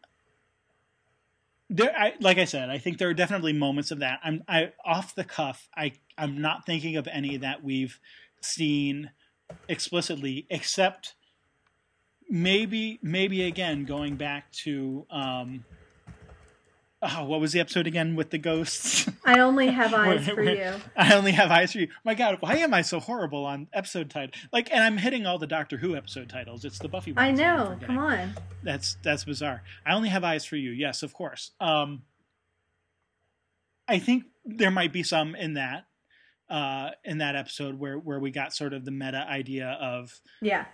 There, 1.71 1.95
I, 1.97 2.15
like 2.21 2.37
I 2.39 2.45
said, 2.45 2.69
I 2.69 2.79
think 2.79 2.99
there 2.99 3.09
are 3.09 3.15
definitely 3.15 3.55
moments 3.55 3.91
of 3.91 4.01
that. 4.01 4.21
I'm, 4.23 4.45
I 4.47 4.73
off 4.85 5.15
the 5.15 5.25
cuff. 5.25 5.69
I, 5.75 5.93
I'm 6.17 6.41
not 6.41 6.67
thinking 6.67 6.97
of 6.97 7.09
any 7.09 7.37
that 7.39 7.63
we've 7.63 7.99
seen 8.41 9.11
explicitly, 9.69 10.47
except 10.51 11.15
maybe, 12.29 12.99
maybe 13.03 13.43
again 13.43 13.85
going 13.85 14.17
back 14.17 14.51
to, 14.53 15.07
um, 15.11 15.65
oh, 17.03 17.25
what 17.25 17.41
was 17.41 17.53
the 17.53 17.61
episode 17.61 17.87
again 17.87 18.17
with 18.17 18.31
the 18.31 18.39
ghosts? 18.39 19.09
I 19.25 19.41
only 19.41 19.69
have 19.69 19.93
eyes 19.93 20.29
for 20.29 20.43
you. 20.43 20.75
I 20.97 21.15
only 21.15 21.33
have 21.33 21.51
eyes 21.51 21.73
for 21.73 21.79
you. 21.79 21.89
My 22.05 22.15
God, 22.15 22.39
why 22.41 22.57
am 22.57 22.73
I 22.73 22.83
so 22.83 23.01
horrible 23.01 23.45
on 23.45 23.69
episode 23.73 24.11
title? 24.11 24.35
Like, 24.53 24.73
and 24.73 24.83
I'm 24.83 24.99
hitting 24.99 25.27
all 25.27 25.39
the 25.39 25.47
Doctor 25.47 25.77
Who 25.77 25.97
episode 25.97 26.29
titles. 26.29 26.65
It's 26.65 26.79
the 26.79 26.89
Buffy. 26.89 27.15
I 27.17 27.33
know. 27.33 27.77
Come 27.83 27.99
on. 27.99 28.35
That's 28.63 28.97
that's 29.03 29.25
bizarre. 29.25 29.63
I 29.85 29.95
only 29.95 30.09
have 30.09 30.25
eyes 30.25 30.45
for 30.45 30.57
you. 30.57 30.71
Yes, 30.71 31.03
of 31.03 31.13
course. 31.13 31.51
Um, 31.61 32.03
I 33.89 33.99
think 33.99 34.25
there 34.45 34.71
might 34.71 34.93
be 34.93 35.03
some 35.03 35.35
in 35.35 35.55
that 35.55 35.85
uh, 36.53 36.91
in 37.05 37.19
that 37.19 37.35
episode 37.35 37.79
where 37.79 37.97
where 37.99 38.21
we 38.21 38.31
got 38.31 38.55
sort 38.55 38.73
of 38.75 38.85
the 38.85 38.91
meta 38.93 39.27
idea 39.29 39.71
of 39.81 40.21
Yeah. 40.41 40.67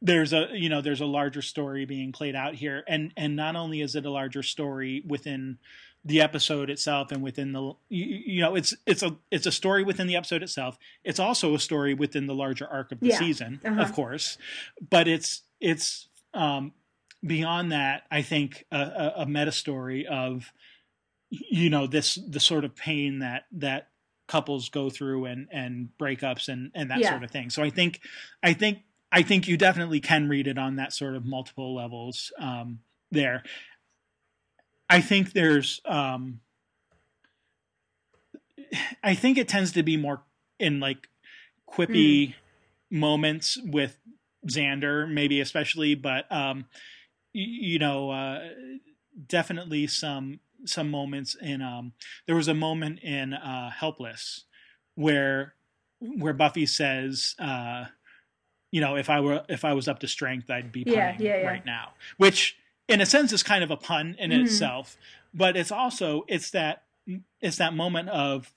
there's 0.00 0.32
a 0.32 0.48
you 0.52 0.68
know 0.68 0.80
there's 0.80 1.00
a 1.02 1.06
larger 1.06 1.42
story 1.42 1.84
being 1.84 2.12
played 2.12 2.34
out 2.36 2.54
here 2.54 2.84
and 2.88 3.12
and 3.16 3.34
not 3.36 3.56
only 3.56 3.80
is 3.82 3.94
it 3.96 4.06
a 4.06 4.10
larger 4.10 4.42
story 4.42 5.02
within 5.06 5.58
the 6.04 6.22
episode 6.22 6.70
itself 6.70 7.12
and 7.12 7.22
within 7.22 7.52
the 7.52 7.60
you, 7.90 8.04
you 8.36 8.40
know 8.40 8.54
it's 8.54 8.74
it's 8.86 9.02
a 9.02 9.14
it's 9.30 9.44
a 9.46 9.52
story 9.52 9.82
within 9.84 10.06
the 10.06 10.16
episode 10.16 10.42
itself 10.42 10.78
it's 11.04 11.20
also 11.20 11.54
a 11.54 11.58
story 11.58 11.92
within 11.92 12.26
the 12.26 12.34
larger 12.34 12.66
arc 12.66 12.90
of 12.92 13.00
the 13.00 13.08
Yeah. 13.08 13.18
season 13.18 13.60
Uh-huh. 13.62 13.82
of 13.82 13.92
course 13.92 14.38
but 14.88 15.06
it's 15.08 15.42
it's 15.60 16.08
um 16.32 16.72
beyond 17.26 17.72
that 17.72 18.04
i 18.10 18.22
think 18.22 18.64
a, 18.72 18.78
a, 18.80 19.12
a 19.22 19.26
meta 19.26 19.52
story 19.52 20.06
of 20.06 20.50
you 21.28 21.68
know 21.68 21.86
this 21.86 22.14
the 22.26 22.40
sort 22.40 22.64
of 22.64 22.74
pain 22.74 23.18
that 23.18 23.44
that 23.52 23.88
couples 24.30 24.68
go 24.68 24.88
through 24.88 25.24
and 25.24 25.48
and 25.50 25.88
breakups 25.98 26.48
and 26.48 26.70
and 26.74 26.90
that 26.90 27.00
Yeah. 27.00 27.10
sort 27.10 27.24
of 27.24 27.30
thing. 27.32 27.50
So 27.50 27.62
i 27.64 27.70
think 27.70 28.00
i 28.44 28.52
think 28.52 28.78
i 29.10 29.22
think 29.22 29.48
you 29.48 29.56
definitely 29.56 29.98
can 30.00 30.28
read 30.28 30.46
it 30.46 30.56
on 30.56 30.76
that 30.76 30.92
sort 30.92 31.16
of 31.16 31.24
multiple 31.26 31.74
levels 31.74 32.32
um 32.38 32.78
there. 33.10 33.42
I 34.88 35.00
think 35.00 35.32
there's 35.32 35.80
um 35.84 36.40
i 39.02 39.14
think 39.14 39.36
it 39.36 39.48
tends 39.48 39.72
to 39.72 39.82
be 39.82 39.96
more 39.96 40.22
in 40.60 40.78
like 40.80 41.08
quippy 41.68 42.34
moments 42.90 43.58
with 43.64 43.96
xander 44.48 45.10
maybe 45.10 45.40
especially 45.40 45.94
but 45.96 46.30
um 46.30 46.66
y- 47.34 47.58
you 47.72 47.78
know 47.78 48.10
uh 48.10 48.48
definitely 49.26 49.86
some 49.86 50.38
some 50.64 50.90
moments 50.90 51.34
in 51.40 51.62
um 51.62 51.92
there 52.26 52.36
was 52.36 52.48
a 52.48 52.54
moment 52.54 52.98
in 53.00 53.32
uh 53.34 53.70
helpless 53.70 54.44
where 54.94 55.54
where 56.00 56.32
buffy 56.34 56.66
says 56.66 57.34
uh 57.38 57.84
you 58.70 58.80
know 58.80 58.96
if 58.96 59.08
i 59.10 59.20
were 59.20 59.42
if 59.48 59.64
i 59.64 59.72
was 59.72 59.88
up 59.88 59.98
to 60.00 60.08
strength 60.08 60.50
i'd 60.50 60.72
be 60.72 60.84
Yeah, 60.86 61.12
punning 61.12 61.26
yeah, 61.26 61.36
yeah. 61.40 61.46
right 61.46 61.64
now 61.66 61.92
which 62.18 62.56
in 62.88 63.00
a 63.00 63.06
sense 63.06 63.32
is 63.32 63.42
kind 63.42 63.62
of 63.64 63.70
a 63.70 63.76
pun 63.76 64.16
in 64.18 64.30
Mhm. 64.30 64.42
itself 64.42 64.96
but 65.32 65.56
it's 65.56 65.72
also 65.72 66.24
it's 66.28 66.50
that 66.50 66.82
it's 67.40 67.56
that 67.56 67.74
moment 67.74 68.08
of 68.08 68.52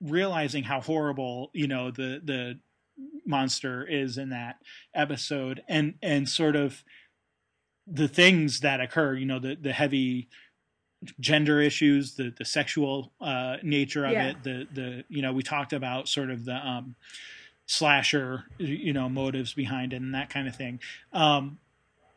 realizing 0.00 0.64
how 0.64 0.80
horrible 0.80 1.50
you 1.52 1.66
know 1.66 1.90
the 1.90 2.20
the 2.24 2.58
monster 3.26 3.86
is 3.86 4.16
in 4.18 4.30
that 4.30 4.56
episode 4.94 5.62
and 5.68 5.94
and 6.02 6.28
sort 6.28 6.56
of 6.56 6.82
the 7.90 8.08
things 8.08 8.60
that 8.60 8.80
occur 8.80 9.14
you 9.14 9.26
know 9.26 9.38
the 9.38 9.56
the 9.60 9.72
heavy 9.72 10.28
gender 11.20 11.60
issues 11.60 12.16
the 12.16 12.34
the 12.36 12.44
sexual 12.44 13.12
uh 13.20 13.56
nature 13.62 14.04
of 14.04 14.12
Yeah. 14.12 14.30
it 14.30 14.42
the 14.42 14.66
the 14.72 15.04
you 15.08 15.22
know 15.22 15.32
we 15.32 15.42
talked 15.42 15.72
about 15.72 16.08
sort 16.08 16.30
of 16.30 16.44
the 16.44 16.54
um 16.54 16.96
slasher 17.66 18.44
you 18.58 18.92
know 18.92 19.08
motives 19.08 19.52
behind 19.54 19.92
it 19.92 19.96
and 19.96 20.14
that 20.14 20.30
kind 20.30 20.48
of 20.48 20.56
thing 20.56 20.80
um 21.12 21.58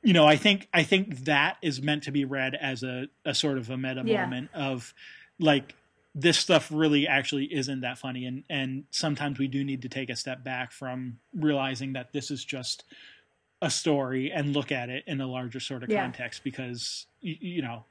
you 0.01 0.13
know 0.13 0.25
i 0.25 0.35
think 0.35 0.67
i 0.73 0.81
think 0.83 1.25
that 1.25 1.57
is 1.61 1.81
meant 1.81 2.03
to 2.03 2.11
be 2.11 2.25
read 2.25 2.55
as 2.55 2.83
a 2.83 3.07
a 3.25 3.35
sort 3.35 3.57
of 3.57 3.69
a 3.69 3.77
meta 3.77 4.03
Yeah. 4.03 4.25
moment 4.25 4.49
of 4.53 4.93
like 5.39 5.75
this 6.15 6.37
stuff 6.37 6.69
really 6.71 7.07
actually 7.07 7.53
isn't 7.53 7.81
that 7.81 7.97
funny 7.97 8.25
and 8.25 8.43
and 8.49 8.85
sometimes 8.91 9.39
we 9.39 9.47
do 9.47 9.63
need 9.63 9.81
to 9.83 9.89
take 9.89 10.09
a 10.09 10.15
step 10.15 10.43
back 10.43 10.71
from 10.71 11.19
realizing 11.35 11.93
that 11.93 12.11
this 12.13 12.31
is 12.31 12.43
just 12.43 12.83
a 13.61 13.69
story 13.69 14.31
and 14.31 14.53
look 14.53 14.71
at 14.71 14.89
it 14.89 15.03
in 15.07 15.21
a 15.21 15.27
larger 15.27 15.59
sort 15.59 15.83
of 15.83 15.89
Yeah. 15.89 16.01
context 16.01 16.43
because 16.43 17.05
you, 17.21 17.35
you 17.39 17.61
know 17.61 17.85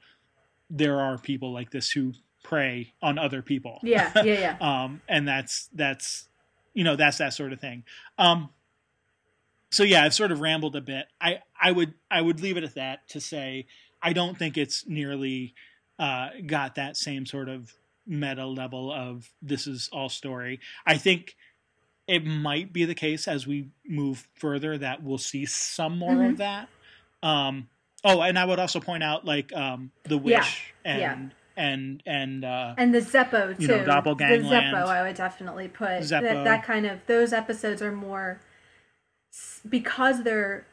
there 0.69 0.99
are 0.99 1.17
people 1.17 1.51
like 1.53 1.71
this 1.71 1.91
who 1.91 2.13
prey 2.43 2.93
on 3.01 3.17
other 3.17 3.41
people 3.41 3.79
Yeah, 3.83 4.11
yeah, 4.15 4.23
yeah. 4.23 4.57
um 4.85 5.01
and 5.07 5.27
that's 5.27 5.69
that's 5.73 6.27
you 6.73 6.83
know 6.83 6.95
that's 6.95 7.17
that 7.19 7.33
sort 7.33 7.53
of 7.53 7.59
thing 7.61 7.83
um 8.17 8.49
so 9.71 9.83
yeah 9.83 10.03
i've 10.03 10.13
sort 10.13 10.31
of 10.31 10.41
rambled 10.41 10.75
a 10.75 10.81
bit 10.81 11.05
i 11.19 11.39
i 11.61 11.71
would 11.71 11.93
i 12.09 12.19
would 12.21 12.41
leave 12.41 12.57
it 12.57 12.63
at 12.63 12.75
that 12.75 13.07
to 13.09 13.21
say 13.21 13.65
i 14.01 14.11
don't 14.13 14.37
think 14.37 14.57
it's 14.57 14.87
nearly 14.87 15.53
uh 15.99 16.29
got 16.45 16.75
that 16.75 16.97
same 16.97 17.25
sort 17.25 17.47
of 17.49 17.71
meta 18.07 18.45
level 18.45 18.91
of 18.91 19.29
this 19.41 19.67
is 19.67 19.89
all 19.93 20.09
story 20.09 20.59
i 20.85 20.97
think 20.97 21.35
it 22.11 22.25
might 22.25 22.73
be 22.73 22.83
the 22.85 22.93
case 22.95 23.27
as 23.27 23.47
we 23.47 23.69
move 23.87 24.27
further 24.35 24.77
that 24.77 25.01
we'll 25.01 25.17
see 25.17 25.45
some 25.45 25.97
more 25.97 26.17
Mhm. 26.17 26.31
of 26.31 26.37
that 26.37 26.67
um 27.23 27.69
oh 28.03 28.21
and 28.21 28.37
i 28.37 28.43
would 28.43 28.59
also 28.59 28.79
point 28.79 29.01
out 29.01 29.25
like 29.25 29.53
um 29.53 29.91
the 30.05 30.17
wish 30.17 30.73
Yeah, 30.83 30.93
and 30.93 30.99
yeah. 31.01 31.63
and 31.63 32.03
and 32.05 32.45
uh 32.45 32.73
And 32.77 32.93
the 32.93 32.99
Zeppo 32.99 33.55
too. 33.55 33.63
You 33.63 33.67
know, 33.69 33.83
Doppelgangland. 33.85 34.39
The 34.39 34.55
Zeppo, 34.55 34.87
I 34.87 35.03
would 35.03 35.15
definitely 35.15 35.67
put 35.69 36.01
Zeppo. 36.01 36.21
that. 36.21 36.43
That 36.43 36.63
kind 36.63 36.85
of 36.85 36.99
those 37.07 37.31
episodes 37.33 37.81
are 37.81 37.91
more 37.91 38.41
because 39.69 40.23
they're 40.23 40.65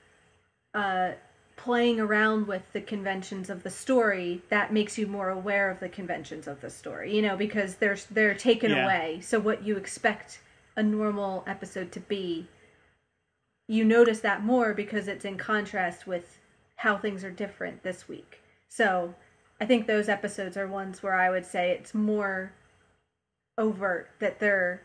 uh, 0.74 1.12
playing 1.56 2.00
around 2.00 2.46
with 2.46 2.62
the 2.72 2.80
conventions 2.80 3.50
of 3.50 3.62
the 3.62 3.70
story. 3.70 4.42
That 4.48 4.72
makes 4.72 4.98
you 4.98 5.06
more 5.06 5.28
aware 5.28 5.70
of 5.70 5.80
the 5.80 5.88
conventions 5.88 6.46
of 6.48 6.60
the 6.60 6.70
story. 6.70 7.14
You 7.14 7.22
know, 7.22 7.36
because 7.36 7.76
they're 7.76 7.98
they're 8.10 8.34
taken 8.34 8.70
Yeah. 8.72 8.84
away. 8.84 9.20
So 9.22 9.38
what 9.38 9.64
you 9.64 9.76
expect 9.76 10.40
a 10.78 10.82
normal 10.82 11.42
episode 11.46 11.90
to 11.90 12.00
be, 12.00 12.46
you 13.66 13.84
notice 13.84 14.20
that 14.20 14.44
more 14.44 14.72
because 14.72 15.08
it's 15.08 15.24
in 15.24 15.36
contrast 15.36 16.06
with 16.06 16.38
how 16.76 16.96
things 16.96 17.24
are 17.24 17.32
different 17.32 17.82
this 17.82 18.08
week. 18.08 18.40
So 18.68 19.14
I 19.60 19.66
think 19.66 19.86
those 19.86 20.08
episodes 20.08 20.56
are 20.56 20.68
ones 20.68 21.02
where 21.02 21.14
I 21.14 21.30
would 21.30 21.44
say 21.44 21.72
it's 21.72 21.94
more 21.94 22.52
overt 23.58 24.08
that 24.20 24.38
they're 24.38 24.82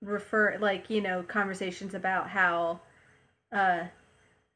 refer 0.00 0.56
like 0.60 0.90
you 0.90 1.00
know 1.00 1.22
conversations 1.22 1.94
about 1.94 2.28
how 2.28 2.78
uh 3.52 3.80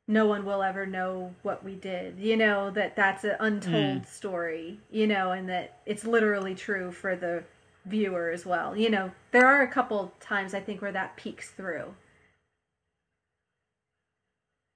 no 0.06 0.26
one 0.26 0.44
will 0.44 0.62
ever 0.62 0.84
know 0.84 1.34
what 1.42 1.64
we 1.64 1.74
did 1.74 2.18
you 2.18 2.36
know 2.36 2.70
that 2.70 2.94
that's 2.94 3.24
an 3.24 3.34
untold 3.40 4.06
story 4.06 4.78
you 4.90 5.06
know 5.06 5.32
and 5.32 5.48
that 5.48 5.78
it's 5.86 6.04
literally 6.04 6.54
true 6.54 6.92
for 6.92 7.16
the 7.16 7.42
viewer 7.88 8.30
as 8.30 8.44
well 8.46 8.76
you 8.76 8.90
know 8.90 9.10
there 9.32 9.46
are 9.46 9.62
a 9.62 9.68
couple 9.68 10.12
times 10.20 10.54
i 10.54 10.60
think 10.60 10.80
where 10.82 10.92
that 10.92 11.16
peeks 11.16 11.50
through 11.50 11.94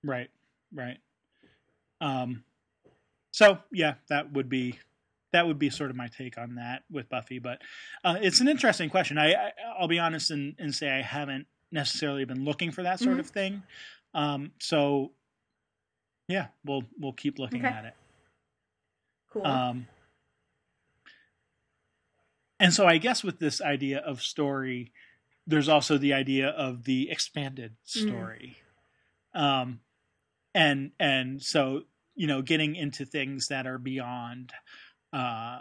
Right, 0.04 0.30
right. 0.74 0.98
Um, 2.00 2.44
so 3.30 3.58
yeah, 3.72 3.94
that 4.08 4.32
would 4.32 4.48
be 4.48 4.78
that 5.32 5.46
would 5.46 5.58
be 5.58 5.70
sort 5.70 5.90
of 5.90 5.96
my 5.96 6.08
take 6.08 6.36
on 6.38 6.56
that 6.56 6.82
with 6.90 7.08
Buffy. 7.08 7.38
But 7.38 7.62
uh, 8.04 8.18
it's 8.20 8.40
an 8.40 8.48
interesting 8.48 8.90
question. 8.90 9.16
I, 9.16 9.32
I 9.32 9.52
I'll 9.78 9.88
be 9.88 9.98
honest 9.98 10.30
and, 10.30 10.54
and 10.58 10.74
say 10.74 10.90
I 10.90 11.02
haven't 11.02 11.46
necessarily 11.70 12.24
been 12.24 12.44
looking 12.44 12.70
for 12.72 12.82
that 12.82 12.98
sort 13.00 13.16
Mhm. 13.16 13.20
of 13.20 13.28
thing. 13.28 13.62
Um, 14.12 14.52
so 14.58 15.12
yeah, 16.28 16.48
we'll 16.64 16.82
we'll 16.98 17.12
keep 17.12 17.38
looking 17.38 17.64
Okay. 17.64 17.74
at 17.74 17.84
it. 17.84 17.94
cool 19.30 19.46
Um, 19.46 19.86
and 22.62 22.72
so 22.72 22.86
I 22.86 22.98
guess 22.98 23.22
with 23.22 23.38
this 23.38 23.60
idea 23.60 23.98
of 23.98 24.22
story, 24.22 24.92
there's 25.46 25.68
also 25.68 25.98
the 25.98 26.14
idea 26.14 26.48
of 26.48 26.84
the 26.84 27.10
expanded 27.10 27.72
Mm. 27.84 28.06
story. 28.06 28.56
Um, 29.34 29.80
and 30.54 30.92
and 30.98 31.42
so 31.42 31.82
you 32.14 32.26
know, 32.26 32.42
getting 32.42 32.76
into 32.76 33.04
things 33.06 33.48
that 33.48 33.66
are 33.66 33.78
beyond 33.78 34.52
uh, 35.12 35.60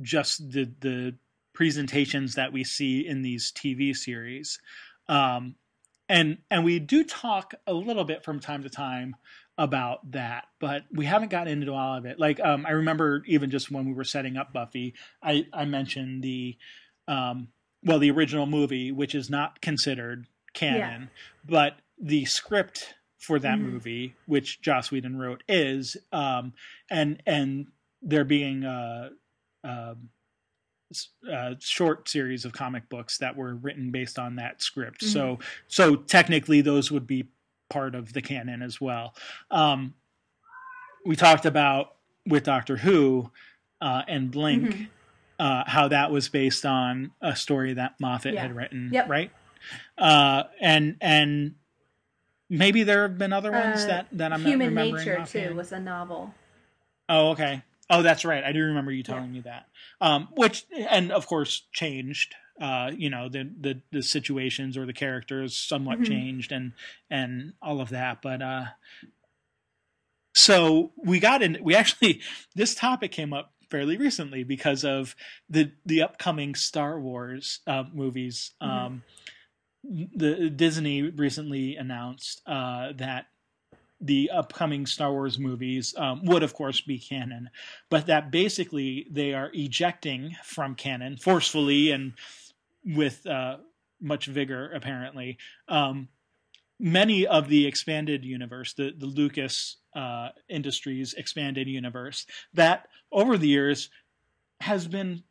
just 0.00 0.50
the 0.50 0.70
the 0.80 1.16
presentations 1.54 2.34
that 2.34 2.52
we 2.52 2.64
see 2.64 3.06
in 3.06 3.22
these 3.22 3.52
TV 3.52 3.96
series. 3.96 4.58
Um, 5.08 5.56
and 6.08 6.38
and 6.50 6.64
we 6.64 6.78
do 6.78 7.04
talk 7.04 7.54
a 7.66 7.72
little 7.72 8.04
bit 8.04 8.24
from 8.24 8.40
time 8.40 8.62
to 8.64 8.70
time 8.70 9.16
about 9.58 10.10
that, 10.12 10.44
but 10.60 10.84
we 10.92 11.04
haven't 11.04 11.30
gotten 11.30 11.52
into 11.62 11.72
all 11.72 11.96
of 11.96 12.06
it. 12.06 12.18
Like 12.18 12.40
um, 12.40 12.64
I 12.66 12.70
remember 12.70 13.22
even 13.26 13.50
just 13.50 13.70
when 13.70 13.86
we 13.86 13.92
were 13.92 14.04
setting 14.04 14.36
up 14.36 14.52
Buffy, 14.52 14.94
I 15.22 15.46
I 15.52 15.64
mentioned 15.66 16.22
the 16.22 16.56
um, 17.08 17.48
well 17.84 17.98
the 17.98 18.10
original 18.10 18.46
movie, 18.46 18.92
which 18.92 19.14
is 19.14 19.28
not 19.30 19.60
considered 19.60 20.26
canon, 20.54 21.10
but 21.44 21.76
the 22.00 22.24
script 22.24 22.94
for 23.18 23.38
that 23.38 23.58
Mhm. 23.58 23.62
movie, 23.62 24.14
which 24.26 24.60
Joss 24.62 24.90
Whedon 24.90 25.16
wrote, 25.16 25.42
is 25.48 25.96
um, 26.12 26.54
and 26.90 27.22
and 27.26 27.66
there 28.00 28.24
being 28.24 28.64
a, 28.64 29.10
um 29.64 30.08
s- 30.90 31.10
a 31.30 31.56
short 31.60 32.08
series 32.08 32.44
of 32.44 32.52
comic 32.52 32.88
books 32.88 33.18
that 33.18 33.36
were 33.36 33.54
written 33.54 33.90
based 33.90 34.18
on 34.18 34.36
that 34.36 34.60
script. 34.62 35.02
So 35.04 35.38
so 35.68 35.94
technically 35.96 36.60
those 36.62 36.90
would 36.90 37.06
be 37.06 37.28
part 37.72 37.94
of 37.94 38.12
the 38.12 38.22
canon 38.22 38.62
as 38.62 38.80
well. 38.80 39.14
Um, 39.50 39.94
we 41.06 41.16
talked 41.16 41.46
about 41.46 41.94
with 42.26 42.44
Doctor 42.44 42.76
Who 42.76 43.30
uh, 43.80 44.02
and 44.06 44.30
Blink 44.30 44.68
Mhm. 44.70 44.88
uh, 45.38 45.64
how 45.66 45.88
that 45.88 46.12
was 46.12 46.28
based 46.28 46.64
on 46.64 47.10
a 47.20 47.34
story 47.34 47.72
that 47.74 47.94
Moffat 47.98 48.34
Yeah. 48.34 48.42
had 48.42 48.54
written, 48.54 48.90
Yep. 48.92 49.08
right? 49.08 49.32
Uh, 49.98 50.44
and 50.60 50.96
and 51.00 51.54
maybe 52.48 52.82
there 52.84 53.02
have 53.02 53.18
been 53.18 53.32
other 53.32 53.50
ones 53.50 53.84
Uh, 53.84 53.86
that 53.88 54.06
that 54.12 54.32
I'm 54.32 54.42
human 54.44 54.74
not 54.74 54.82
remembering 54.82 55.08
nature 55.08 55.20
offhand. 55.20 55.50
too 55.50 55.56
was 55.56 55.72
a 55.72 55.80
novel 55.80 56.34
Oh, 57.08 57.30
okay. 57.32 57.62
Oh, 57.90 58.00
that's 58.02 58.24
right. 58.24 58.42
I 58.44 58.52
do 58.52 58.60
remember 58.64 58.90
you 58.92 59.02
telling 59.02 59.32
me 59.32 59.40
that. 59.40 59.66
Um, 60.00 60.28
which, 60.36 60.64
and 60.88 61.10
of 61.12 61.26
course, 61.26 61.66
changed. 61.72 62.34
Uh, 62.62 62.92
you 62.96 63.10
know, 63.10 63.28
the, 63.28 63.50
the 63.60 63.80
the 63.90 64.02
situations 64.02 64.76
or 64.76 64.86
the 64.86 64.92
characters 64.92 65.56
somewhat 65.56 65.98
Mhm. 65.98 66.06
changed, 66.06 66.52
and 66.52 66.72
and 67.10 67.54
all 67.60 67.80
of 67.80 67.88
that. 67.88 68.22
But 68.22 68.40
uh, 68.40 68.64
so 70.34 70.92
we 70.96 71.18
got 71.20 71.42
in. 71.42 71.58
We 71.60 71.74
actually 71.74 72.20
this 72.54 72.74
topic 72.74 73.12
came 73.12 73.32
up 73.32 73.52
fairly 73.70 73.96
recently 73.96 74.44
because 74.44 74.84
of 74.84 75.16
the 75.50 75.72
the 75.84 76.02
upcoming 76.02 76.54
Star 76.54 77.00
Wars 77.00 77.60
uh, 77.66 77.84
movies. 77.92 78.52
Mhm. 78.62 78.68
Um, 78.68 79.02
the 79.84 80.48
Disney 80.48 81.02
recently 81.02 81.74
announced 81.74 82.40
uh, 82.46 82.92
that 82.98 83.26
the 84.00 84.30
upcoming 84.30 84.86
Star 84.86 85.10
Wars 85.12 85.38
movies 85.40 85.94
um, 85.96 86.24
would, 86.24 86.44
of 86.44 86.54
course, 86.54 86.80
be 86.80 86.98
canon, 87.00 87.50
but 87.90 88.06
that 88.06 88.30
basically 88.30 89.06
they 89.10 89.34
are 89.34 89.50
ejecting 89.54 90.36
from 90.44 90.76
canon 90.76 91.16
forcefully 91.16 91.90
and 91.90 92.12
with 92.84 93.26
uh, 93.26 93.58
much 94.00 94.26
vigor, 94.26 94.70
apparently. 94.72 95.38
Um, 95.68 96.08
many 96.78 97.26
of 97.26 97.48
the 97.48 97.66
expanded 97.66 98.24
universe, 98.24 98.74
the, 98.74 98.92
the 98.96 99.06
Lucas 99.06 99.76
uh, 99.94 100.30
Industries 100.48 101.14
expanded 101.14 101.68
universe, 101.68 102.26
that 102.54 102.88
over 103.10 103.38
the 103.38 103.48
years 103.48 103.90
has 104.60 104.88
been 104.88 105.22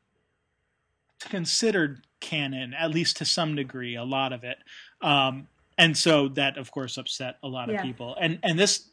considered 1.20 2.06
canon, 2.20 2.74
at 2.74 2.92
least 2.92 3.18
to 3.18 3.26
some 3.26 3.56
degree, 3.56 3.96
a 3.96 4.04
lot 4.04 4.34
of 4.34 4.44
it. 4.44 4.58
Um, 5.02 5.48
and 5.78 5.98
so 5.98 6.30
that, 6.30 6.58
of 6.58 6.72
course, 6.72 6.98
upset 6.98 7.38
a 7.44 7.48
lot 7.48 7.70
of 7.70 7.76
Yeah. 7.76 7.84
people. 7.84 8.16
And 8.20 8.40
and 8.44 8.58
this 8.58 8.90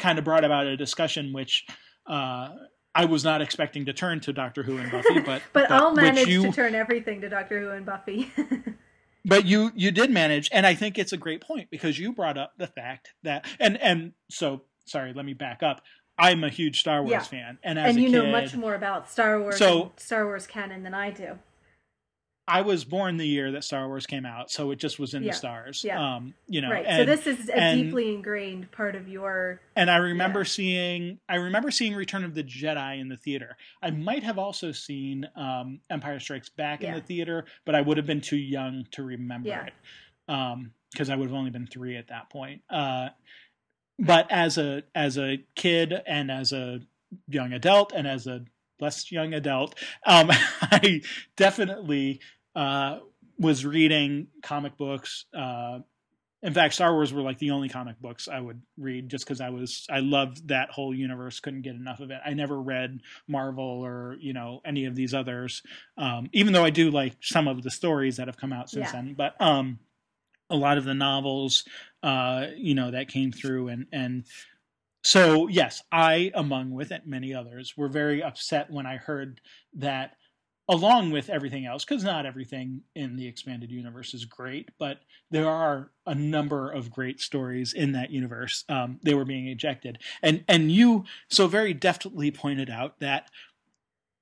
kind 0.00 0.18
of 0.18 0.24
brought 0.24 0.44
about 0.44 0.66
a 0.66 0.76
discussion 0.76 1.32
which 1.32 1.66
uh, 2.06 2.48
I 2.94 3.04
was 3.06 3.24
not 3.24 3.40
expecting 3.40 3.86
to 3.86 3.92
turn 3.92 4.20
to 4.20 4.32
Doctor 4.32 4.62
Who 4.62 4.76
and 4.78 4.90
Buffy, 4.90 5.20
but 5.26 5.42
but, 5.52 5.70
uh, 5.70 5.74
i'll 5.74 5.92
which 5.94 6.02
manage 6.02 6.28
you, 6.28 6.42
to 6.42 6.52
turn 6.52 6.74
everything 6.74 7.20
to 7.22 7.28
doctor 7.28 7.60
who 7.60 7.70
and 7.70 7.86
buffy 7.86 8.30
but 9.24 9.44
you 9.46 9.70
you 9.74 9.90
did 9.90 10.10
manage, 10.10 10.48
and 10.52 10.66
I 10.66 10.74
think 10.74 10.98
it's 10.98 11.12
a 11.12 11.16
great 11.16 11.40
point 11.40 11.68
because 11.70 11.98
you 11.98 12.12
brought 12.12 12.36
up 12.38 12.52
the 12.58 12.66
fact 12.66 13.14
that 13.22 13.46
and 13.60 13.76
and 13.80 14.12
so 14.30 14.62
sorry, 14.86 15.12
let 15.14 15.24
me 15.24 15.32
back 15.34 15.62
up. 15.62 15.82
I'm 16.18 16.44
a 16.44 16.50
huge 16.50 16.80
Star 16.80 17.00
Wars 17.02 17.10
Yeah. 17.12 17.20
fan, 17.20 17.58
and 17.62 17.78
as 17.78 17.90
and 17.96 17.98
you 18.04 18.10
kid, 18.10 18.12
know 18.12 18.30
much 18.30 18.54
more 18.54 18.74
about 18.74 19.10
star 19.10 19.40
wars 19.40 19.56
So- 19.58 19.92
star 19.96 20.26
wars 20.26 20.46
canon 20.46 20.82
than 20.82 20.92
i 20.94 21.10
do 21.10 21.38
I 22.48 22.62
was 22.62 22.84
born 22.84 23.18
the 23.18 23.26
year 23.26 23.52
that 23.52 23.62
Star 23.62 23.86
Wars 23.86 24.04
came 24.04 24.26
out, 24.26 24.50
so 24.50 24.72
it 24.72 24.76
just 24.76 24.98
was 24.98 25.14
in 25.14 25.22
Yeah. 25.22 25.30
the 25.30 25.36
stars. 25.36 25.84
Yeah. 25.84 26.16
Um, 26.16 26.34
you 26.48 26.60
know, 26.60 26.70
right 26.70 26.84
and, 26.86 26.98
so 26.98 27.04
this 27.16 27.26
is 27.26 27.48
a 27.48 27.56
and- 27.56 27.80
deeply 27.82 28.12
ingrained 28.12 28.70
part 28.72 28.96
of 28.96 29.08
your 29.08 29.60
and 29.76 29.88
I 29.90 29.96
remember 29.98 30.40
Yeah. 30.40 30.44
seeing 30.46 31.20
I 31.28 31.36
remember 31.36 31.70
seeing 31.70 31.94
Return 31.94 32.24
of 32.24 32.34
the 32.34 32.42
Jedi 32.42 33.00
in 33.00 33.08
the 33.08 33.16
theater. 33.16 33.56
I 33.80 33.90
might 33.90 34.24
have 34.24 34.38
also 34.38 34.72
seen 34.72 35.28
um, 35.36 35.80
Empire 35.88 36.18
Strikes 36.18 36.48
Back 36.48 36.82
in 36.82 36.94
the 36.94 37.00
theater, 37.00 37.44
but 37.64 37.74
I 37.76 37.80
would 37.80 37.96
have 37.96 38.06
been 38.06 38.20
too 38.20 38.36
young 38.36 38.86
to 38.90 39.02
remember 39.04 39.48
Yeah. 39.48 39.66
it 39.66 40.68
because 40.92 41.08
I 41.10 41.14
would 41.16 41.28
have 41.28 41.36
only 41.38 41.50
been 41.50 41.66
three 41.66 41.96
at 41.96 42.08
that 42.08 42.28
point. 42.28 42.62
Uh, 42.68 43.10
but 43.98 44.26
as 44.32 44.58
a 44.58 44.82
as 44.96 45.16
a 45.16 45.44
kid 45.54 45.94
and 46.06 46.30
as 46.30 46.52
a 46.52 46.80
young 47.28 47.52
adult 47.52 47.92
and 47.92 48.06
as 48.08 48.26
a 48.26 48.44
less 48.80 49.10
young 49.10 49.34
adult, 49.34 49.74
um, 50.06 50.30
I 50.60 51.02
definitely 51.36 52.20
uh, 52.54 52.98
was 53.38 53.64
reading 53.64 54.28
comic 54.42 54.76
books. 54.76 55.26
Uh, 55.36 55.80
in 56.42 56.52
fact, 56.52 56.74
Star 56.74 56.92
Wars 56.92 57.12
were 57.12 57.22
like 57.22 57.38
the 57.38 57.52
only 57.52 57.68
comic 57.68 58.00
books 58.00 58.26
I 58.26 58.40
would 58.40 58.62
read 58.76 59.08
just 59.08 59.24
because 59.24 59.40
I 59.40 59.50
was 59.50 59.86
I 59.88 60.00
loved 60.00 60.48
that 60.48 60.70
whole 60.70 60.92
universe, 60.92 61.38
couldn't 61.38 61.62
get 61.62 61.76
enough 61.76 62.00
of 62.00 62.10
it. 62.10 62.18
I 62.24 62.32
never 62.32 62.60
read 62.60 63.00
Marvel 63.28 63.64
or 63.64 64.16
you 64.20 64.32
know 64.32 64.60
any 64.64 64.86
of 64.86 64.96
these 64.96 65.14
others, 65.14 65.62
um, 65.96 66.28
even 66.32 66.52
though 66.52 66.64
I 66.64 66.70
do 66.70 66.90
like 66.90 67.16
some 67.22 67.46
of 67.46 67.62
the 67.62 67.70
stories 67.70 68.16
that 68.16 68.26
have 68.26 68.36
come 68.36 68.52
out 68.52 68.70
since 68.70 68.86
yeah. 68.86 68.92
then. 68.92 69.14
But 69.16 69.40
um, 69.40 69.78
a 70.50 70.56
lot 70.56 70.78
of 70.78 70.84
the 70.84 70.94
novels, 70.94 71.64
uh, 72.02 72.46
you 72.56 72.74
know, 72.74 72.90
that 72.90 73.08
came 73.08 73.30
through 73.30 73.68
and 73.68 73.86
and 73.92 74.24
so 75.02 75.48
yes, 75.48 75.82
I, 75.90 76.30
among 76.34 76.70
with 76.70 76.92
it, 76.92 77.06
many 77.06 77.34
others, 77.34 77.76
were 77.76 77.88
very 77.88 78.22
upset 78.22 78.70
when 78.70 78.86
I 78.86 78.96
heard 78.96 79.40
that 79.74 80.16
along 80.68 81.10
with 81.10 81.28
everything 81.28 81.66
else, 81.66 81.84
because 81.84 82.04
not 82.04 82.24
everything 82.24 82.82
in 82.94 83.16
the 83.16 83.26
expanded 83.26 83.70
universe 83.70 84.14
is 84.14 84.24
great, 84.24 84.70
but 84.78 85.00
there 85.30 85.48
are 85.48 85.90
a 86.06 86.14
number 86.14 86.70
of 86.70 86.90
great 86.90 87.20
stories 87.20 87.72
in 87.72 87.92
that 87.92 88.10
universe. 88.10 88.64
Um, 88.68 89.00
they 89.02 89.14
were 89.14 89.24
being 89.24 89.48
ejected, 89.48 89.98
and 90.22 90.44
and 90.48 90.70
you 90.70 91.04
so 91.28 91.48
very 91.48 91.74
deftly 91.74 92.30
pointed 92.30 92.70
out 92.70 93.00
that 93.00 93.28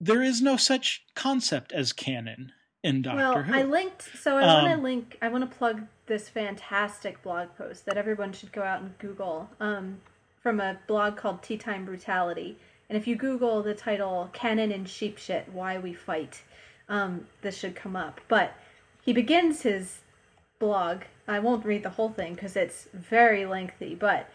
there 0.01 0.23
is 0.23 0.41
no 0.41 0.57
such 0.57 1.05
concept 1.15 1.73
as 1.73 1.93
canon 1.93 2.53
in 2.83 3.03
Doctor 3.03 3.19
well, 3.19 3.43
Who. 3.43 3.55
I 3.55 3.63
linked, 3.65 4.09
so 4.19 4.39
I 4.39 4.43
um, 4.43 4.65
want 4.65 4.77
to 4.77 4.83
link. 4.83 5.19
I 5.21 5.29
want 5.29 5.49
to 5.49 5.59
plug 5.59 5.83
this 6.07 6.29
fantastic 6.29 7.23
blog 7.23 7.49
post 7.57 7.85
that 7.85 7.99
everyone 7.99 8.33
should 8.33 8.51
go 8.51 8.63
out 8.63 8.81
and 8.81 8.97
Google 8.99 9.51
um, 9.61 10.01
from 10.41 10.61
a 10.61 10.79
blog 10.87 11.17
called 11.17 11.43
Tea 11.43 11.57
Time 11.57 11.85
Brutality 11.85 12.59
and 12.91 12.97
if 12.97 13.07
you 13.07 13.15
Google 13.15 13.63
the 13.63 13.73
title 13.73 14.29
"Canon 14.33 14.73
and 14.73 14.85
Sheepshit: 14.85 15.49
Why 15.53 15.79
We 15.79 15.95
Fight," 15.95 16.43
um, 16.89 17.29
this 17.41 17.57
should 17.57 17.77
come 17.77 17.95
up. 17.95 18.21
But 18.27 18.55
he 19.01 19.13
begins 19.13 19.63
his 19.63 20.01
blog. 20.59 21.03
I 21.29 21.39
won't 21.39 21.65
read 21.65 21.85
the 21.85 21.91
whole 21.91 22.09
thing 22.11 22.35
because 22.35 22.57
it's 22.57 22.89
very 22.93 23.47
lengthy, 23.47 23.95
but 23.95 24.29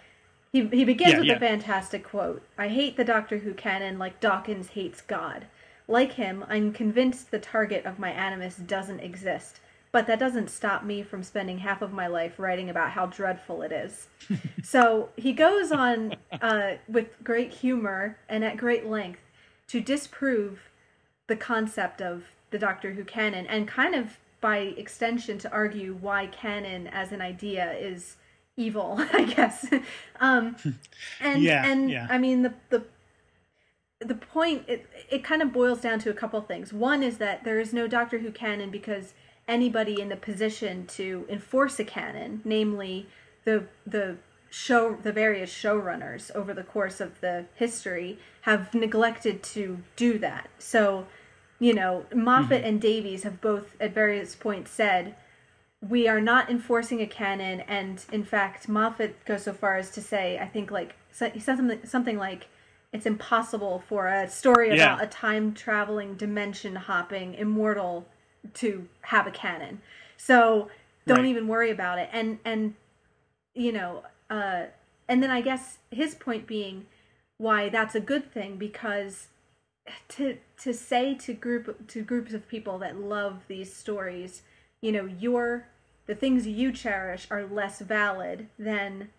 he 0.53 0.65
he 0.67 0.85
begins 0.85 1.11
yeah, 1.11 1.19
with 1.19 1.27
yeah. 1.27 1.35
a 1.35 1.39
fantastic 1.39 2.05
quote. 2.05 2.43
I 2.57 2.69
hate 2.69 2.95
the 2.95 3.03
Doctor 3.03 3.39
Who 3.39 3.53
canon 3.53 3.99
like 3.99 4.21
Dawkins 4.21 4.69
hates 4.69 5.01
God. 5.01 5.47
Like 5.89 6.13
him, 6.13 6.45
I'm 6.47 6.71
convinced 6.71 7.31
the 7.31 7.39
target 7.39 7.85
of 7.85 7.99
my 7.99 8.09
animus 8.09 8.55
doesn't 8.55 9.01
exist 9.01 9.59
but 9.95 10.07
that 10.07 10.19
doesn't 10.19 10.49
stop 10.49 10.83
me 10.83 11.01
from 11.01 11.23
spending 11.23 11.59
half 11.59 11.81
of 11.81 11.93
my 11.93 12.05
life 12.05 12.37
writing 12.37 12.69
about 12.69 12.91
how 12.91 13.05
dreadful 13.05 13.61
it 13.61 13.71
is. 13.71 14.07
so 14.61 15.07
he 15.15 15.31
goes 15.31 15.71
on 15.71 16.17
uh, 16.33 16.71
with 16.89 17.07
great 17.23 17.53
humor 17.53 18.17
and 18.27 18.43
at 18.43 18.57
great 18.57 18.85
length 18.85 19.21
to 19.69 19.79
disprove 19.79 20.59
the 21.27 21.37
concept 21.37 22.01
of 22.01 22.25
the 22.51 22.59
Doctor 22.59 22.91
Who 22.91 23.05
canon 23.05 23.47
and 23.47 23.69
kind 23.69 23.95
of 23.95 24.17
by 24.41 24.57
extension 24.57 25.37
to 25.37 25.49
argue 25.49 25.93
why 25.93 26.27
canon 26.27 26.87
as 26.87 27.13
an 27.13 27.21
idea 27.21 27.71
is 27.71 28.17
evil, 28.57 28.97
I 29.13 29.23
guess. 29.23 29.65
um, 30.19 30.57
and 31.21 31.41
yeah, 31.41 31.65
and 31.65 31.89
yeah. 31.89 32.07
I 32.09 32.17
mean 32.17 32.41
the 32.41 32.53
the 32.69 32.83
the 34.01 34.15
point 34.15 34.65
it 34.67 34.89
it 35.09 35.23
kind 35.23 35.41
of 35.41 35.53
boils 35.53 35.79
down 35.79 35.99
to 35.99 36.09
a 36.09 36.13
couple 36.13 36.41
things. 36.41 36.73
One 36.73 37.01
is 37.01 37.17
that 37.19 37.45
there 37.45 37.61
is 37.61 37.71
no 37.71 37.87
Doctor 37.87 38.19
Who 38.19 38.33
canon 38.33 38.71
because 38.71 39.13
anybody 39.47 40.01
in 40.01 40.09
the 40.09 40.15
position 40.15 40.87
to 40.87 41.25
enforce 41.29 41.79
a 41.79 41.85
canon, 41.85 42.41
namely 42.43 43.07
the 43.43 43.65
the 43.85 44.17
show 44.49 44.95
the 45.03 45.11
various 45.11 45.51
showrunners 45.51 46.31
over 46.31 46.53
the 46.53 46.63
course 46.63 47.01
of 47.01 47.19
the 47.21 47.45
history 47.55 48.17
have 48.41 48.73
neglected 48.73 49.43
to 49.43 49.79
do 49.95 50.17
that. 50.19 50.49
So, 50.59 51.07
you 51.59 51.73
know, 51.73 52.05
Moffat 52.13 52.59
mm-hmm. 52.59 52.67
and 52.67 52.81
Davies 52.81 53.23
have 53.23 53.41
both 53.41 53.75
at 53.79 53.93
various 53.93 54.35
points 54.35 54.71
said 54.71 55.15
we 55.81 56.07
are 56.07 56.21
not 56.21 56.49
enforcing 56.49 57.01
a 57.01 57.07
canon 57.07 57.61
and 57.61 58.03
in 58.11 58.23
fact 58.23 58.67
Moffat 58.67 59.23
goes 59.25 59.43
so 59.43 59.53
far 59.53 59.77
as 59.77 59.91
to 59.91 60.01
say 60.01 60.39
I 60.39 60.47
think 60.47 60.71
like 60.71 60.95
he 61.33 61.39
said 61.39 61.57
something 61.57 61.85
something 61.85 62.17
like 62.17 62.47
it's 62.93 63.05
impossible 63.05 63.83
for 63.87 64.07
a 64.07 64.29
story 64.29 64.69
about 64.69 64.99
yeah. 64.99 65.03
a 65.03 65.07
time 65.07 65.53
traveling 65.53 66.15
dimension 66.15 66.75
hopping 66.75 67.33
immortal 67.33 68.07
to 68.55 68.87
have 69.01 69.27
a 69.27 69.31
canon. 69.31 69.81
So 70.17 70.69
don't 71.05 71.19
right. 71.19 71.25
even 71.27 71.47
worry 71.47 71.71
about 71.71 71.99
it. 71.99 72.09
And 72.11 72.39
and 72.45 72.75
you 73.53 73.71
know, 73.71 74.03
uh, 74.29 74.65
and 75.07 75.21
then 75.21 75.31
I 75.31 75.41
guess 75.41 75.77
his 75.91 76.15
point 76.15 76.47
being 76.47 76.85
why 77.37 77.69
that's 77.69 77.95
a 77.95 77.99
good 77.99 78.31
thing 78.31 78.57
because 78.57 79.27
to 80.09 80.37
to 80.57 80.73
say 80.73 81.13
to 81.15 81.33
group 81.33 81.87
to 81.87 82.01
groups 82.01 82.33
of 82.33 82.47
people 82.47 82.79
that 82.79 82.99
love 82.99 83.43
these 83.47 83.73
stories, 83.73 84.41
you 84.81 84.91
know, 84.91 85.05
your 85.05 85.67
the 86.05 86.15
things 86.15 86.47
you 86.47 86.71
cherish 86.71 87.27
are 87.29 87.45
less 87.45 87.79
valid 87.79 88.47
than 88.59 89.09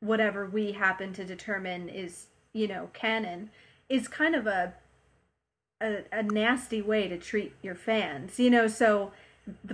whatever 0.00 0.46
we 0.46 0.72
happen 0.72 1.12
to 1.12 1.24
determine 1.24 1.88
is, 1.88 2.26
you 2.52 2.68
know, 2.68 2.90
canon 2.92 3.50
is 3.88 4.08
kind 4.08 4.34
of 4.34 4.46
a 4.46 4.74
a, 5.80 6.04
a 6.12 6.22
nasty 6.22 6.80
way 6.82 7.08
to 7.08 7.18
treat 7.18 7.54
your 7.62 7.74
fans, 7.74 8.38
you 8.38 8.50
know. 8.50 8.66
So 8.66 9.12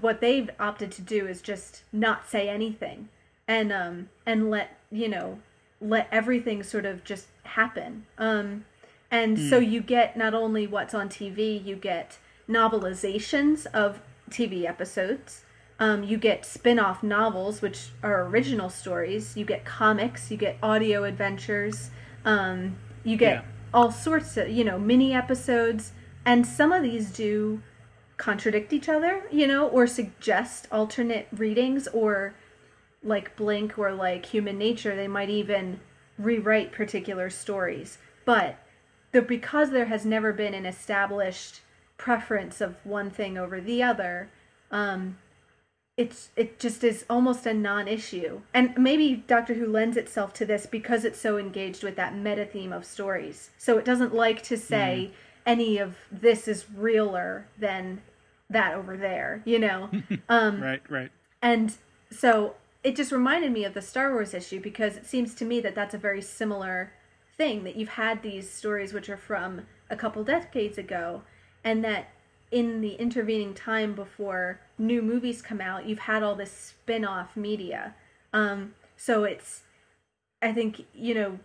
what 0.01 0.21
they've 0.21 0.51
opted 0.59 0.93
to 0.93 1.03
do 1.03 1.27
is 1.27 1.41
just 1.41 1.83
not 1.93 2.29
say 2.29 2.49
anything 2.49 3.09
and 3.49 3.73
um 3.73 4.09
and 4.27 4.51
let 4.51 4.77
you 4.91 5.09
know 5.09 5.39
let 5.81 6.09
everything 6.13 6.63
sort 6.63 6.87
of 6.87 7.03
just 7.03 7.27
happen. 7.43 8.07
Um, 8.17 8.65
and 9.11 9.37
mm. 9.37 9.51
so 9.51 9.59
you 9.59 9.81
get 9.81 10.17
not 10.17 10.33
only 10.33 10.67
what's 10.67 10.95
on 10.95 11.09
TV, 11.09 11.63
you 11.63 11.75
get 11.75 12.19
novelizations 12.49 13.67
of 13.75 14.01
TV 14.31 14.65
episodes. 14.65 15.45
Um, 15.81 16.05
you 16.05 16.19
get 16.19 16.47
spin-off 16.47 17.03
novels, 17.03 17.61
which 17.61 17.89
are 18.01 18.25
original 18.27 18.71
stories. 18.71 19.37
You 19.37 19.45
get 19.45 19.65
comics. 19.65 20.31
You 20.31 20.37
get 20.37 20.57
audio 20.63 21.03
adventures. 21.03 21.91
Um, 22.25 22.77
you 23.03 23.17
get 23.17 23.43
yeah 23.43 23.43
all 23.75 23.91
sorts 23.91 24.37
of 24.37 24.49
you 24.49 24.65
know 24.65 24.79
mini 24.79 25.13
episodes 25.13 25.93
and 26.25 26.47
some 26.47 26.73
of 26.73 26.83
these 26.83 27.11
do 27.11 27.61
contradict 28.17 28.73
each 28.73 28.89
other 28.89 29.23
you 29.31 29.47
know 29.47 29.67
or 29.69 29.87
suggest 29.87 30.69
alternate 30.71 31.27
readings 31.33 31.89
or 31.89 32.35
like 33.03 33.35
blink 33.37 33.79
or 33.79 33.93
like 33.93 34.27
human 34.27 34.59
nature 34.59 34.95
they 34.95 35.09
might 35.09 35.31
even 35.31 35.81
rewrite 36.19 36.73
particular 36.73 37.31
stories. 37.31 37.99
But 38.25 38.59
the 39.13 39.23
because 39.23 39.71
there 39.71 39.87
has 39.87 40.07
never 40.07 40.33
been 40.33 40.55
an 40.55 40.67
established 40.67 41.61
preference 41.97 42.61
of 42.61 42.77
one 42.85 43.11
thing 43.11 43.39
over 43.39 43.61
the 43.61 43.83
other 43.83 44.29
um 44.71 45.19
it's 46.03 46.31
it 46.37 46.59
just 46.59 46.83
is 46.85 47.05
almost 47.09 47.47
a 47.47 47.55
non-issue. 47.55 48.41
And 48.53 48.77
maybe 48.77 49.25
doctor 49.27 49.55
who 49.55 49.67
lends 49.67 49.97
itself 49.97 50.33
to 50.35 50.45
this 50.45 50.67
because 50.67 51.05
it's 51.05 51.21
so 51.21 51.39
engaged 51.39 51.83
with 51.83 51.97
that 51.97 52.17
meta 52.17 52.45
theme 52.45 52.73
of 52.73 52.85
stories. 52.85 53.51
So 53.59 53.79
it 53.79 53.85
doesn't 53.85 54.15
like 54.15 54.43
to 54.45 54.57
say 54.57 55.11
mm. 55.11 55.15
any 55.47 55.79
of 55.79 55.97
this 56.11 56.49
is 56.49 56.67
realer 56.71 57.47
than 57.59 58.03
that 58.51 58.75
over 58.75 58.97
there 58.97 59.43
you 59.45 59.59
know? 59.59 59.91
Um 60.29 60.63
right 60.63 60.83
right. 60.91 61.11
and 61.41 61.75
so 62.11 62.55
it 62.85 62.97
just 62.97 63.13
reminded 63.13 63.53
me 63.53 63.65
of 63.65 63.75
the 63.75 63.83
star 63.83 64.13
wars 64.13 64.35
issue 64.35 64.61
because 64.61 64.97
it 64.97 65.07
seems 65.07 65.35
to 65.37 65.45
me 65.45 65.61
that 65.61 65.75
that's 65.75 65.95
a 65.95 65.99
very 65.99 66.21
similar 66.21 66.93
thing 67.37 67.65
that 67.65 67.77
you've 67.77 67.91
had 67.91 68.23
these 68.23 68.51
stories 68.51 68.93
which 68.93 69.09
are 69.09 69.17
from 69.17 69.63
a 69.89 69.97
couple 69.97 70.23
decades 70.25 70.79
ago 70.79 71.23
and 71.65 71.85
that 71.85 72.09
in 72.53 72.83
the 72.83 72.93
intervening 72.95 73.55
time 73.55 73.95
before 73.95 74.61
new 74.79 75.03
movies 75.03 75.43
come 75.43 75.61
out, 75.61 75.87
you've 75.87 76.01
had 76.01 76.23
all 76.23 76.37
this 76.37 76.53
spin 76.53 77.05
off 77.05 77.37
media. 77.37 77.95
Um, 78.33 78.75
so 78.97 79.25
it's, 79.25 79.63
I 80.41 80.53
think, 80.53 80.85
you 80.95 81.15
know, 81.15 81.39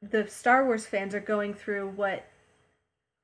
the 0.00 0.28
Star 0.28 0.64
Wars 0.64 0.86
fans 0.86 1.14
are 1.14 1.20
going 1.20 1.52
through 1.52 1.88
what 1.90 2.26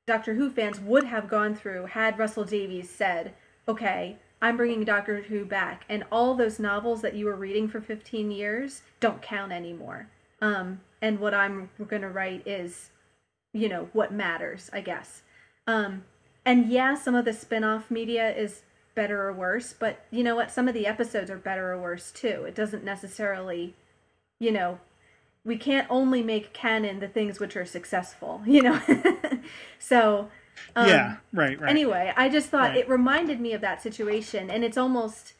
Doctor 0.06 0.34
Who 0.34 0.50
fans 0.50 0.80
would 0.80 1.04
have 1.04 1.28
gone 1.28 1.54
through 1.54 1.86
had 1.86 2.18
Russell 2.18 2.44
Davies 2.44 2.90
said, 2.90 3.34
okay, 3.68 4.16
I'm 4.40 4.56
bringing 4.56 4.82
Doctor 4.82 5.22
Who 5.22 5.44
back, 5.44 5.84
and 5.88 6.04
all 6.10 6.34
those 6.34 6.58
novels 6.58 7.00
that 7.02 7.14
you 7.14 7.26
were 7.26 7.36
reading 7.36 7.68
for 7.68 7.80
15 7.80 8.32
years 8.32 8.82
don't 8.98 9.22
count 9.22 9.52
anymore. 9.52 10.08
Um, 10.40 10.80
and 11.00 11.20
what 11.20 11.34
I'm 11.34 11.70
going 11.86 12.02
to 12.02 12.08
write 12.08 12.44
is, 12.44 12.90
you 13.52 13.68
know, 13.68 13.88
what 13.92 14.12
matters, 14.12 14.68
I 14.72 14.80
guess. 14.80 15.22
Um, 15.68 16.02
and 16.44 16.70
yeah, 16.70 16.94
some 16.94 17.14
of 17.14 17.24
the 17.24 17.32
spin-off 17.32 17.90
media 17.90 18.34
is 18.34 18.62
better 18.94 19.22
or 19.22 19.32
worse, 19.32 19.72
but 19.72 20.04
you 20.10 20.22
know 20.22 20.36
what? 20.36 20.50
Some 20.50 20.68
of 20.68 20.74
the 20.74 20.86
episodes 20.86 21.30
are 21.30 21.38
better 21.38 21.72
or 21.72 21.80
worse 21.80 22.10
too. 22.10 22.44
It 22.46 22.54
doesn't 22.54 22.84
necessarily, 22.84 23.74
you 24.38 24.52
know, 24.52 24.78
we 25.44 25.56
can't 25.56 25.86
only 25.90 26.22
make 26.22 26.52
canon 26.52 27.00
the 27.00 27.08
things 27.08 27.40
which 27.40 27.56
are 27.56 27.64
successful, 27.64 28.42
you 28.46 28.62
know. 28.62 28.80
so 29.78 30.28
um, 30.76 30.88
yeah, 30.88 31.16
right, 31.32 31.60
right. 31.60 31.70
Anyway, 31.70 32.12
I 32.16 32.28
just 32.28 32.48
thought 32.48 32.70
right. 32.70 32.78
it 32.78 32.88
reminded 32.88 33.40
me 33.40 33.52
of 33.52 33.60
that 33.60 33.82
situation, 33.82 34.50
and 34.50 34.64
it's 34.64 34.76
almost 34.76 35.34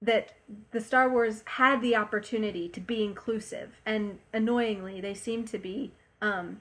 that 0.00 0.34
the 0.70 0.80
Star 0.80 1.10
Wars 1.10 1.42
had 1.44 1.80
the 1.82 1.96
opportunity 1.96 2.68
to 2.68 2.80
be 2.80 3.02
inclusive, 3.02 3.80
and 3.84 4.18
annoyingly, 4.32 5.00
they 5.00 5.14
seem 5.14 5.44
to 5.46 5.58
be 5.58 5.92
um, 6.22 6.60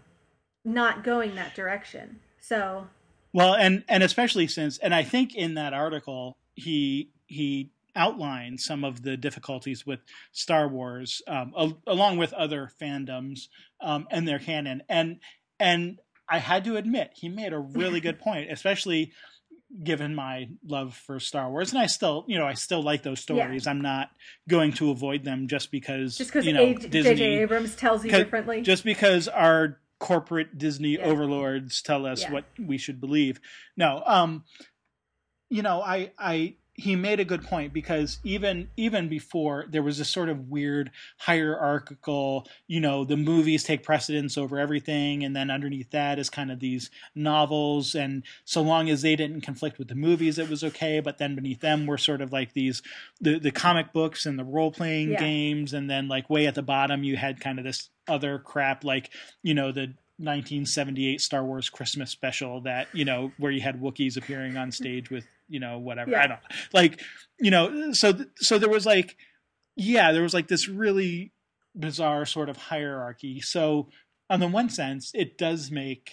not 0.66 1.04
going 1.04 1.36
that 1.36 1.56
direction. 1.56 2.20
So 2.40 2.88
Well, 3.34 3.54
and 3.54 3.84
and 3.88 4.04
especially 4.04 4.48
since, 4.48 4.78
and 4.78 4.94
I 4.94 5.04
think 5.04 5.36
in 5.36 5.56
that 5.56 5.74
article 5.74 6.38
he 6.56 7.12
he 7.28 7.72
outlined 7.96 8.60
some 8.62 8.84
of 8.84 9.02
the 9.02 9.18
difficulties 9.18 9.86
with 9.86 10.00
Star 10.32 10.68
Wars, 10.68 11.22
um, 11.28 11.54
al- 11.58 11.82
along 11.88 12.18
with 12.18 12.32
other 12.34 12.72
fandoms 12.80 13.48
um, 13.82 14.08
and 14.12 14.28
their 14.28 14.40
canon, 14.40 14.84
and 14.88 15.20
and 15.60 16.00
I 16.30 16.40
had 16.40 16.64
to 16.66 16.78
admit 16.78 17.12
he 17.16 17.30
made 17.30 17.54
a 17.54 17.60
really 17.60 18.00
good 18.00 18.20
point, 18.20 18.52
especially 18.52 19.12
given 19.84 20.16
my 20.16 20.48
love 20.66 20.96
for 20.96 21.20
Star 21.20 21.50
Wars, 21.50 21.72
and 21.72 21.82
I 21.82 21.88
still, 21.88 22.24
you 22.28 22.38
know, 22.38 22.46
I 22.46 22.54
still 22.54 22.82
like 22.82 23.04
those 23.04 23.20
stories. 23.20 23.66
Yeah. 23.66 23.72
I'm 23.72 23.82
not 23.82 24.10
going 24.48 24.74
to 24.74 24.92
avoid 24.92 25.24
them 25.24 25.48
just 25.48 25.72
because 25.72 26.18
just 26.18 26.32
because 26.32 26.46
you 26.46 26.54
know, 26.54 26.74
J.J. 26.74 27.40
Abrams 27.40 27.76
tells 27.76 28.06
you 28.06 28.12
differently. 28.12 28.62
Just 28.62 28.84
because 28.84 29.28
our 29.28 29.80
corporate 30.00 30.58
Disney 30.58 30.94
yeah. 30.94 31.06
overlords 31.06 31.82
tell 31.82 32.06
us 32.06 32.24
yeah. 32.24 32.32
what 32.32 32.46
we 32.60 32.78
should 32.78 33.00
believe. 33.00 33.40
No, 33.76 34.04
um, 34.06 34.44
you 35.50 35.62
know, 35.62 35.82
I 35.82 36.12
I 36.18 36.56
he 36.78 36.96
made 36.96 37.20
a 37.20 37.26
good 37.26 37.44
point 37.44 37.74
because 37.74 38.20
even 38.24 38.70
even 38.78 39.10
before 39.10 39.66
there 39.68 39.82
was 39.82 39.98
this 39.98 40.10
sort 40.10 40.30
of 40.30 40.48
weird 40.48 40.92
hierarchical 41.18 42.48
you 42.68 42.80
know 42.80 43.04
the 43.04 43.18
movies 43.18 43.64
take 43.64 43.82
precedence 43.82 44.38
over 44.38 44.60
everything 44.60 45.24
and 45.24 45.36
then 45.36 45.50
underneath 45.50 45.90
that 45.90 46.20
is 46.20 46.30
kind 46.30 46.52
of 46.52 46.60
these 46.60 46.92
novels 47.16 47.96
and 47.96 48.24
so 48.46 48.62
long 48.62 48.90
as 48.90 49.02
they 49.02 49.16
didn't 49.16 49.42
conflict 49.42 49.80
with 49.80 49.88
the 49.88 49.96
movies 49.96 50.38
it 50.38 50.50
was 50.50 50.64
okay 50.64 51.00
but 51.00 51.18
then 51.18 51.34
beneath 51.34 51.62
them 51.62 51.88
were 51.88 51.98
sort 51.98 52.22
of 52.22 52.32
like 52.32 52.54
these 52.54 52.84
the 53.20 53.40
the 53.40 53.52
comic 53.52 53.92
books 53.92 54.28
and 54.28 54.38
the 54.38 54.46
role 54.46 54.72
playing 54.72 55.12
yeah. 55.12 55.20
games 55.20 55.74
and 55.74 55.90
then 55.90 56.08
like 56.08 56.30
way 56.30 56.46
at 56.46 56.54
the 56.54 56.62
bottom 56.62 57.04
you 57.04 57.18
had 57.18 57.40
kind 57.40 57.58
of 57.58 57.66
this 57.66 57.90
other 58.08 58.40
crap 58.40 58.84
like 58.84 59.12
you 59.44 59.54
know 59.54 59.72
the 59.72 59.94
1978 60.20 61.22
Star 61.22 61.44
Wars 61.44 61.70
Christmas 61.70 62.10
special 62.10 62.62
that 62.62 62.88
you 62.94 63.06
know 63.06 63.32
where 63.38 63.52
you 63.52 63.62
had 63.62 63.80
Wookiees 63.80 64.18
appearing 64.18 64.58
on 64.58 64.72
stage 64.72 65.12
with 65.12 65.26
you 65.48 65.60
know 65.60 65.78
whatever. 65.78 66.12
Yeah. 66.12 66.24
I 66.24 66.28
don't 66.28 66.40
like 66.74 67.02
you 67.40 67.52
know 67.52 67.94
so 67.94 68.14
so 68.38 68.58
there 68.58 68.70
was 68.70 68.86
like 68.86 69.16
yeah 69.76 70.12
there 70.12 70.24
was 70.24 70.34
like 70.34 70.48
this 70.48 70.68
really 70.68 71.34
bizarre 71.76 72.26
sort 72.26 72.50
of 72.50 72.58
hierarchy. 72.58 73.42
So 73.42 73.90
on 74.30 74.40
the 74.40 74.48
one 74.48 74.70
sense 74.70 75.12
it 75.14 75.38
does 75.38 75.70
make 75.70 76.12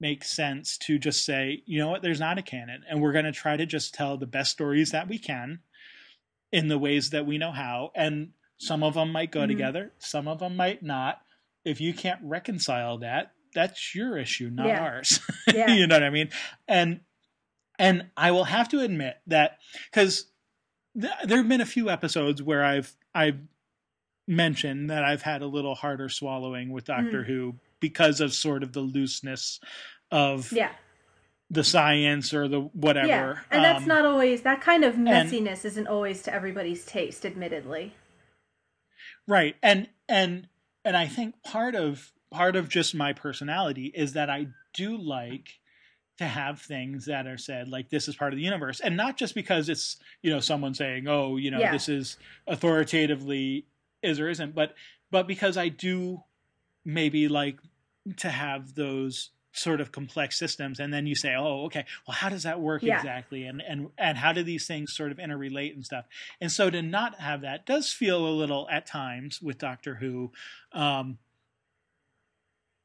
make 0.00 0.22
sense 0.22 0.78
to 0.78 0.96
just 0.96 1.24
say 1.24 1.62
you 1.66 1.80
know 1.80 1.88
what? 1.88 2.02
There's 2.02 2.20
not 2.20 2.38
a 2.38 2.42
canon 2.42 2.82
and 2.88 3.02
we're 3.02 3.12
going 3.12 3.24
to 3.24 3.32
try 3.32 3.56
to 3.56 3.66
just 3.66 3.94
tell 3.94 4.16
the 4.16 4.26
best 4.26 4.52
stories 4.52 4.92
that 4.92 5.08
we 5.08 5.18
can 5.18 5.58
in 6.52 6.68
the 6.68 6.78
ways 6.78 7.10
that 7.10 7.26
we 7.26 7.36
know 7.36 7.52
how. 7.52 7.90
And 7.94 8.30
some 8.58 8.82
of 8.82 8.94
them 8.94 9.10
might 9.12 9.30
go 9.30 9.40
mm-hmm. 9.40 9.48
together 9.48 9.92
some 9.98 10.28
of 10.28 10.40
them 10.40 10.56
might 10.56 10.82
not 10.82 11.22
if 11.68 11.80
you 11.80 11.92
can't 11.92 12.20
reconcile 12.22 12.98
that, 12.98 13.32
that's 13.54 13.94
your 13.94 14.16
issue, 14.16 14.50
not 14.50 14.66
yeah. 14.66 14.82
ours. 14.82 15.20
Yeah. 15.54 15.70
you 15.70 15.86
know 15.86 15.96
what 15.96 16.02
I 16.02 16.10
mean? 16.10 16.28
And 16.66 17.00
and 17.78 18.06
I 18.16 18.32
will 18.32 18.44
have 18.44 18.68
to 18.70 18.80
admit 18.80 19.16
that 19.28 19.58
because 19.90 20.26
th- 21.00 21.12
there 21.24 21.38
have 21.38 21.48
been 21.48 21.62
a 21.62 21.66
few 21.66 21.88
episodes 21.88 22.42
where 22.42 22.62
I've 22.62 22.94
I've 23.14 23.38
mentioned 24.26 24.90
that 24.90 25.04
I've 25.04 25.22
had 25.22 25.40
a 25.40 25.46
little 25.46 25.74
harder 25.74 26.10
swallowing 26.10 26.70
with 26.70 26.84
Doctor 26.84 27.22
mm. 27.22 27.26
Who 27.26 27.54
because 27.80 28.20
of 28.20 28.34
sort 28.34 28.62
of 28.62 28.72
the 28.72 28.80
looseness 28.80 29.58
of 30.10 30.52
yeah 30.52 30.72
the 31.50 31.64
science 31.64 32.34
or 32.34 32.46
the 32.46 32.60
whatever. 32.60 33.08
Yeah, 33.08 33.34
and 33.50 33.64
um, 33.64 33.72
that's 33.72 33.86
not 33.86 34.04
always 34.04 34.42
that 34.42 34.60
kind 34.60 34.84
of 34.84 34.96
messiness 34.96 35.32
and, 35.32 35.64
isn't 35.64 35.86
always 35.86 36.22
to 36.24 36.34
everybody's 36.34 36.84
taste, 36.84 37.24
admittedly. 37.24 37.94
Right, 39.28 39.56
and 39.62 39.88
and 40.08 40.48
and 40.84 40.96
I 40.96 41.06
think 41.06 41.42
part 41.44 41.74
of 41.74 42.12
part 42.30 42.56
of 42.56 42.68
just 42.68 42.94
my 42.94 43.12
personality 43.12 43.92
is 43.94 44.14
that 44.14 44.30
I 44.30 44.48
do 44.72 44.96
like 44.96 45.60
to 46.16 46.24
have 46.26 46.60
things 46.60 47.06
that 47.06 47.26
are 47.26 47.38
said 47.38 47.68
like 47.68 47.90
this 47.90 48.08
is 48.08 48.16
part 48.16 48.32
of 48.32 48.36
the 48.36 48.44
universe 48.44 48.80
and 48.80 48.96
not 48.96 49.16
just 49.16 49.34
because 49.36 49.68
it's 49.68 49.98
you 50.20 50.30
know 50.30 50.40
someone 50.40 50.74
saying 50.74 51.06
oh 51.06 51.36
you 51.36 51.50
know 51.50 51.60
yeah. 51.60 51.70
this 51.70 51.88
is 51.88 52.16
authoritatively 52.48 53.64
is 54.02 54.18
or 54.18 54.28
isn't 54.28 54.52
but 54.52 54.74
but 55.12 55.28
because 55.28 55.56
I 55.56 55.68
do 55.68 56.24
maybe 56.84 57.28
like 57.28 57.60
to 58.16 58.28
have 58.28 58.74
those 58.74 59.30
sort 59.58 59.80
of 59.80 59.92
complex 59.92 60.38
systems 60.38 60.80
and 60.80 60.92
then 60.92 61.06
you 61.06 61.14
say 61.14 61.34
oh 61.36 61.64
okay 61.64 61.84
well 62.06 62.14
how 62.14 62.28
does 62.28 62.44
that 62.44 62.60
work 62.60 62.82
yeah. 62.82 62.96
exactly 62.96 63.44
and 63.44 63.62
and 63.62 63.90
and 63.98 64.18
how 64.18 64.32
do 64.32 64.42
these 64.42 64.66
things 64.66 64.94
sort 64.94 65.10
of 65.10 65.18
interrelate 65.18 65.74
and 65.74 65.84
stuff 65.84 66.06
and 66.40 66.52
so 66.52 66.70
to 66.70 66.80
not 66.80 67.16
have 67.20 67.40
that 67.40 67.66
does 67.66 67.92
feel 67.92 68.26
a 68.26 68.30
little 68.30 68.68
at 68.70 68.86
times 68.86 69.42
with 69.42 69.58
doctor 69.58 69.96
who 69.96 70.30
um 70.72 71.18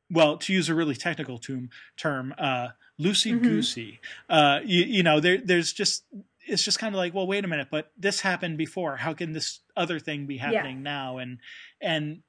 well 0.10 0.38
to 0.38 0.54
use 0.54 0.70
a 0.70 0.76
really 0.76 0.95
technical 0.95 1.38
term 1.38 1.70
term 1.98 2.34
uh 2.38 2.70
loosey 3.00 3.41
goosey 3.41 4.00
mm-hmm. 4.30 4.34
uh 4.34 4.60
you, 4.66 4.84
you 4.84 5.04
know 5.04 5.20
there 5.20 5.38
there's 5.38 5.74
just 5.74 6.04
it's 6.45 6.64
just 6.64 6.80
kind 6.80 6.94
of 6.94 6.98
like 6.98 7.14
well 7.14 7.28
wait 7.28 7.45
a 7.45 7.48
minute 7.48 7.68
but 7.72 7.91
this 7.98 8.22
happened 8.22 8.58
before 8.58 8.98
how 8.98 9.14
can 9.14 9.34
this 9.34 9.60
other 9.76 10.00
thing 10.00 10.26
be 10.26 10.38
happening 10.38 10.78
yeah. 10.78 10.84
now 10.84 11.18
and 11.18 11.40
and 11.82 12.22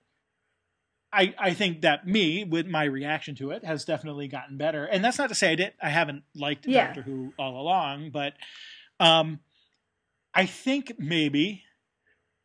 I, 1.14 1.34
I 1.38 1.54
think 1.54 1.82
that 1.82 2.06
me 2.06 2.44
with 2.44 2.66
my 2.66 2.84
reaction 2.84 3.34
to 3.36 3.50
it 3.50 3.64
has 3.64 3.84
definitely 3.84 4.26
gotten 4.26 4.56
better, 4.56 4.84
and 4.84 5.04
that's 5.04 5.18
not 5.18 5.28
to 5.28 5.34
say 5.34 5.52
I 5.52 5.54
did 5.54 5.72
I 5.80 5.90
haven't 5.90 6.24
liked 6.34 6.66
yeah. 6.66 6.86
Doctor 6.86 7.02
Who 7.02 7.32
all 7.38 7.60
along, 7.60 8.10
but 8.10 8.34
um, 8.98 9.38
I 10.34 10.46
think 10.46 10.94
maybe 10.98 11.62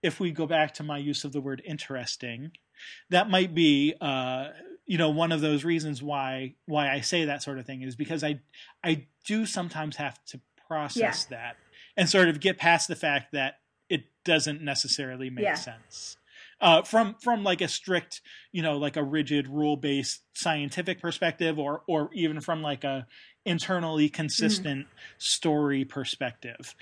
if 0.04 0.20
we 0.20 0.32
go 0.32 0.46
back 0.46 0.76
to 0.76 0.84
my 0.84 0.98
use 1.00 1.24
of 1.24 1.32
the 1.32 1.42
word 1.42 1.62
interesting, 1.66 2.52
that 3.10 3.30
might 3.30 3.56
be 3.56 3.96
uh, 4.00 4.50
you 4.86 4.98
know 4.98 5.10
one 5.10 5.32
of 5.32 5.42
those 5.42 5.64
reasons 5.66 6.04
why 6.04 6.54
why 6.66 6.94
I 6.94 7.02
say 7.02 7.26
that 7.26 7.42
sort 7.42 7.58
of 7.58 7.66
thing 7.66 7.82
is 7.82 7.96
because 7.96 8.24
I 8.24 8.40
I 8.84 9.08
do 9.26 9.46
sometimes 9.48 9.96
have 9.96 10.24
to 10.26 10.40
process 10.68 11.28
yeah. 11.30 11.38
that 11.38 11.56
and 11.98 12.08
sort 12.08 12.30
of 12.30 12.40
get 12.40 12.60
past 12.60 12.88
the 12.88 12.96
fact 12.96 13.32
that 13.32 13.56
it 13.90 14.04
doesn't 14.24 14.62
necessarily 14.62 15.32
make 15.32 15.44
yeah. 15.44 15.56
sense 15.56 16.19
uh, 16.62 16.82
from 16.82 17.16
from 17.22 17.44
like 17.44 17.62
a 17.62 17.68
strict, 17.68 18.22
you 18.52 18.62
know, 18.62 18.78
like 18.78 18.98
a 18.98 19.04
rigid 19.04 19.48
rule 19.48 19.78
based 19.78 20.22
scientific 20.34 21.02
perspective, 21.02 21.58
or 21.58 21.84
or 21.88 22.10
even 22.14 22.42
from 22.42 22.62
like 22.62 22.84
a 22.84 23.08
internally 23.46 24.10
consistent 24.10 24.86
mm. 24.86 24.90
story 25.18 25.86
perspective. 25.86 26.76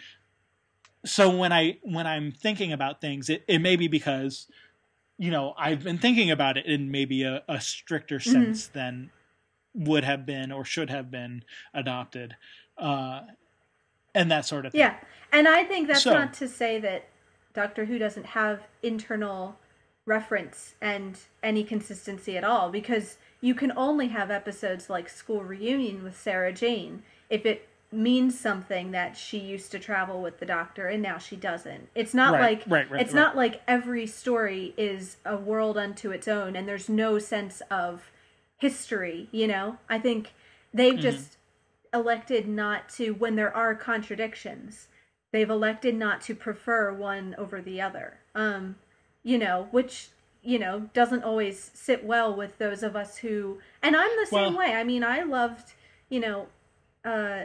So 1.06 1.36
when 1.36 1.54
I 1.54 1.78
when 1.84 2.08
I'm 2.08 2.32
thinking 2.32 2.72
about 2.72 3.02
things, 3.02 3.30
it, 3.30 3.44
it 3.48 3.60
may 3.60 3.76
be 3.76 3.88
because 3.88 4.48
you 5.18 5.32
know 5.32 5.54
I've 5.58 5.84
been 5.84 6.00
thinking 6.00 6.32
about 6.32 6.58
it 6.58 6.66
in 6.66 6.92
maybe 6.92 7.24
a, 7.24 7.44
a 7.48 7.62
stricter 7.62 8.18
mm-hmm. 8.18 8.32
sense 8.32 8.68
mm-hmm. 8.68 8.80
than 8.80 9.10
would 9.74 10.04
have 10.04 10.26
been 10.26 10.52
or 10.52 10.66
should 10.66 10.90
have 10.90 11.12
been 11.12 11.44
adopted. 11.74 12.36
Uh, 12.78 13.22
and 14.16 14.32
that 14.32 14.46
sort 14.46 14.66
of 14.66 14.72
thing. 14.72 14.80
Yeah. 14.80 14.96
And 15.32 15.48
I 15.48 15.64
think 15.64 15.88
that's 15.88 16.04
so, 16.04 16.14
not 16.14 16.34
to 16.36 16.48
say 16.48 16.80
that 16.80 17.10
Doctor 17.54 17.86
Who 17.86 17.98
doesn't 17.98 18.26
have 18.26 18.62
internal 18.82 19.58
reference 20.08 20.74
and 20.82 21.20
any 21.44 21.64
consistency 21.64 22.38
at 22.38 22.44
all 22.44 22.72
because 22.72 23.18
you 23.42 23.54
can 23.54 23.72
only 23.76 24.08
have 24.08 24.32
episodes 24.32 24.90
like 24.90 25.10
School 25.10 25.44
Reunion 25.44 26.04
with 26.04 26.20
Sarah 26.20 26.54
Jane 26.54 27.04
if 27.30 27.46
it 27.46 27.68
means 27.92 28.40
something 28.40 28.92
that 28.92 29.16
she 29.16 29.38
used 29.38 29.72
to 29.72 29.80
travel 29.80 30.22
with 30.22 30.40
the 30.40 30.46
doctor 30.46 30.88
and 30.88 31.04
now 31.04 31.18
she 31.18 31.36
doesn't. 31.36 31.90
It's 31.94 32.14
not 32.14 32.34
right, 32.34 32.60
like 32.60 32.64
right, 32.68 32.92
right, 32.92 33.02
it's 33.02 33.14
not 33.14 33.36
like 33.36 33.62
every 33.68 34.08
story 34.08 34.74
is 34.78 35.18
a 35.26 35.38
world 35.38 35.78
unto 35.78 36.12
its 36.12 36.28
own 36.28 36.56
and 36.56 36.68
there's 36.68 36.90
no 36.90 37.20
sense 37.20 37.62
of 37.70 38.10
history, 38.58 39.28
you 39.32 39.48
know? 39.48 39.78
I 39.90 40.00
think 40.00 40.34
they've 40.74 40.94
mm-hmm. 40.94 41.02
just 41.02 41.38
elected 41.94 42.48
not 42.48 42.90
to 42.90 43.12
when 43.12 43.36
there 43.36 43.56
are 43.56 43.76
contradictions. 43.76 44.88
They've 45.32 45.50
elected 45.50 45.96
not 45.96 46.22
to 46.22 46.36
prefer 46.36 46.94
one 46.94 47.36
over 47.38 47.62
the 47.62 47.82
other. 47.82 48.20
Um 48.34 48.78
you 49.28 49.38
know, 49.38 49.68
which 49.72 50.08
you 50.42 50.58
know 50.58 50.90
doesn't 50.94 51.24
always 51.24 51.70
sit 51.74 52.06
well 52.06 52.34
with 52.34 52.58
those 52.60 52.82
of 52.82 52.96
us 52.96 53.18
who 53.18 53.60
and 53.84 53.94
I'm 53.94 54.10
the 54.22 54.26
same 54.26 54.54
well, 54.54 54.60
way. 54.60 54.74
I 54.74 54.86
mean, 54.86 55.04
I 55.04 55.24
loved, 55.24 55.74
you 56.08 56.22
know, 56.22 56.48
uh 57.04 57.42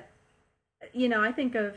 you 0.93 1.09
know, 1.09 1.21
I 1.21 1.33
think 1.33 1.57
of 1.57 1.77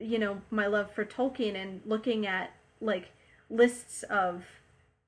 you 0.00 0.18
know, 0.18 0.42
my 0.50 0.66
love 0.66 0.90
for 0.90 1.04
Tolkien 1.04 1.54
and 1.54 1.80
looking 1.86 2.26
at 2.26 2.50
like 2.80 3.12
lists 3.48 4.02
of 4.04 4.42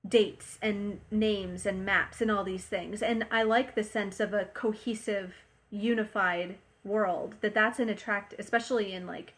dates 0.08 0.56
and 0.62 1.00
names 1.10 1.66
and 1.66 1.84
maps 1.84 2.20
and 2.20 2.30
all 2.30 2.44
these 2.44 2.66
things. 2.66 3.02
And 3.02 3.26
I 3.32 3.42
like 3.42 3.74
the 3.74 3.82
sense 3.82 4.20
of 4.20 4.32
a 4.32 4.44
cohesive, 4.54 5.34
unified 5.68 6.58
world 6.84 7.34
that 7.40 7.54
that's 7.54 7.80
an 7.80 7.88
attract 7.88 8.36
especially 8.38 8.92
in 8.92 9.04
like 9.04 9.34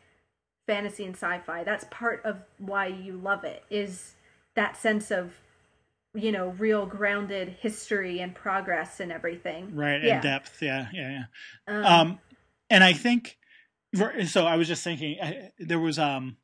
fantasy 0.66 1.06
and 1.06 1.14
sci-fi. 1.14 1.64
That's 1.64 1.86
part 1.90 2.22
of 2.26 2.42
why 2.58 2.88
you 2.88 3.14
love 3.14 3.44
it 3.44 3.64
is 3.70 4.16
that 4.58 4.76
sense 4.76 5.12
of 5.12 5.32
you 6.14 6.32
know 6.32 6.48
real 6.58 6.84
grounded 6.84 7.48
history 7.60 8.18
and 8.18 8.34
progress 8.34 8.98
and 8.98 9.12
everything 9.12 9.72
right 9.72 10.02
yeah. 10.02 10.14
and 10.14 10.22
depth 10.22 10.60
yeah 10.60 10.88
yeah 10.92 11.22
yeah 11.68 11.78
um, 11.78 11.84
um, 11.84 12.18
and 12.68 12.82
i 12.82 12.92
think 12.92 13.38
so 14.26 14.44
i 14.44 14.56
was 14.56 14.66
just 14.66 14.82
thinking 14.82 15.16
I, 15.22 15.52
there 15.60 15.78
was 15.78 15.96
um 15.96 16.38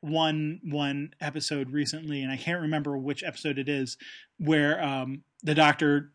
one 0.00 0.60
one 0.62 1.12
episode 1.20 1.70
recently 1.70 2.22
and 2.22 2.30
i 2.30 2.36
can't 2.36 2.60
remember 2.62 2.96
which 2.96 3.24
episode 3.24 3.58
it 3.58 3.68
is 3.68 3.96
where 4.38 4.80
um 4.80 5.22
the 5.42 5.54
doctor 5.54 6.12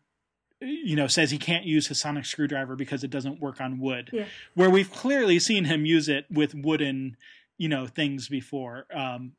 you 0.60 0.96
know 0.96 1.06
says 1.06 1.30
he 1.30 1.38
can't 1.38 1.66
use 1.66 1.88
his 1.88 2.00
sonic 2.00 2.24
screwdriver 2.24 2.76
because 2.76 3.04
it 3.04 3.10
doesn't 3.10 3.40
work 3.40 3.60
on 3.60 3.78
wood 3.78 4.08
Yeah. 4.10 4.24
where 4.54 4.70
we've 4.70 4.90
clearly 4.90 5.38
seen 5.38 5.66
him 5.66 5.84
use 5.84 6.08
it 6.08 6.24
with 6.30 6.54
wooden 6.54 7.18
you 7.58 7.68
know 7.68 7.86
things 7.86 8.28
before 8.28 8.86
um 8.94 9.32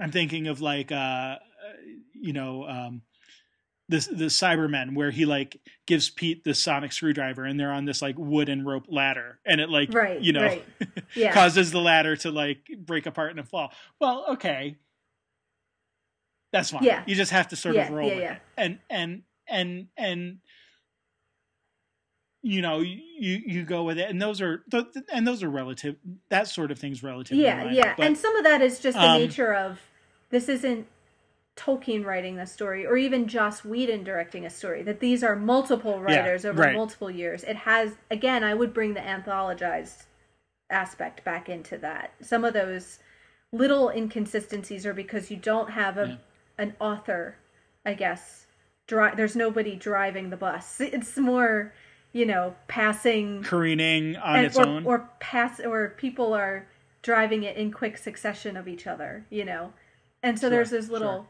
i'm 0.00 0.10
thinking 0.12 0.46
of 0.48 0.60
like 0.60 0.90
uh 0.92 1.36
you 2.14 2.32
know 2.32 2.66
um 2.68 3.02
the 3.90 3.98
the 4.12 4.24
cybermen 4.26 4.94
where 4.94 5.10
he 5.10 5.24
like 5.24 5.56
gives 5.86 6.10
pete 6.10 6.44
the 6.44 6.54
sonic 6.54 6.92
screwdriver 6.92 7.44
and 7.44 7.58
they're 7.58 7.72
on 7.72 7.84
this 7.86 8.02
like 8.02 8.16
wooden 8.18 8.64
rope 8.64 8.84
ladder 8.88 9.38
and 9.46 9.60
it 9.60 9.70
like 9.70 9.92
Right. 9.94 10.20
you 10.20 10.32
know 10.32 10.42
Right. 10.42 10.64
Yeah. 11.14 11.32
causes 11.32 11.70
the 11.70 11.80
ladder 11.80 12.14
to 12.16 12.30
like 12.30 12.58
break 12.78 13.06
apart 13.06 13.36
and 13.36 13.48
fall 13.48 13.72
well 14.00 14.26
okay 14.32 14.76
that's 16.52 16.70
fine 16.70 16.82
Yeah. 16.82 17.02
you 17.06 17.14
just 17.14 17.32
have 17.32 17.48
to 17.48 17.56
sort 17.56 17.74
Yeah, 17.76 17.86
of 17.88 17.90
roll 17.92 18.08
yeah, 18.08 18.14
with 18.14 18.22
yeah. 18.24 18.32
it 18.34 18.40
and 18.56 18.78
and 18.90 19.22
and 19.48 19.86
and 19.96 20.38
you 22.42 22.62
know 22.62 22.78
you 22.80 22.98
you 23.18 23.64
go 23.64 23.82
with 23.82 23.98
it 23.98 24.08
and 24.08 24.22
those 24.22 24.40
are 24.40 24.62
th- 24.70 24.86
and 25.12 25.26
those 25.26 25.42
are 25.42 25.50
relative 25.50 25.96
that 26.28 26.46
sort 26.46 26.70
of 26.70 26.78
things 26.78 27.02
relative 27.02 27.36
yeah, 27.36 27.68
yeah. 27.70 27.94
but, 27.96 28.06
and 28.06 28.16
some 28.16 28.34
of 28.36 28.44
that 28.44 28.62
is 28.62 28.78
just 28.78 28.96
the 28.96 29.04
um, 29.08 29.20
nature 29.20 29.52
of 29.52 29.80
this 30.30 30.48
isn't 30.48 30.86
Tolkien 31.56 32.04
writing 32.04 32.36
the 32.36 32.46
story 32.46 32.86
or 32.86 32.96
even 32.96 33.26
Joss 33.26 33.64
Whedon 33.64 34.04
directing 34.04 34.46
a 34.46 34.50
story. 34.50 34.84
That 34.84 35.00
these 35.00 35.24
are 35.24 35.34
multiple 35.34 36.00
Yeah, 36.08 36.18
writers 36.20 36.44
over 36.44 36.62
right. 36.62 36.74
multiple 36.74 37.10
years. 37.10 37.42
It 37.42 37.56
has 37.56 37.96
again, 38.10 38.44
I 38.44 38.54
would 38.54 38.72
bring 38.72 38.94
the 38.94 39.00
anthologized 39.00 40.04
aspect 40.70 41.24
back 41.24 41.48
into 41.48 41.76
that. 41.78 42.12
Some 42.22 42.44
of 42.44 42.54
those 42.54 43.00
little 43.52 43.88
inconsistencies 43.90 44.86
are 44.86 44.94
because 44.94 45.30
you 45.32 45.36
don't 45.36 45.70
have 45.70 45.98
a 45.98 46.06
Yeah. 46.06 46.16
an 46.58 46.76
author, 46.78 47.36
I 47.84 47.94
guess. 47.94 48.46
Dri- 48.86 49.14
there's 49.16 49.34
nobody 49.36 49.74
driving 49.74 50.30
the 50.30 50.36
bus. 50.36 50.80
It's 50.80 51.16
more, 51.16 51.72
you 52.12 52.24
know, 52.26 52.54
passing 52.68 53.42
careening 53.42 54.16
on 54.16 54.36
and, 54.36 54.46
its 54.46 54.56
or, 54.56 54.66
own 54.66 54.86
or 54.86 55.10
pass 55.20 55.60
or 55.60 55.90
people 55.98 56.32
are 56.34 56.66
driving 57.02 57.42
it 57.44 57.56
in 57.56 57.70
quick 57.70 57.96
succession 57.96 58.56
of 58.56 58.66
each 58.66 58.86
other 58.86 59.24
you 59.30 59.44
know 59.44 59.72
and 60.22 60.36
so 60.36 60.42
Sure, 60.46 60.50
there's 60.50 60.70
those 60.70 60.90
little 60.90 61.28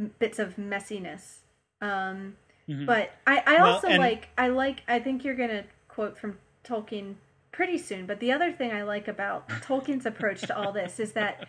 m 0.00 0.10
bits 0.18 0.38
of 0.38 0.56
messiness 0.56 1.40
um 1.82 2.34
Mhm. 2.68 2.86
but 2.86 3.10
i 3.26 3.42
i 3.46 3.54
Well, 3.60 3.74
also 3.74 3.88
and- 3.88 3.98
like 3.98 4.28
i 4.38 4.48
like 4.48 4.82
i 4.88 4.98
think 4.98 5.22
you're 5.22 5.34
gonna 5.36 5.64
quote 5.88 6.16
from 6.16 6.38
tolkien 6.64 7.16
pretty 7.52 7.76
soon 7.76 8.06
but 8.06 8.20
the 8.20 8.32
other 8.32 8.50
thing 8.52 8.72
i 8.72 8.82
like 8.82 9.06
about 9.06 9.46
tolkien's 9.66 10.06
approach 10.06 10.40
to 10.42 10.56
all 10.56 10.72
this 10.72 10.98
is 10.98 11.12
that 11.12 11.46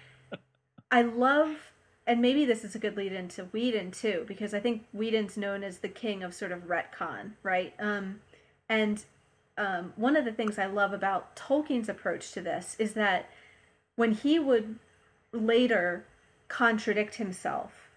i 0.92 1.02
love 1.02 1.72
and 2.06 2.22
maybe 2.22 2.46
this 2.46 2.66
is 2.66 2.76
a 2.76 2.80
good 2.80 2.98
lead 2.98 3.14
into 3.14 3.44
Whedon 3.46 3.92
too, 3.92 4.26
because 4.28 4.56
I 4.56 4.60
think 4.60 4.86
Whedon's 4.92 5.38
known 5.38 5.64
as 5.64 5.78
the 5.78 5.88
king 5.88 6.24
of 6.24 6.34
sort 6.34 6.52
of 6.52 6.62
retcon, 6.64 7.34
right? 7.44 7.76
Um, 7.80 8.22
and 8.72 9.04
um, 9.58 9.92
one 9.98 10.16
of 10.16 10.24
the 10.24 10.32
things 10.32 10.58
I 10.58 10.66
love 10.66 10.94
about 10.94 11.36
Tolkien's 11.36 11.90
approach 11.90 12.32
to 12.32 12.42
this 12.42 12.78
is 12.80 12.94
that 12.94 13.30
when 13.98 14.14
he 14.14 14.40
would 14.40 14.80
later 15.34 16.06
contradict 16.48 17.16
himself, 17.16 17.90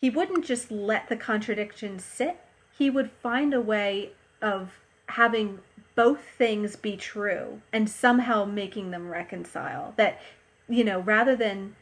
he 0.00 0.10
wouldn't 0.10 0.44
just 0.44 0.72
let 0.72 1.08
the 1.08 1.16
contradiction 1.16 2.00
sit. 2.00 2.40
He 2.76 2.90
would 2.90 3.12
find 3.12 3.54
a 3.54 3.60
way 3.60 4.10
of 4.42 4.80
having 5.06 5.60
both 5.94 6.18
things 6.36 6.74
be 6.74 6.96
true 6.96 7.62
and 7.72 7.88
somehow 7.88 8.44
making 8.44 8.90
them 8.90 9.08
reconcile. 9.08 9.94
That, 9.96 10.20
you 10.68 10.82
know, 10.82 10.98
rather 10.98 11.36
than 11.36 11.76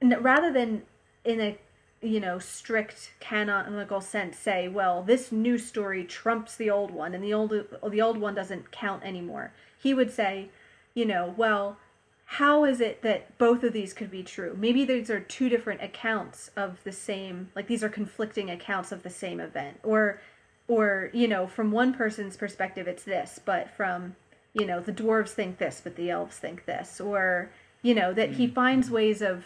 rather 0.00 0.50
than 0.50 0.84
in 1.26 1.42
a 1.42 1.58
you 2.02 2.18
know 2.18 2.38
strict 2.38 3.12
canonical 3.20 4.00
sense 4.00 4.36
say 4.36 4.66
well 4.66 5.02
this 5.02 5.30
new 5.30 5.56
story 5.56 6.04
trumps 6.04 6.56
the 6.56 6.68
old 6.68 6.90
one 6.90 7.14
and 7.14 7.22
the 7.22 7.32
old 7.32 7.54
the 7.88 8.02
old 8.02 8.18
one 8.18 8.34
doesn't 8.34 8.70
count 8.72 9.02
anymore. 9.04 9.52
He 9.78 9.94
would 9.94 10.10
say 10.12 10.50
you 10.94 11.06
know 11.06 11.32
well 11.36 11.78
how 12.24 12.64
is 12.64 12.80
it 12.80 13.02
that 13.02 13.36
both 13.36 13.62
of 13.62 13.74
these 13.74 13.92
could 13.92 14.10
be 14.10 14.22
true? 14.22 14.56
Maybe 14.58 14.86
these 14.86 15.10
are 15.10 15.20
two 15.20 15.50
different 15.50 15.82
accounts 15.82 16.50
of 16.56 16.82
the 16.82 16.92
same 16.92 17.50
like 17.54 17.68
these 17.68 17.84
are 17.84 17.88
conflicting 17.88 18.50
accounts 18.50 18.90
of 18.90 19.02
the 19.02 19.10
same 19.10 19.38
event. 19.38 19.78
Or 19.82 20.20
or 20.66 21.10
you 21.12 21.28
know 21.28 21.46
from 21.46 21.70
one 21.70 21.94
person's 21.94 22.36
perspective 22.36 22.88
it's 22.88 23.04
this 23.04 23.38
but 23.44 23.70
from 23.70 24.16
you 24.54 24.64
know 24.64 24.80
the 24.80 24.92
dwarves 24.92 25.30
think 25.30 25.58
this 25.58 25.80
but 25.82 25.96
the 25.96 26.10
elves 26.10 26.38
think 26.38 26.64
this. 26.64 27.00
Or 27.00 27.50
you 27.82 27.94
know 27.94 28.12
that 28.12 28.32
he 28.32 28.46
mm-hmm. 28.46 28.54
finds 28.54 28.90
ways 28.90 29.22
of 29.22 29.44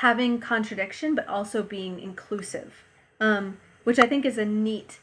having 0.00 0.38
contradiction 0.38 1.14
but 1.14 1.26
also 1.26 1.62
being 1.62 1.98
inclusive 2.00 2.84
um, 3.20 3.58
which 3.84 3.98
i 3.98 4.06
think 4.06 4.24
is 4.24 4.38
a 4.38 4.44
neat 4.44 4.98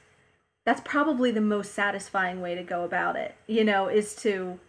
that's 0.65 0.81
probably 0.85 1.31
the 1.31 1.41
most 1.41 1.73
satisfying 1.73 2.41
way 2.41 2.55
to 2.55 2.63
go 2.63 2.83
about 2.83 3.15
it 3.15 3.35
you 3.47 3.63
know 3.63 3.87
is 3.87 4.15
to 4.15 4.59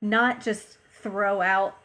not 0.00 0.40
just 0.40 0.78
throw 1.02 1.40
out 1.42 1.76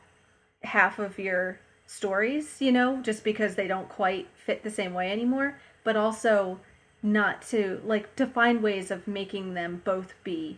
half 0.64 1.00
of 1.00 1.18
your 1.18 1.60
stories 1.88 2.62
you 2.62 2.72
know 2.72 3.02
just 3.02 3.24
because 3.24 3.56
they 3.56 3.68
don't 3.68 3.90
quite 3.90 4.28
fit 4.36 4.64
the 4.64 4.70
same 4.72 4.94
way 4.94 5.12
anymore 5.12 5.60
but 5.84 5.96
also 5.96 6.60
not 7.02 7.42
to 7.42 7.82
like 7.84 8.16
to 8.16 8.26
find 8.26 8.62
ways 8.64 8.90
of 8.92 9.08
making 9.08 9.54
them 9.54 9.82
both 9.84 10.14
be 10.24 10.58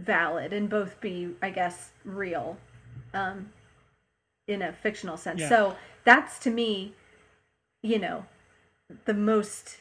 valid 0.00 0.52
and 0.52 0.70
both 0.70 1.00
be 1.00 1.34
i 1.42 1.50
guess 1.50 1.90
real 2.04 2.56
um 3.12 3.50
in 4.48 4.62
a 4.62 4.72
fictional 4.72 5.16
sense 5.16 5.40
Yeah. 5.40 5.48
so 5.48 5.76
that's 6.04 6.38
to 6.40 6.50
me 6.50 6.94
you 7.82 7.98
know 7.98 8.24
the 9.06 9.14
most 9.14 9.78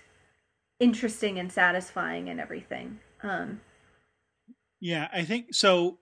interesting 0.79 1.37
and 1.39 1.51
satisfying 1.51 2.29
and 2.29 2.39
everything 2.39 2.99
um 3.23 3.61
Yeah, 4.79 5.07
I 5.13 5.23
think 5.23 5.53
so. 5.53 5.99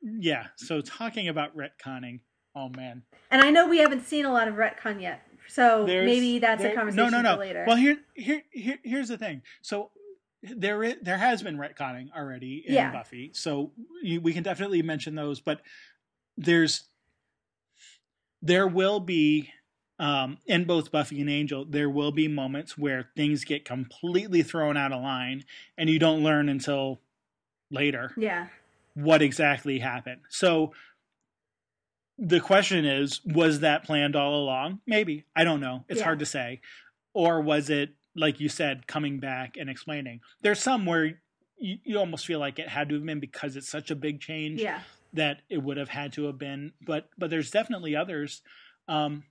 Yeah, 0.00 0.46
so 0.56 0.80
talking 0.80 1.28
about 1.28 1.56
retconning. 1.56 2.20
Oh 2.54 2.70
man, 2.70 3.02
and 3.30 3.42
i 3.42 3.50
know 3.50 3.68
we 3.68 3.78
haven't 3.78 4.04
seen 4.06 4.24
a 4.24 4.32
lot 4.32 4.48
of 4.48 4.54
retcon 4.54 5.00
yet 5.02 5.20
so 5.48 5.84
There's- 5.86 6.06
maybe 6.06 6.38
that's 6.38 6.62
there- 6.62 6.72
a 6.72 6.74
conversation 6.74 7.10
no, 7.10 7.20
no, 7.20 7.22
no. 7.22 7.34
for 7.34 7.40
later 7.40 7.64
Well, 7.66 7.76
here, 7.76 7.98
here, 8.14 8.42
here, 8.50 8.78
here's 8.84 9.08
the 9.08 9.16
thing. 9.18 9.42
So 9.62 9.90
there, 10.42 10.82
i- 10.84 10.96
there 11.02 11.18
has 11.18 11.42
been 11.42 11.56
retconning 11.56 12.10
already 12.16 12.64
in 12.66 12.74
Yeah. 12.74 12.90
Buffy, 12.92 13.30
so 13.34 13.72
we 14.02 14.32
can 14.32 14.42
definitely 14.42 14.82
mention 14.82 15.14
those. 15.14 15.40
But 15.40 15.60
there's, 16.36 16.88
there 18.42 18.66
will 18.66 19.00
be, 19.00 19.50
um, 19.98 20.38
in 20.46 20.64
both 20.64 20.92
Buffy 20.92 21.20
and 21.20 21.28
Angel, 21.30 21.64
there 21.64 21.90
will 21.90 22.12
be 22.12 22.28
moments 22.28 22.78
where 22.78 23.10
things 23.16 23.44
get 23.44 23.64
completely 23.64 24.42
thrown 24.42 24.76
out 24.76 24.92
of 24.92 25.02
line, 25.02 25.44
and 25.76 25.90
you 25.90 25.98
don't 25.98 26.22
learn 26.22 26.48
until 26.48 27.00
later 27.70 28.12
yeah 28.16 28.46
what 28.94 29.20
exactly 29.22 29.78
happened. 29.78 30.20
So 30.28 30.72
the 32.18 32.40
question 32.40 32.84
is, 32.84 33.20
was 33.24 33.60
that 33.60 33.84
planned 33.84 34.16
all 34.16 34.34
along? 34.42 34.80
Maybe. 34.86 35.24
I 35.36 35.44
don't 35.44 35.60
know. 35.60 35.84
It's 35.88 35.98
Yeah. 35.98 36.04
hard 36.04 36.18
to 36.18 36.26
say. 36.26 36.60
Or 37.12 37.40
was 37.40 37.70
it, 37.70 37.90
like 38.16 38.40
you 38.40 38.48
said, 38.48 38.88
coming 38.88 39.20
back 39.20 39.56
and 39.56 39.70
explaining? 39.70 40.20
There's 40.42 40.58
some 40.58 40.84
where 40.84 41.20
you, 41.58 41.78
you 41.84 41.96
almost 41.98 42.26
feel 42.26 42.40
like 42.40 42.58
it 42.58 42.68
had 42.68 42.88
to 42.88 42.96
have 42.96 43.06
been 43.06 43.20
because 43.20 43.54
it's 43.54 43.68
such 43.68 43.90
a 43.92 43.94
big 43.96 44.20
change 44.20 44.60
yeah 44.60 44.80
that 45.12 45.42
it 45.48 45.58
would 45.62 45.76
have 45.76 45.88
had 45.88 46.12
to 46.14 46.24
have 46.26 46.38
been. 46.38 46.72
But 46.84 47.08
but 47.18 47.30
there's 47.30 47.50
definitely 47.50 47.96
others. 47.96 48.42
Um, 48.88 49.24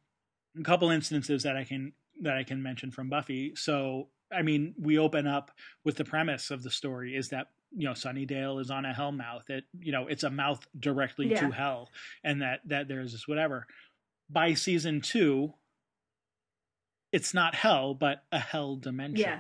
a 0.59 0.63
couple 0.63 0.89
instances 0.89 1.43
that 1.43 1.55
I 1.57 1.63
can 1.63 1.93
that 2.21 2.35
I 2.37 2.43
can 2.43 2.61
mention 2.63 2.91
from 2.91 3.09
Buffy. 3.09 3.53
So 3.55 4.09
I 4.31 4.41
mean, 4.41 4.73
we 4.77 4.97
open 4.97 5.25
up 5.27 5.51
with 5.83 5.95
the 5.95 6.03
premise 6.05 6.51
of 6.51 6.63
the 6.63 6.71
story 6.71 7.15
is 7.15 7.29
that 7.29 7.47
you 7.75 7.85
know 7.87 7.93
Sunnydale 7.93 8.59
is 8.61 8.71
on 8.71 8.85
a 8.85 8.93
hell 8.93 9.11
mouth. 9.11 9.49
It 9.49 9.65
you 9.79 9.91
know 9.91 10.07
it's 10.07 10.23
a 10.23 10.29
mouth 10.29 10.65
directly 10.79 11.29
Yeah. 11.31 11.41
to 11.41 11.51
hell, 11.51 11.89
and 12.23 12.41
that 12.41 12.61
that 12.65 12.87
there's 12.87 13.11
this 13.13 13.27
whatever. 13.27 13.67
By 14.29 14.55
season 14.55 14.99
two, 15.01 15.53
it's 17.11 17.33
not 17.33 17.55
hell, 17.55 17.93
but 17.93 18.23
a 18.31 18.39
hell 18.39 18.75
dimension. 18.75 19.19
yeah 19.19 19.39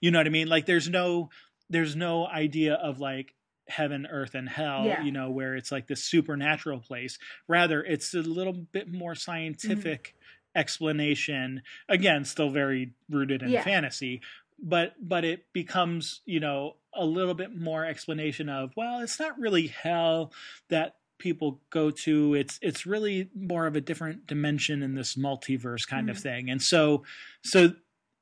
You 0.00 0.10
know 0.10 0.18
what 0.18 0.26
I 0.26 0.30
mean? 0.30 0.48
Like 0.48 0.66
there's 0.66 0.88
no 0.88 1.30
there's 1.70 1.94
no 1.96 2.26
idea 2.26 2.74
of 2.74 2.98
like 3.00 3.34
heaven, 3.68 4.06
earth, 4.06 4.34
and 4.34 4.48
hell, 4.48 4.84
Yeah. 4.86 5.02
you 5.02 5.12
know, 5.12 5.30
where 5.30 5.56
it's 5.56 5.72
like 5.72 5.86
this 5.86 6.04
supernatural 6.04 6.80
place. 6.80 7.18
Rather, 7.48 7.82
it's 7.82 8.14
a 8.14 8.20
little 8.22 8.52
bit 8.52 8.92
more 8.92 9.14
scientific 9.14 10.14
Mm-hmm. 10.16 10.58
explanation. 10.60 11.62
Again, 11.88 12.24
still 12.24 12.50
very 12.50 12.92
rooted 13.10 13.42
in 13.42 13.50
Yeah. 13.50 13.62
fantasy, 13.62 14.20
but 14.58 14.94
but 15.00 15.24
it 15.24 15.52
becomes, 15.52 16.22
you 16.24 16.40
know, 16.40 16.76
a 16.94 17.04
little 17.04 17.34
bit 17.34 17.54
more 17.54 17.84
explanation 17.84 18.48
of, 18.48 18.72
well, 18.76 19.00
it's 19.00 19.18
not 19.20 19.38
really 19.38 19.66
hell 19.66 20.32
that 20.68 20.96
people 21.18 21.60
go 21.70 21.90
to 21.90 22.34
it's 22.34 22.58
it's 22.62 22.84
really 22.86 23.30
more 23.34 23.66
of 23.66 23.74
a 23.74 23.80
different 23.80 24.26
dimension 24.26 24.82
in 24.82 24.94
this 24.94 25.14
multiverse 25.14 25.86
kind 25.88 26.10
of 26.10 26.16
Mhm. 26.18 26.22
thing 26.22 26.50
and 26.50 26.60
so 26.62 27.04
so 27.42 27.74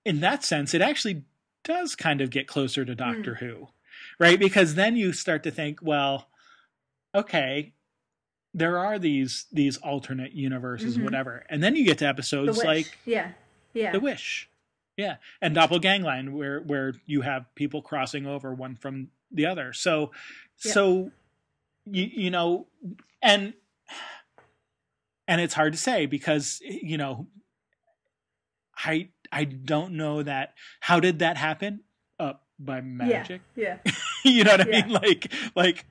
in 0.04 0.20
that 0.20 0.44
sense 0.44 0.74
it 0.74 0.80
actually 0.80 1.24
does 1.64 1.96
kind 1.96 2.20
of 2.20 2.30
get 2.30 2.46
closer 2.46 2.84
to 2.84 2.94
Doctor 2.94 3.34
Who, 3.34 3.66
right? 4.18 4.38
Because 4.38 4.74
then 4.74 4.96
you 4.96 5.12
start 5.12 5.42
to 5.44 5.50
think, 5.50 5.80
well, 5.82 6.28
okay, 7.14 7.72
there 8.52 8.78
are 8.78 8.98
these 8.98 9.46
these 9.52 9.76
alternate 9.78 10.32
universes, 10.32 10.96
Mhm. 10.98 11.04
whatever, 11.04 11.44
and 11.48 11.62
then 11.62 11.74
you 11.76 11.84
get 11.84 11.98
to 11.98 12.06
episodes 12.06 12.62
like 12.62 12.96
yeah 13.04 13.32
yeah 13.72 13.90
The 13.92 14.00
Wish, 14.00 14.48
Yeah, 14.96 15.16
and 15.40 15.56
doppelgangland, 15.56 16.30
where 16.32 16.60
where 16.60 16.94
you 17.06 17.22
have 17.22 17.52
people 17.56 17.82
crossing 17.82 18.26
over 18.26 18.54
one 18.54 18.76
from 18.76 19.10
the 19.32 19.46
other. 19.46 19.72
So, 19.72 20.12
yeah. 20.64 20.72
so 20.72 21.10
you 21.84 22.04
you 22.04 22.30
know, 22.30 22.68
and 23.20 23.54
and 25.26 25.40
it's 25.40 25.54
hard 25.54 25.72
to 25.72 25.78
say 25.78 26.06
because 26.06 26.60
you 26.62 26.96
know, 26.96 27.26
I 28.76 29.08
I 29.32 29.44
don't 29.44 29.94
know 29.94 30.22
that. 30.22 30.54
How 30.80 31.00
did 31.00 31.18
that 31.18 31.36
happen? 31.36 31.83
By 32.58 32.80
magic. 32.80 33.42
Yeah. 33.56 33.78
yeah. 33.84 33.92
you 34.24 34.44
know 34.44 34.52
what 34.52 34.60
I 34.60 34.70
yeah. 34.70 34.86
mean? 34.86 34.92
Like 34.92 35.32
like 35.54 35.86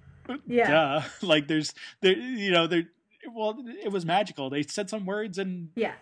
yeah. 0.48 0.69
Duh. 0.69 1.02
Like 1.22 1.48
there's 1.48 1.73
there 2.02 2.18
you 2.18 2.52
know 2.52 2.68
there 2.68 2.84
well 3.34 3.64
it 3.84 3.91
was 3.91 4.06
magical. 4.06 4.49
They 4.49 4.64
said 4.64 4.90
some 4.90 5.06
words 5.06 5.38
and 5.38 5.69
yeah 5.76 5.94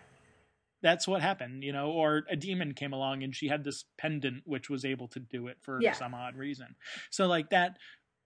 that's 0.82 1.06
what 1.06 1.22
happened, 1.22 1.62
you 1.62 1.72
know, 1.72 1.92
or 1.92 2.24
a 2.28 2.36
demon 2.36 2.74
came 2.74 2.92
along 2.92 3.22
and 3.22 3.34
she 3.34 3.48
had 3.48 3.64
this 3.64 3.84
pendant 3.96 4.42
which 4.44 4.68
was 4.68 4.84
able 4.84 5.08
to 5.08 5.20
do 5.20 5.46
it 5.46 5.56
for 5.60 5.80
yeah. 5.80 5.92
some 5.92 6.12
odd 6.12 6.36
reason. 6.36 6.74
So 7.10 7.26
like 7.26 7.50
that 7.50 7.78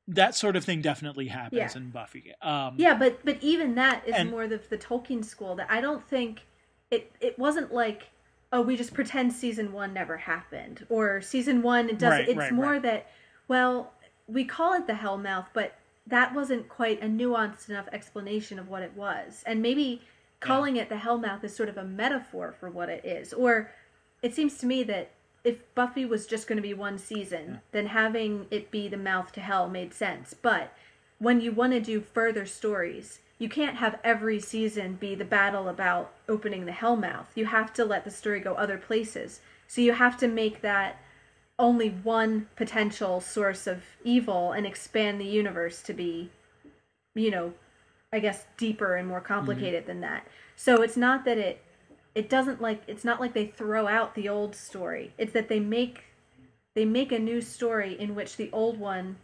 that 0.09 0.35
sort 0.35 0.57
of 0.57 0.65
thing 0.65 0.81
definitely 0.81 1.29
happens 1.29 1.77
in 1.77 1.91
Buffy. 1.91 2.33
Um, 2.41 2.75
yeah, 2.79 2.95
but 2.95 3.25
but 3.25 3.39
even 3.43 3.75
that 3.75 4.07
is 4.07 4.15
and, 4.15 4.31
more 4.31 4.49
the 4.49 4.61
the 4.69 4.79
Tolkien 4.79 5.25
school 5.25 5.55
that 5.57 5.71
I 5.71 5.81
don't 5.81 6.07
think 6.09 6.47
it 6.91 7.13
it 7.21 7.39
wasn't 7.39 7.73
like 7.73 8.11
oh 8.53 8.61
we 8.61 8.77
just 8.77 8.95
pretend 8.95 9.33
season 9.33 9.73
1 9.73 9.93
never 9.93 10.17
happened 10.17 10.87
or 10.89 11.21
season 11.21 11.63
1 11.63 11.91
it 11.91 11.99
does 11.99 12.11
right, 12.11 12.29
it's 12.29 12.39
right, 12.39 12.53
more 12.53 12.73
right. 12.73 12.83
that 12.83 13.11
well 13.49 13.93
we 14.27 14.45
call 14.45 14.75
it 14.75 14.87
the 14.87 14.95
Hellmouth 14.95 15.47
but 15.53 15.79
that 16.07 16.35
wasn't 16.35 16.69
quite 16.69 17.03
a 17.03 17.07
nuanced 17.07 17.69
enough 17.69 17.89
explanation 17.93 18.59
of 18.59 18.69
what 18.69 18.83
it 18.83 18.93
was. 18.95 19.43
And 19.47 19.61
maybe 19.61 20.03
calling 20.41 20.77
yeah. 20.77 20.83
it 20.83 20.89
the 20.89 20.97
Hellmouth 20.97 21.43
is 21.43 21.55
sort 21.55 21.69
of 21.69 21.77
a 21.77 21.85
metaphor 21.85 22.55
for 22.59 22.71
what 22.71 22.89
it 22.89 23.05
is. 23.05 23.33
Or 23.33 23.73
it 24.23 24.35
seems 24.35 24.57
to 24.59 24.67
me 24.67 24.83
that 24.85 25.11
if 25.43 25.75
Buffy 25.75 26.05
was 26.05 26.27
just 26.27 26.47
going 26.47 26.57
to 26.57 26.63
be 26.63 26.75
one 26.75 26.99
season, 26.99 27.45
yeah. 27.47 27.57
then 27.73 27.87
having 27.87 28.47
it 28.51 28.71
be 28.71 28.89
the 28.89 28.97
mouth 28.97 29.33
to 29.33 29.41
hell 29.41 29.69
made 29.69 29.93
sense. 29.93 30.35
But 30.35 30.73
when 31.19 31.41
you 31.41 31.53
want 31.53 31.73
to 31.73 31.81
do 31.81 32.01
further 32.01 32.47
stories, 32.47 33.21
you 33.39 33.49
can't 33.49 33.77
have 33.77 33.99
every 34.03 34.41
season 34.41 34.95
be 34.95 35.15
the 35.15 35.25
battle 35.25 35.69
about 35.69 36.13
opening 36.29 36.65
the 36.65 36.73
Hellmouth. 36.73 37.27
You 37.35 37.47
have 37.47 37.73
to 37.75 37.85
let 37.85 38.05
the 38.05 38.11
story 38.11 38.41
go 38.41 38.55
other 38.55 38.79
places. 38.79 39.41
So 39.69 39.81
you 39.81 39.93
have 39.93 40.17
to 40.19 40.29
make 40.29 40.63
that 40.63 40.99
only 41.59 41.91
one 41.91 42.49
potential 42.57 43.21
source 43.21 43.67
of 43.67 43.83
evil 44.05 44.53
and 44.53 44.67
expand 44.67 45.21
the 45.21 45.27
universe 45.27 45.83
to 45.83 45.93
be, 45.93 46.31
you 47.15 47.31
know, 47.31 47.53
I 48.13 48.21
guess 48.21 48.47
deeper 48.57 48.97
and 48.97 49.09
more 49.09 49.21
complicated 49.21 49.83
mm-hmm. 49.83 49.89
than 49.89 50.01
that. 50.03 50.27
So 50.55 50.83
it's 50.83 50.97
not 50.97 51.25
that 51.25 51.39
it 51.39 51.63
it 52.15 52.31
doesn't 52.31 52.63
like 52.63 52.83
it's 52.87 53.05
not 53.05 53.21
like 53.21 53.35
they 53.35 53.47
throw 53.47 53.87
out 53.87 54.15
the 54.15 54.29
old 54.29 54.55
story. 54.55 55.13
It's 55.19 55.33
that 55.33 55.49
they 55.49 55.61
make 55.61 56.05
they 56.75 56.85
make 56.85 57.13
a 57.13 57.19
new 57.19 57.41
story 57.43 57.99
in 57.99 58.15
which 58.15 58.37
the 58.37 58.51
old 58.53 58.79
one 58.79 59.17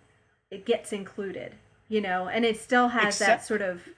it 0.50 0.66
gets 0.66 0.92
included, 0.92 1.54
you 1.88 2.02
know, 2.02 2.28
and 2.28 2.44
it 2.44 2.60
still 2.60 2.88
has 2.88 3.14
Except, 3.14 3.28
that 3.28 3.46
sort 3.46 3.62
of 3.62 3.88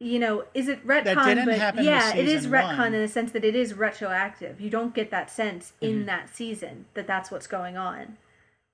you 0.00 0.18
know, 0.18 0.44
is 0.54 0.66
it 0.66 0.84
retcon? 0.86 1.44
but 1.44 1.84
yeah, 1.84 2.14
it 2.16 2.26
is 2.26 2.46
retcon 2.46 2.78
one. 2.78 2.94
in 2.94 3.02
the 3.02 3.08
sense 3.08 3.32
that 3.32 3.44
it 3.44 3.54
is 3.54 3.74
retroactive. 3.74 4.60
You 4.60 4.70
don't 4.70 4.94
get 4.94 5.10
that 5.10 5.30
sense 5.30 5.74
in 5.80 5.98
mm-hmm. 5.98 6.06
that 6.06 6.34
season 6.34 6.86
that 6.94 7.06
that's 7.06 7.30
what's 7.30 7.46
going 7.46 7.76
on, 7.76 8.16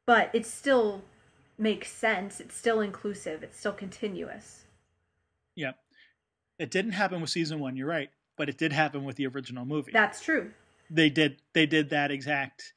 but 0.06 0.30
it 0.32 0.46
still 0.46 1.02
makes 1.58 1.90
sense. 1.90 2.38
It's 2.38 2.56
still 2.56 2.80
inclusive. 2.80 3.42
It's 3.42 3.58
still 3.58 3.72
continuous. 3.72 4.64
Yeah. 5.56 5.72
It 6.60 6.70
didn't 6.70 6.92
happen 6.92 7.20
with 7.20 7.30
season 7.30 7.58
one, 7.58 7.76
you're 7.76 7.88
right, 7.88 8.10
but 8.36 8.48
it 8.48 8.56
did 8.56 8.72
happen 8.72 9.04
with 9.04 9.16
the 9.16 9.26
original 9.26 9.64
movie. 9.64 9.92
That's 9.92 10.22
true. 10.22 10.52
They 10.88 11.10
did 11.10 11.38
they 11.52 11.66
did 11.66 11.90
that 11.90 12.12
exact 12.12 12.72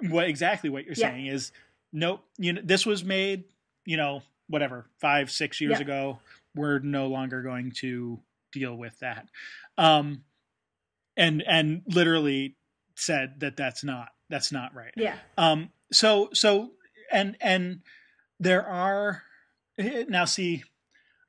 what 0.00 0.28
exactly 0.28 0.68
what 0.68 0.84
you're 0.84 0.94
yeah. 0.96 1.10
saying 1.10 1.26
is 1.26 1.52
nope, 1.92 2.24
you 2.36 2.52
know 2.52 2.60
this 2.64 2.84
was 2.84 3.04
made, 3.04 3.44
you 3.84 3.96
know, 3.96 4.22
whatever, 4.48 4.86
five, 4.98 5.30
six 5.30 5.60
years 5.60 5.78
yeah. 5.78 5.82
ago. 5.82 6.18
We're 6.56 6.78
no 6.78 7.06
longer 7.06 7.42
going 7.42 7.72
to 7.78 8.20
deal 8.52 8.74
with 8.74 8.98
that. 9.00 9.28
Um 9.78 10.22
and 11.16 11.42
and 11.46 11.82
literally 11.86 12.56
said 12.94 13.40
that 13.40 13.56
that's 13.56 13.84
not 13.84 14.08
that's 14.28 14.52
not 14.52 14.74
right. 14.74 14.94
Yeah. 14.96 15.16
Um 15.38 15.70
so 15.92 16.30
so 16.32 16.72
and 17.12 17.36
and 17.40 17.80
there 18.40 18.66
are 18.66 19.22
now 19.80 20.24
see 20.24 20.64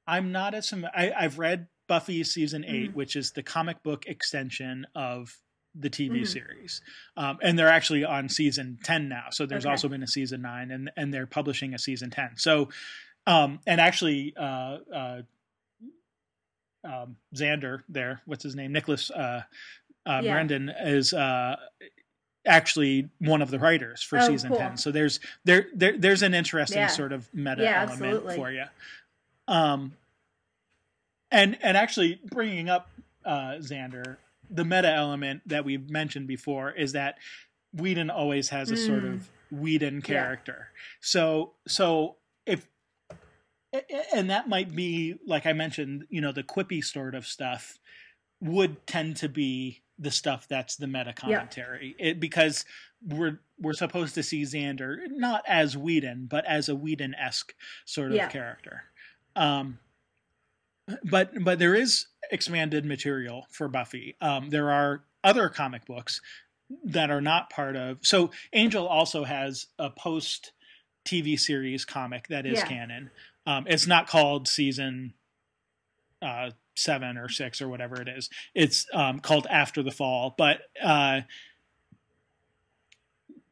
I'm 0.07 0.31
not 0.31 0.53
as 0.55 0.73
I, 0.95 1.11
I've 1.11 1.37
read 1.37 1.67
Buffy 1.87 2.23
season 2.23 2.65
8 2.65 2.71
mm-hmm. 2.71 2.97
which 2.97 3.15
is 3.15 3.31
the 3.31 3.43
comic 3.43 3.83
book 3.83 4.05
extension 4.07 4.87
of 4.95 5.37
the 5.79 5.89
TV 5.89 6.11
mm-hmm. 6.11 6.23
series, 6.23 6.81
um, 7.15 7.37
and 7.41 7.57
they're 7.57 7.69
actually 7.69 8.03
on 8.03 8.29
season 8.29 8.79
ten 8.83 9.07
now. 9.09 9.25
So 9.31 9.45
there's 9.45 9.65
okay. 9.65 9.71
also 9.71 9.87
been 9.87 10.03
a 10.03 10.07
season 10.07 10.41
nine, 10.41 10.71
and 10.71 10.91
and 10.97 11.13
they're 11.13 11.27
publishing 11.27 11.73
a 11.73 11.79
season 11.79 12.09
ten. 12.09 12.31
So, 12.35 12.69
um, 13.27 13.59
and 13.67 13.79
actually, 13.79 14.33
uh, 14.35 14.77
uh, 14.93 15.21
um, 16.83 17.17
Xander 17.35 17.81
there, 17.89 18.21
what's 18.25 18.43
his 18.43 18.55
name, 18.55 18.71
Nicholas 18.71 19.11
uh, 19.11 19.43
uh, 20.05 20.21
yeah. 20.23 20.47
Is 20.85 21.13
uh, 21.13 21.57
actually 22.45 23.09
one 23.19 23.41
of 23.41 23.51
the 23.51 23.59
writers 23.59 24.01
for 24.01 24.17
oh, 24.19 24.25
season 24.25 24.51
cool. 24.51 24.57
10 24.57 24.77
so 24.77 24.89
there's 24.89 25.19
there, 25.43 25.67
there 25.75 25.97
there's 25.97 26.21
an 26.21 26.33
interesting 26.33 26.77
yeah. 26.77 26.87
sort 26.87 27.11
of 27.11 27.27
meta 27.33 27.61
yeah, 27.61 27.81
element 27.81 28.01
absolutely. 28.01 28.35
for 28.37 28.49
you 28.49 28.63
um, 29.49 29.93
and 31.31 31.57
and 31.61 31.77
actually 31.77 32.19
bringing 32.25 32.69
up 32.69 32.89
uh, 33.25 33.55
Xander, 33.59 34.17
the 34.49 34.63
meta 34.63 34.89
element 34.89 35.41
that 35.45 35.65
we've 35.65 35.89
mentioned 35.89 36.27
before 36.27 36.71
is 36.71 36.93
that 36.93 37.17
Whedon 37.73 38.09
always 38.09 38.49
has 38.49 38.71
a 38.71 38.75
mm. 38.75 38.85
sort 38.85 39.03
of 39.03 39.29
Whedon 39.51 40.01
character. 40.01 40.69
So 41.01 41.53
so 41.67 42.15
if 42.45 42.67
and 44.13 44.29
that 44.29 44.47
might 44.47 44.75
be 44.75 45.15
like 45.25 45.45
I 45.45 45.53
mentioned, 45.53 46.05
you 46.09 46.21
know, 46.21 46.31
the 46.31 46.43
quippy 46.43 46.83
sort 46.83 47.15
of 47.15 47.25
stuff 47.25 47.79
would 48.41 48.85
tend 48.85 49.17
to 49.17 49.29
be 49.29 49.81
the 49.99 50.11
stuff 50.11 50.47
that's 50.47 50.75
the 50.75 50.87
meta 50.87 51.13
commentary. 51.13 51.95
Yeah. 51.97 52.07
It, 52.07 52.19
because 52.19 52.65
we're 53.05 53.39
we're 53.59 53.73
supposed 53.73 54.15
to 54.15 54.23
see 54.23 54.43
Xander 54.43 54.97
not 55.09 55.43
as 55.47 55.75
Whedon, 55.75 56.27
but 56.29 56.45
as 56.45 56.69
a 56.69 56.75
Whedon 56.75 57.15
esque 57.15 57.53
sort 57.85 58.11
of 58.11 58.17
yeah. 58.17 58.27
character. 58.29 58.83
Um, 59.35 59.79
but 61.03 61.31
but 61.43 61.59
there 61.59 61.75
is 61.75 62.07
expanded 62.31 62.85
material 62.85 63.47
for 63.51 63.67
Buffy. 63.67 64.15
Um, 64.21 64.49
there 64.49 64.71
are 64.71 65.03
other 65.23 65.49
comic 65.49 65.85
books 65.85 66.21
that 66.83 67.09
are 67.09 67.21
not 67.21 67.49
part 67.49 67.75
of. 67.75 67.99
So 68.01 68.31
Angel 68.53 68.87
also 68.87 69.23
has 69.23 69.67
a 69.79 69.89
post 69.89 70.51
TV 71.05 71.39
series 71.39 71.85
comic 71.85 72.27
that 72.27 72.45
is 72.45 72.59
yeah. 72.59 72.65
canon. 72.65 73.09
Um, 73.47 73.65
it's 73.67 73.87
not 73.87 74.07
called 74.07 74.47
season 74.47 75.13
uh, 76.21 76.51
seven 76.75 77.17
or 77.17 77.29
six 77.29 77.61
or 77.61 77.69
whatever 77.69 77.99
it 78.01 78.09
is. 78.09 78.29
It's 78.53 78.85
um, 78.93 79.19
called 79.19 79.47
After 79.49 79.81
the 79.81 79.91
Fall, 79.91 80.35
but 80.37 80.59
uh, 80.83 81.21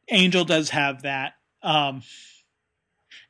Angel 0.08 0.44
does 0.44 0.70
have 0.70 1.02
that. 1.02 1.34
Um, 1.62 2.02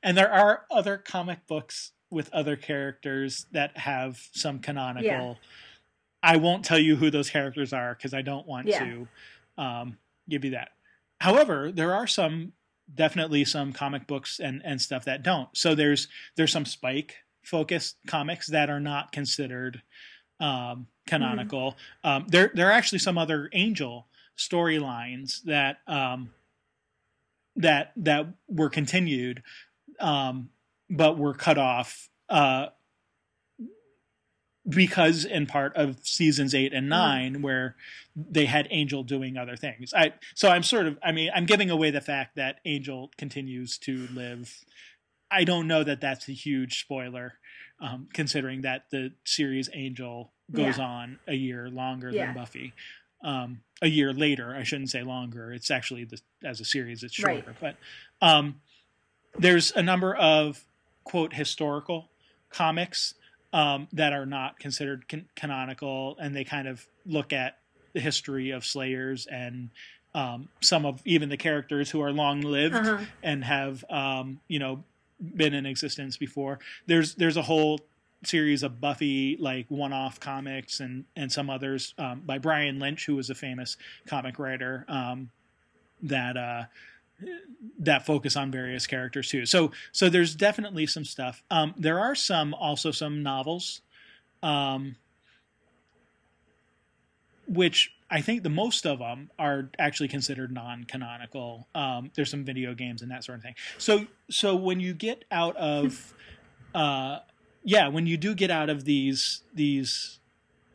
and 0.03 0.17
there 0.17 0.31
are 0.31 0.67
other 0.71 0.99
comic 0.99 1.47
books 1.47 1.93
with 2.11 2.33
other 2.33 2.57
characters 2.57 3.47
that 3.53 3.79
have 3.79 4.21
some 4.33 4.59
canonical. 4.59 5.05
Yeah. 5.05 5.35
I 6.23 6.37
won't 6.37 6.65
tell 6.65 6.79
you 6.79 6.97
who 6.97 7.11
those 7.11 7.31
characters 7.31 7.73
are 7.73 7.95
because 7.95 8.13
I 8.13 8.23
don't 8.23 8.47
want 8.47 8.67
yeah. 8.67 8.85
to 8.85 9.09
um, 9.57 9.99
give 10.29 10.45
you 10.45 10.51
that. 10.51 10.71
However, 11.21 11.71
there 11.73 11.95
are 11.95 12.09
some 12.09 12.53
definitely 12.95 13.45
some 13.45 13.73
comic 13.73 14.07
books 14.07 14.39
and 14.41 14.63
and 14.65 14.81
stuff 14.81 15.05
that 15.05 15.23
don't. 15.23 15.49
So 15.57 15.75
there's 15.75 16.09
there's 16.37 16.53
some 16.53 16.65
Spike 16.65 17.17
focused 17.43 17.97
comics 18.07 18.49
that 18.49 18.71
are 18.71 18.81
not 18.81 19.13
considered 19.13 19.83
um, 20.41 20.87
canonical. 21.07 21.73
Mm-hmm. 22.05 22.09
Um, 22.09 22.27
there 22.29 22.51
there 22.55 22.69
are 22.69 22.73
actually 22.73 22.99
some 22.99 23.19
other 23.19 23.49
Angel 23.53 24.07
storylines 24.37 25.43
that 25.45 25.79
um, 25.87 26.31
that 27.57 27.93
that 27.97 28.27
were 28.49 28.71
continued 28.71 29.43
um, 30.01 30.51
but 30.91 31.19
were 31.19 31.35
cut 31.35 31.59
off 31.59 32.09
uh, 32.29 32.67
because 34.69 35.25
in 35.25 35.47
part 35.47 35.77
of 35.77 35.99
seasons 36.03 36.55
eight 36.55 36.73
and 36.73 36.85
mm-hmm. 36.85 36.91
9 36.91 37.33
mm-hmm. 37.33 37.43
where 37.43 37.77
they 38.17 38.47
had 38.47 38.67
Angel 38.71 39.03
doing 39.03 39.37
other 39.37 39.57
things. 39.57 39.93
I 39.95 40.15
so 40.35 40.49
I'm 40.49 40.63
sort 40.63 40.87
of 40.87 40.99
I 41.03 41.13
mean 41.13 41.31
I'm 41.35 41.47
giving 41.47 41.71
away 41.71 41.91
the 41.91 42.01
fact 42.01 42.37
that 42.37 42.61
Angel 42.65 43.11
continues 43.17 43.79
to 43.79 44.09
live. 44.13 44.65
I 45.31 45.45
don't 45.45 45.67
know 45.67 45.85
that 45.85 46.01
that's 46.01 46.29
a 46.29 46.33
huge 46.33 46.81
spoiler, 46.81 47.35
um, 47.81 48.09
considering 48.13 48.63
that 48.63 48.87
the 48.91 49.13
series 49.25 49.69
Angel 49.75 50.33
goes 50.53 50.79
yeah. 50.79 50.85
on 50.85 51.19
a 51.27 51.35
year 51.35 51.69
longer 51.69 52.11
yeah. 52.11 52.27
than 52.27 52.35
Buffy. 52.35 52.73
Um, 53.25 53.61
a 53.83 53.89
year 53.89 54.13
later, 54.13 54.55
I 54.55 54.63
shouldn't 54.63 54.91
say 54.91 55.03
longer. 55.03 55.53
It's 55.53 55.71
actually 55.71 56.05
the, 56.05 56.21
as 56.45 56.61
a 56.61 56.65
series, 56.65 57.03
it's 57.03 57.15
shorter. 57.15 57.57
Right. 57.61 57.77
But 58.21 58.27
um, 58.27 58.61
there's 59.37 59.73
a 59.73 59.83
number 59.83 60.15
of 60.15 60.65
quote 61.05 61.33
historical 61.33 62.09
comics 62.51 63.15
um, 63.53 63.89
that 63.93 64.13
are 64.13 64.27
not 64.27 64.59
considered 64.59 65.09
can- 65.09 65.29
canonical, 65.37 66.17
and 66.21 66.35
they 66.35 66.45
kind 66.45 66.69
of 66.69 66.85
look 67.07 67.33
at 67.33 67.59
the 67.93 68.01
history 68.01 68.51
of 68.51 68.65
Slayers 68.65 69.27
and 69.27 69.71
um, 70.15 70.49
some 70.61 70.87
of 70.87 71.01
even 71.05 71.29
the 71.29 71.37
characters 71.37 71.91
who 71.91 72.01
are 72.01 72.13
long 72.13 72.41
lived 72.41 72.75
Uh-huh. 72.75 73.05
and 73.23 73.45
have 73.45 73.85
um, 73.91 74.41
you 74.49 74.59
know 74.59 74.83
been 75.21 75.55
in 75.55 75.67
existence 75.67 76.17
before. 76.17 76.59
There's 76.87 77.15
there's 77.15 77.37
a 77.37 77.43
whole 77.43 77.81
series 78.25 78.63
of 78.63 78.81
Buffy 78.81 79.37
like 79.39 79.67
one-off 79.69 80.19
comics 80.21 80.81
and 80.81 81.05
and 81.15 81.31
some 81.31 81.49
others 81.51 81.95
um, 81.99 82.21
by 82.25 82.39
Brian 82.39 82.79
Lynch, 82.79 83.07
who 83.07 83.15
was 83.17 83.31
a 83.31 83.35
famous 83.35 83.77
comic 84.07 84.39
writer 84.39 84.85
um, 84.89 85.31
that 86.03 86.37
uh, 86.37 86.65
that 87.79 88.05
focus 88.05 88.37
on 88.37 88.51
various 88.51 88.87
characters 88.87 89.29
too. 89.31 89.47
So 89.47 89.73
so 89.93 90.09
there's 90.09 90.35
definitely 90.35 90.87
some 90.87 91.05
stuff. 91.05 91.43
Um, 91.51 91.75
there 91.77 91.99
are 91.99 92.15
some 92.15 92.55
also 92.55 92.91
some 92.91 93.23
novels, 93.23 93.81
um, 94.43 94.97
which 97.49 97.93
I 98.11 98.21
think 98.21 98.43
the 98.43 98.51
most 98.51 98.87
of 98.87 98.99
them 98.99 99.31
are 99.39 99.71
actually 99.79 100.09
considered 100.09 100.53
non-canonical. 100.53 101.67
Um, 101.75 102.11
there's 102.15 102.31
some 102.31 102.45
video 102.45 102.75
games 102.75 103.03
and 103.03 103.11
that 103.11 103.25
sort 103.25 103.39
of 103.39 103.43
thing. 103.43 103.55
So 103.79 104.07
so 104.31 104.55
when 104.57 104.81
you 104.81 104.95
get 104.95 105.25
out 105.31 105.57
of 105.57 106.15
uh, 106.75 107.21
yeah, 107.65 107.89
when 107.89 108.07
you 108.07 108.17
do 108.17 108.35
get 108.35 108.51
out 108.51 108.71
of 108.71 108.85
these 108.85 109.43
these 109.55 110.21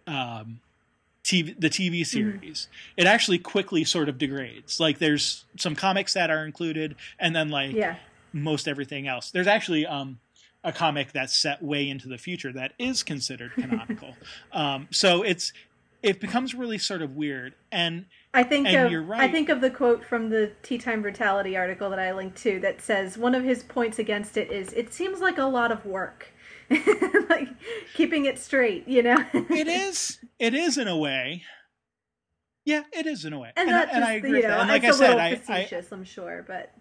um, 0.08 0.60
TV 1.32 1.60
the 1.60 1.70
TV 1.70 2.06
series, 2.06 2.68
it 2.98 3.08
actually 3.08 3.40
quickly 3.40 3.84
sort 3.84 4.10
of 4.10 4.18
degrades. 4.18 4.80
Like 4.80 5.00
there's 5.00 5.46
some 5.58 5.76
comics 5.76 6.14
that 6.14 6.30
are 6.30 6.46
included, 6.46 6.96
and 7.20 7.36
then 7.36 7.50
like 7.50 7.74
Yeah. 7.74 7.96
most 8.34 8.68
everything 8.68 9.08
else. 9.08 9.32
There's 9.32 9.48
actually 9.48 9.86
um, 9.86 10.20
a 10.64 10.72
comic 10.72 11.12
that's 11.12 11.36
set 11.36 11.62
way 11.64 11.90
into 11.90 12.08
the 12.08 12.18
future 12.18 12.52
that 12.54 12.74
is 12.78 13.04
considered 13.04 13.52
canonical. 13.54 14.16
um, 14.52 14.88
so 14.92 15.22
it's 15.24 15.54
it 16.04 16.20
becomes 16.20 16.56
really 16.56 16.80
sort 16.80 17.02
of 17.02 17.16
weird. 17.16 17.54
And 17.72 18.06
I 18.34 18.44
think 18.44 18.68
And 18.68 18.76
of 18.86 18.92
you're 18.92 19.04
right. 19.04 19.22
I 19.22 19.28
think 19.32 19.50
of 19.50 19.62
the 19.62 19.70
quote 19.70 20.04
from 20.04 20.30
the 20.30 20.52
Tea 20.64 20.78
Time 20.80 21.02
Brutality 21.02 21.56
article 21.56 21.90
that 21.92 22.00
I 22.00 22.12
linked 22.12 22.38
to 22.44 22.60
that 22.62 22.82
says 22.82 23.18
one 23.18 23.36
of 23.36 23.44
his 23.44 23.62
points 23.64 24.00
against 24.00 24.36
it 24.36 24.52
is 24.52 24.74
it 24.74 24.94
seems 24.94 25.20
like 25.20 25.38
a 25.38 25.46
lot 25.46 25.72
of 25.72 25.86
work. 25.86 26.32
like 27.30 27.50
keeping 27.96 28.26
it 28.26 28.40
straight, 28.40 28.88
you 28.88 29.04
know. 29.04 29.18
it 29.34 29.68
is 29.68 30.20
it 30.40 30.54
is 30.54 30.78
in 30.78 30.88
a 30.88 30.98
way. 30.98 31.44
Yeah, 32.64 32.84
it 32.94 33.08
is 33.08 33.26
in 33.26 33.34
a 33.34 33.40
way, 33.40 33.52
and 33.56 33.70
I- 33.70 33.74
that's 33.74 33.96
and 33.96 34.04
I 34.04 34.14
agree 34.14 34.42
you 34.42 34.48
know. 34.48 34.60
And 34.60 34.70
like 34.70 34.84
I 34.84 34.92
said, 34.92 35.18
I, 35.18 35.30
I 35.30 35.36
facetious, 35.36 35.92
I'm 35.92 36.04
sure, 36.04 36.46
but 36.48 36.72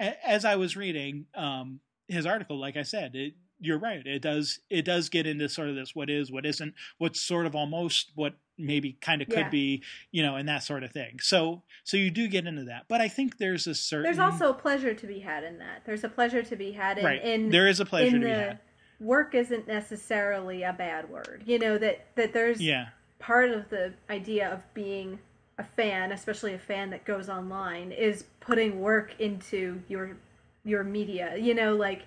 as 0.00 0.44
I 0.44 0.56
was 0.56 0.76
reading 0.76 1.26
um, 1.34 1.80
his 2.08 2.26
article, 2.26 2.58
like 2.58 2.76
I 2.76 2.82
said, 2.82 3.14
it, 3.14 3.34
you're 3.60 3.78
right. 3.78 4.04
It 4.06 4.20
does 4.20 4.60
it 4.68 4.84
does 4.84 5.08
get 5.08 5.26
into 5.26 5.48
sort 5.48 5.68
of 5.68 5.74
this 5.76 5.94
what 5.94 6.10
is, 6.10 6.30
what 6.30 6.44
isn't, 6.44 6.74
what's 6.98 7.20
sort 7.20 7.46
of 7.46 7.54
almost 7.54 8.12
what 8.14 8.34
maybe 8.58 8.98
kind 9.00 9.22
of 9.22 9.28
could 9.28 9.38
Yeah. 9.38 9.48
be, 9.48 9.82
you 10.12 10.22
know, 10.22 10.36
and 10.36 10.48
that 10.48 10.62
sort 10.62 10.82
of 10.82 10.92
thing. 10.92 11.18
So 11.20 11.62
so 11.84 11.96
you 11.96 12.10
do 12.10 12.28
get 12.28 12.46
into 12.46 12.64
that, 12.64 12.84
but 12.88 13.00
I 13.00 13.08
think 13.08 13.38
there's 13.38 13.66
a 13.66 13.74
certain 13.74 14.04
there's 14.04 14.18
also 14.18 14.50
a 14.50 14.54
pleasure 14.54 14.92
to 14.94 15.06
be 15.06 15.20
had 15.20 15.44
in 15.44 15.58
that. 15.58 15.82
There's 15.86 16.04
a 16.04 16.08
pleasure 16.08 16.42
to 16.42 16.56
be 16.56 16.72
had 16.72 16.98
in, 16.98 17.04
right. 17.04 17.22
in 17.24 17.48
there 17.50 17.66
is 17.66 17.80
a 17.80 17.86
pleasure 17.86 18.16
in 18.16 18.20
to 18.22 18.26
be 18.26 18.32
had. 18.32 18.58
Work 19.00 19.34
isn't 19.34 19.66
necessarily 19.68 20.62
a 20.62 20.72
bad 20.72 21.08
word. 21.10 21.42
You 21.46 21.58
know 21.58 21.78
that 21.78 22.06
that 22.16 22.32
there's 22.32 22.60
Yeah, 22.60 22.88
part 23.18 23.50
of 23.50 23.68
the 23.70 23.92
idea 24.10 24.50
of 24.52 24.62
being 24.74 25.18
a 25.58 25.64
fan, 25.64 26.12
especially 26.12 26.52
a 26.54 26.58
fan 26.58 26.90
that 26.90 27.04
goes 27.04 27.28
online, 27.28 27.92
is 27.92 28.24
putting 28.40 28.80
work 28.80 29.14
into 29.18 29.82
your 29.88 30.16
your 30.64 30.82
media. 30.84 31.36
You 31.36 31.54
know, 31.54 31.74
like 31.74 32.04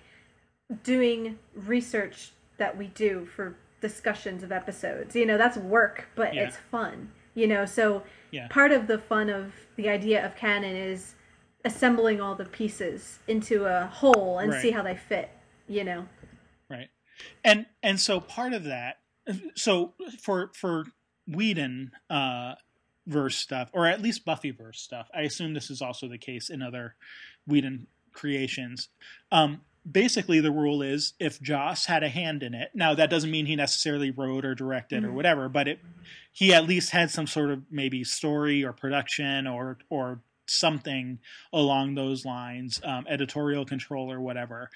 doing 0.82 1.38
research 1.54 2.32
that 2.58 2.76
we 2.76 2.88
do 2.88 3.26
for 3.26 3.56
discussions 3.80 4.42
of 4.42 4.52
episodes. 4.52 5.16
You 5.16 5.26
know, 5.26 5.38
that's 5.38 5.56
work, 5.56 6.08
but 6.14 6.34
Yeah. 6.34 6.42
it's 6.42 6.56
fun. 6.56 7.10
You 7.34 7.46
know, 7.46 7.64
so 7.64 8.02
Yeah. 8.30 8.46
part 8.48 8.70
of 8.72 8.86
the 8.86 8.98
fun 8.98 9.30
of 9.30 9.52
the 9.76 9.88
idea 9.88 10.24
of 10.24 10.36
canon 10.36 10.76
is 10.76 11.14
assembling 11.64 12.20
all 12.20 12.34
the 12.34 12.44
pieces 12.44 13.18
into 13.26 13.64
a 13.64 13.86
whole 13.86 14.38
and 14.38 14.52
Right. 14.52 14.60
see 14.60 14.70
how 14.70 14.82
they 14.82 14.96
fit. 14.96 15.30
You 15.66 15.84
know. 15.84 16.08
And 17.44 17.66
and 17.82 18.00
so 18.00 18.20
part 18.20 18.52
of 18.52 18.64
that, 18.64 18.98
so 19.54 19.94
for 20.20 20.50
for 20.54 20.86
Whedon 21.26 21.92
uh, 22.08 22.54
verse 23.06 23.36
stuff, 23.36 23.70
or 23.72 23.86
at 23.86 24.02
least 24.02 24.24
Buffy 24.24 24.50
verse 24.50 24.80
stuff, 24.80 25.08
I 25.14 25.22
assume 25.22 25.54
this 25.54 25.70
is 25.70 25.82
also 25.82 26.08
the 26.08 26.18
case 26.18 26.50
in 26.50 26.62
other 26.62 26.94
Whedon 27.46 27.86
creations. 28.12 28.88
Um, 29.30 29.62
basically, 29.90 30.40
the 30.40 30.50
rule 30.50 30.82
is 30.82 31.14
if 31.18 31.40
Joss 31.40 31.86
had 31.86 32.02
a 32.02 32.08
hand 32.08 32.42
in 32.42 32.54
it. 32.54 32.70
Now 32.74 32.94
that 32.94 33.10
doesn't 33.10 33.30
mean 33.30 33.46
he 33.46 33.56
necessarily 33.56 34.10
wrote 34.10 34.44
or 34.44 34.54
directed 34.54 35.04
or 35.04 35.08
Mhm. 35.08 35.14
whatever, 35.14 35.48
but 35.48 35.68
it 35.68 35.80
he 36.32 36.52
at 36.52 36.66
least 36.66 36.90
had 36.90 37.10
some 37.10 37.26
sort 37.26 37.50
of 37.50 37.62
maybe 37.70 38.04
story 38.04 38.64
or 38.64 38.72
production 38.72 39.46
or 39.46 39.78
or 39.88 40.20
something 40.46 41.20
along 41.52 41.94
those 41.94 42.24
lines, 42.24 42.80
um, 42.82 43.06
editorial 43.08 43.64
control 43.64 44.10
or 44.12 44.20
whatever. 44.20 44.68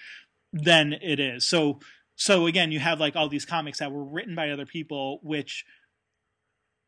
Then 0.53 0.93
it 0.93 1.19
is 1.19 1.45
so. 1.45 1.81
So 2.17 2.47
again, 2.47 2.73
you 2.73 2.79
have 2.79 3.01
like 3.01 3.17
all 3.17 3.29
these 3.29 3.45
comics 3.45 3.79
that 3.79 3.93
were 3.93 4.05
written 4.05 4.35
by 4.35 4.51
other 4.51 4.67
people, 4.67 5.21
which 5.23 5.65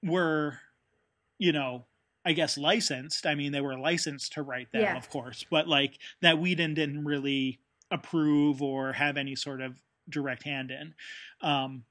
were, 0.03 0.61
you 1.39 1.53
know, 1.53 1.86
I 2.24 2.32
guess 2.32 2.59
licensed. 2.59 3.27
I 3.27 3.35
mean, 3.35 3.53
they 3.53 3.61
were 3.61 3.78
licensed 3.78 4.32
to 4.32 4.43
write 4.43 4.73
them, 4.73 4.82
Yeah. 4.82 4.97
of 4.97 5.09
course, 5.11 5.44
but 5.48 5.69
like 5.69 5.98
that 6.23 6.39
Whedon 6.39 6.74
didn't 6.74 7.05
really 7.05 7.61
approve 7.90 8.62
or 8.62 8.93
have 8.94 9.16
any 9.16 9.36
sort 9.36 9.61
of 9.61 9.81
direct 10.09 10.43
hand 10.43 10.70
in, 10.70 10.94
um, 11.40 11.85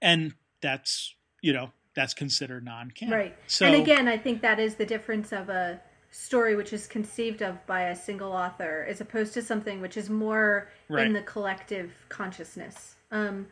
and 0.00 0.34
that's 0.60 1.14
you 1.42 1.52
know 1.52 1.72
that's 1.94 2.14
considered 2.14 2.64
non-canon. 2.64 3.14
Right. 3.14 3.36
So 3.46 3.66
and 3.66 3.74
again, 3.76 4.08
I 4.08 4.18
think 4.18 4.40
that 4.42 4.58
is 4.58 4.76
the 4.76 4.86
difference 4.86 5.32
of 5.32 5.48
a 5.48 5.80
story 6.14 6.54
which 6.54 6.72
is 6.72 6.86
conceived 6.86 7.42
of 7.42 7.64
by 7.66 7.82
a 7.88 7.96
single 7.96 8.30
author 8.30 8.86
as 8.88 9.00
opposed 9.00 9.34
to 9.34 9.42
something 9.42 9.80
which 9.80 9.96
is 9.96 10.08
more 10.08 10.68
Right. 10.88 11.06
in 11.06 11.12
the 11.12 11.22
collective 11.22 11.90
consciousness. 12.08 12.94
Um, 13.10 13.48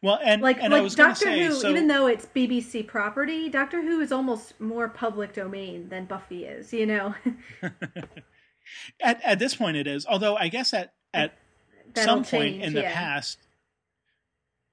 well, 0.00 0.18
and 0.22 0.42
like 0.42 0.60
and 0.60 0.74
I 0.74 0.80
like 0.80 0.92
Doctor 0.94 1.26
say, 1.26 1.44
Who, 1.44 1.52
so, 1.52 1.68
even 1.68 1.86
though 1.86 2.06
it's 2.06 2.26
BBC 2.26 2.86
property, 2.86 3.48
Doctor 3.48 3.82
Who 3.82 4.00
is 4.00 4.10
almost 4.10 4.58
more 4.60 4.88
public 4.88 5.32
domain 5.32 5.88
than 5.90 6.06
Buffy 6.06 6.44
is. 6.44 6.72
You 6.72 6.86
know, 6.86 7.14
at 9.00 9.20
at 9.22 9.38
this 9.38 9.54
point 9.54 9.76
it 9.76 9.86
is. 9.86 10.04
Although 10.06 10.36
I 10.36 10.48
guess 10.48 10.74
at 10.74 10.94
at 11.14 11.34
That'll 11.94 12.24
some 12.24 12.24
point 12.24 12.54
change, 12.54 12.64
in 12.64 12.72
the 12.72 12.82
yeah. 12.82 12.92
past 12.94 13.38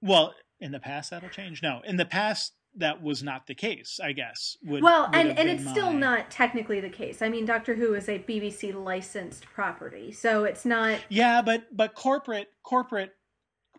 well 0.01 0.33
in 0.59 0.71
the 0.71 0.79
past 0.79 1.09
that'll 1.11 1.29
change 1.29 1.61
no 1.61 1.81
in 1.85 1.97
the 1.97 2.05
past 2.05 2.53
that 2.75 3.01
was 3.01 3.23
not 3.23 3.47
the 3.47 3.55
case 3.55 3.99
i 4.03 4.11
guess 4.11 4.57
would, 4.63 4.83
well, 4.83 5.07
would 5.07 5.15
and 5.15 5.37
and 5.39 5.49
it's 5.49 5.67
still 5.69 5.91
not 5.91 6.29
technically 6.29 6.79
the 6.79 6.89
case. 6.89 7.21
I 7.21 7.29
mean, 7.29 7.45
Doctor 7.45 7.75
Who 7.75 7.93
is 7.95 8.07
a 8.07 8.19
BBC 8.19 8.73
licensed 8.73 9.45
property, 9.47 10.11
so 10.11 10.43
it's 10.43 10.65
not. 10.65 10.99
yeah 11.09 11.41
but 11.41 11.63
but 11.75 11.95
corporate 11.95 12.47
corporate 12.63 13.11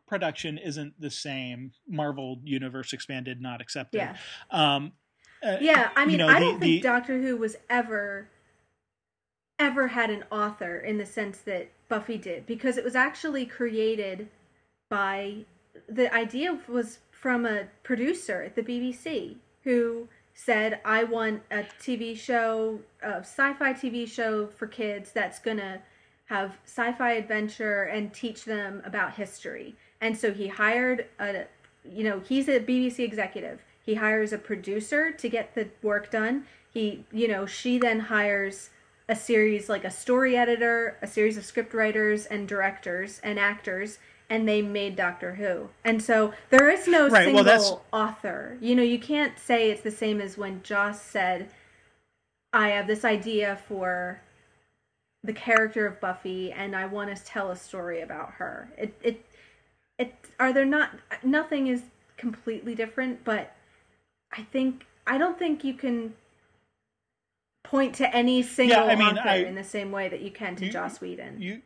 production 0.08 0.58
isn't 0.58 1.00
the 1.00 1.10
same 1.10 1.70
marvel 1.88 2.40
universe 2.44 2.92
expanded 2.92 3.40
not 3.40 3.60
accepted 3.60 3.98
Yeah. 3.98 4.16
um 4.50 4.92
uh, 5.42 5.56
Yeah, 5.60 5.90
I 5.96 6.02
you 6.02 6.06
mean, 6.08 6.18
know, 6.18 6.28
I 6.28 6.34
the- 6.34 6.40
don't 6.40 6.60
think 6.60 6.60
the- 6.60 6.80
Doctor 6.80 7.20
Who 7.22 7.36
was 7.36 7.56
ever 7.70 8.28
ever 9.58 9.88
had 9.88 10.10
an 10.10 10.24
author 10.32 10.78
in 10.78 10.98
the 10.98 11.06
sense 11.06 11.38
that 11.38 11.70
Buffy 11.88 12.18
did 12.18 12.46
because 12.46 12.76
it 12.76 12.84
was 12.84 12.96
actually 12.96 13.46
created 13.46 14.28
by 14.88 15.44
the 15.88 16.12
idea 16.14 16.58
was 16.68 16.98
from 17.20 17.44
a 17.44 17.66
producer 17.82 18.42
at 18.42 18.56
the 18.56 18.62
BBC 18.62 19.36
who 19.64 20.08
said 20.32 20.80
I 20.84 21.04
want 21.04 21.42
a 21.50 21.64
TV 21.80 22.16
show, 22.16 22.80
a 23.02 23.18
sci-fi 23.18 23.74
TV 23.74 24.08
show 24.08 24.46
for 24.46 24.66
kids 24.66 25.12
that's 25.12 25.38
going 25.38 25.58
to 25.58 25.80
have 26.26 26.56
sci-fi 26.64 27.12
adventure 27.12 27.82
and 27.82 28.14
teach 28.14 28.44
them 28.44 28.80
about 28.86 29.14
history. 29.14 29.74
And 30.00 30.16
so 30.16 30.32
he 30.32 30.48
hired 30.48 31.06
a 31.18 31.44
you 31.84 32.04
know, 32.04 32.20
he's 32.20 32.48
a 32.48 32.60
BBC 32.60 33.00
executive. 33.00 33.62
He 33.82 33.94
hires 33.94 34.32
a 34.32 34.38
producer 34.38 35.10
to 35.12 35.28
get 35.28 35.54
the 35.54 35.68
work 35.82 36.10
done. 36.10 36.44
He, 36.72 37.04
you 37.10 37.26
know, 37.26 37.46
she 37.46 37.78
then 37.78 38.00
hires 38.00 38.70
a 39.08 39.16
series 39.16 39.68
like 39.68 39.84
a 39.84 39.90
story 39.90 40.36
editor, 40.36 40.96
a 41.02 41.06
series 41.06 41.36
of 41.36 41.44
script 41.44 41.74
writers 41.74 42.26
and 42.26 42.46
directors 42.46 43.20
and 43.24 43.38
actors, 43.38 43.98
and 44.30 44.48
they 44.48 44.62
made 44.62 44.94
Doctor 44.96 45.34
Who. 45.34 45.68
And 45.84 46.00
so 46.02 46.32
there 46.50 46.70
is 46.70 46.86
no 46.86 47.08
Right, 47.08 47.24
single 47.24 47.44
well, 47.44 47.84
author. 47.92 48.56
You 48.60 48.76
know, 48.76 48.82
you 48.82 48.98
can't 48.98 49.36
say 49.38 49.70
it's 49.70 49.82
the 49.82 49.90
same 49.90 50.20
as 50.20 50.38
when 50.38 50.62
Joss 50.62 51.02
said, 51.02 51.50
I 52.52 52.68
have 52.70 52.86
this 52.86 53.04
idea 53.04 53.58
for 53.68 54.20
the 55.24 55.32
character 55.32 55.86
of 55.86 56.00
Buffy 56.00 56.50
and 56.52 56.74
I 56.74 56.86
want 56.86 57.14
to 57.14 57.22
tell 57.24 57.50
a 57.50 57.56
story 57.56 58.00
about 58.00 58.30
her. 58.34 58.70
It 58.78 58.94
it 59.02 59.26
it 59.98 60.14
are 60.38 60.52
there 60.52 60.64
not 60.64 60.90
nothing 61.22 61.66
is 61.66 61.82
completely 62.16 62.74
different, 62.74 63.22
but 63.24 63.54
I 64.32 64.42
think 64.44 64.86
I 65.06 65.18
don't 65.18 65.38
think 65.38 65.62
you 65.64 65.74
can 65.74 66.14
point 67.64 67.94
to 67.96 68.16
any 68.16 68.42
single 68.42 68.78
I 68.78 68.94
mean, 68.96 69.18
author 69.18 69.28
I- 69.28 69.36
in 69.36 69.54
the 69.56 69.64
same 69.64 69.92
way 69.92 70.08
that 70.08 70.22
you 70.22 70.30
can 70.30 70.56
to 70.56 70.66
You- 70.66 70.72
Joss 70.72 71.00
Whedon. 71.00 71.42
you 71.42 71.60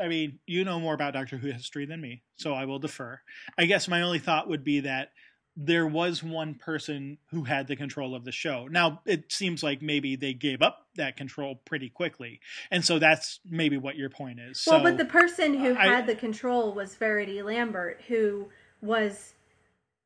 i 0.00 0.08
mean 0.08 0.38
you 0.46 0.64
know 0.64 0.78
more 0.78 0.94
about 0.94 1.14
doctor 1.14 1.36
who 1.36 1.50
history 1.50 1.86
than 1.86 2.00
me 2.00 2.22
so 2.36 2.54
i 2.54 2.64
will 2.64 2.78
defer 2.78 3.20
i 3.58 3.64
guess 3.64 3.88
my 3.88 4.02
only 4.02 4.18
thought 4.18 4.48
would 4.48 4.64
be 4.64 4.80
that 4.80 5.10
there 5.56 5.86
was 5.86 6.22
one 6.22 6.54
person 6.54 7.18
who 7.30 7.44
had 7.44 7.66
the 7.68 7.76
control 7.76 8.14
of 8.14 8.24
the 8.24 8.32
show. 8.32 8.66
Now 8.68 9.00
it 9.06 9.30
seems 9.30 9.62
like 9.62 9.82
maybe 9.82 10.16
they 10.16 10.34
gave 10.34 10.62
up 10.62 10.88
that 10.96 11.16
control 11.16 11.60
pretty 11.64 11.88
quickly, 11.88 12.40
and 12.70 12.84
so 12.84 12.98
that's 12.98 13.40
maybe 13.48 13.76
what 13.76 13.96
your 13.96 14.10
point 14.10 14.40
is. 14.40 14.64
Well, 14.66 14.80
so, 14.80 14.82
but 14.82 14.98
the 14.98 15.04
person 15.04 15.54
who 15.54 15.76
I- 15.76 15.86
had 15.86 16.06
the 16.06 16.16
control 16.16 16.72
was 16.74 16.96
Verity 16.96 17.42
Lambert, 17.42 18.00
who 18.08 18.48
was 18.80 19.34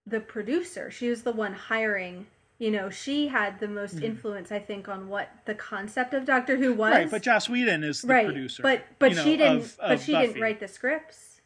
the 0.07 0.21
producer. 0.21 0.91
She 0.91 1.09
was 1.09 1.23
the 1.23 1.33
one 1.33 1.53
hiring. 1.53 2.27
You 2.59 2.73
know, 2.73 2.91
she 2.91 3.29
had 3.29 3.61
the 3.61 3.69
most 3.69 3.97
Mhm. 3.99 4.03
influence, 4.03 4.51
I 4.51 4.59
think, 4.59 4.89
on 4.89 5.09
what 5.09 5.29
the 5.45 5.55
concept 5.55 6.13
of 6.13 6.25
Doctor 6.25 6.57
Who 6.57 6.75
was. 6.75 6.93
right, 6.93 7.11
but 7.11 7.23
Joss 7.23 7.49
Whedon 7.49 7.85
is 7.85 8.03
the 8.03 8.09
right, 8.09 8.27
producer, 8.27 8.63
but 8.65 8.85
but 8.99 9.11
you 9.11 9.17
know, 9.17 9.25
she 9.25 9.37
didn't. 9.37 9.57
of- 9.59 9.77
but 9.79 9.91
of 9.93 10.03
she 10.03 10.13
Buffy. 10.13 10.27
didn't 10.27 10.43
write 10.43 10.61
the 10.61 10.69
scripts. 10.69 11.41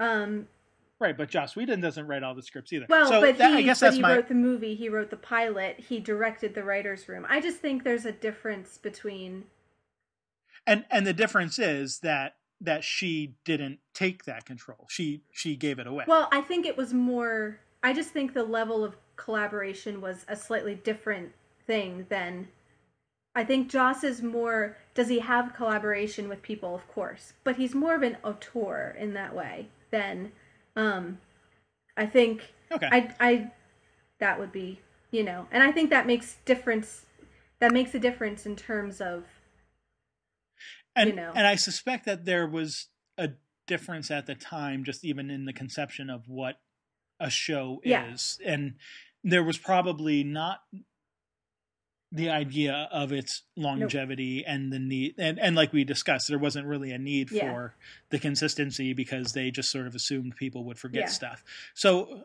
Um. 0.00 0.48
right, 0.98 1.16
but 1.16 1.28
Joss 1.30 1.54
Whedon 1.54 1.80
doesn't 1.80 2.06
write 2.08 2.22
all 2.24 2.34
the 2.34 2.42
scripts 2.42 2.72
either. 2.72 2.86
Well, 2.88 3.06
so 3.06 3.20
but 3.20 3.38
that, 3.38 3.52
he, 3.52 3.58
I 3.58 3.62
guess 3.62 3.80
but 3.80 3.94
he 3.94 4.00
my 4.00 4.16
wrote 4.16 4.26
the 4.28 4.34
movie. 4.34 4.74
He 4.74 4.88
wrote 4.88 5.10
the 5.10 5.16
pilot. 5.16 5.78
He 5.88 6.00
directed 6.00 6.54
the 6.54 6.64
writers' 6.64 7.08
room. 7.08 7.24
I 7.28 7.40
just 7.40 7.58
think 7.58 7.84
there's 7.84 8.04
a 8.04 8.12
difference 8.12 8.76
between. 8.76 9.44
and 10.66 10.84
and 10.90 11.06
the 11.06 11.12
difference 11.12 11.58
is 11.60 12.00
that 12.00 12.36
that 12.60 12.82
she 12.84 13.36
didn't 13.44 13.78
take 13.94 14.24
that 14.24 14.44
control. 14.46 14.86
She 14.90 15.22
she 15.32 15.54
gave 15.54 15.78
it 15.78 15.86
away. 15.86 16.04
Well, 16.08 16.28
I 16.32 16.40
think 16.40 16.66
it 16.66 16.76
was 16.76 16.92
more. 16.92 17.60
I 17.82 17.92
just 17.94 18.10
think 18.10 18.34
the 18.34 18.44
level 18.44 18.84
of 18.84 18.96
collaboration 19.20 20.00
was 20.00 20.24
a 20.28 20.36
slightly 20.36 20.74
different 20.74 21.32
thing 21.66 22.06
than. 22.08 22.48
I 23.34 23.44
think 23.44 23.70
Joss 23.70 24.02
is 24.02 24.22
more. 24.22 24.76
Does 24.94 25.08
he 25.08 25.20
have 25.20 25.54
collaboration 25.54 26.28
with 26.28 26.42
people? 26.42 26.74
Of 26.74 26.88
course, 26.88 27.34
but 27.44 27.56
he's 27.56 27.74
more 27.74 27.94
of 27.94 28.02
an 28.02 28.16
auteur 28.24 28.96
in 28.98 29.14
that 29.14 29.34
way 29.34 29.68
than. 29.90 30.32
Um, 30.74 31.18
I 31.96 32.06
think 32.06 32.52
okay. 32.72 32.88
I 32.90 33.14
I 33.20 33.50
that 34.18 34.38
would 34.40 34.52
be 34.52 34.80
you 35.10 35.22
know, 35.22 35.46
and 35.52 35.62
I 35.62 35.70
think 35.72 35.90
that 35.90 36.06
makes 36.06 36.38
difference. 36.44 37.06
That 37.60 37.72
makes 37.72 37.94
a 37.94 37.98
difference 37.98 38.46
in 38.46 38.56
terms 38.56 39.02
of 39.02 39.24
and 40.96 41.10
you 41.10 41.16
know. 41.16 41.32
and 41.34 41.46
I 41.46 41.56
suspect 41.56 42.06
that 42.06 42.24
there 42.24 42.46
was 42.46 42.88
a 43.18 43.30
difference 43.66 44.10
at 44.10 44.26
the 44.26 44.34
time, 44.34 44.84
just 44.84 45.04
even 45.04 45.30
in 45.30 45.44
the 45.44 45.52
conception 45.52 46.10
of 46.10 46.28
what 46.28 46.60
a 47.20 47.30
show 47.30 47.80
Yeah. 47.84 48.12
is, 48.12 48.40
and 48.44 48.74
there 49.24 49.42
was 49.44 49.58
probably 49.58 50.24
not 50.24 50.60
the 52.12 52.28
idea 52.28 52.88
of 52.90 53.12
its 53.12 53.42
longevity 53.56 54.44
and 54.44 54.72
the 54.72 54.78
need 54.80 55.14
and, 55.18 55.38
and 55.38 55.54
like 55.54 55.72
we 55.72 55.84
discussed 55.84 56.26
there 56.28 56.38
wasn't 56.40 56.66
really 56.66 56.90
a 56.90 56.98
need 56.98 57.30
Yeah. 57.30 57.52
for 57.52 57.74
the 58.10 58.18
consistency 58.18 58.92
because 58.94 59.32
they 59.32 59.52
just 59.52 59.70
sort 59.70 59.86
of 59.86 59.94
assumed 59.94 60.34
people 60.36 60.64
would 60.64 60.78
forget 60.78 61.02
Yeah. 61.02 61.06
stuff 61.06 61.44
so 61.72 62.24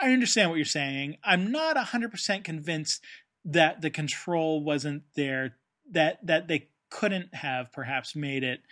i 0.00 0.10
understand 0.12 0.48
what 0.48 0.56
you're 0.56 0.64
saying 0.64 1.18
i'm 1.22 1.52
not 1.52 1.76
100% 1.76 2.44
convinced 2.44 3.04
that 3.44 3.82
the 3.82 3.90
control 3.90 4.62
wasn't 4.64 5.02
there 5.14 5.56
that 5.90 6.26
that 6.26 6.48
they 6.48 6.68
couldn't 6.88 7.34
have 7.34 7.70
perhaps 7.72 8.16
made 8.16 8.42
it 8.42 8.62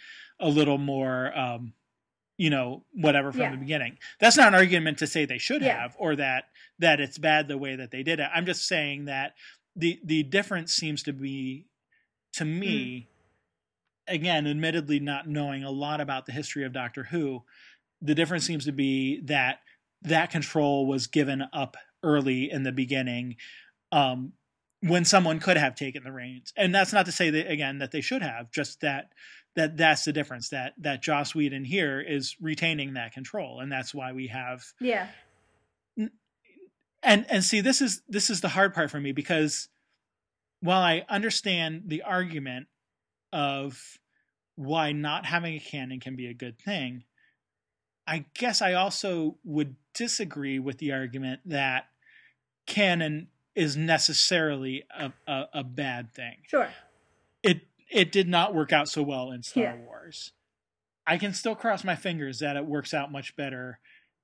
a 0.41 0.49
little 0.49 0.79
more 0.79 1.37
um 1.39 1.75
you 2.39 2.49
know 2.49 2.85
whatever 2.95 3.31
from 3.33 3.41
Yeah. 3.43 3.51
the 3.51 3.57
beginning 3.59 3.99
that's 4.21 4.37
not 4.39 4.49
an 4.49 4.55
argument 4.55 4.99
to 4.99 5.07
say 5.07 5.27
they 5.27 5.37
should 5.39 5.61
Yeah. 5.61 5.83
have 5.83 5.97
or 5.99 6.17
that 6.17 6.45
that 6.79 7.01
it's 7.01 7.19
bad 7.19 7.49
the 7.49 7.59
way 7.59 7.77
that 7.77 7.91
they 7.91 8.03
did 8.03 8.21
it 8.21 8.31
i'm 8.35 8.47
just 8.47 8.67
saying 8.67 9.05
that 9.05 9.35
the 9.77 10.01
the 10.03 10.23
difference 10.23 10.73
seems 10.73 11.03
to 11.03 11.13
be 11.13 11.67
to 12.35 12.45
me 12.45 13.09
again 14.07 14.47
admittedly 14.47 15.01
not 15.01 15.29
knowing 15.29 15.65
a 15.65 15.71
lot 15.71 16.01
about 16.01 16.27
the 16.27 16.33
history 16.33 16.65
of 16.65 16.73
doctor 16.73 17.05
who 17.05 17.43
the 18.01 18.15
difference 18.15 18.47
seems 18.47 18.65
to 18.65 18.73
be 18.73 19.21
that 19.25 19.59
that 20.03 20.31
control 20.31 20.87
was 20.87 21.09
given 21.09 21.43
up 21.53 21.77
early 22.05 22.51
in 22.51 22.63
the 22.63 22.71
beginning 22.73 23.35
um, 23.91 24.33
when 24.81 25.05
someone 25.05 25.41
could 25.41 25.57
have 25.57 25.75
taken 25.75 26.05
the 26.05 26.13
reins 26.13 26.53
and 26.57 26.73
that's 26.75 26.93
not 26.93 27.05
to 27.07 27.13
say 27.13 27.31
that 27.31 27.51
again 27.51 27.79
that 27.79 27.91
they 27.91 28.01
should 28.01 28.23
have 28.23 28.51
just 28.53 28.81
that 28.81 29.11
that 29.59 29.77
that's 29.77 30.05
the 30.05 30.13
difference 30.13 30.51
that 30.51 30.73
that 30.79 31.03
joss 31.03 31.35
whedon 31.35 31.65
here 31.65 32.01
is 32.01 32.37
retaining 32.41 32.95
that 32.95 33.13
control 33.13 33.59
and 33.59 33.71
that's 33.71 33.93
why 33.93 34.13
we 34.13 34.29
have 34.29 34.65
yeah. 34.81 35.09
And 37.03 37.27
and 37.29 37.45
see 37.45 37.61
this 37.61 37.81
is 37.81 38.03
this 38.09 38.31
is 38.31 38.41
the 38.41 38.49
hard 38.49 38.73
part 38.73 38.91
for 38.91 39.01
me 39.01 39.13
because 39.13 39.69
while 40.61 40.83
i 40.83 41.05
understand 41.09 41.83
the 41.87 42.03
argument 42.03 42.69
of 43.33 43.99
why 44.55 44.93
not 44.93 45.27
having 45.27 45.55
a 45.55 45.61
canon 45.61 46.01
can 46.01 46.17
be 46.17 46.27
a 46.27 46.35
good 46.35 46.59
thing 46.61 47.05
i 48.07 48.25
guess 48.35 48.63
i 48.63 48.73
also 48.75 49.37
would 49.45 49.75
disagree 49.93 50.59
with 50.59 50.79
the 50.79 50.93
argument 50.93 51.41
that 51.45 51.87
canon 52.67 53.29
is 53.57 53.77
necessarily 53.77 54.85
a, 54.97 55.13
a, 55.27 55.45
a 55.55 55.65
bad 55.65 56.15
thing. 56.15 56.37
Sure 56.47 56.69
it 57.91 58.13
did 58.13 58.29
not 58.29 58.55
work 58.55 58.73
out 58.73 58.89
so 58.89 59.03
well 59.03 59.31
in 59.31 59.43
Star 59.43 59.65
Yeah. 59.65 59.77
Wars. 59.77 60.33
I 61.07 61.17
can 61.19 61.33
still 61.33 61.55
cross 61.55 61.85
my 61.85 61.97
fingers 61.97 62.41
that 62.41 62.57
it 62.57 62.67
works 62.67 62.93
out 62.93 63.11
much 63.11 63.35
better 63.37 63.79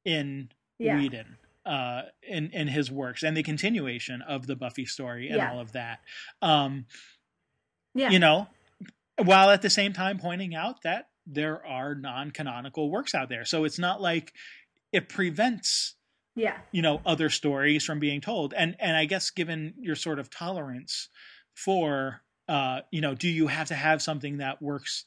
in 0.04 0.50
yeah 0.78 0.96
Whedon, 0.96 1.38
uh, 1.64 2.02
in 2.22 2.50
in 2.50 2.68
his 2.68 2.90
works 2.90 3.22
and 3.22 3.36
the 3.36 3.42
continuation 3.42 4.20
of 4.22 4.46
the 4.46 4.56
Buffy 4.56 4.84
story 4.84 5.28
and 5.28 5.36
Yeah. 5.38 5.50
all 5.52 5.60
of 5.60 5.72
that. 5.72 6.00
Um, 6.42 6.86
yeah 7.94 8.10
You 8.10 8.18
know, 8.18 8.48
while 9.22 9.50
at 9.50 9.62
the 9.62 9.70
same 9.70 9.92
time 9.92 10.18
pointing 10.18 10.54
out 10.54 10.82
that 10.82 11.08
there 11.26 11.64
are 11.64 11.94
non-canonical 11.94 12.90
works 12.90 13.14
out 13.14 13.28
there, 13.30 13.44
so 13.46 13.64
it's 13.64 13.78
not 13.78 14.00
like 14.02 14.34
it 14.92 15.08
prevents 15.08 15.94
yeah 16.36 16.58
you 16.72 16.82
know 16.82 17.00
other 17.06 17.30
stories 17.30 17.84
from 17.84 18.00
being 18.00 18.20
told 18.20 18.52
and 18.54 18.74
and 18.80 18.96
i 18.96 19.04
guess 19.04 19.30
given 19.30 19.72
your 19.78 19.94
sort 19.94 20.18
of 20.18 20.28
tolerance 20.30 21.08
for 21.54 22.22
uh 22.48 22.80
you 22.90 23.00
know 23.00 23.14
do 23.14 23.28
you 23.28 23.46
have 23.46 23.68
to 23.68 23.74
have 23.74 24.02
something 24.02 24.38
that 24.38 24.60
works 24.60 25.04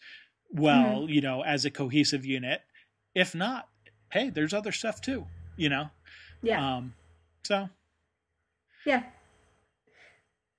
well 0.51 1.01
Mm-hmm. 1.01 1.09
you 1.09 1.21
know 1.21 1.43
as 1.43 1.65
a 1.65 1.71
cohesive 1.71 2.25
unit 2.25 2.61
if 3.13 3.35
not 3.35 3.67
hey 4.11 4.29
there's 4.29 4.53
other 4.53 4.71
stuff 4.71 5.01
too 5.01 5.25
you 5.55 5.69
know 5.69 5.89
yeah 6.41 6.75
um 6.77 6.93
so 7.43 7.69
yeah 8.85 9.03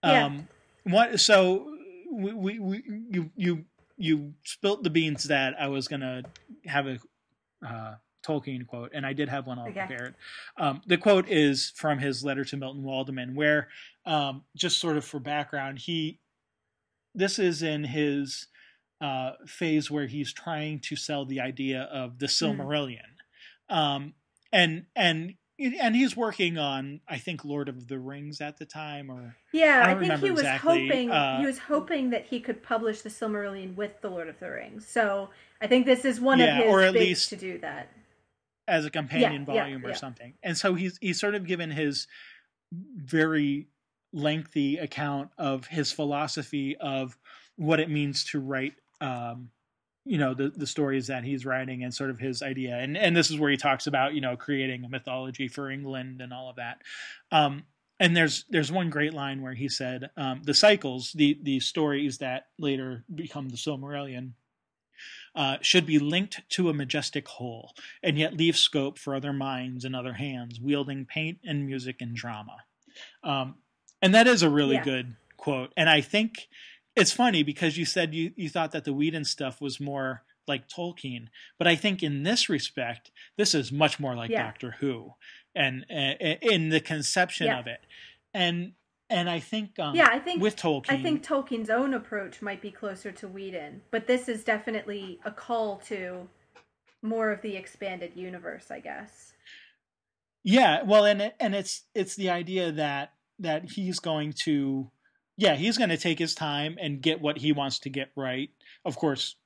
Yeah. 0.05 0.27
um 0.27 0.49
what 0.85 1.19
so 1.21 1.75
we, 2.13 2.33
we, 2.33 2.59
we 2.59 2.83
you 3.11 3.31
you 3.37 3.65
you 3.97 4.35
spilt 4.45 4.83
the 4.83 4.91
beans 4.91 5.25
that 5.25 5.55
i 5.61 5.69
was 5.69 5.89
gonna 5.89 6.23
have 6.67 6.87
a 6.87 6.99
uh 7.67 7.95
Tolkien 8.27 8.67
quote, 8.67 8.91
and 8.93 9.07
I 9.07 9.15
did 9.15 9.29
have 9.31 9.47
one 9.47 9.59
all 9.59 9.69
Okay. 9.69 9.87
prepared. 9.87 10.15
Um, 10.59 10.83
the 10.87 10.99
quote 10.99 11.27
is 11.31 11.73
from 11.77 11.99
his 11.99 12.23
letter 12.25 12.45
to 12.47 12.57
Milton 12.59 12.83
Waldman, 12.83 13.35
where 13.35 13.69
um, 14.05 14.43
just 14.55 14.79
sort 14.81 14.99
of 14.99 15.05
for 15.05 15.19
background, 15.19 15.79
he 15.79 16.19
this 17.15 17.39
is 17.39 17.63
in 17.63 17.85
his 17.85 18.47
uh, 19.01 19.33
phase 19.47 19.91
where 19.91 20.07
he's 20.07 20.33
trying 20.33 20.81
to 20.81 20.97
sell 20.97 21.25
the 21.25 21.41
idea 21.41 21.83
of 21.83 22.19
the 22.19 22.27
Silmarillion, 22.27 23.17
um, 23.69 24.15
and 24.53 24.87
and 24.97 25.35
and 25.81 25.97
he's 25.97 26.17
working 26.17 26.57
on 26.59 27.01
I 27.09 27.19
think 27.19 27.45
Lord 27.45 27.69
of 27.69 27.89
the 27.89 27.99
Rings 27.99 28.41
at 28.41 28.59
the 28.59 28.65
time, 28.65 29.11
or 29.11 29.37
Yeah, 29.53 29.83
I 29.87 29.93
I, 29.93 29.99
think 29.99 30.15
he 30.21 30.31
was 30.31 30.41
exactly, 30.41 30.87
hoping 30.89 31.11
uh, 31.11 31.41
he 31.41 31.47
was 31.47 31.59
hoping 31.59 32.11
that 32.11 32.27
he 32.27 32.41
could 32.41 32.63
publish 32.63 33.03
the 33.03 33.09
Silmarillion 33.09 33.75
with 33.77 34.01
the 34.01 34.09
Lord 34.11 34.29
of 34.29 34.39
the 34.41 34.51
Rings. 34.51 34.87
So 34.87 35.31
I 35.61 35.67
think 35.67 35.87
this 35.87 36.05
is 36.05 36.21
one 36.21 36.39
Yeah, 36.39 36.59
of 36.59 36.65
his 36.65 36.73
or 36.73 36.83
at 36.83 36.95
least- 36.95 37.29
to 37.31 37.37
do 37.37 37.59
that. 37.59 37.91
as 38.69 38.85
a 38.85 38.91
companion 38.91 39.45
Yeah, 39.49 39.55
yeah, 39.55 39.63
volume 39.63 39.85
or 39.87 39.91
yeah. 39.91 39.95
something. 39.97 40.35
And 40.43 40.57
so 40.57 40.75
he's 40.75 40.99
he's 41.01 41.19
sort 41.21 41.35
of 41.35 41.47
given 41.47 41.71
his 41.71 42.07
very 42.73 43.69
lengthy 44.13 44.79
account 44.79 45.31
of 45.39 45.67
his 45.67 45.93
philosophy 45.93 46.77
of 46.77 47.17
what 47.57 47.81
it 47.81 47.91
means 47.91 48.25
to 48.25 48.41
write 48.41 48.75
um 49.01 49.51
you 50.05 50.17
know 50.17 50.33
the 50.33 50.49
the 50.57 50.67
stories 50.67 51.09
that 51.09 51.25
he's 51.25 51.45
writing 51.45 51.83
and 51.85 51.93
sort 51.93 52.11
of 52.11 52.19
his 52.19 52.43
idea 52.43 52.77
and 52.77 52.97
and 52.97 53.17
this 53.17 53.31
is 53.31 53.39
where 53.39 53.51
he 53.51 53.57
talks 53.57 53.87
about 53.87 54.15
you 54.15 54.21
know 54.21 54.37
creating 54.37 54.85
a 54.85 54.89
mythology 54.89 55.49
for 55.49 55.71
England 55.71 56.21
and 56.21 56.33
all 56.33 56.49
of 56.49 56.57
that 56.57 56.81
um 57.31 57.65
and 58.01 58.17
there's 58.17 58.45
there's 58.49 58.73
one 58.73 58.89
great 58.89 59.13
line 59.13 59.43
where 59.43 59.55
he 59.55 59.69
said 59.69 60.11
um 60.17 60.41
the 60.45 60.55
cycles 60.55 61.13
the 61.13 61.39
the 61.43 61.61
stories 61.61 62.19
that 62.19 62.47
later 62.59 63.05
become 63.15 63.51
the 63.51 63.57
Silmarillion 63.57 64.33
uh, 65.35 65.59
should 65.61 65.87
be 65.87 65.99
linked 65.99 66.41
to 66.51 66.69
a 66.69 66.75
majestic 66.75 67.29
whole, 67.29 67.73
and 68.03 68.19
yet 68.19 68.37
leave 68.37 68.57
scope 68.57 68.99
for 68.99 69.15
other 69.15 69.33
minds 69.33 69.85
and 69.85 69.95
other 69.95 70.15
hands 70.15 70.59
wielding 70.61 71.05
paint 71.05 71.39
and 71.45 71.67
music 71.67 72.01
and 72.01 72.15
drama. 72.15 72.57
Um, 73.23 73.55
and 74.03 74.15
that 74.15 74.27
is 74.27 74.43
a 74.43 74.51
really 74.51 74.77
Yeah. 74.77 74.85
good 74.85 75.17
quote. 75.37 75.73
And 75.77 75.89
I 75.89 76.01
think 76.01 76.49
it's 76.97 77.13
funny 77.13 77.43
because 77.43 77.77
you 77.77 77.85
said 77.85 78.15
you, 78.15 78.33
you 78.37 78.49
thought 78.49 78.73
that 78.73 78.85
the 78.85 78.93
Whedon 78.93 79.25
stuff 79.25 79.61
was 79.61 79.79
more 79.81 80.25
like 80.47 80.69
Tolkien, 80.69 81.29
but 81.59 81.67
I 81.67 81.77
think 81.77 82.03
in 82.03 82.23
this 82.23 82.49
respect, 82.49 83.11
this 83.37 83.55
is 83.55 83.71
much 83.71 84.01
more 84.01 84.15
like 84.17 84.31
Yeah. 84.31 84.45
Doctor 84.45 84.77
Who, 84.81 85.15
and 85.55 85.85
uh, 85.91 86.15
in 86.43 86.71
the 86.71 86.81
conception 86.81 87.47
Yeah. 87.49 87.59
of 87.61 87.67
it. 87.67 87.81
And 88.35 88.73
and 89.11 89.31
I 89.31 89.41
think 89.41 89.79
um, 89.79 89.95
Yeah, 89.97 90.09
I 90.11 90.19
think 90.19 90.43
with 90.43 90.57
Tolkien, 90.57 90.91
I 90.91 91.03
think 91.03 91.23
Tolkien's 91.25 91.71
own 91.71 91.95
approach 91.95 92.43
might 92.43 92.61
be 92.61 92.71
closer 92.71 93.11
to 93.13 93.29
Whedon, 93.29 93.83
but 93.91 94.07
this 94.07 94.29
is 94.29 94.45
definitely 94.45 95.19
a 95.25 95.31
call 95.31 95.79
to 95.87 96.29
more 97.01 97.31
of 97.31 97.41
the 97.43 97.57
expanded 97.57 98.17
universe, 98.17 98.71
I 98.71 98.81
guess. 98.81 99.33
Yeah, 100.45 100.83
well, 100.83 101.05
and 101.05 101.23
it, 101.23 101.37
and 101.41 101.55
it's 101.55 101.85
it's 101.95 102.17
the 102.17 102.31
idea 102.31 102.73
that 102.73 103.13
that 103.41 103.71
he's 103.71 103.99
going 104.01 104.35
to, 104.45 104.91
yeah, 105.37 105.55
he's 105.55 105.79
going 105.79 105.91
to 105.91 105.97
take 105.97 106.19
his 106.19 106.35
time 106.35 106.77
and 106.81 107.01
get 107.01 107.21
what 107.21 107.39
he 107.39 107.53
wants 107.53 107.79
to 107.81 107.91
get 107.91 108.11
right. 108.17 108.51
Of 108.85 108.97
course, 108.97 109.37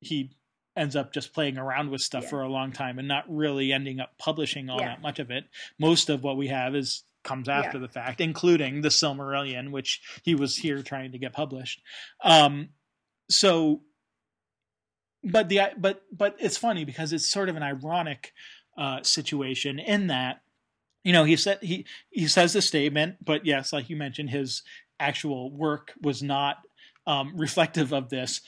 he 0.00 0.30
ends 0.76 0.96
up 0.96 1.12
just 1.12 1.34
playing 1.34 1.58
around 1.58 1.90
with 1.90 2.00
stuff 2.00 2.24
Yeah. 2.24 2.30
for 2.30 2.42
a 2.42 2.48
long 2.48 2.72
time 2.72 2.98
and 2.98 3.06
not 3.06 3.24
really 3.28 3.72
ending 3.72 4.00
up 4.00 4.16
publishing 4.18 4.70
all 4.70 4.80
Yeah. 4.80 4.88
that 4.88 5.02
much 5.02 5.18
of 5.18 5.30
it. 5.30 5.44
Most 5.78 6.08
of 6.08 6.22
what 6.22 6.36
we 6.36 6.48
have 6.48 6.74
is 6.74 7.04
comes 7.24 7.48
after 7.48 7.78
the 7.78 7.88
fact, 7.88 8.20
including 8.20 8.80
the 8.82 8.88
Silmarillion, 8.88 9.70
which 9.70 10.00
he 10.24 10.34
was 10.34 10.56
here 10.56 10.82
trying 10.82 11.12
to 11.12 11.18
get 11.18 11.32
published. 11.32 11.80
Um, 12.22 12.70
so, 13.30 13.82
but 15.22 15.48
the 15.48 15.60
but 15.76 16.02
but 16.10 16.36
it's 16.40 16.56
funny 16.56 16.84
because 16.84 17.12
it's 17.12 17.30
sort 17.30 17.48
of 17.48 17.56
an 17.56 17.62
ironic 17.62 18.32
uh, 18.76 19.02
situation 19.02 19.78
in 19.78 20.08
that 20.08 20.40
you 21.04 21.12
know 21.12 21.24
he 21.24 21.36
said 21.36 21.58
he 21.62 21.86
he 22.10 22.26
says 22.26 22.52
the 22.52 22.62
statement, 22.62 23.16
but 23.24 23.44
yes, 23.44 23.72
like 23.72 23.90
you 23.90 23.96
mentioned, 23.96 24.30
his 24.30 24.62
actual 25.00 25.50
work 25.50 25.92
was 26.02 26.22
not 26.22 26.58
um, 27.06 27.32
reflective 27.36 27.92
of 27.92 28.08
this. 28.08 28.40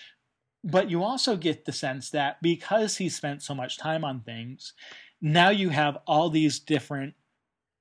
But 0.66 0.90
you 0.90 1.02
also 1.02 1.36
get 1.36 1.66
the 1.66 1.72
sense 1.72 2.10
that 2.10 2.40
because 2.40 2.96
he 2.96 3.10
spent 3.10 3.42
so 3.42 3.54
much 3.54 3.76
time 3.76 4.02
on 4.02 4.22
things, 4.22 4.72
now 5.20 5.50
you 5.50 5.68
have 5.68 5.98
all 6.06 6.30
these 6.30 6.58
different 6.58 7.14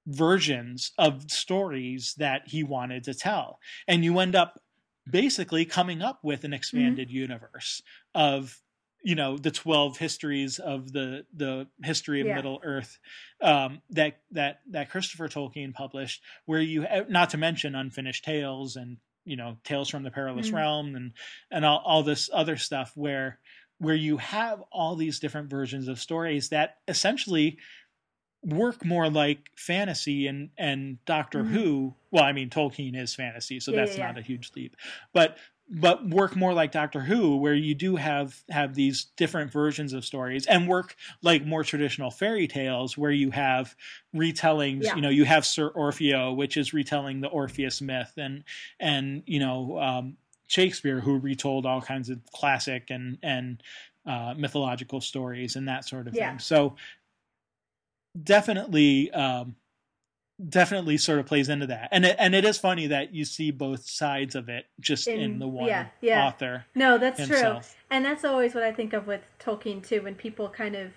versions 0.06 0.92
of 0.98 1.32
stories 1.32 2.14
that 2.18 2.42
he 2.46 2.64
wanted 2.64 3.06
to 3.06 3.14
tell. 3.14 3.60
And 3.88 4.04
you 4.04 4.20
end 4.20 4.36
up 4.36 4.60
basically 5.10 5.66
coming 5.66 6.02
up 6.02 6.20
with 6.24 6.44
an 6.44 6.54
expanded 6.54 7.10
universe 7.10 7.82
of 8.16 8.62
you 9.04 9.16
know 9.16 9.38
the 9.38 9.52
12 9.52 9.98
histories 9.98 10.60
of 10.60 10.92
the 10.94 11.26
the 11.36 11.68
history 11.84 12.22
of 12.22 12.28
Yeah. 12.28 12.36
middle 12.36 12.60
earth 12.64 12.98
um 13.42 13.82
that 13.90 14.22
that 14.32 14.62
that 14.70 14.90
christopher 14.90 15.28
tolkien 15.28 15.74
published 15.74 16.22
where 16.46 16.62
you 16.62 16.86
not 17.10 17.30
to 17.32 17.38
mention 17.38 17.76
unfinished 17.76 18.24
tales 18.24 18.76
and 18.78 18.98
you 19.26 19.36
know 19.36 19.58
tales 19.66 19.90
from 19.90 20.04
the 20.04 20.12
perilous 20.12 20.50
Mhm. 20.52 20.54
realm 20.56 20.96
and 20.96 21.12
and 21.52 21.66
all, 21.66 21.80
all 21.86 22.04
this 22.04 22.30
other 22.34 22.56
stuff 22.58 22.94
where 22.96 23.40
where 23.80 23.96
you 23.96 24.18
have 24.18 24.62
all 24.72 24.96
these 24.96 25.20
different 25.20 25.50
versions 25.50 25.88
of 25.90 26.00
stories 26.00 26.50
that 26.50 26.78
essentially 26.88 27.58
work 28.42 28.84
more 28.86 29.10
like 29.10 29.50
fantasy 29.58 30.28
and 30.28 30.50
and 30.58 31.04
Doctor 31.06 31.44
Mhm. 31.44 31.48
Who. 31.48 31.96
Well, 32.12 32.24
I 32.24 32.34
mean 32.34 32.50
Tolkien 32.50 32.96
is 32.96 33.16
fantasy, 33.16 33.60
so 33.60 33.72
Yeah, 33.72 33.78
that's 33.78 33.98
yeah, 33.98 34.06
not 34.06 34.18
a 34.18 34.22
huge 34.22 34.52
leap. 34.56 34.76
But 35.14 35.38
but 35.76 36.08
work 36.08 36.36
more 36.36 36.54
like 36.54 36.72
Doctor 36.72 37.00
Who, 37.02 37.38
where 37.38 37.56
you 37.56 37.74
do 37.74 37.96
have 37.96 38.44
have 38.50 38.76
these 38.76 39.06
different 39.18 39.52
versions 39.52 39.92
of 39.94 40.06
stories, 40.06 40.46
and 40.46 40.68
work 40.68 40.96
like 41.24 41.46
more 41.46 41.64
traditional 41.64 42.12
fairy 42.12 42.48
tales, 42.48 42.96
where 42.96 43.12
you 43.12 43.32
have 43.32 43.76
retellings. 44.16 44.84
Yeah. 44.84 44.96
You 44.96 45.02
know, 45.02 45.10
you 45.10 45.26
have 45.26 45.46
Sir 45.46 45.72
Orfeo, 45.72 46.36
which 46.36 46.58
is 46.58 46.74
retelling 46.74 47.22
the 47.22 47.28
Orpheus 47.28 47.82
myth, 47.82 48.14
and 48.18 48.44
and 48.80 49.24
you 49.26 49.40
know 49.40 49.80
um, 49.80 50.18
Shakespeare, 50.48 51.00
who 51.00 51.18
retold 51.18 51.66
all 51.66 51.82
kinds 51.82 52.10
of 52.10 52.20
classic 52.32 52.92
and 52.92 53.18
and 53.24 53.64
uh, 54.06 54.36
mythological 54.38 55.02
stories 55.02 55.56
and 55.56 55.68
that 55.68 55.86
sort 55.86 56.08
of 56.08 56.14
Yeah. 56.14 56.30
thing. 56.30 56.40
So 56.40 56.76
definitely 58.22 59.10
um 59.12 59.56
definitely 60.50 60.98
sort 60.98 61.20
of 61.20 61.26
plays 61.26 61.50
into 61.50 61.68
that 61.68 61.90
and 61.92 62.06
it, 62.06 62.16
and 62.20 62.36
it 62.36 62.44
is 62.46 62.58
funny 62.58 62.88
that 62.88 63.14
you 63.14 63.24
see 63.26 63.52
both 63.52 63.90
sides 63.90 64.36
of 64.36 64.50
it 64.50 64.66
just 64.80 65.08
in, 65.08 65.20
In- 65.20 65.40
the 65.40 65.48
one 65.48 65.68
yeah, 65.68 65.88
yeah. 66.02 66.26
author 66.26 66.66
No, 66.76 66.98
that's 66.98 67.20
himself. 67.20 67.70
true. 67.70 67.78
And 67.92 68.04
that's 68.06 68.26
always 68.26 68.54
what 68.56 68.64
I 68.64 68.72
think 68.72 68.94
of 68.94 69.06
with 69.08 69.22
Tolkien 69.40 69.86
too, 69.86 70.02
when 70.02 70.16
people 70.16 70.50
kind 70.50 70.76
of, 70.76 70.92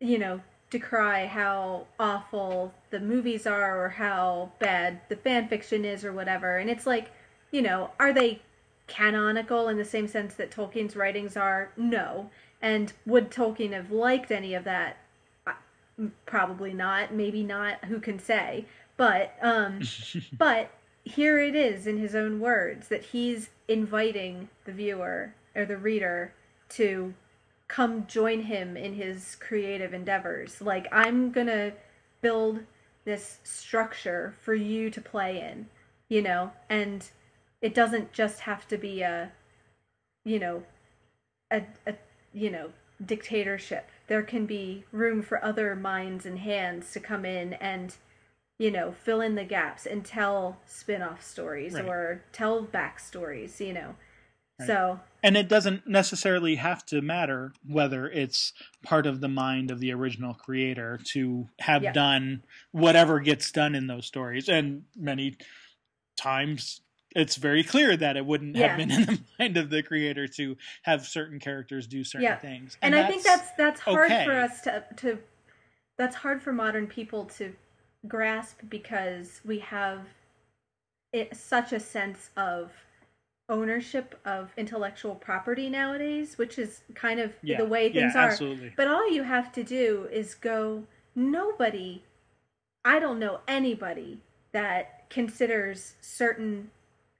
you 0.00 0.18
know, 0.18 0.40
decry 0.70 1.26
how 1.26 1.86
awful 1.98 2.74
the 2.90 3.00
movies 3.00 3.46
are 3.46 3.82
or 3.84 3.88
how 3.88 4.50
bad 4.58 5.00
the 5.08 5.16
fan 5.16 5.48
fiction 5.48 5.84
is 5.84 6.04
or 6.04 6.12
whatever. 6.12 6.58
And 6.58 6.68
it's 6.68 6.86
like, 6.86 7.10
you 7.52 7.62
know, 7.62 7.90
are 7.98 8.12
they 8.12 8.42
canonical 8.86 9.68
in 9.68 9.76
the 9.78 9.84
same 9.84 10.08
sense 10.08 10.34
that 10.34 10.50
Tolkien's 10.50 10.96
writings 10.96 11.36
are? 11.36 11.70
No. 11.76 12.30
And 12.60 12.92
would 13.06 13.30
Tolkien 13.30 13.72
have 13.72 13.90
liked 13.90 14.30
any 14.30 14.54
of 14.54 14.64
that? 14.64 14.96
Probably 16.26 16.72
not. 16.72 17.12
Maybe 17.12 17.42
not. 17.42 17.84
Who 17.86 18.00
can 18.00 18.18
say? 18.18 18.66
But 18.96 19.34
um, 19.42 19.80
but 20.32 20.70
here 21.04 21.38
it 21.38 21.54
is 21.56 21.86
in 21.86 21.98
his 21.98 22.14
own 22.14 22.40
words 22.40 22.88
that 22.88 23.02
he's 23.02 23.50
inviting 23.66 24.48
the 24.64 24.72
viewer 24.72 25.34
or 25.54 25.64
the 25.64 25.76
reader 25.76 26.34
to 26.70 27.14
come 27.66 28.06
join 28.06 28.42
him 28.42 28.76
in 28.76 28.94
his 28.94 29.36
creative 29.36 29.92
endeavors. 29.92 30.60
Like, 30.60 30.86
I'm 30.92 31.30
gonna 31.30 31.72
build 32.20 32.60
this 33.04 33.38
structure 33.44 34.34
for 34.40 34.54
you 34.54 34.90
to 34.90 35.00
play 35.00 35.40
in, 35.40 35.66
you 36.08 36.22
know, 36.22 36.52
and 36.68 37.08
it 37.60 37.74
doesn't 37.74 38.12
just 38.12 38.40
have 38.40 38.66
to 38.68 38.78
be 38.78 39.02
a, 39.02 39.32
you 40.24 40.38
know, 40.38 40.62
a, 41.50 41.62
a 41.86 41.94
you 42.32 42.50
know, 42.50 42.70
dictatorship. 43.04 43.88
There 44.08 44.22
can 44.22 44.44
be 44.46 44.84
room 44.90 45.22
for 45.22 45.42
other 45.44 45.76
minds 45.76 46.26
and 46.26 46.38
hands 46.40 46.92
to 46.92 47.00
come 47.00 47.24
in 47.24 47.52
and 47.54 47.94
you 48.60 48.72
know, 48.72 48.90
fill 48.90 49.20
in 49.20 49.36
the 49.36 49.44
gaps 49.44 49.86
and 49.86 50.04
tell 50.04 50.58
spin-off 50.66 51.22
stories 51.22 51.74
Right. 51.74 51.84
or 51.84 52.24
tell 52.32 52.64
backstories, 52.66 53.64
you 53.64 53.72
know. 53.72 53.94
Right. 54.58 54.66
So, 54.66 55.00
and 55.22 55.36
it 55.36 55.46
doesn't 55.48 55.86
necessarily 55.86 56.56
have 56.56 56.84
to 56.86 57.00
matter 57.00 57.52
whether 57.64 58.08
it's 58.10 58.52
part 58.82 59.06
of 59.06 59.20
the 59.20 59.28
mind 59.28 59.70
of 59.70 59.78
the 59.78 59.92
original 59.92 60.34
creator 60.34 60.98
to 61.12 61.48
have 61.60 61.84
Yeah. 61.84 61.92
done 61.92 62.42
whatever 62.72 63.20
gets 63.20 63.52
done 63.52 63.76
in 63.76 63.86
those 63.86 64.06
stories 64.06 64.48
and 64.48 64.82
many 64.96 65.36
times 66.16 66.80
it's 67.14 67.36
very 67.36 67.62
clear 67.64 67.96
that 67.96 68.16
it 68.16 68.24
wouldn't 68.26 68.56
Yeah. 68.56 68.68
have 68.68 68.76
been 68.76 68.90
in 68.96 69.02
the 69.06 69.18
mind 69.38 69.56
of 69.56 69.70
the 69.70 69.82
creator 69.82 70.26
to 70.28 70.56
have 70.82 71.06
certain 71.06 71.38
characters 71.40 71.86
do 71.86 72.04
certain 72.04 72.24
Yeah. 72.24 72.36
things 72.36 72.76
and, 72.82 72.94
I 72.94 73.06
think 73.06 73.22
that's 73.22 73.50
that's 73.52 73.80
hard 73.80 74.10
okay. 74.10 74.24
for 74.24 74.32
us 74.32 74.60
to 74.62 74.84
to 74.96 75.18
that's 75.96 76.16
hard 76.16 76.42
for 76.42 76.52
modern 76.52 76.86
people 76.86 77.24
to 77.24 77.54
grasp 78.06 78.60
because 78.68 79.40
we 79.44 79.58
have 79.58 80.06
it, 81.12 81.34
such 81.36 81.72
a 81.72 81.80
sense 81.80 82.30
of 82.36 82.70
ownership 83.48 84.20
of 84.26 84.52
intellectual 84.58 85.14
property 85.14 85.70
nowadays, 85.70 86.36
which 86.36 86.58
is 86.58 86.82
kind 86.94 87.18
of 87.18 87.32
yeah, 87.42 87.56
the 87.56 87.64
way 87.64 87.90
things 87.90 88.14
are. 88.14 88.28
absolutely 88.28 88.72
But 88.76 88.88
all 88.88 89.10
you 89.10 89.22
have 89.22 89.50
to 89.52 89.64
do 89.64 90.06
is 90.12 90.34
go, 90.34 90.84
nobody, 91.14 92.04
I 92.84 92.98
don't 92.98 93.18
know 93.18 93.40
anybody 93.48 94.20
that 94.52 95.08
considers 95.08 95.94
certain 96.00 96.70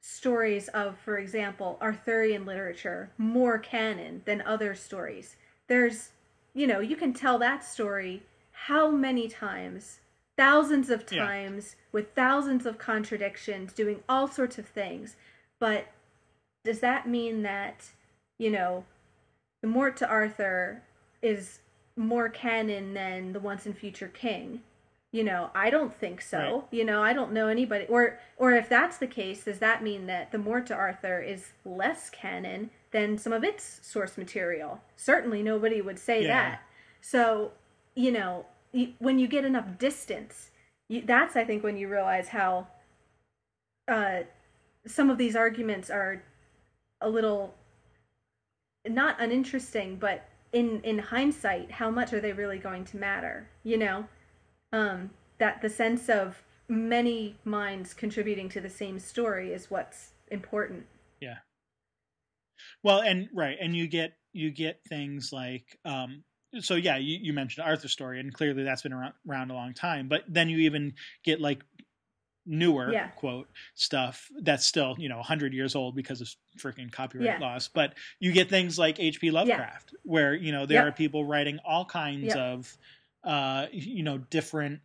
stories 0.09 0.69
of, 0.69 0.97
for 0.99 1.19
example, 1.19 1.77
Arthurian 1.83 2.47
literature 2.47 3.11
more 3.19 3.59
canon 3.59 4.23
than 4.25 4.41
other 4.41 4.75
stories. 4.75 5.37
There's, 5.67 6.13
you 6.55 6.67
know, 6.67 6.81
you 6.81 6.97
can 6.97 7.13
tell 7.13 7.39
that 7.39 7.63
story 7.63 8.23
how 8.53 8.91
many 8.91 9.29
times, 9.29 10.01
thousands 10.37 10.89
of 10.89 11.05
Yeah. 11.13 11.25
times, 11.27 11.77
with 11.93 12.15
thousands 12.15 12.65
of 12.65 12.79
contradictions, 12.79 13.75
doing 13.75 14.03
all 14.09 14.29
sorts 14.29 14.57
of 14.59 14.67
things. 14.67 15.15
But 15.59 15.89
does 16.65 16.81
that 16.81 17.07
mean 17.07 17.43
that, 17.43 17.91
you 18.39 18.51
know, 18.51 18.87
the 19.61 19.69
Morte 19.69 19.99
d'Arthur 20.07 20.83
is 21.21 21.61
more 21.97 22.31
canon 22.31 22.95
than 22.95 23.33
the 23.35 23.41
Once 23.41 23.67
and 23.67 23.77
Future 23.77 24.09
King? 24.09 24.63
You 25.11 25.25
know, 25.25 25.51
I 25.55 25.71
don't 25.71 25.95
think 25.95 26.21
so. 26.21 26.39
Right. 26.39 26.79
You 26.79 26.85
know, 26.85 27.03
I 27.03 27.13
don't 27.15 27.33
know 27.33 27.49
anybody 27.49 27.87
or 27.87 28.19
or 28.37 28.53
if 28.53 28.69
that's 28.69 28.99
the 28.99 29.07
case, 29.07 29.45
does 29.45 29.59
that 29.61 29.83
mean 29.83 30.07
that 30.07 30.33
the 30.33 30.39
Morte 30.39 30.69
d'Arthur 30.69 31.21
is 31.21 31.53
less 31.65 32.11
canon 32.11 32.71
than 32.91 33.17
some 33.17 33.33
of 33.33 33.43
its 33.43 33.81
source 33.83 34.19
material? 34.19 34.81
Certainly 34.97 35.43
nobody 35.43 35.81
would 35.81 35.99
say 35.99 36.23
Yeah. 36.25 36.51
that. 36.51 36.63
So, 37.01 37.53
you 37.95 38.11
know, 38.13 38.45
when 38.99 39.19
you 39.19 39.27
get 39.29 39.45
enough 39.47 39.79
distance, 39.79 40.51
you, 40.89 41.03
that's 41.03 41.37
I 41.37 41.45
think 41.45 41.65
when 41.65 41.79
you 41.79 41.89
realize 41.89 42.29
how 42.29 42.67
uh, 43.89 44.21
some 44.87 45.09
of 45.09 45.17
these 45.17 45.35
arguments 45.35 45.89
are 45.91 46.23
a 47.01 47.09
little 47.09 47.55
not 48.87 49.17
uninteresting, 49.19 49.97
but 49.97 50.29
in 50.53 50.81
in 50.83 50.99
hindsight, 50.99 51.73
how 51.73 51.91
much 51.91 52.13
are 52.13 52.21
they 52.21 52.33
really 52.33 52.59
going 52.59 52.85
to 52.87 52.97
matter? 52.99 53.49
You 53.65 53.79
know, 53.79 54.07
um, 54.73 55.11
that 55.39 55.63
the 55.63 55.71
sense 55.71 56.09
of 56.09 56.43
many 56.69 57.37
minds 57.45 57.95
contributing 57.95 58.49
to 58.51 58.61
the 58.61 58.71
same 58.71 58.99
story 58.99 59.53
is 59.53 59.71
what's 59.71 60.13
important. 60.31 60.87
Yeah. 61.21 61.39
Well, 62.83 63.01
and 63.01 63.29
right, 63.33 63.57
and 63.61 63.75
you 63.77 63.87
get 63.89 64.15
you 64.33 64.51
get 64.51 64.81
things 64.89 65.33
like 65.33 65.79
um 65.85 66.25
so 66.61 66.75
yeah, 66.77 66.97
you, 66.97 67.19
you 67.21 67.33
mentioned 67.33 67.67
Arthur's 67.67 67.93
story, 67.93 68.21
and 68.21 68.33
clearly 68.33 68.63
that's 68.63 68.83
been 68.83 68.93
around, 68.93 69.13
around 69.29 69.51
a 69.51 69.55
long 69.55 69.75
time. 69.75 70.09
But 70.09 70.25
then 70.29 70.49
you 70.49 70.59
even 70.59 70.95
get 71.23 71.41
like 71.41 71.63
newer 72.47 72.93
Yeah. 72.93 73.09
quote 73.17 73.49
stuff 73.75 74.29
that's 74.43 74.67
still 74.67 74.97
you 74.99 75.09
know 75.09 75.19
100 75.19 75.53
years 75.55 75.77
old 75.77 75.95
because 75.97 76.21
of 76.23 76.29
freaking 76.59 76.91
copyright 76.91 77.27
Yeah. 77.27 77.39
laws 77.39 77.69
but 77.69 77.95
you 78.21 78.33
get 78.33 78.49
things 78.49 78.79
like 78.79 78.97
hp 78.99 79.33
lovecraft 79.33 79.95
where 80.05 80.35
you 80.35 80.51
know 80.53 80.65
there 80.67 80.77
Yep. 80.77 80.89
are 80.89 80.93
people 80.93 81.25
writing 81.27 81.59
all 81.65 81.85
kinds 81.85 82.35
Yep. 82.35 82.37
of 82.37 82.79
uh, 83.29 83.67
you 83.73 84.03
know, 84.03 84.19
different 84.19 84.81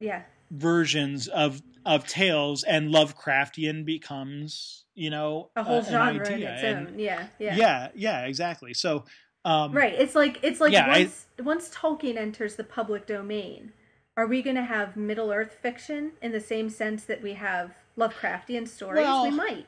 yeah 0.00 0.22
versions 0.52 1.26
of 1.28 1.62
of 1.84 2.06
tales, 2.06 2.62
and 2.62 2.90
Lovecraftian 2.94 3.84
becomes 3.84 4.84
you 4.94 5.10
know 5.10 5.50
a 5.56 5.64
whole 5.64 5.78
uh, 5.78 5.82
genre 5.82 6.26
in 6.28 6.34
idea. 6.34 6.54
its 6.54 6.62
And- 6.62 6.88
own. 6.88 6.98
Yeah, 6.98 7.26
yeah, 7.40 7.56
yeah, 7.56 7.88
yeah, 7.94 8.24
exactly. 8.26 8.74
So, 8.74 9.04
um, 9.44 9.72
Right. 9.72 9.94
It's 9.94 10.14
like 10.14 10.38
it's 10.42 10.60
like 10.60 10.72
Yeah, 10.72 10.86
I- 10.86 10.98
once 11.00 11.26
once 11.42 11.68
Tolkien 11.70 12.16
enters 12.16 12.56
the 12.56 12.64
public 12.64 13.06
domain, 13.06 13.72
are 14.16 14.26
we 14.26 14.42
going 14.42 14.56
to 14.56 14.64
have 14.64 14.96
Middle 14.96 15.32
Earth 15.32 15.56
fiction 15.62 16.12
in 16.20 16.32
the 16.32 16.40
same 16.40 16.68
sense 16.70 17.04
that 17.04 17.22
we 17.22 17.32
have 17.34 17.72
Lovecraftian 17.98 18.68
stories? 18.68 18.98
Well, 19.04 19.24
we 19.24 19.30
might. 19.30 19.66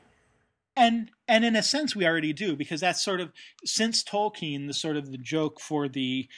and 0.77 1.11
and 1.27 1.45
in 1.45 1.57
a 1.57 1.63
sense 1.63 1.97
we 1.97 2.07
already 2.07 2.33
do 2.33 2.55
because 2.57 2.81
that's 2.81 3.01
sort 3.03 3.21
of 3.21 3.33
since 3.65 4.03
tolkien 4.05 4.67
the 4.67 4.75
sort 4.75 4.97
of 4.97 5.11
the 5.13 5.17
joke 5.19 5.61
for 5.61 5.89
the 5.89 6.29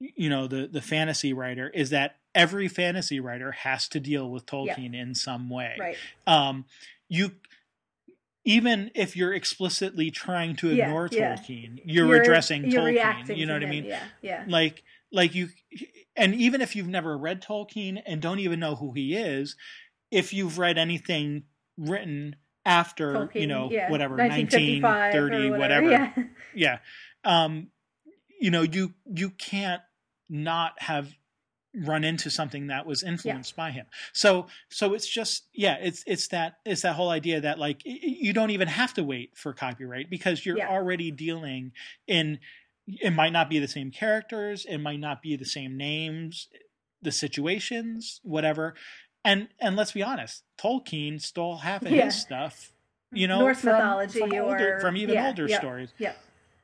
you 0.00 0.28
know 0.30 0.46
the 0.46 0.66
the 0.66 0.80
fantasy 0.80 1.32
writer 1.32 1.68
is 1.68 1.90
that 1.90 2.16
every 2.34 2.68
fantasy 2.68 3.20
writer 3.20 3.52
has 3.52 3.88
to 3.88 4.00
deal 4.00 4.30
with 4.30 4.46
tolkien 4.46 4.94
in 4.94 5.14
some 5.14 5.50
way 5.50 5.76
Right. 5.78 5.96
um 6.26 6.64
you 7.08 7.32
even 8.44 8.90
if 8.94 9.16
you're 9.16 9.34
explicitly 9.34 10.10
trying 10.10 10.56
to 10.56 10.70
ignore 10.70 11.08
yeah. 11.12 11.36
tolkien 11.36 11.80
you're, 11.84 12.14
addressing 12.14 12.70
you're 12.70 12.82
tolkien 12.82 13.36
you 13.36 13.46
know 13.46 13.54
what 13.54 13.62
i 13.64 13.66
mean 13.66 13.84
Yeah. 13.84 14.02
Yeah. 14.22 14.44
like 14.48 14.82
like 15.12 15.34
you 15.34 15.48
and 16.16 16.34
even 16.34 16.60
if 16.60 16.74
you've 16.74 16.88
never 16.88 17.16
read 17.18 17.42
tolkien 17.42 18.00
and 18.06 18.22
don't 18.22 18.38
even 18.38 18.60
know 18.60 18.76
who 18.76 18.92
he 18.92 19.14
is 19.14 19.56
if 20.10 20.32
you've 20.32 20.58
read 20.58 20.78
anything 20.78 21.42
written 21.76 22.36
after 22.64 23.28
you 23.34 23.46
know 23.46 23.68
yeah. 23.70 23.90
whatever 23.90 24.16
1955 24.16 25.14
or 25.14 25.28
1930 25.30 25.50
whatever, 25.58 25.90
Yeah. 25.90 26.12
yeah 26.54 26.78
um 27.24 27.68
you 28.40 28.50
know 28.50 28.62
you 28.62 28.94
you 29.12 29.30
can't 29.30 29.82
not 30.30 30.80
have 30.80 31.12
run 31.72 32.02
into 32.02 32.30
something 32.30 32.66
that 32.66 32.84
was 32.84 33.04
influenced 33.04 33.54
by 33.54 33.70
him 33.70 33.86
so 34.12 34.46
so 34.70 34.92
it's 34.92 35.06
just 35.08 35.44
yeah 35.52 35.76
it's 35.80 36.02
it's 36.04 36.26
that 36.28 36.54
it's 36.64 36.82
that 36.82 36.96
whole 36.96 37.10
idea 37.10 37.40
that 37.40 37.60
like 37.60 37.80
you 37.84 38.32
don't 38.32 38.50
even 38.50 38.66
have 38.66 38.92
to 38.92 39.04
wait 39.04 39.30
for 39.36 39.52
copyright 39.52 40.10
because 40.10 40.44
you're 40.44 40.58
Yeah. 40.58 40.68
already 40.68 41.12
dealing 41.12 41.70
in 42.08 42.40
it 42.88 43.12
might 43.12 43.32
not 43.32 43.48
be 43.48 43.60
the 43.60 43.68
same 43.68 43.92
characters 43.92 44.64
it 44.68 44.78
might 44.78 44.98
not 44.98 45.22
be 45.22 45.36
the 45.36 45.44
same 45.44 45.76
names 45.76 46.48
the 47.02 47.12
situations 47.12 48.20
whatever 48.24 48.74
and 49.24 49.48
and 49.60 49.76
let's 49.76 49.92
be 49.92 50.02
honest 50.02 50.42
tolkien 50.58 51.20
stole 51.20 51.58
half 51.58 51.82
of 51.82 51.92
Yeah. 51.92 52.06
his 52.06 52.20
stuff 52.20 52.72
you 53.12 53.28
know 53.28 53.38
Norse 53.38 53.60
from, 53.60 53.72
mythology 53.74 54.18
from, 54.18 54.32
older, 54.34 54.76
or- 54.78 54.80
from 54.80 54.96
even 54.96 55.14
yeah, 55.14 55.26
older 55.28 55.46
yeah. 55.46 55.58
stories 55.58 55.92
Yeah. 55.98 56.14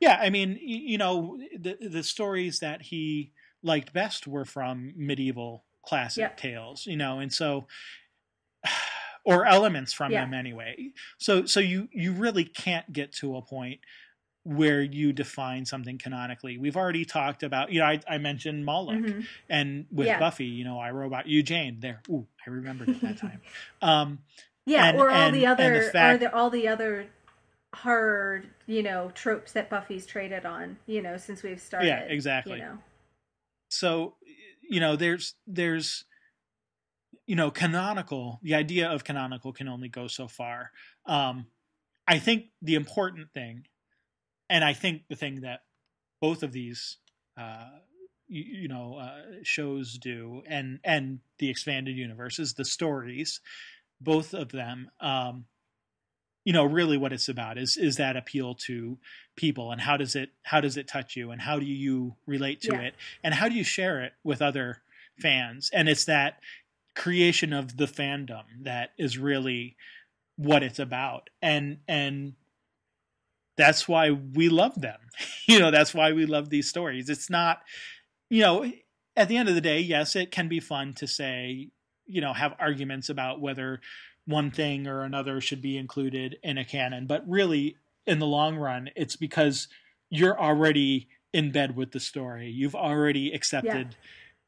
yeah, 0.00 0.18
I 0.20 0.30
mean, 0.30 0.58
you 0.60 0.98
know, 0.98 1.38
the 1.56 1.76
the 1.80 2.02
stories 2.02 2.58
that 2.60 2.82
he 2.82 3.32
liked 3.62 3.92
best 3.92 4.26
were 4.26 4.44
from 4.44 4.92
medieval 4.96 5.64
classic 5.84 6.20
Yep. 6.22 6.36
tales, 6.36 6.86
you 6.86 6.96
know, 6.96 7.18
and 7.20 7.32
so 7.32 7.66
or 9.24 9.44
elements 9.46 9.92
from 9.92 10.12
Yeah. 10.12 10.24
them 10.24 10.34
anyway. 10.34 10.92
So 11.18 11.46
so 11.46 11.60
you 11.60 11.88
you 11.92 12.12
really 12.12 12.44
can't 12.44 12.92
get 12.92 13.12
to 13.14 13.36
a 13.36 13.42
point 13.42 13.80
where 14.44 14.80
you 14.80 15.12
define 15.12 15.64
something 15.66 15.98
canonically. 15.98 16.56
We've 16.56 16.76
already 16.76 17.04
talked 17.04 17.42
about, 17.42 17.72
you 17.72 17.80
know, 17.80 17.86
I, 17.86 18.00
I 18.08 18.18
mentioned 18.18 18.64
Moloch 18.64 18.94
Mhm. 18.98 19.26
and 19.48 19.86
with 19.90 20.06
Yeah. 20.06 20.20
Buffy, 20.20 20.44
you 20.44 20.62
know, 20.64 20.78
I 20.78 20.92
robot 20.92 21.26
you 21.26 21.42
Jane 21.42 21.80
there. 21.80 22.00
Ooh, 22.08 22.28
I 22.46 22.50
remembered 22.50 22.88
that 23.00 23.16
time. 23.18 23.40
Um, 23.82 24.20
Yeah, 24.64 24.88
And- 24.90 24.98
or 24.98 25.10
all 25.10 25.16
and- 25.16 25.34
the 25.34 25.44
and 25.46 25.58
the 25.58 25.64
other, 25.64 25.82
fact- 25.90 26.14
or 26.14 26.18
the, 26.18 26.34
all 26.34 26.50
the 26.50 26.68
other 26.68 27.06
horror, 27.74 28.44
you 28.66 28.82
know, 28.84 29.10
tropes 29.14 29.50
that 29.52 29.68
Buffy's 29.68 30.06
traded 30.06 30.46
on, 30.46 30.78
you 30.86 31.02
know, 31.02 31.16
since 31.16 31.42
we've 31.42 31.60
started. 31.60 31.88
Yeah, 31.88 32.00
exactly. 32.00 32.58
You 32.58 32.64
know, 32.64 32.78
so 33.78 34.16
you 34.68 34.80
know 34.80 34.96
there's 34.96 35.34
there's 35.46 36.04
you 37.26 37.36
know 37.36 37.50
canonical 37.50 38.40
the 38.42 38.54
idea 38.54 38.88
of 38.88 39.04
canonical 39.04 39.52
can 39.52 39.68
only 39.68 39.88
go 39.88 40.06
so 40.06 40.28
far. 40.28 40.70
Um 41.06 41.46
i 42.08 42.18
think 42.18 42.46
the 42.62 42.74
important 42.74 43.32
thing 43.32 43.66
and 44.48 44.64
i 44.64 44.72
think 44.72 45.02
the 45.08 45.16
thing 45.16 45.40
that 45.40 45.60
both 46.20 46.42
of 46.42 46.52
these 46.52 46.98
uh 47.36 47.66
you, 48.28 48.62
you 48.62 48.68
know 48.68 48.96
uh, 48.96 49.22
shows 49.42 49.98
do 49.98 50.42
and 50.46 50.78
and 50.84 51.20
the 51.38 51.50
expanded 51.50 51.96
universe 51.96 52.38
is 52.38 52.54
the 52.54 52.64
stories 52.64 53.40
both 54.00 54.34
of 54.34 54.52
them 54.52 54.90
um 55.00 55.46
you 56.46 56.52
know 56.52 56.64
really 56.64 56.96
what 56.96 57.12
it's 57.12 57.28
about 57.28 57.58
is 57.58 57.76
is 57.76 57.96
that 57.96 58.16
appeal 58.16 58.54
to 58.54 58.96
people 59.34 59.72
and 59.72 59.80
how 59.80 59.96
does 59.98 60.14
it 60.14 60.30
how 60.44 60.60
does 60.60 60.76
it 60.78 60.86
touch 60.88 61.16
you 61.16 61.32
and 61.32 61.42
how 61.42 61.58
do 61.58 61.66
you 61.66 62.14
relate 62.24 62.60
to 62.62 62.72
Yeah. 62.72 62.80
it 62.82 62.94
and 63.24 63.34
how 63.34 63.48
do 63.50 63.56
you 63.56 63.64
share 63.64 64.02
it 64.02 64.12
with 64.24 64.40
other 64.40 64.80
fans? 65.20 65.70
And 65.74 65.88
it's 65.88 66.04
that 66.04 66.38
creation 66.94 67.52
of 67.52 67.76
the 67.76 67.86
fandom 67.86 68.44
that 68.62 68.90
is 68.96 69.18
really 69.18 69.76
what 70.36 70.62
it's 70.62 70.78
about. 70.78 71.28
And 71.42 71.78
and 71.88 72.34
that's 73.56 73.88
why 73.88 74.10
we 74.10 74.48
love 74.48 74.80
them. 74.80 75.00
You 75.48 75.58
know 75.60 75.70
that's 75.70 75.94
why 75.94 76.12
we 76.12 76.26
love 76.26 76.50
these 76.50 76.68
stories. 76.68 77.08
It's 77.08 77.28
not 77.30 77.62
you 78.30 78.42
know 78.42 78.70
at 79.16 79.28
the 79.28 79.36
end 79.36 79.48
of 79.48 79.54
the 79.54 79.60
day 79.60 79.80
yes 79.80 80.14
it 80.14 80.30
can 80.30 80.46
be 80.48 80.60
fun 80.60 80.92
to 80.94 81.06
say 81.06 81.70
you 82.06 82.20
know 82.20 82.32
have 82.32 82.54
arguments 82.58 83.08
about 83.08 83.40
whether 83.40 83.80
one 84.26 84.50
thing 84.50 84.86
or 84.86 85.02
another 85.02 85.40
should 85.40 85.62
be 85.62 85.76
included 85.78 86.36
in 86.42 86.58
a 86.58 86.64
canon 86.64 87.06
but 87.06 87.22
really 87.28 87.76
in 88.06 88.18
the 88.18 88.26
long 88.26 88.56
run 88.56 88.90
it's 88.96 89.16
because 89.16 89.68
you're 90.10 90.38
already 90.40 91.08
in 91.32 91.50
bed 91.52 91.76
with 91.76 91.92
the 91.92 92.00
story 92.00 92.48
you've 92.50 92.74
already 92.74 93.32
accepted 93.32 93.96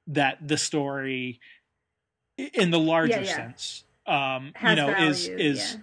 that 0.06 0.36
the 0.46 0.56
story 0.56 1.40
in 2.54 2.70
the 2.70 2.78
larger 2.78 3.14
Yeah, 3.14 3.20
yeah. 3.22 3.36
sense 3.36 3.84
um 4.06 4.52
you 4.62 4.74
know 4.74 4.86
value. 4.88 5.08
is 5.10 5.28
is 5.28 5.76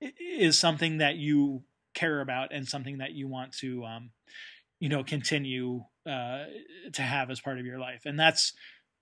yeah. 0.00 0.08
is 0.20 0.58
something 0.58 0.98
that 0.98 1.16
you 1.16 1.62
care 1.94 2.20
about 2.20 2.52
and 2.52 2.68
something 2.68 2.98
that 2.98 3.12
you 3.12 3.26
want 3.28 3.52
to 3.58 3.84
um 3.84 4.10
you 4.78 4.88
know 4.88 5.02
continue 5.02 5.84
uh 6.06 6.44
to 6.92 7.02
have 7.02 7.30
as 7.30 7.40
part 7.40 7.58
of 7.58 7.66
your 7.66 7.78
life 7.78 8.02
and 8.06 8.18
that's 8.18 8.52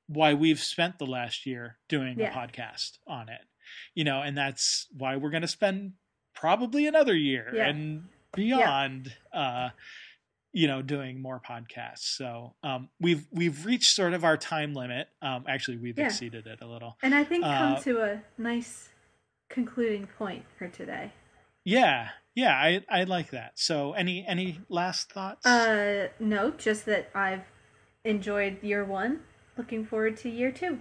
why 0.07 0.33
we've 0.33 0.61
spent 0.61 0.99
the 0.99 1.07
last 1.07 1.45
year 1.45 1.77
doing 1.89 2.19
Yeah. 2.19 2.33
a 2.33 2.35
podcast 2.49 2.99
on 3.07 3.29
it 3.29 3.43
you 3.95 4.05
know 4.05 4.21
and 4.23 4.37
that's 4.37 4.87
why 4.97 5.17
we're 5.17 5.31
going 5.31 5.43
to 5.43 5.49
spend 5.49 5.93
probably 6.35 6.87
another 6.87 7.17
year 7.17 7.51
Yeah. 7.55 7.69
and 7.69 8.05
beyond 8.35 9.15
uh 9.33 9.71
you 10.53 10.67
know 10.67 10.83
doing 10.83 11.21
more 11.21 11.41
podcasts 11.41 12.15
so 12.17 12.55
um 12.63 12.89
we've 13.01 13.27
we've 13.31 13.65
reached 13.67 13.95
sort 13.95 14.13
of 14.15 14.25
our 14.25 14.37
time 14.37 14.75
limit 14.75 15.09
um 15.23 15.45
actually 15.49 15.77
we've 15.79 15.99
Yeah. 15.99 16.07
exceeded 16.07 16.47
it 16.47 16.61
a 16.63 16.67
little 16.67 16.97
And 17.03 17.15
I 17.15 17.25
think 17.25 17.45
come 17.45 17.75
Uh, 17.75 17.81
to 17.81 18.03
a 18.03 18.23
nice 18.39 18.91
concluding 19.49 20.07
point 20.19 20.45
for 20.59 20.69
today. 20.69 21.13
yeah 21.65 22.11
yeah 22.35 22.55
i 22.55 22.85
i 22.89 23.05
like 23.05 23.31
that 23.31 23.53
so 23.59 23.93
any 23.95 24.25
any 24.27 24.61
last 24.69 25.13
thoughts 25.13 25.47
Uh, 25.47 26.09
no, 26.21 26.51
just 26.53 26.87
that 26.87 27.11
I've 27.15 27.45
enjoyed 28.05 28.63
year 28.63 28.85
one. 28.85 29.21
Looking 29.57 29.85
forward 29.85 30.17
to 30.19 30.29
year 30.31 30.53
two. 30.53 30.81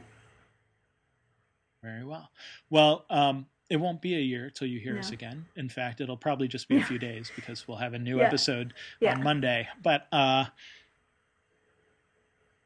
Very 1.84 2.04
well. 2.04 2.30
Well, 2.70 3.06
um, 3.10 3.46
it 3.70 3.78
won't 3.78 4.02
be 4.02 4.16
a 4.16 4.20
year 4.20 4.50
till 4.50 4.68
you 4.68 4.80
hear 4.80 4.98
us 4.98 5.12
again. 5.12 5.46
In 5.56 5.68
fact, 5.70 6.00
it'll 6.02 6.18
probably 6.18 6.48
just 6.48 6.68
be 6.70 6.78
a 6.78 6.84
few 6.84 6.98
days 6.98 7.32
because 7.36 7.68
we'll 7.68 7.78
have 7.78 7.94
a 7.94 8.00
new 8.00 8.20
Yeah. 8.20 8.28
episode 8.28 8.74
Yeah. 9.00 9.12
on 9.12 9.24
Monday. 9.24 9.68
But 9.84 10.08
uh, 10.12 10.46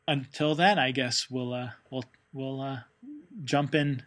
until 0.07 0.55
then, 0.55 0.77
I 0.79 0.91
guess 0.91 1.27
we'll 1.29 1.53
uh, 1.53 1.71
we'll 1.89 2.05
we'll 2.33 2.61
uh, 2.61 2.79
jump 3.43 3.75
in 3.75 4.03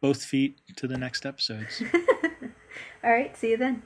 both 0.00 0.22
feet 0.24 0.60
to 0.76 0.86
the 0.86 0.96
next 0.98 1.26
episodes. 1.26 1.82
All 3.04 3.10
right, 3.10 3.36
see 3.36 3.50
you 3.50 3.56
then. 3.56 3.82